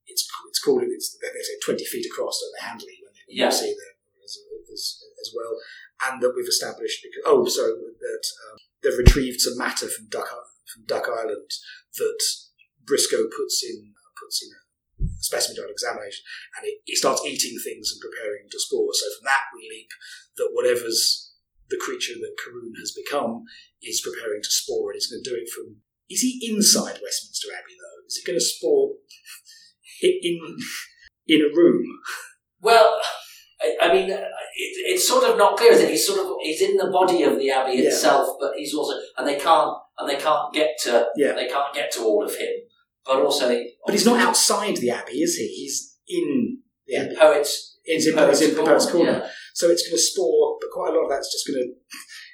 It's 0.07 0.27
it's 0.49 0.59
called 0.59 0.81
it's 0.83 1.17
they 1.21 1.27
say 1.41 1.57
twenty 1.63 1.85
feet 1.85 2.05
across, 2.09 2.41
don't 2.41 2.53
they? 2.57 2.67
Handley 2.67 2.97
when 3.05 3.13
they 3.13 3.21
when 3.29 3.37
Yeah. 3.37 3.45
you 3.45 3.51
see 3.51 3.71
them 3.71 3.93
as, 4.25 4.37
as, 4.73 5.03
as 5.21 5.29
well, 5.35 5.53
and 6.07 6.21
that 6.21 6.33
we've 6.35 6.47
established 6.47 7.03
because 7.03 7.23
oh, 7.25 7.45
so 7.45 7.63
that 7.63 8.23
um, 8.49 8.57
they've 8.81 8.97
retrieved 8.97 9.41
some 9.41 9.57
matter 9.57 9.87
from 9.87 10.07
Duck 10.09 10.29
from 10.65 10.85
Duck 10.85 11.07
Island 11.07 11.51
that 11.97 12.21
Briscoe 12.85 13.29
puts 13.29 13.63
in 13.63 13.93
puts 14.17 14.41
in 14.41 14.49
a 14.53 14.61
specimen 15.19 15.57
on 15.63 15.71
examination 15.71 16.23
and 16.57 16.65
it, 16.65 16.97
starts 16.97 17.25
eating 17.25 17.57
things 17.57 17.89
and 17.89 18.01
preparing 18.01 18.45
to 18.49 18.59
spore. 18.59 18.93
So 18.93 19.05
from 19.17 19.25
that 19.25 19.49
we 19.53 19.65
leap 19.65 19.89
that 20.37 20.53
whatever's 20.53 21.33
the 21.69 21.81
creature 21.81 22.13
that 22.19 22.37
Carroon 22.37 22.73
has 22.79 22.91
become 22.91 23.45
is 23.81 24.05
preparing 24.05 24.41
to 24.43 24.51
spore 24.51 24.91
and 24.91 24.97
it's 24.97 25.09
going 25.09 25.23
to 25.23 25.29
do 25.29 25.37
it 25.37 25.49
from. 25.49 25.81
Is 26.09 26.21
he 26.21 26.51
inside 26.51 26.99
Westminster 27.01 27.47
Abbey 27.49 27.77
though? 27.79 28.05
Is 28.05 28.19
it 28.19 28.27
going 28.27 28.37
to 28.37 28.43
spore 28.43 28.93
in 30.03 30.57
in 31.27 31.41
a 31.41 31.55
room? 31.55 31.85
Well, 32.61 32.99
I, 33.61 33.77
I 33.81 33.93
mean, 33.93 34.11
uh, 34.11 34.27
it, 34.55 34.93
it's 34.93 35.07
sort 35.07 35.23
of 35.29 35.37
not 35.37 35.57
clear. 35.57 35.71
Is 35.73 35.81
it? 35.81 35.89
He's 35.91 36.05
sort 36.07 36.19
of 36.19 36.33
he's 36.41 36.61
in 36.61 36.77
the 36.77 36.87
body 36.91 37.23
of 37.23 37.37
the 37.37 37.51
abbey 37.51 37.77
Yeah. 37.77 37.89
itself, 37.89 38.37
but 38.39 38.51
he's 38.55 38.73
also 38.73 38.99
and 39.17 39.27
they 39.27 39.37
can't 39.37 39.75
and 39.97 40.09
they 40.09 40.17
can't 40.17 40.53
get 40.53 40.71
to 40.83 41.07
Yeah. 41.15 41.33
they 41.33 41.47
can't 41.47 41.73
get 41.73 41.91
to 41.93 42.03
all 42.03 42.23
of 42.25 42.35
him. 42.35 42.49
But 43.05 43.17
also, 43.17 43.47
But 43.85 43.93
he's 43.95 44.05
not 44.05 44.19
outside 44.19 44.77
the 44.77 44.91
abbey, 44.91 45.21
is 45.21 45.35
he? 45.35 45.47
He's 45.47 45.97
in 46.07 46.59
the 46.87 46.97
oh, 46.97 47.01
in 47.01 47.05
abbey. 47.07 47.15
poets. 47.15 47.77
In, 47.83 47.95
he's 47.95 48.07
in 48.07 48.55
Poets 48.55 48.85
Corner. 48.91 49.11
Yeah. 49.23 49.29
So 49.55 49.69
it's 49.71 49.81
going 49.81 49.97
to 49.97 50.01
spore, 50.01 50.57
but 50.61 50.69
quite 50.69 50.91
a 50.93 50.95
lot 50.95 51.05
of 51.05 51.09
that's 51.09 51.31
just 51.33 51.47
going 51.47 51.59
to. 51.63 51.73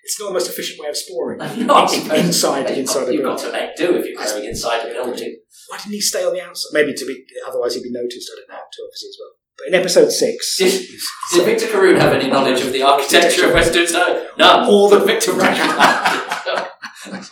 It's 0.03 0.19
not 0.19 0.27
the 0.27 0.33
most 0.33 0.49
efficient 0.49 0.79
way 0.81 0.89
of 0.89 0.97
sporing. 0.97 1.39
No, 1.65 1.73
I 1.73 1.83
inside, 2.17 2.69
you've 2.69 2.79
inside 2.79 3.05
the 3.05 3.13
you've 3.15 3.23
building. 3.23 3.23
got 3.23 3.39
to 3.39 3.51
make 3.51 3.75
do 3.77 3.95
if 3.95 4.05
you're 4.05 4.15
going 4.21 4.43
inside 4.45 4.85
a 4.89 4.93
building. 4.93 5.39
Why 5.69 5.77
didn't 5.77 5.93
he 5.93 6.01
stay 6.01 6.23
on 6.25 6.33
the 6.33 6.41
outside? 6.41 6.69
Maybe 6.73 6.93
to 6.93 7.05
be, 7.05 7.23
otherwise 7.47 7.75
he'd 7.75 7.83
be 7.83 7.91
noticed. 7.91 8.29
I 8.31 8.39
don't 8.39 8.49
know. 8.49 8.55
To 8.59 8.79
obviously 8.83 9.07
as 9.09 9.17
well. 9.19 9.33
But 9.57 9.67
in 9.69 9.73
episode 9.73 10.11
six, 10.11 10.57
Did, 10.57 10.87
did 11.33 11.45
Victor 11.45 11.67
Carroon 11.67 11.95
have 11.99 12.13
any 12.13 12.29
knowledge 12.29 12.61
of 12.61 12.71
the 12.71 12.83
architecture 12.83 13.47
of 13.47 13.53
Westminster? 13.53 14.27
None. 14.37 14.67
All 14.69 14.87
the- 14.89 14.99
Victor 14.99 15.33
recognised 15.33 17.31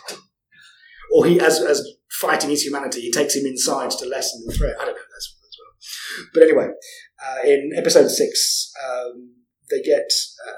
or 1.12 1.26
he, 1.26 1.38
as 1.40 1.60
as 1.60 1.86
fighting 2.10 2.50
his 2.50 2.62
humanity, 2.64 3.00
he 3.00 3.12
takes 3.12 3.34
him 3.36 3.46
inside 3.46 3.90
to 3.90 4.06
lessen 4.06 4.42
the 4.46 4.52
threat. 4.52 4.74
I 4.80 4.84
don't 4.86 4.94
know. 4.94 5.00
That's 5.12 5.36
as 5.48 5.56
well. 5.58 6.28
But 6.34 6.42
anyway, 6.42 6.68
uh, 7.24 7.42
in 7.48 7.70
episode 7.76 8.08
six, 8.08 8.72
um, 8.88 9.34
they 9.70 9.82
get. 9.82 10.08
Uh, 10.46 10.52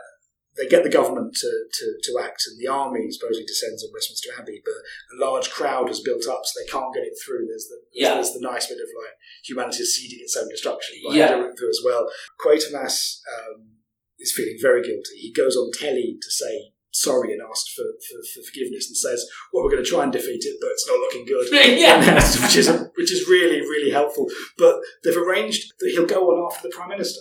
they 0.59 0.67
get 0.69 0.83
the 0.83 0.91
government 0.91 1.35
to, 1.41 1.51
to, 1.73 1.85
to 2.03 2.19
act, 2.23 2.43
and 2.51 2.59
the 2.61 2.67
army 2.71 3.07
supposedly 3.11 3.47
descends 3.47 3.85
on 3.85 3.91
Westminster 3.95 4.31
Abbey, 4.39 4.61
but 4.65 4.75
a 5.15 5.21
large 5.25 5.51
crowd 5.51 5.89
has 5.89 6.01
built 6.01 6.27
up, 6.27 6.43
so 6.45 6.61
they 6.61 6.71
can't 6.71 6.93
get 6.95 7.05
it 7.05 7.15
through. 7.25 7.47
There's 7.47 7.69
the 7.69 7.77
there's, 7.79 7.95
Yeah. 7.95 8.15
there's 8.15 8.33
the 8.33 8.41
nice 8.43 8.67
bit 8.67 8.79
of 8.79 8.89
like 8.99 9.15
humanity 9.45 9.83
is 9.83 9.95
seeding 9.97 10.19
its 10.21 10.37
own 10.37 10.49
destruction 10.49 10.97
by 11.07 11.15
Yeah. 11.15 11.39
through 11.57 11.71
as 11.71 11.81
well. 11.85 12.11
Quatermass 12.45 13.21
um, 13.39 13.79
is 14.19 14.33
feeling 14.33 14.59
very 14.61 14.83
guilty. 14.83 15.17
He 15.17 15.33
goes 15.33 15.57
on 15.57 15.71
telly 15.73 16.19
to 16.21 16.31
say 16.31 16.73
sorry 16.91 17.33
and 17.33 17.41
asked 17.49 17.71
for, 17.77 17.85
for, 17.85 18.19
for 18.35 18.43
forgiveness, 18.49 18.89
and 18.89 18.97
says, 18.97 19.25
"Well, 19.53 19.63
we're 19.63 19.71
going 19.71 19.85
to 19.85 19.89
try 19.91 20.03
and 20.03 20.13
defeat 20.13 20.43
it, 20.45 20.57
but 20.61 20.71
it's 20.73 20.89
not 20.89 20.99
looking 20.99 21.25
good." 21.27 21.47
yeah. 21.79 22.15
which 22.43 22.57
is 22.57 22.69
which 22.97 23.13
is 23.13 23.29
really 23.29 23.61
really 23.61 23.91
helpful. 23.91 24.27
But 24.57 24.77
they've 25.05 25.17
arranged 25.17 25.73
that 25.79 25.91
he'll 25.91 26.07
go 26.07 26.31
on 26.31 26.51
after 26.53 26.67
the 26.69 26.75
prime 26.75 26.89
minister. 26.89 27.21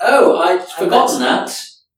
Oh, 0.00 0.38
I'd 0.38 0.64
forgotten 0.68 1.20
that. 1.20 1.50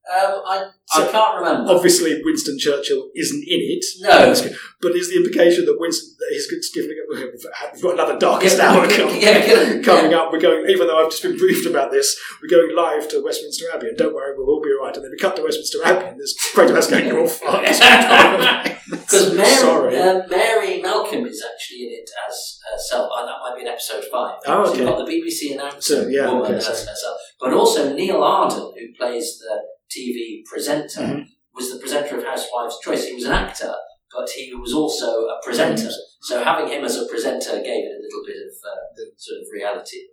Um, 0.08 0.42
I, 0.46 0.70
I 0.94 1.06
can't 1.12 1.38
remember. 1.38 1.70
Obviously, 1.72 2.20
Winston 2.24 2.58
Churchill 2.58 3.10
isn't 3.14 3.44
in 3.46 3.60
it. 3.60 3.84
No. 4.00 4.34
But 4.80 4.96
is 4.96 5.10
the 5.10 5.16
implication 5.16 5.66
that 5.66 5.76
Winston 5.78 6.16
that 6.18 6.28
he's 6.30 6.50
giving 6.72 6.96
it? 6.96 7.32
We've 7.74 7.82
got 7.82 7.94
another 7.94 8.18
darkest 8.18 8.58
Yeah, 8.58 8.70
hour 8.72 8.86
yeah, 8.90 8.96
coming, 8.96 9.20
yeah, 9.20 9.38
yeah. 9.44 9.82
coming 9.82 10.14
up. 10.14 10.32
We're 10.32 10.40
going, 10.40 10.68
even 10.70 10.86
though 10.88 10.98
I've 11.04 11.10
just 11.10 11.22
been 11.22 11.36
briefed 11.36 11.66
about 11.66 11.90
this, 11.92 12.18
we're 12.42 12.48
going 12.48 12.74
live 12.74 13.08
to 13.10 13.22
Westminster 13.22 13.66
Abbey, 13.72 13.88
and 13.88 13.96
don't 13.98 14.14
worry, 14.14 14.34
we'll 14.36 14.48
all 14.48 14.62
be 14.62 14.70
all 14.70 14.86
right. 14.86 14.94
And 14.96 15.04
then 15.04 15.10
we 15.12 15.18
cut 15.18 15.36
to 15.36 15.42
Westminster 15.42 15.78
Abbey, 15.84 16.06
and 16.06 16.18
there's 16.18 16.34
great 16.54 16.70
us 16.70 16.88
going, 16.90 17.06
you're 17.06 17.20
all 17.20 17.28
fucked. 17.28 18.76
Because 18.90 19.34
Mary, 19.36 19.48
Sorry. 19.54 19.96
uh, 19.96 20.22
Mary 20.28 20.82
Malcolm 20.82 21.24
is 21.24 21.44
actually 21.48 21.82
in 21.84 21.90
it 21.92 22.10
as 22.28 22.58
herself, 22.72 23.08
and 23.18 23.28
that 23.28 23.36
might 23.40 23.54
be 23.54 23.62
in 23.62 23.68
episode 23.68 24.02
five. 24.10 24.34
Oh, 24.46 24.68
okay. 24.68 24.78
you've 24.80 24.88
got 24.88 25.06
the 25.06 25.12
BBC 25.12 25.54
announcer 25.54 26.02
So, 26.02 26.08
yeah, 26.08 26.26
woman 26.26 26.46
okay, 26.46 26.54
as 26.56 26.64
so- 26.66 26.72
herself, 26.90 27.16
but 27.38 27.52
also 27.52 27.94
Neal 27.94 28.20
Arden, 28.22 28.72
who 28.76 28.92
plays 28.98 29.38
the 29.38 29.60
TV 29.94 30.42
presenter, 30.46 31.00
Mhm. 31.00 31.26
was 31.54 31.72
the 31.72 31.78
presenter 31.78 32.18
of 32.18 32.24
Housewives' 32.24 32.78
Choice. 32.82 33.06
He 33.06 33.14
was 33.14 33.24
an 33.24 33.32
actor, 33.32 33.74
but 34.12 34.30
he 34.30 34.54
was 34.54 34.72
also 34.72 35.26
a 35.26 35.40
presenter. 35.42 35.90
So 36.22 36.42
having 36.42 36.68
him 36.68 36.84
as 36.84 36.96
a 36.96 37.06
presenter 37.06 37.60
gave 37.62 37.84
it 37.84 37.96
a 37.98 38.02
little 38.02 38.24
bit 38.26 38.36
of 38.36 38.52
uh, 38.64 38.84
the 38.96 39.10
sort 39.16 39.40
of 39.40 39.46
reality. 39.52 40.08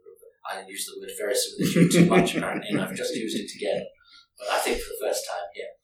I 0.50 0.64
used 0.66 0.88
the 0.88 1.00
word 1.00 1.12
verisimilitude 1.18 1.92
too 1.92 2.06
much 2.06 2.36
apparently, 2.36 2.70
and 2.72 2.80
I've 2.80 2.96
just 2.96 3.14
used 3.14 3.36
it 3.38 3.52
again. 3.60 3.84
But 4.40 4.48
I 4.50 4.60
think 4.60 4.80
for 4.80 4.94
the 4.96 5.02
first 5.10 5.26
time, 5.28 5.44
yeah. 5.56 5.76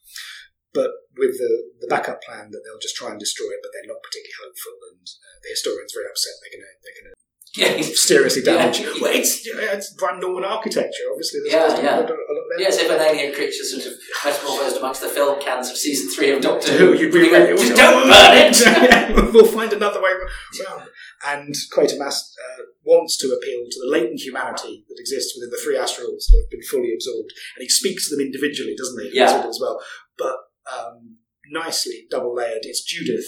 but 0.73 0.89
with 1.17 1.37
the, 1.37 1.51
the 1.81 1.87
backup 1.87 2.21
plan 2.23 2.49
that 2.51 2.61
they'll 2.63 2.79
just 2.79 2.95
try 2.95 3.11
and 3.11 3.19
destroy 3.19 3.51
it, 3.51 3.59
but 3.61 3.71
they're 3.73 3.91
not 3.91 4.01
particularly 4.01 4.39
hopeful, 4.39 4.75
and 4.89 5.03
uh, 5.03 5.35
the 5.43 5.49
historian's 5.51 5.91
very 5.93 6.07
upset. 6.07 6.33
They're 6.41 6.55
gonna 6.57 6.73
they're 6.81 6.97
gonna 7.03 7.15
Yeah, 7.55 7.79
seriously 7.81 8.41
damage. 8.41 8.79
Yeah. 8.79 8.93
Well, 8.99 9.13
it's 9.13 9.45
yeah, 9.45 9.73
it's 9.73 9.93
brand 9.93 10.21
Norman 10.21 10.43
architecture. 10.43 11.03
Obviously, 11.11 11.41
there's 11.41 11.53
Yeah, 11.53 11.81
yeah. 11.81 11.99
a 11.99 12.01
lot, 12.01 12.09
a. 12.09 12.15
Yes, 12.57 12.77
if 12.79 12.89
an 12.89 12.99
alien 12.99 13.33
creature 13.33 13.63
sort 13.63 13.85
of 13.85 13.93
metamorphosed 14.25 14.77
amongst 14.77 15.01
the 15.01 15.09
film 15.09 15.39
cans 15.39 15.69
of 15.69 15.77
season 15.77 16.09
three 16.09 16.31
of 16.31 16.41
Doctor 16.41 16.71
Who 16.73 16.93
you'd 16.93 17.11
be 17.13 17.19
really 17.19 17.55
just 17.57 17.75
don't 17.75 18.07
burn 18.09 18.51
it. 18.51 19.33
we'll 19.33 19.45
find 19.45 19.71
another 19.73 20.01
way 20.01 20.09
around. 20.11 20.87
And 21.25 21.55
Quatermass 21.71 22.33
uh, 22.35 22.63
wants 22.83 23.17
to 23.17 23.27
appeal 23.27 23.61
to 23.69 23.79
the 23.79 23.89
latent 23.89 24.19
humanity 24.19 24.85
that 24.89 24.99
exists 24.99 25.35
within 25.37 25.49
the 25.51 25.61
three 25.63 25.77
astrals 25.77 26.27
that 26.29 26.41
have 26.43 26.49
been 26.51 26.63
fully 26.63 26.93
absorbed, 26.93 27.31
and 27.55 27.63
he 27.63 27.69
speaks 27.69 28.09
to 28.09 28.15
them 28.15 28.25
individually, 28.25 28.75
doesn't 28.77 29.01
he? 29.03 29.11
Yeah. 29.13 29.45
As 29.47 29.59
well. 29.61 29.79
But 30.17 30.35
um, 30.67 31.17
nicely 31.49 32.07
double 32.09 32.35
layered. 32.35 32.63
It's 32.63 32.83
Judith 32.83 33.27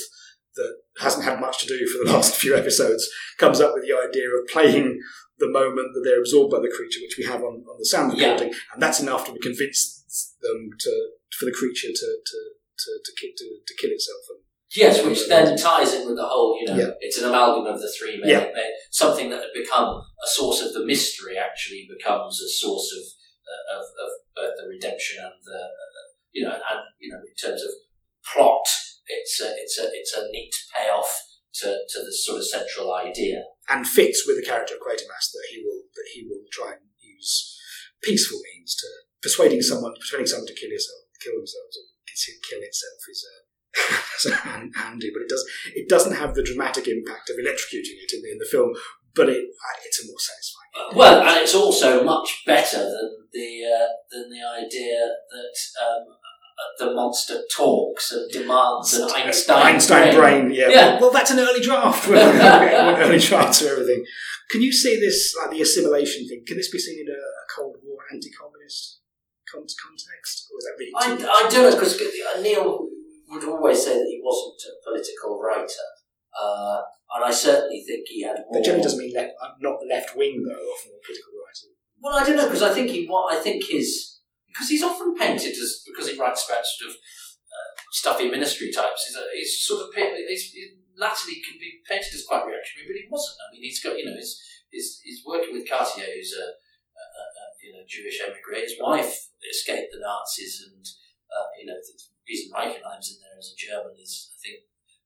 that 0.55 0.75
hasn't 0.99 1.25
had 1.25 1.39
much 1.39 1.59
to 1.59 1.67
do 1.67 1.85
for 1.87 2.05
the 2.05 2.11
last 2.15 2.35
few 2.35 2.55
episodes. 2.55 3.09
Comes 3.37 3.59
up 3.61 3.73
with 3.73 3.83
the 3.83 3.95
idea 3.95 4.27
of 4.29 4.47
playing 4.51 4.99
the 5.39 5.49
moment 5.49 5.89
that 5.93 6.01
they're 6.05 6.19
absorbed 6.19 6.51
by 6.51 6.59
the 6.59 6.71
creature, 6.75 6.99
which 7.01 7.17
we 7.17 7.25
have 7.25 7.41
on, 7.43 7.63
on 7.69 7.75
the 7.77 7.85
sound 7.85 8.17
Yeah. 8.17 8.31
recording, 8.33 8.53
and 8.73 8.81
that's 8.81 8.99
enough 9.01 9.25
to 9.25 9.37
convince 9.39 10.35
them 10.41 10.69
to 10.79 10.91
for 11.37 11.45
the 11.45 11.51
creature 11.51 11.89
to 11.91 12.07
to 12.29 12.37
to 12.77 12.89
to, 13.05 13.11
ki- 13.19 13.33
to, 13.37 13.45
to 13.67 13.73
kill 13.81 13.91
itself 13.91 14.21
and 14.29 14.39
Yes, 14.75 15.05
which 15.05 15.29
then 15.29 15.55
ties 15.55 15.93
in 15.93 16.05
with 16.07 16.17
the 16.17 16.25
whole, 16.27 16.57
you 16.59 16.65
know, 16.67 16.75
Yeah. 16.75 16.91
it's 16.99 17.17
an 17.19 17.29
amalgam 17.29 17.71
of 17.71 17.79
the 17.79 17.87
three 17.97 18.17
men. 18.19 18.27
Yeah. 18.29 18.49
Something 18.91 19.29
that 19.29 19.39
had 19.41 19.53
become 19.55 19.87
a 19.87 20.27
source 20.27 20.61
of 20.63 20.73
the 20.73 20.83
mystery 20.85 21.37
actually 21.37 21.87
becomes 21.87 22.41
a 22.41 22.49
source 22.49 22.91
of 22.97 23.03
uh, 23.47 23.77
of, 23.79 23.83
of 24.03 24.09
both 24.35 24.53
the 24.57 24.67
redemption 24.67 25.23
and 25.23 25.33
the, 25.45 25.59
uh, 25.59 26.05
you 26.33 26.43
know, 26.43 26.51
and 26.55 26.79
you 26.99 27.09
know, 27.11 27.19
in 27.19 27.35
terms 27.39 27.61
of 27.61 27.69
plot, 28.33 28.65
it's 29.07 29.41
a 29.41 29.49
it's 29.57 29.77
a 29.79 29.85
it's 29.93 30.13
a 30.13 30.27
neat 30.31 30.53
payoff 30.73 31.09
to, 31.61 31.67
to 31.87 31.99
the 32.03 32.11
sort 32.11 32.39
of 32.39 32.47
central 32.47 32.93
idea. 32.93 33.41
and 33.69 33.87
fits 33.87 34.27
with 34.27 34.35
the 34.35 34.45
character 34.45 34.75
of 34.75 34.81
Quatermass 34.81 35.31
that 35.31 35.47
he 35.51 35.63
will 35.63 35.81
that 35.95 36.07
he 36.13 36.27
will 36.27 36.43
try 36.51 36.73
and 36.73 36.81
use 36.99 37.57
peaceful 38.03 38.39
means 38.53 38.75
to 38.75 38.87
persuading 39.21 39.61
someone 39.61 39.93
persuading 39.99 40.27
someone 40.27 40.47
to 40.47 40.53
kill 40.53 40.69
yourself 40.69 41.05
kill 41.21 41.37
themselves 41.37 41.77
or 41.77 41.85
kill- 42.05 42.61
itself 42.61 43.01
is 43.09 43.25
uh, 43.27 43.45
is 44.17 44.31
handy, 44.75 45.11
but 45.13 45.21
it 45.23 45.29
does 45.29 45.43
it 45.75 45.89
doesn't 45.89 46.15
have 46.15 46.33
the 46.33 46.43
dramatic 46.43 46.87
impact 46.87 47.29
of 47.29 47.35
electrocuting 47.35 47.99
it 47.99 48.11
in 48.13 48.21
the, 48.21 48.31
in 48.31 48.37
the 48.37 48.47
film, 48.49 48.73
but 49.13 49.27
it 49.29 49.43
uh, 49.43 49.77
it's 49.83 50.03
a 50.03 50.07
more 50.07 50.19
satisfying. 50.19 50.97
Well, 50.97 51.21
and 51.27 51.39
it's 51.41 51.55
also 51.55 52.03
much 52.03 52.43
better 52.45 52.79
than 52.79 53.27
the 53.33 53.63
uh, 53.65 53.91
than 54.11 54.29
the 54.29 54.43
idea 54.43 54.99
that 55.31 55.55
um, 55.83 56.05
the 56.79 56.93
monster 56.93 57.41
talks 57.55 58.11
and 58.11 58.31
demands 58.31 58.93
an 58.93 59.09
Einstein, 59.13 59.65
Einstein 59.65 60.15
brain, 60.15 60.51
yeah. 60.51 60.69
Yeah. 60.69 60.99
Well, 60.99 61.11
that's 61.11 61.31
an 61.31 61.39
early 61.39 61.61
draft. 61.61 62.07
early 62.09 63.19
draft 63.19 63.61
of 63.61 63.67
everything. 63.67 64.05
Can 64.49 64.61
you 64.61 64.71
see 64.71 64.99
this, 64.99 65.35
like 65.39 65.51
the 65.51 65.61
assimilation 65.61 66.27
thing? 66.27 66.43
Can 66.45 66.57
this 66.57 66.71
be 66.71 66.79
seen 66.79 66.99
in 66.99 67.07
a, 67.07 67.17
a 67.17 67.45
Cold 67.55 67.77
War 67.83 67.97
anti-communist 68.11 69.01
context, 69.51 70.47
or 70.51 70.57
is 70.59 70.65
that 70.65 70.75
really? 70.77 70.91
I. 70.95 71.45
I 71.45 71.49
don't 71.49 71.71
know 71.71 71.71
because 71.71 71.99
Kneale 72.39 72.87
would 73.29 73.43
always 73.43 73.83
say 73.83 73.93
that 73.93 74.07
he 74.09 74.21
wasn't 74.23 74.61
a 74.69 74.89
political 74.89 75.39
writer, 75.39 75.87
uh, 76.39 76.81
and 77.15 77.25
I 77.25 77.31
certainly 77.31 77.83
think 77.87 78.07
he 78.07 78.23
had 78.23 78.37
more. 78.47 78.53
That 78.53 78.65
generally 78.65 78.83
doesn't 78.83 78.99
mean 78.99 79.13
left, 79.13 79.33
uh, 79.41 79.49
not 79.59 79.79
left 79.89 80.15
wing 80.15 80.43
though. 80.45 80.55
Often 80.55 80.91
a 80.93 81.05
political 81.05 81.33
writer. 81.33 81.67
Well, 82.01 82.15
I 82.15 82.23
don't 82.25 82.37
know 82.37 82.47
because 82.47 82.63
I 82.63 82.73
think 82.73 82.89
he 82.91 83.05
what 83.07 83.33
I 83.33 83.39
think 83.41 83.63
his 83.65 84.14
because 84.55 84.71
he's 84.71 84.87
often 84.87 85.11
painted 85.19 85.51
as 85.51 85.83
because 85.83 86.07
he 86.07 86.15
writes 86.15 86.47
about 86.47 86.63
sort 86.63 86.91
of 86.91 86.95
uh, 86.95 87.71
stuffy 87.91 88.31
ministry 88.31 88.71
types. 88.71 89.03
He's, 89.03 89.19
a, 89.19 89.23
he's 89.35 89.59
sort 89.59 89.83
of 89.83 89.91
he's, 89.91 90.55
he 90.55 90.79
latterly 90.95 91.43
can 91.43 91.59
be 91.59 91.83
painted 91.83 92.15
as 92.15 92.23
quite 92.23 92.47
reactionary, 92.47 92.87
but 92.87 92.95
he 92.95 93.11
wasn't. 93.11 93.43
I 93.43 93.51
mean, 93.51 93.67
he's 93.67 93.83
got 93.83 93.99
you 93.99 94.07
know 94.07 94.15
he's 94.15 94.39
he's, 94.71 95.03
he's 95.03 95.27
working 95.27 95.51
with 95.51 95.67
Cartier, 95.67 96.07
who's 96.07 96.31
a, 96.39 96.55
a, 96.55 97.03
a 97.03 97.45
you 97.67 97.71
know 97.75 97.83
Jewish 97.83 98.23
emigre. 98.23 98.63
His 98.63 98.79
wife 98.79 99.35
escaped 99.43 99.91
the 99.91 99.99
Nazis, 99.99 100.63
and 100.71 100.87
uh, 101.27 101.51
you 101.59 101.67
know 101.67 101.75
the 101.75 101.95
reason 102.23 102.55
Reichenheim's 102.55 103.11
in 103.11 103.19
there 103.19 103.35
as 103.35 103.51
a 103.51 103.59
German 103.59 103.99
is 103.99 104.31
I 104.31 104.37
think 104.39 104.57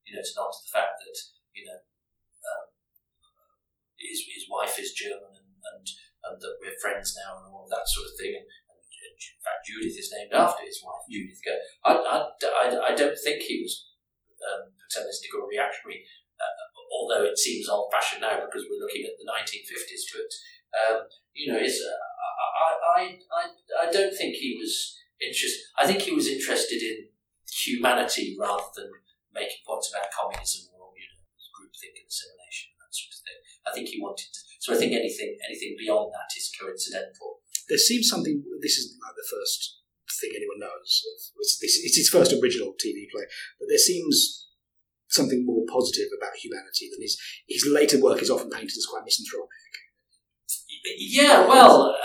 you 0.05 0.13
know 0.13 0.21
nod 0.37 0.53
to 0.53 0.61
the 0.61 0.73
fact 0.77 1.01
that 1.01 1.17
you 1.57 1.65
know 1.65 1.81
um, 1.81 2.69
his 3.97 4.29
his 4.29 4.45
wife 4.45 4.77
is 4.77 4.93
German 4.93 5.33
and, 5.33 5.57
and 5.73 5.85
and 6.29 6.35
that 6.37 6.59
we're 6.61 6.77
friends 6.77 7.15
now 7.15 7.39
and 7.39 7.49
all 7.49 7.67
that 7.71 7.87
sort 7.87 8.07
of 8.11 8.17
thing. 8.19 8.35
And 8.35 8.45
in 9.19 9.41
fact, 9.43 9.67
Judith 9.67 9.99
is 9.99 10.13
named 10.15 10.31
after 10.31 10.63
his 10.63 10.79
wife, 10.79 11.03
Judith 11.11 11.43
Go. 11.43 11.55
I, 11.83 11.91
I, 11.99 12.65
I, 12.91 12.95
don't 12.95 13.19
think 13.19 13.43
he 13.43 13.59
was 13.59 13.91
um, 14.39 14.71
paternalistic 14.79 15.35
or 15.35 15.47
reactionary, 15.47 16.07
uh, 16.39 16.55
although 16.95 17.27
it 17.27 17.37
seems 17.37 17.67
old 17.67 17.91
fashioned 17.91 18.23
now 18.23 18.39
because 18.39 18.63
we're 18.67 18.79
looking 18.79 19.03
at 19.03 19.19
the 19.19 19.27
1950s 19.27 20.03
to 20.11 20.23
it. 20.23 20.31
Um, 20.71 20.97
you 21.35 21.51
know, 21.51 21.59
it's, 21.59 21.83
uh, 21.83 21.91
I, 21.91 22.69
I, 22.79 23.01
I, 23.27 23.43
I 23.83 23.91
don't 23.91 24.15
think 24.15 24.39
he 24.39 24.55
was 24.55 24.95
interested. 25.19 25.59
I 25.77 25.83
think 25.85 26.01
he 26.01 26.15
was 26.15 26.27
interested 26.27 26.79
in 26.79 27.11
humanity 27.51 28.37
rather 28.39 28.71
than 28.75 28.89
making 29.33 29.61
points 29.67 29.91
about 29.91 30.09
communism 30.13 30.71
or 30.79 30.95
you 30.95 31.05
know 31.05 31.19
groupthink 31.53 31.99
and 31.99 32.07
assimilation 32.07 32.71
and 32.75 32.79
that 32.87 32.93
sort 32.95 33.13
of 33.13 33.21
thing. 33.23 33.39
I 33.67 33.71
think 33.75 33.91
he 33.91 33.99
wanted 34.01 34.31
to. 34.31 34.39
So 34.59 34.73
I 34.73 34.77
think 34.79 34.93
anything 34.95 35.37
anything 35.43 35.75
beyond 35.77 36.11
that 36.15 36.31
is 36.35 36.51
coincidental. 36.55 37.38
There 37.69 37.77
seems 37.77 38.09
something. 38.09 38.43
This 38.61 38.77
is 38.77 38.97
like 39.01 39.15
the 39.15 39.29
first 39.29 39.79
thing 40.19 40.31
anyone 40.35 40.59
knows. 40.59 40.89
Of, 41.05 41.39
it's, 41.39 41.59
this, 41.61 41.79
it's 41.85 41.97
his 41.97 42.09
first 42.09 42.33
original 42.33 42.73
TV 42.73 43.05
play, 43.13 43.23
but 43.59 43.69
there 43.69 43.77
seems 43.77 44.47
something 45.07 45.45
more 45.45 45.65
positive 45.71 46.09
about 46.17 46.35
humanity 46.37 46.89
than 46.91 47.01
his 47.01 47.17
his 47.47 47.65
later 47.65 47.99
work 48.01 48.21
is 48.21 48.29
often 48.29 48.49
painted 48.49 48.77
as 48.77 48.85
quite 48.89 49.05
misanthropic. 49.05 49.49
Yeah, 50.97 51.47
well, 51.47 51.95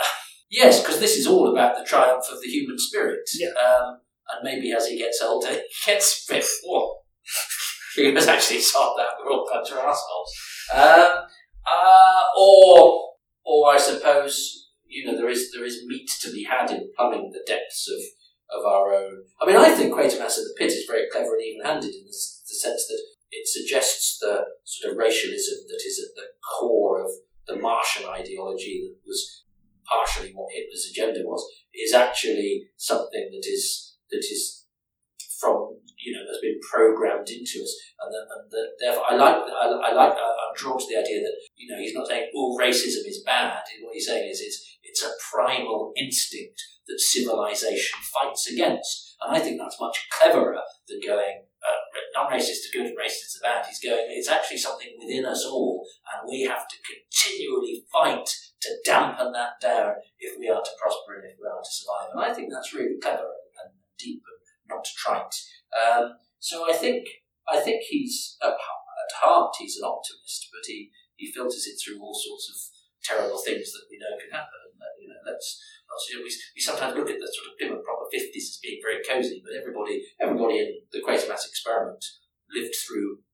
yes, 0.49 0.81
because 0.81 0.99
this 0.99 1.17
is 1.17 1.27
all 1.27 1.51
about 1.51 1.77
the 1.77 1.85
triumph 1.85 2.25
of 2.31 2.41
the 2.41 2.47
human 2.47 2.77
spirit. 2.77 3.27
Yeah. 3.35 3.49
Um, 3.49 3.99
and 4.31 4.43
maybe 4.43 4.73
as 4.73 4.87
he 4.87 4.97
gets 4.97 5.21
older, 5.21 5.49
he 5.49 5.61
gets 5.85 6.27
a 6.29 6.33
bit 6.33 6.45
more. 6.65 6.97
because 7.95 8.27
actually, 8.27 8.57
it's 8.57 8.73
not 8.73 8.95
that 8.97 9.09
we're 9.23 9.31
all 9.31 9.47
bunch 9.51 9.71
of 9.71 9.77
assholes. 9.77 10.33
Um, 10.73 11.25
uh, 11.65 12.23
or, 12.37 13.09
or 13.45 13.73
I 13.73 13.77
suppose 13.77 14.64
you 14.95 15.05
know 15.05 15.17
there 15.17 15.29
is 15.29 15.51
there 15.51 15.65
is 15.65 15.83
meat 15.85 16.09
to 16.21 16.31
be 16.31 16.45
had 16.45 16.71
in 16.71 16.89
plumbing 16.95 17.29
the 17.33 17.43
depths 17.45 17.91
of, 17.91 17.99
of 18.57 18.65
our 18.65 18.93
own. 18.93 19.23
I 19.41 19.45
mean, 19.45 19.57
I 19.57 19.69
think 19.75 19.93
Quatermass 19.93 20.39
of 20.39 20.47
the 20.47 20.55
Pit 20.57 20.71
is 20.71 20.87
very 20.87 21.07
clever 21.11 21.35
and 21.35 21.43
even-handed 21.43 21.93
in 21.93 22.05
the, 22.05 22.15
the 22.47 22.55
sense 22.55 22.87
that 22.87 23.01
it 23.31 23.45
suggests 23.45 24.17
the 24.19 24.45
sort 24.63 24.93
of 24.93 24.97
racialism 24.97 25.67
that 25.67 25.83
is 25.85 25.99
at 25.99 26.15
the 26.15 26.27
core 26.39 27.03
of 27.03 27.11
the 27.45 27.57
Martian 27.57 28.07
ideology 28.07 28.87
that 28.87 28.95
was 29.05 29.43
partially 29.85 30.31
what 30.33 30.53
Hitler's 30.53 30.89
agenda 30.89 31.19
was, 31.27 31.45
is 31.73 31.93
actually 31.93 32.69
something 32.77 33.29
that 33.31 33.45
is 33.45 33.97
that 34.09 34.23
is 34.23 34.65
from 35.39 35.75
you 35.99 36.13
know 36.13 36.23
has 36.31 36.39
been 36.41 36.59
programmed 36.71 37.27
into 37.27 37.59
us, 37.59 37.75
and, 37.99 38.13
that, 38.13 38.25
and 38.31 38.51
that 38.51 38.69
therefore 38.79 39.03
I 39.11 39.15
like 39.15 39.35
I, 39.35 39.91
I 39.91 39.93
like 39.93 40.13
I'm 40.13 40.55
drawn 40.55 40.79
to 40.79 40.85
the 40.87 40.99
idea 40.99 41.19
that 41.19 41.35
you 41.55 41.67
know 41.67 41.81
he's 41.81 41.93
not 41.93 42.07
saying 42.07 42.31
all 42.33 42.57
racism 42.57 43.03
is 43.03 43.23
bad. 43.25 43.59
What 43.81 43.93
he's 43.93 44.07
saying 44.07 44.29
is 44.29 44.39
it's 44.39 44.74
it's 44.85 45.03
a 45.03 45.11
primal 45.31 45.91
instinct 45.97 46.61
that 46.87 46.99
civilization 46.99 47.99
fights 48.13 48.49
against, 48.51 49.17
and 49.21 49.35
I 49.35 49.39
think 49.39 49.59
that's 49.59 49.79
much 49.79 50.07
cleverer 50.11 50.61
than 50.87 50.99
going. 51.05 51.43
Uh, 51.65 51.81
non-racist 52.13 52.69
are 52.69 52.73
good 52.73 52.85
and 52.85 52.97
racist 52.97 53.41
are 53.41 53.43
bad. 53.43 53.65
He's 53.65 53.81
going. 53.81 54.05
It's 54.09 54.29
actually 54.29 54.57
something 54.57 54.89
within 54.99 55.25
us 55.25 55.45
all, 55.45 55.85
and 56.13 56.29
we 56.29 56.43
have 56.43 56.67
to 56.67 56.75
continually 56.85 57.83
fight 57.91 58.29
to 58.61 58.69
dampen 58.85 59.31
that 59.33 59.59
down 59.61 59.93
if 60.19 60.37
we 60.39 60.49
are 60.49 60.61
to 60.61 60.71
prosper 60.79 61.15
and 61.15 61.31
if 61.31 61.37
we 61.41 61.47
are 61.47 61.61
to 61.61 61.71
survive. 61.71 62.09
And 62.13 62.21
I 62.23 62.33
think 62.33 62.51
that's 62.51 62.73
really 62.73 62.99
clever 63.01 63.29
and 63.63 63.73
deep 63.97 64.21
and 64.21 64.75
not 64.75 64.85
trite. 64.97 65.33
Um, 65.73 66.13
so 66.39 66.69
I 66.69 66.73
think 66.73 67.07
I 67.49 67.59
think 67.59 67.81
he's 67.89 68.37
at 68.43 68.53
heart 69.21 69.55
he's 69.59 69.77
an 69.77 69.87
optimist, 69.87 70.49
but 70.51 70.65
he, 70.65 70.91
he 71.15 71.31
filters 71.31 71.67
it 71.67 71.77
through 71.77 72.01
all 72.01 72.15
sorts 72.15 72.49
of 72.49 72.57
terrible 73.03 73.37
things 73.37 73.71
that 73.71 73.87
we 73.89 74.01
know 74.01 74.17
can 74.17 74.33
happen. 74.33 74.59
And 74.71 74.77
that, 74.81 74.95
you 74.99 75.07
know, 75.09 75.14
that's 75.25 75.59
you 76.09 76.17
know, 76.17 76.23
we, 76.23 76.31
we 76.55 76.61
sometimes 76.61 76.95
look 76.95 77.09
at 77.09 77.19
the 77.19 77.29
sort 77.31 77.49
of 77.49 77.57
prim 77.57 77.73
and 77.73 77.83
proper 77.83 78.05
fifties 78.11 78.55
as 78.55 78.59
being 78.61 78.79
very 78.81 79.01
cosy, 79.03 79.41
but 79.43 79.57
everybody 79.57 80.05
everybody 80.21 80.59
in 80.59 80.69
the 80.91 81.01
Quatermass 81.01 81.47
experiment 81.47 82.03
lived 82.51 82.75
through 82.75 83.25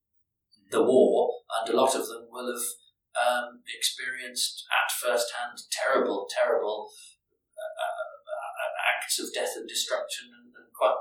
the 0.71 0.83
war, 0.83 1.43
and 1.59 1.73
a 1.73 1.77
lot 1.77 1.95
of 1.95 2.07
them 2.07 2.27
will 2.31 2.47
have 2.47 2.67
um, 3.19 3.59
experienced 3.67 4.63
at 4.71 4.91
first 4.91 5.33
hand 5.35 5.59
terrible, 5.71 6.27
terrible 6.31 6.89
uh, 7.59 7.83
uh, 7.83 8.71
acts 8.95 9.19
of 9.19 9.33
death 9.33 9.53
and 9.57 9.67
destruction, 9.67 10.31
and, 10.31 10.53
and 10.55 10.71
quite 10.73 10.95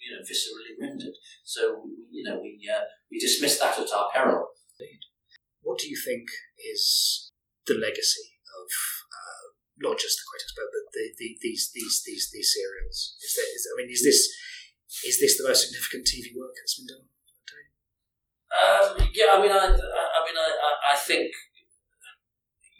you 0.00 0.10
know 0.12 0.22
viscerally 0.24 0.74
rendered. 0.80 1.14
So 1.44 1.84
you 2.10 2.24
know 2.24 2.40
we 2.40 2.60
uh, 2.64 2.84
we 3.10 3.18
dismiss 3.18 3.58
that 3.58 3.78
at 3.78 3.92
our 3.92 4.08
peril. 4.12 4.48
What 5.62 5.78
do 5.78 5.88
you 5.88 5.96
think 5.96 6.24
is 6.72 7.30
the 7.66 7.74
legacy 7.74 8.39
uh, 8.39 8.39
not 9.80 9.98
just 9.98 10.20
the 10.20 10.26
Quatermass, 10.28 10.54
but 10.56 10.68
the, 10.70 10.82
the, 10.92 11.04
the, 11.18 11.28
these 11.40 11.70
these 11.72 12.02
these 12.04 12.24
these 12.32 12.50
serials? 12.52 13.16
Is 13.24 13.32
there? 13.34 13.48
Is, 13.48 13.64
I 13.66 13.74
mean, 13.80 13.90
is 13.90 14.04
this 14.04 14.20
is 15.08 15.20
this 15.20 15.38
the 15.40 15.48
most 15.48 15.66
significant 15.66 16.06
TV 16.06 16.36
work 16.36 16.52
that's 16.56 16.76
been 16.76 16.88
done? 16.88 17.10
Um, 18.50 19.08
yeah, 19.14 19.26
I 19.32 19.42
mean, 19.42 19.52
I, 19.52 19.62
I 19.62 20.20
mean, 20.26 20.36
I, 20.36 20.50
I, 20.50 20.94
I 20.94 20.96
think, 20.96 21.30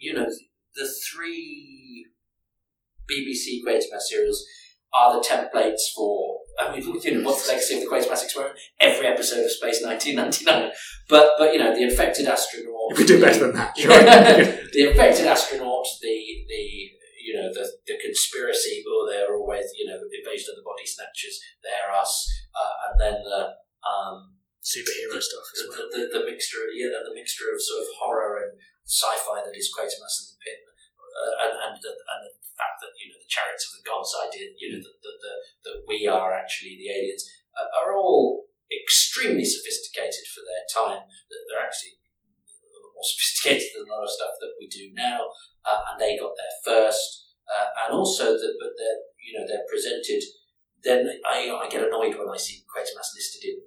you 0.00 0.12
know, 0.12 0.26
the 0.74 0.88
three 1.12 2.06
BBC 3.08 3.62
Quatermass 3.64 4.08
serials 4.08 4.44
are 4.92 5.14
the 5.14 5.26
templates 5.26 5.92
for. 5.94 6.39
I 6.58 6.72
mean, 6.72 6.82
you 6.82 7.14
know, 7.14 7.26
what's 7.28 7.46
the 7.46 7.52
legacy 7.52 7.74
of 7.76 7.80
the 7.84 7.90
Quatermass 7.90 8.24
experiment? 8.24 8.58
Every 8.80 9.06
episode 9.06 9.44
of 9.44 9.50
Space 9.50 9.82
1999. 9.84 10.72
But, 11.08 11.34
but 11.38 11.52
you 11.52 11.58
know, 11.58 11.74
the 11.74 11.84
infected 11.84 12.26
astronaut. 12.26 12.90
You 12.90 12.96
could 12.96 13.06
do 13.06 13.20
better 13.20 13.46
than 13.46 13.54
that. 13.56 13.76
Sure. 13.76 13.88
the 14.74 14.90
infected 14.90 15.26
astronaut, 15.26 15.86
the 16.02 16.16
the 16.48 16.90
you 17.20 17.36
know 17.36 17.52
the 17.52 17.64
the 17.86 17.96
conspiracy, 18.00 18.82
or 18.82 19.06
they're 19.06 19.36
always 19.36 19.70
you 19.76 19.86
know 19.86 20.00
invasion 20.10 20.50
of 20.50 20.56
the 20.56 20.66
body 20.66 20.84
snatchers. 20.84 21.38
They're 21.62 21.92
us, 21.94 22.26
uh, 22.56 22.74
and 22.90 22.94
then 23.00 23.16
the 23.22 23.54
um, 23.86 24.40
Superhero 24.60 25.16
stuff 25.16 25.46
as 25.54 25.58
the, 25.62 25.68
well. 25.70 25.88
the, 25.88 25.96
the, 25.96 26.02
the 26.20 26.22
mixture, 26.28 26.68
yeah, 26.74 27.00
the 27.00 27.16
mixture 27.16 27.48
of 27.48 27.62
sort 27.62 27.80
of 27.80 27.88
horror 27.96 28.44
and 28.44 28.52
sci-fi 28.84 29.40
that 29.40 29.56
is 29.56 29.72
Quatermass 29.72 30.20
and 30.20 30.28
the 30.34 30.38
Pit, 30.42 30.58
uh, 30.66 31.32
and 31.46 31.52
and 31.64 31.74
the, 31.80 31.92
and 31.94 32.20
the 32.26 32.32
fact 32.60 32.76
that 32.84 32.92
you 33.00 33.08
know 33.08 33.16
the 33.16 33.32
chariots 33.32 33.64
of 33.72 33.80
the 33.80 33.86
gods 33.88 34.12
idea, 34.20 34.52
you 34.60 34.76
know 34.76 34.84
that 34.84 35.00
that, 35.00 35.38
that, 35.64 35.76
we 35.88 36.04
are 36.04 36.36
actually 36.36 36.76
the 36.76 36.92
aliens, 36.92 37.24
uh, 37.56 37.68
are 37.80 37.96
all 37.96 38.44
extremely 38.68 39.44
sophisticated 39.44 40.28
for 40.28 40.44
their 40.44 40.64
time. 40.68 41.08
That 41.08 41.42
they're 41.48 41.64
actually 41.64 41.96
more 42.92 43.08
sophisticated 43.16 43.72
than 43.72 43.88
a 43.88 43.92
lot 43.96 44.04
of 44.04 44.12
stuff 44.12 44.36
that 44.44 44.52
we 44.60 44.68
do 44.68 44.92
now, 44.92 45.32
uh, 45.64 45.80
and 45.88 45.96
they 45.96 46.20
got 46.20 46.36
there 46.36 46.56
first. 46.60 47.32
Uh, 47.48 47.66
and 47.82 47.90
also 47.96 48.36
that, 48.36 48.54
but 48.60 48.76
they're 48.76 49.02
you 49.24 49.32
know 49.32 49.48
they're 49.48 49.66
presented. 49.72 50.20
Then 50.80 51.04
I, 51.28 51.48
I 51.52 51.68
get 51.68 51.84
annoyed 51.84 52.16
when 52.16 52.32
I 52.32 52.40
see 52.40 52.64
Quatermass 52.64 53.12
listed 53.12 53.44
in 53.44 53.60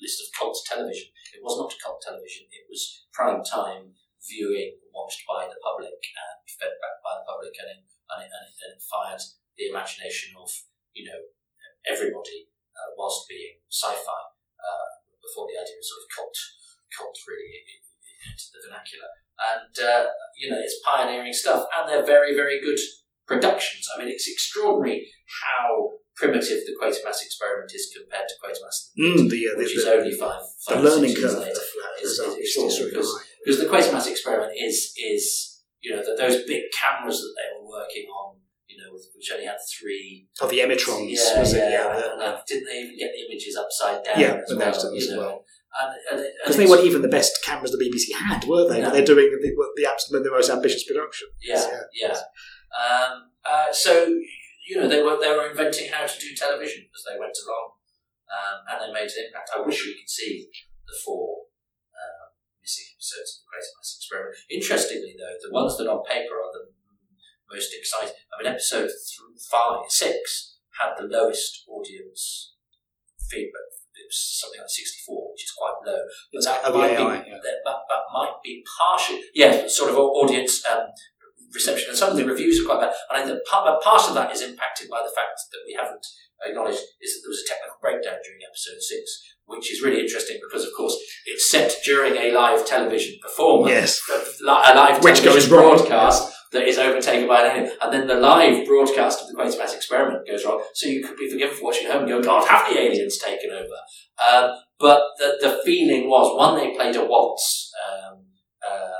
list 0.00 0.24
of 0.24 0.32
cult 0.32 0.56
television. 0.66 1.12
It 1.36 1.44
was 1.44 1.60
not 1.60 1.76
cult 1.78 2.00
television. 2.00 2.48
It 2.50 2.66
was 2.66 3.06
prime 3.12 3.44
time 3.44 3.94
viewing 4.24 4.80
watched 4.92 5.24
by 5.28 5.48
the 5.48 5.60
public 5.60 5.96
and 5.96 6.36
fed 6.48 6.76
back 6.80 6.96
by 7.04 7.20
the 7.20 7.28
public 7.28 7.54
and 7.56 7.68
in 7.76 7.80
and 8.14 8.26
it, 8.26 8.30
and 8.30 8.44
it, 8.48 8.54
and 8.64 8.70
it 8.76 8.82
fired 8.82 9.22
the 9.56 9.68
imagination 9.70 10.34
of 10.38 10.48
you 10.92 11.06
know 11.06 11.20
everybody 11.86 12.50
uh, 12.74 12.90
whilst 12.96 13.28
being 13.28 13.60
sci-fi 13.70 14.20
uh, 14.60 14.88
before 15.22 15.46
the 15.48 15.58
idea 15.58 15.76
of 15.78 15.84
sort 15.84 16.02
of 16.02 16.08
cult 16.10 16.36
cult 16.90 17.16
really 17.28 17.50
into 18.26 18.46
the 18.52 18.60
vernacular. 18.66 19.10
And 19.40 19.74
uh, 19.80 20.12
you 20.36 20.50
know 20.50 20.60
it's 20.60 20.80
pioneering 20.84 21.32
stuff, 21.32 21.64
and 21.72 21.88
they're 21.88 22.04
very 22.04 22.34
very 22.34 22.60
good 22.60 22.80
productions. 23.26 23.86
I 23.94 23.98
mean, 23.98 24.08
it's 24.08 24.28
extraordinary 24.28 25.06
how 25.46 26.00
primitive 26.16 26.66
the 26.66 26.76
Quatermass 26.76 27.22
experiment 27.22 27.72
is 27.72 27.88
compared 27.96 28.28
to 28.28 28.34
Quatermass, 28.42 28.90
Mm, 28.98 29.30
the, 29.30 29.40
uh, 29.48 29.54
the, 29.54 29.58
which 29.58 29.76
is 29.76 29.84
the, 29.84 29.94
only 29.94 30.12
five, 30.12 30.42
the 30.42 30.74
five 30.74 30.84
learning 30.84 31.14
curve 31.14 31.38
later 31.38 31.56
of 31.56 31.72
that 31.80 31.94
is, 32.02 32.10
is 32.10 32.18
is 32.18 32.18
just 32.18 32.36
extraordinary 32.36 32.84
really 32.84 32.90
because, 32.90 33.12
high. 33.14 33.26
because 33.44 33.58
the 33.62 33.70
Quatermass 33.70 34.06
experiment 34.10 34.52
is 34.58 34.92
is 34.98 35.49
you 35.82 35.94
know 35.94 36.02
that 36.02 36.16
those 36.18 36.44
big 36.44 36.62
cameras 36.72 37.18
that 37.20 37.34
they 37.36 37.58
were 37.58 37.68
working 37.68 38.06
on, 38.08 38.36
you 38.68 38.76
know, 38.78 38.92
which 38.92 39.30
only 39.32 39.46
had 39.46 39.56
three. 39.78 40.28
Oh, 40.40 40.48
the 40.48 40.60
Emitrons, 40.60 41.10
Yeah, 41.10 41.40
was 41.40 41.54
yeah. 41.54 41.66
it? 41.66 41.70
Yeah, 41.72 42.12
and, 42.12 42.22
uh, 42.22 42.40
didn't 42.46 42.66
they 42.66 42.78
even 42.80 42.98
get 42.98 43.10
the 43.12 43.24
images 43.26 43.56
upside 43.56 44.04
down? 44.04 44.20
Yeah, 44.20 44.40
as 44.46 44.54
well, 44.54 44.96
as 44.96 45.08
well. 45.16 45.44
And, 45.80 45.94
and, 46.10 46.20
and 46.20 46.34
Because 46.42 46.56
they 46.56 46.66
weren't 46.66 46.84
even 46.84 47.02
the 47.02 47.08
best 47.08 47.44
cameras 47.44 47.70
the 47.70 47.78
BBC 47.78 48.12
had, 48.12 48.44
were 48.44 48.68
they? 48.68 48.80
No. 48.80 48.90
They're 48.90 49.04
doing 49.04 49.30
the, 49.30 49.72
the, 49.76 49.86
absolute, 49.88 50.24
the 50.24 50.30
most 50.30 50.50
ambitious 50.50 50.84
production. 50.84 51.28
Yeah, 51.42 51.64
yeah. 51.94 52.18
Um, 52.70 53.30
uh, 53.44 53.72
so 53.72 54.06
you 54.68 54.76
know 54.76 54.86
they 54.88 55.02
were 55.02 55.18
they 55.20 55.30
were 55.30 55.50
inventing 55.50 55.90
how 55.90 56.06
to 56.06 56.18
do 56.18 56.34
television 56.36 56.86
as 56.94 57.02
they 57.08 57.18
went 57.18 57.34
along, 57.46 57.70
um, 58.30 58.56
and 58.70 58.76
they 58.82 58.92
made 58.92 59.10
an 59.10 59.26
impact. 59.26 59.50
I 59.56 59.60
wish 59.62 59.84
we 59.84 59.94
could 59.94 60.08
see 60.08 60.48
the 60.86 60.94
four 61.04 61.49
episodes 63.00 63.32
of 63.32 63.40
the 63.40 63.48
Quatermass 63.48 63.96
Experiment. 63.96 64.36
Interestingly, 64.52 65.16
though, 65.16 65.36
the 65.40 65.52
ones 65.52 65.80
that 65.80 65.88
on 65.88 66.04
paper 66.04 66.36
are 66.36 66.52
the 66.52 66.68
most 67.48 67.72
exciting. 67.72 68.12
I 68.28 68.42
mean, 68.42 68.52
episode 68.52 68.92
th- 68.92 69.40
five, 69.50 69.88
six 69.88 70.60
had 70.76 70.92
the 71.00 71.08
lowest 71.08 71.64
audience 71.64 72.54
feedback. 73.28 73.72
It 73.96 74.08
was 74.08 74.40
something 74.40 74.60
like 74.60 74.68
sixty-four, 74.68 75.32
which 75.32 75.44
is 75.44 75.52
quite 75.56 75.80
low. 75.84 76.00
But 76.32 76.44
that 76.44 76.74
might 76.74 76.96
OAI, 76.96 77.24
be 77.24 77.30
yeah. 77.30 77.40
that, 77.42 77.56
that, 77.64 77.80
that 77.88 78.04
might 78.12 78.36
be 78.44 78.62
partial. 78.64 79.18
Yeah, 79.34 79.66
sort 79.66 79.90
of 79.90 79.96
audience 79.96 80.64
um, 80.68 80.88
reception, 81.52 81.88
and 81.90 81.98
some 81.98 82.10
of 82.10 82.16
the 82.16 82.24
reviews 82.24 82.60
are 82.60 82.66
quite 82.66 82.80
bad. 82.80 82.94
And 83.10 83.22
I 83.22 83.26
think 83.26 83.38
part, 83.46 83.82
part 83.82 84.08
of 84.08 84.14
that 84.14 84.32
is 84.32 84.42
impacted 84.42 84.88
by 84.88 85.00
the 85.02 85.12
fact 85.14 85.38
that 85.50 85.62
we 85.66 85.74
haven't 85.74 86.06
acknowledged 86.44 86.80
is 87.00 87.14
that 87.14 87.20
there 87.22 87.30
was 87.30 87.42
a 87.44 87.48
technical 87.48 87.76
breakdown 87.82 88.18
during 88.24 88.40
episode 88.48 88.80
six, 88.80 89.02
which 89.46 89.72
is 89.72 89.82
really 89.82 90.00
interesting 90.00 90.38
because, 90.42 90.64
of 90.64 90.72
course, 90.76 90.96
it's 91.26 91.50
set 91.50 91.74
during 91.84 92.16
a 92.16 92.32
live 92.32 92.64
television 92.66 93.18
performance, 93.20 93.70
Yes. 93.70 94.00
a 94.40 94.44
live 94.44 95.02
Which 95.04 95.20
television 95.20 95.24
goes 95.32 95.48
wrong. 95.50 95.76
broadcast 95.76 96.32
that 96.52 96.66
is 96.66 96.78
overtaken 96.78 97.28
by 97.28 97.42
an 97.42 97.50
alien, 97.58 97.76
and 97.80 97.92
then 97.92 98.06
the 98.08 98.14
live 98.14 98.66
broadcast 98.66 99.20
of 99.22 99.28
the 99.28 99.34
Quatermass 99.34 99.74
experiment 99.74 100.26
goes 100.26 100.44
wrong. 100.44 100.60
So 100.74 100.88
you 100.88 101.04
could 101.04 101.16
be 101.16 101.30
forgiven 101.30 101.54
for 101.56 101.64
watching 101.64 101.86
home 101.88 102.00
and 102.02 102.08
going, 102.08 102.22
"God, 102.22 102.44
have 102.48 102.68
the 102.72 102.80
aliens 102.80 103.18
taken 103.18 103.50
over?" 103.52 103.78
Um, 104.28 104.56
but 104.78 105.02
the 105.18 105.36
the 105.40 105.60
feeling 105.64 106.08
was 106.08 106.36
one 106.36 106.56
they 106.58 106.74
played 106.74 106.96
a 106.96 107.04
waltz. 107.04 107.70
Um, 107.88 108.24
uh, 108.68 108.99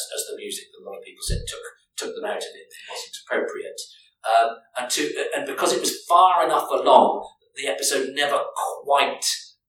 as, 0.00 0.08
as 0.16 0.22
the 0.32 0.36
music 0.40 0.64
that 0.72 0.80
a 0.82 0.86
lot 0.88 0.96
of 0.98 1.04
people 1.04 1.20
said 1.22 1.44
took 1.46 1.64
took 1.96 2.14
them 2.16 2.24
out 2.24 2.40
of 2.40 2.52
it. 2.56 2.68
It 2.72 2.88
wasn't 2.88 3.16
appropriate, 3.28 3.80
um, 4.24 4.48
and 4.78 4.90
to 4.90 5.02
and 5.36 5.44
because 5.46 5.72
it 5.72 5.80
was 5.80 6.04
far 6.08 6.44
enough 6.44 6.68
along, 6.70 7.28
the 7.56 7.68
episode 7.68 8.08
never 8.14 8.40
quite 8.84 9.24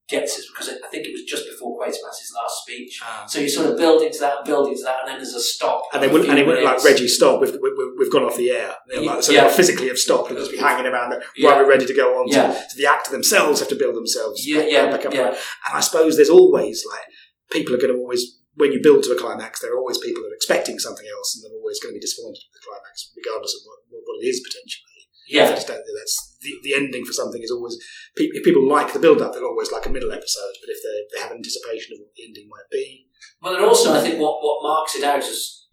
gets 0.08 0.38
it 0.38 0.44
because 0.52 0.68
I 0.68 0.88
think 0.88 1.06
it 1.06 1.12
was 1.12 1.22
just 1.22 1.48
before 1.48 1.76
Quatermass's 1.78 2.32
last 2.36 2.62
speech. 2.62 3.00
So 3.28 3.38
you 3.40 3.48
sort 3.48 3.70
of 3.70 3.78
build 3.78 4.02
into 4.02 4.18
that, 4.20 4.44
build 4.44 4.68
into 4.68 4.82
that, 4.82 5.00
and 5.00 5.08
then 5.08 5.16
there's 5.16 5.32
a 5.32 5.40
stop. 5.40 5.84
And 5.94 6.02
they 6.02 6.08
wouldn't, 6.08 6.28
and 6.28 6.38
it 6.38 6.46
wouldn't 6.46 6.64
like. 6.66 6.84
Reggie, 6.84 7.08
stop. 7.08 7.40
We've, 7.40 7.52
we've, 7.52 7.92
we've 7.98 8.12
gone 8.12 8.24
off 8.24 8.36
the 8.36 8.50
air. 8.50 8.74
They're 8.88 9.00
like, 9.02 9.22
so 9.22 9.32
Yeah. 9.32 9.48
they 9.48 9.54
physically 9.54 9.88
have 9.88 9.96
stopped 9.98 10.28
and 10.28 10.38
just 10.38 10.50
be 10.50 10.58
hanging 10.58 10.84
around 10.86 11.14
Yeah. 11.34 11.48
while 11.48 11.58
we're 11.60 11.68
ready 11.70 11.86
to 11.86 11.94
go 11.94 12.20
on. 12.20 12.28
Yeah. 12.28 12.48
To, 12.48 12.52
so 12.54 12.76
the 12.76 12.86
actor 12.86 13.10
themselves 13.10 13.60
have 13.60 13.68
to 13.70 13.74
build 13.74 13.94
themselves 13.94 14.46
Yeah, 14.46 14.58
back, 14.58 14.70
yeah, 14.70 14.90
back 14.90 15.06
up. 15.06 15.14
yeah. 15.14 15.28
And 15.28 15.72
I 15.72 15.80
suppose 15.80 16.16
there's 16.16 16.28
always 16.30 16.84
like 16.90 17.04
people 17.50 17.74
are 17.74 17.78
going 17.78 17.94
to 17.94 17.98
always 17.98 18.38
when 18.54 18.72
you 18.72 18.80
build 18.82 19.04
to 19.04 19.12
a 19.12 19.18
climax, 19.18 19.60
there 19.60 19.72
are 19.72 19.78
always 19.78 19.98
people 19.98 20.22
that 20.22 20.32
are 20.32 20.40
expecting 20.40 20.78
something 20.78 21.06
else, 21.08 21.34
and 21.34 21.40
they're 21.42 21.56
always 21.56 21.80
going 21.80 21.94
to 21.94 21.98
be 21.98 22.04
disappointed 22.04 22.44
with 22.44 22.60
the 22.60 22.66
climax, 22.68 23.12
regardless 23.16 23.56
of 23.56 23.62
what, 23.64 23.80
what, 23.88 24.20
it 24.20 24.28
is 24.28 24.44
potentially. 24.44 24.88
Yeah, 25.28 25.48
I 25.48 25.56
just 25.56 25.70
don't 25.70 25.80
think 25.80 25.96
that's 25.96 26.36
the, 26.42 26.52
the 26.62 26.74
ending 26.74 27.06
for 27.06 27.14
something 27.14 27.40
is 27.40 27.50
always 27.50 27.78
if 28.16 28.44
people 28.44 28.68
like 28.68 28.92
the 28.92 28.98
build 28.98 29.22
up, 29.22 29.32
they'll 29.32 29.48
always 29.48 29.72
like 29.72 29.86
a 29.86 29.90
middle 29.94 30.12
episode. 30.12 30.54
But 30.60 30.68
if 30.68 30.82
they, 30.82 30.96
they 31.14 31.22
have 31.22 31.32
anticipation 31.32 31.94
of 31.94 32.04
what 32.04 32.12
the 32.16 32.26
ending 32.26 32.48
might 32.50 32.68
be, 32.70 33.06
Well, 33.40 33.54
and 33.56 33.64
also 33.64 33.94
I 33.94 34.02
think 34.02 34.20
what, 34.20 34.42
what 34.42 34.62
marks 34.62 34.96
it 34.96 35.04
out 35.04 35.22
as 35.22 35.68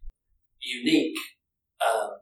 unique 0.61 1.17
um, 1.81 2.21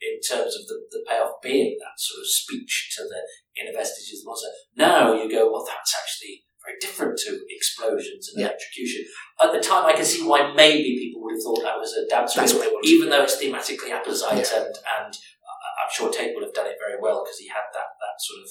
in 0.00 0.20
terms 0.20 0.54
of 0.54 0.66
the, 0.68 0.78
the 0.90 1.04
payoff 1.08 1.42
being 1.42 1.76
that 1.80 1.98
sort 1.98 2.20
of 2.20 2.28
speech 2.28 2.94
to 2.96 3.02
the 3.02 3.22
inner 3.60 3.74
vestiges 3.74 4.20
of 4.20 4.24
the 4.24 4.28
monster. 4.28 4.48
Now 4.76 5.12
you 5.14 5.30
go, 5.30 5.50
well, 5.50 5.64
that's 5.66 5.94
actually 5.96 6.44
very 6.68 6.78
different 6.80 7.18
to 7.24 7.40
explosions 7.48 8.28
and 8.28 8.40
Yeah. 8.40 8.48
electrocution. 8.48 9.04
At 9.40 9.52
the 9.52 9.60
time, 9.60 9.86
I 9.86 9.92
can 9.92 10.04
see 10.04 10.22
why 10.22 10.52
maybe 10.52 10.98
people 10.98 11.22
would 11.22 11.32
have 11.34 11.42
thought 11.42 11.62
that 11.62 11.78
was 11.78 11.94
a 11.96 12.06
dance 12.06 12.34
That's 12.34 12.52
rhythm, 12.52 12.72
even 12.84 13.08
though 13.08 13.22
it's 13.22 13.36
thematically 13.36 13.90
apposite 13.96 14.52
and 14.52 14.66
and 14.76 15.12
I- 15.48 15.82
I'm 15.84 15.90
sure 15.92 16.10
Tate 16.10 16.34
would 16.34 16.44
have 16.44 16.52
done 16.52 16.66
it 16.66 16.76
very 16.78 17.00
well 17.00 17.24
because 17.24 17.38
he 17.38 17.48
had 17.48 17.64
that 17.72 17.88
that 18.00 18.16
sort 18.20 18.40
of 18.44 18.48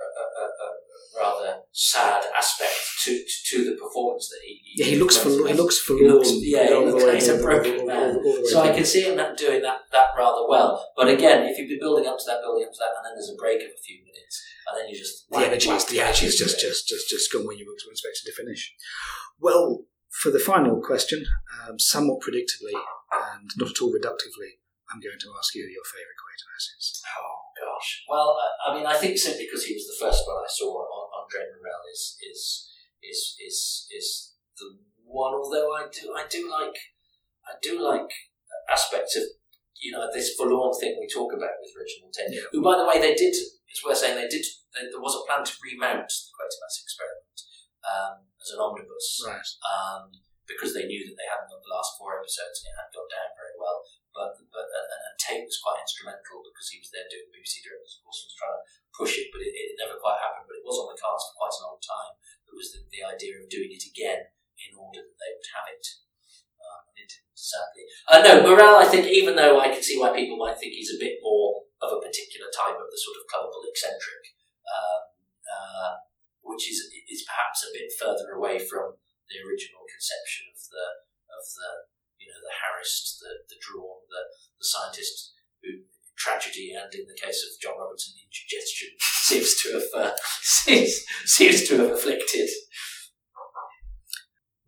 uh, 0.00 0.44
uh, 0.44 0.72
rather 1.22 1.58
sad 1.72 2.22
aspect 2.36 2.72
to, 3.04 3.12
to 3.12 3.24
to 3.50 3.64
the 3.70 3.76
performance 3.76 4.28
that 4.28 4.38
he. 4.46 4.60
yeah, 4.76 4.86
he 4.86 4.96
looks 4.96 5.16
for 5.16 5.28
he 5.28 5.54
looks 5.54 5.84
He 5.86 6.06
looks- 6.06 6.30
yeah, 6.42 6.68
he 6.68 6.74
looks 6.74 7.04
like 7.04 7.14
he's 7.14 7.28
a 7.28 7.38
broken 7.42 7.86
man. 7.86 8.16
all- 8.16 8.22
all 8.26 8.34
the 8.34 8.40
way 8.42 8.46
So 8.46 8.60
I 8.62 8.72
can 8.72 8.84
see 8.84 9.02
him 9.02 9.16
that 9.16 9.36
doing 9.36 9.62
that 9.62 9.80
that 9.92 10.08
rather 10.16 10.46
well. 10.48 10.92
But 10.96 11.08
again, 11.08 11.46
if 11.46 11.58
you've 11.58 11.68
been 11.68 11.80
building 11.80 12.06
up 12.06 12.18
to 12.18 12.24
that, 12.28 12.40
building 12.42 12.64
up 12.66 12.72
to 12.72 12.78
that, 12.78 12.92
and 12.96 13.04
then 13.06 13.12
there's 13.14 13.30
a 13.30 13.36
break 13.36 13.60
of 13.60 13.70
a 13.74 13.80
few 13.84 13.98
minutes, 14.04 14.34
and 14.68 14.78
then 14.80 14.88
you 14.88 14.96
just 14.96 15.28
the 15.30 15.38
energy 15.38 15.70
is 15.70 15.84
the 15.86 16.00
energy 16.00 16.26
is 16.26 16.36
just 16.36 16.60
just 16.60 16.88
just 16.88 17.08
just 17.08 17.32
gone 17.32 17.46
when 17.46 17.58
you 17.58 17.66
were 17.66 17.74
expecting 17.74 18.26
to 18.26 18.32
finish. 18.32 18.74
Well, 19.38 19.84
for 20.10 20.30
the 20.30 20.38
final 20.38 20.80
question, 20.82 21.24
um, 21.68 21.78
somewhat 21.78 22.20
predictably 22.20 22.74
and 23.12 23.50
not 23.56 23.70
at 23.70 23.80
all 23.82 23.92
reductively, 23.92 24.58
I'm 24.90 24.98
going 24.98 25.18
to 25.22 25.30
ask 25.38 25.54
you 25.54 25.62
your 25.70 25.86
favourite 25.86 26.18
Quatermass. 26.18 26.98
Oh 27.14 27.38
gosh. 27.54 28.02
Well, 28.10 28.34
I, 28.34 28.46
I 28.66 28.68
mean, 28.74 28.86
I 28.86 28.98
think 28.98 29.14
simply 29.16 29.46
because 29.46 29.64
he 29.64 29.74
was 29.74 29.86
the 29.86 29.98
first 30.02 30.26
one 30.26 30.42
I 30.42 30.50
saw 30.50 30.66
on 30.82 31.06
Andre 31.22 31.46
Morell 31.54 31.84
is 31.86 32.18
is 32.18 32.40
is 33.02 33.20
is 33.38 33.56
is 33.94 34.08
the 34.58 34.66
one. 35.06 35.34
Although 35.34 35.70
I 35.78 35.86
do 35.86 36.10
I 36.10 36.26
do 36.26 36.50
like 36.50 36.76
I 37.46 37.54
do 37.62 37.78
like 37.78 38.10
aspects 38.70 39.14
of 39.16 39.24
you 39.78 39.92
know 39.94 40.10
this 40.12 40.34
forlorn 40.34 40.74
thing 40.76 40.98
we 40.98 41.06
talk 41.06 41.32
about 41.32 41.54
with 41.62 41.72
Reginald 41.78 42.12
Tate. 42.12 42.34
Yeah. 42.34 42.50
Who, 42.52 42.60
by 42.60 42.76
the 42.76 42.86
way, 42.86 42.98
they 42.98 43.14
did. 43.14 43.32
It's 43.70 43.86
worth 43.86 44.02
saying 44.02 44.18
they 44.18 44.26
did. 44.28 44.44
There 44.74 44.90
there 44.90 45.00
was 45.02 45.14
a 45.14 45.22
plan 45.26 45.46
to 45.46 45.54
remount 45.62 46.10
the 46.10 46.34
Quatermass 46.34 46.82
experiment 46.82 47.38
um, 47.86 48.14
as 48.42 48.50
an 48.54 48.60
omnibus 48.60 49.06
Right. 49.22 49.50
um, 49.62 50.10
because 50.46 50.74
they 50.74 50.90
knew 50.90 51.06
that 51.06 51.14
they 51.14 51.30
hadn't 51.30 51.46
got 51.50 51.62
the 51.62 51.70
last 51.74 51.94
four 51.94 52.18
episodes 52.18 52.58
and 52.62 52.74
it 52.74 52.76
hadn't 52.78 52.94
gone 52.98 53.10
down 53.10 53.30
very 53.38 53.54
well. 53.54 53.78
But 54.10 54.34
but 54.50 54.66
and, 54.66 54.88
and 54.90 55.14
Tate 55.18 55.46
was 55.46 55.62
quite 55.62 55.78
instrumental 55.78 56.42
because 56.42 56.68
he 56.70 56.82
was 56.82 56.90
there 56.90 57.06
doing 57.06 57.30
BBC 57.30 57.62
directors 57.62 57.98
of 57.98 58.02
course 58.02 58.20
and 58.22 58.28
was 58.30 58.38
trying 58.38 58.58
to 58.58 58.64
push 58.90 59.12
it, 59.22 59.30
but 59.30 59.42
it, 59.42 59.54
it 59.54 59.78
never 59.78 59.96
quite 60.02 60.18
happened. 60.18 60.50
But 60.50 60.58
it 60.58 60.66
was 60.66 60.78
on 60.82 60.90
the 60.90 60.98
cards 60.98 61.24
for 61.30 61.38
quite 61.38 61.54
a 61.54 61.64
long 61.66 61.78
time. 61.78 62.12
It 62.50 62.54
was 62.58 62.74
the, 62.74 62.82
the 62.90 63.06
idea 63.06 63.38
of 63.38 63.46
doing 63.46 63.70
it 63.70 63.86
again 63.86 64.34
in 64.58 64.74
order 64.74 65.00
that 65.06 65.18
they 65.18 65.30
would 65.30 65.50
have 65.54 65.68
it. 65.70 65.86
Um, 66.58 66.80
and 66.90 66.96
it 67.00 67.08
didn't, 67.08 67.38
sadly. 67.38 67.84
Uh, 68.04 68.20
no, 68.20 68.34
Morell, 68.44 68.82
I 68.82 68.90
think, 68.90 69.06
even 69.08 69.38
though 69.38 69.62
I 69.62 69.70
can 69.70 69.80
see 69.80 69.96
why 69.96 70.12
people 70.12 70.36
might 70.36 70.58
think 70.58 70.74
he's 70.74 70.92
a 70.92 71.00
bit 71.00 71.22
more 71.22 71.70
of 71.80 71.96
a 71.96 72.04
particular 72.04 72.52
type 72.52 72.76
of 72.76 72.88
the 72.90 73.00
sort 73.00 73.16
of 73.16 73.24
clubbable 73.30 73.64
eccentric, 73.64 74.36
um, 74.68 75.02
uh, 75.48 75.92
which 76.44 76.68
is 76.68 76.92
is 77.08 77.24
perhaps 77.24 77.64
a 77.64 77.72
bit 77.72 77.88
further 77.96 78.36
away 78.36 78.60
from 78.60 79.00
the 79.32 79.40
original 79.40 79.86
conception 79.88 80.50
of 80.52 80.60
the 80.68 80.86
of 81.32 81.44
the 81.56 81.70
the 82.40 82.54
harassed, 82.64 83.20
the 83.20 83.44
the 83.48 83.58
drawn, 83.60 84.02
the 84.08 84.22
the 84.58 84.66
scientist 84.66 85.36
who 85.62 85.84
tragedy 86.20 86.76
and 86.76 86.92
in 86.92 87.08
the 87.08 87.16
case 87.16 87.40
of 87.48 87.56
John 87.60 87.80
Robinson, 87.80 88.12
indigestion 88.20 88.92
seems 89.00 89.56
to 89.62 89.66
have 89.80 89.88
uh, 89.96 90.12
seems 90.42 91.04
seems 91.24 91.68
to 91.68 91.78
have 91.78 91.90
afflicted. 91.92 92.48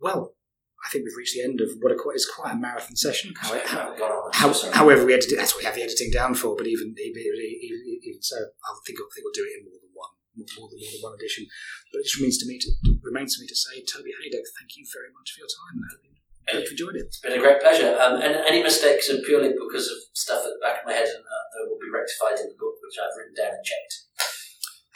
Well, 0.01 0.35
I 0.83 0.89
think 0.91 1.05
we've 1.05 1.15
reached 1.15 1.35
the 1.35 1.47
end 1.47 1.61
of 1.61 1.69
what 1.79 1.93
a, 1.93 1.95
quite- 1.95 2.19
is 2.19 2.27
quite 2.27 2.51
a 2.51 2.59
marathon 2.59 2.97
session. 2.97 3.31
How, 3.39 3.53
I 3.55 3.63
haven't 3.63 3.97
got 3.97 4.11
on. 4.11 4.31
How, 4.33 4.51
however, 4.75 5.05
we 5.05 5.13
edited 5.13 5.39
that's 5.39 5.55
what 5.55 5.63
we 5.63 5.65
have 5.65 5.75
the 5.79 5.83
editing 5.83 6.11
down 6.11 6.35
for. 6.35 6.57
But 6.57 6.67
even 6.67 6.91
even, 6.99 7.21
even, 7.23 7.79
even 8.03 8.21
so, 8.21 8.35
I 8.35 8.69
think 8.85 8.99
I 8.99 9.07
think 9.15 9.23
we'll 9.23 9.37
do 9.37 9.47
it 9.47 9.55
in 9.59 9.71
more 9.71 9.79
than 9.79 9.93
one 9.95 10.13
more 10.35 10.67
than, 10.67 10.79
more 10.81 10.91
than 10.91 11.03
one 11.07 11.15
edition. 11.15 11.47
But 11.91 12.03
it 12.03 12.11
just 12.11 12.19
remains 12.19 12.37
to 12.43 12.47
me 12.49 12.59
to 12.59 12.69
remains 12.99 13.37
to 13.37 13.41
me 13.41 13.47
to 13.47 13.55
say, 13.55 13.79
Toby 13.87 14.11
Hadoke, 14.11 14.49
thank 14.59 14.75
you 14.75 14.83
very 14.91 15.13
much 15.15 15.31
for 15.31 15.47
your 15.47 15.51
time. 15.51 16.12
That 16.47 16.59
has 16.59 16.63
been 16.63 16.63
Thank 16.63 16.63
you 16.63 16.69
for 16.69 16.79
joining. 16.79 17.07
It's 17.07 17.19
been 17.19 17.39
a 17.39 17.43
great 17.43 17.61
pleasure. 17.61 17.95
Um, 17.95 18.19
and 18.19 18.35
any 18.43 18.61
mistakes 18.63 19.09
are 19.09 19.19
purely 19.23 19.55
because 19.55 19.87
of 19.87 19.97
stuff 20.13 20.43
at 20.43 20.51
the 20.51 20.59
back 20.61 20.81
of 20.81 20.85
my 20.85 20.93
head 20.93 21.07
and 21.07 21.23
uh, 21.23 21.45
that 21.55 21.69
will 21.69 21.79
be 21.79 21.87
rectified 21.87 22.39
in 22.39 22.51
the 22.51 22.59
book, 22.59 22.75
which 22.83 22.99
I've 22.99 23.15
written 23.15 23.35
down 23.35 23.55
and 23.55 23.63
checked. 23.63 23.93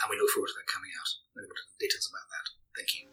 And 0.03 0.11
we 0.11 0.19
look 0.19 0.29
forward 0.35 0.51
to 0.51 0.53
that 0.59 0.67
coming 0.67 0.91
out. 0.91 1.09
We'll 1.35 1.47
details 1.79 2.09
about 2.11 2.27
that. 2.35 2.45
Thank 2.75 2.89
you. 2.99 3.07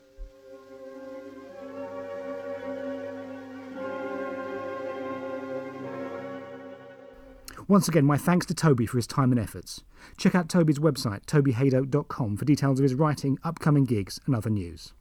Once 7.66 7.88
again, 7.88 8.04
my 8.04 8.18
thanks 8.18 8.44
to 8.44 8.54
Toby 8.54 8.84
for 8.84 8.98
his 8.98 9.06
time 9.06 9.32
and 9.32 9.40
efforts. 9.40 9.82
Check 10.18 10.34
out 10.34 10.50
Toby's 10.50 10.78
website, 10.78 11.24
tobyhadoke.com, 11.24 12.36
for 12.36 12.44
details 12.44 12.78
of 12.78 12.82
his 12.82 12.94
writing, 12.94 13.38
upcoming 13.42 13.84
gigs, 13.84 14.20
and 14.26 14.36
other 14.36 14.50
news. 14.50 14.92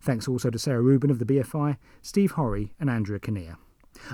Thanks 0.00 0.28
also 0.28 0.50
to 0.50 0.58
Sarah 0.58 0.82
Rubin 0.82 1.10
of 1.10 1.18
the 1.18 1.24
BFI, 1.24 1.76
Steve 2.02 2.32
Horry, 2.32 2.72
and 2.78 2.90
Andrea 2.90 3.18
Kinnear. 3.18 3.56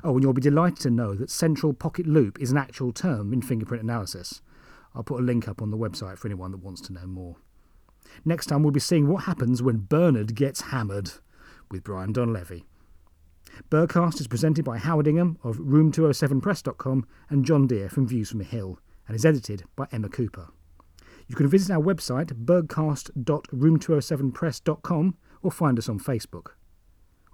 Oh, 0.03 0.15
and 0.15 0.23
you'll 0.23 0.33
be 0.33 0.41
delighted 0.41 0.81
to 0.81 0.91
know 0.91 1.15
that 1.15 1.31
central 1.31 1.73
pocket 1.73 2.07
loop 2.07 2.41
is 2.41 2.51
an 2.51 2.57
actual 2.57 2.93
term 2.93 3.33
in 3.33 3.43
fingerprint 3.43 3.83
analysis. 3.83 4.41
I'll 4.95 5.03
put 5.03 5.21
a 5.21 5.25
link 5.25 5.49
up 5.49 5.61
on 5.61 5.71
the 5.71 5.77
website 5.77 6.19
for 6.19 6.29
anyone 6.29 6.53
that 6.53 6.63
wants 6.63 6.81
to 6.83 6.93
know 6.93 7.07
more. 7.07 7.37
Next 8.25 8.47
time, 8.47 8.63
we'll 8.63 8.73
be 8.73 8.81
seeing 8.81 9.09
what 9.09 9.25
happens 9.25 9.63
when 9.63 9.87
Bernard 9.89 10.35
gets 10.35 10.63
hammered 10.63 11.11
with 11.71 11.85
Brian 11.85 12.13
Donlevy. 12.13 12.65
Birdcast 13.71 14.21
is 14.21 14.27
presented 14.27 14.65
by 14.65 14.79
Howard 14.79 15.07
Ingham 15.07 15.39
of 15.43 15.59
Room207Press.com 15.59 17.07
and 17.31 17.45
John 17.45 17.67
Deere 17.67 17.89
from 17.89 18.07
Views 18.07 18.31
from 18.31 18.41
a 18.41 18.45
Hill 18.45 18.79
and 19.07 19.15
is 19.15 19.25
edited 19.25 19.65
by 19.77 19.87
Emma 19.93 20.09
Cooper. 20.09 20.49
You 21.27 21.37
can 21.37 21.49
visit 21.49 21.73
our 21.73 21.83
website, 21.83 22.33
birdcast.room207press.com, 22.45 25.17
or 25.45 25.53
find 25.53 25.79
us 25.79 25.89
on 25.89 26.01
Facebook. 26.01 26.49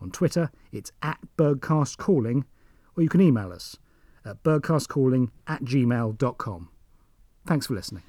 On 0.02 0.10
Twitter, 0.10 0.50
it's 0.72 0.92
at 1.00 1.18
birdcastcalling, 1.38 2.44
or 2.96 3.02
you 3.02 3.08
can 3.08 3.20
email 3.20 3.52
us 3.52 3.76
at 4.24 4.42
birdcastcalling 4.42 5.30
at 5.46 5.62
gmail.com. 5.62 6.68
Thanks 7.46 7.66
for 7.66 7.74
listening. 7.74 8.02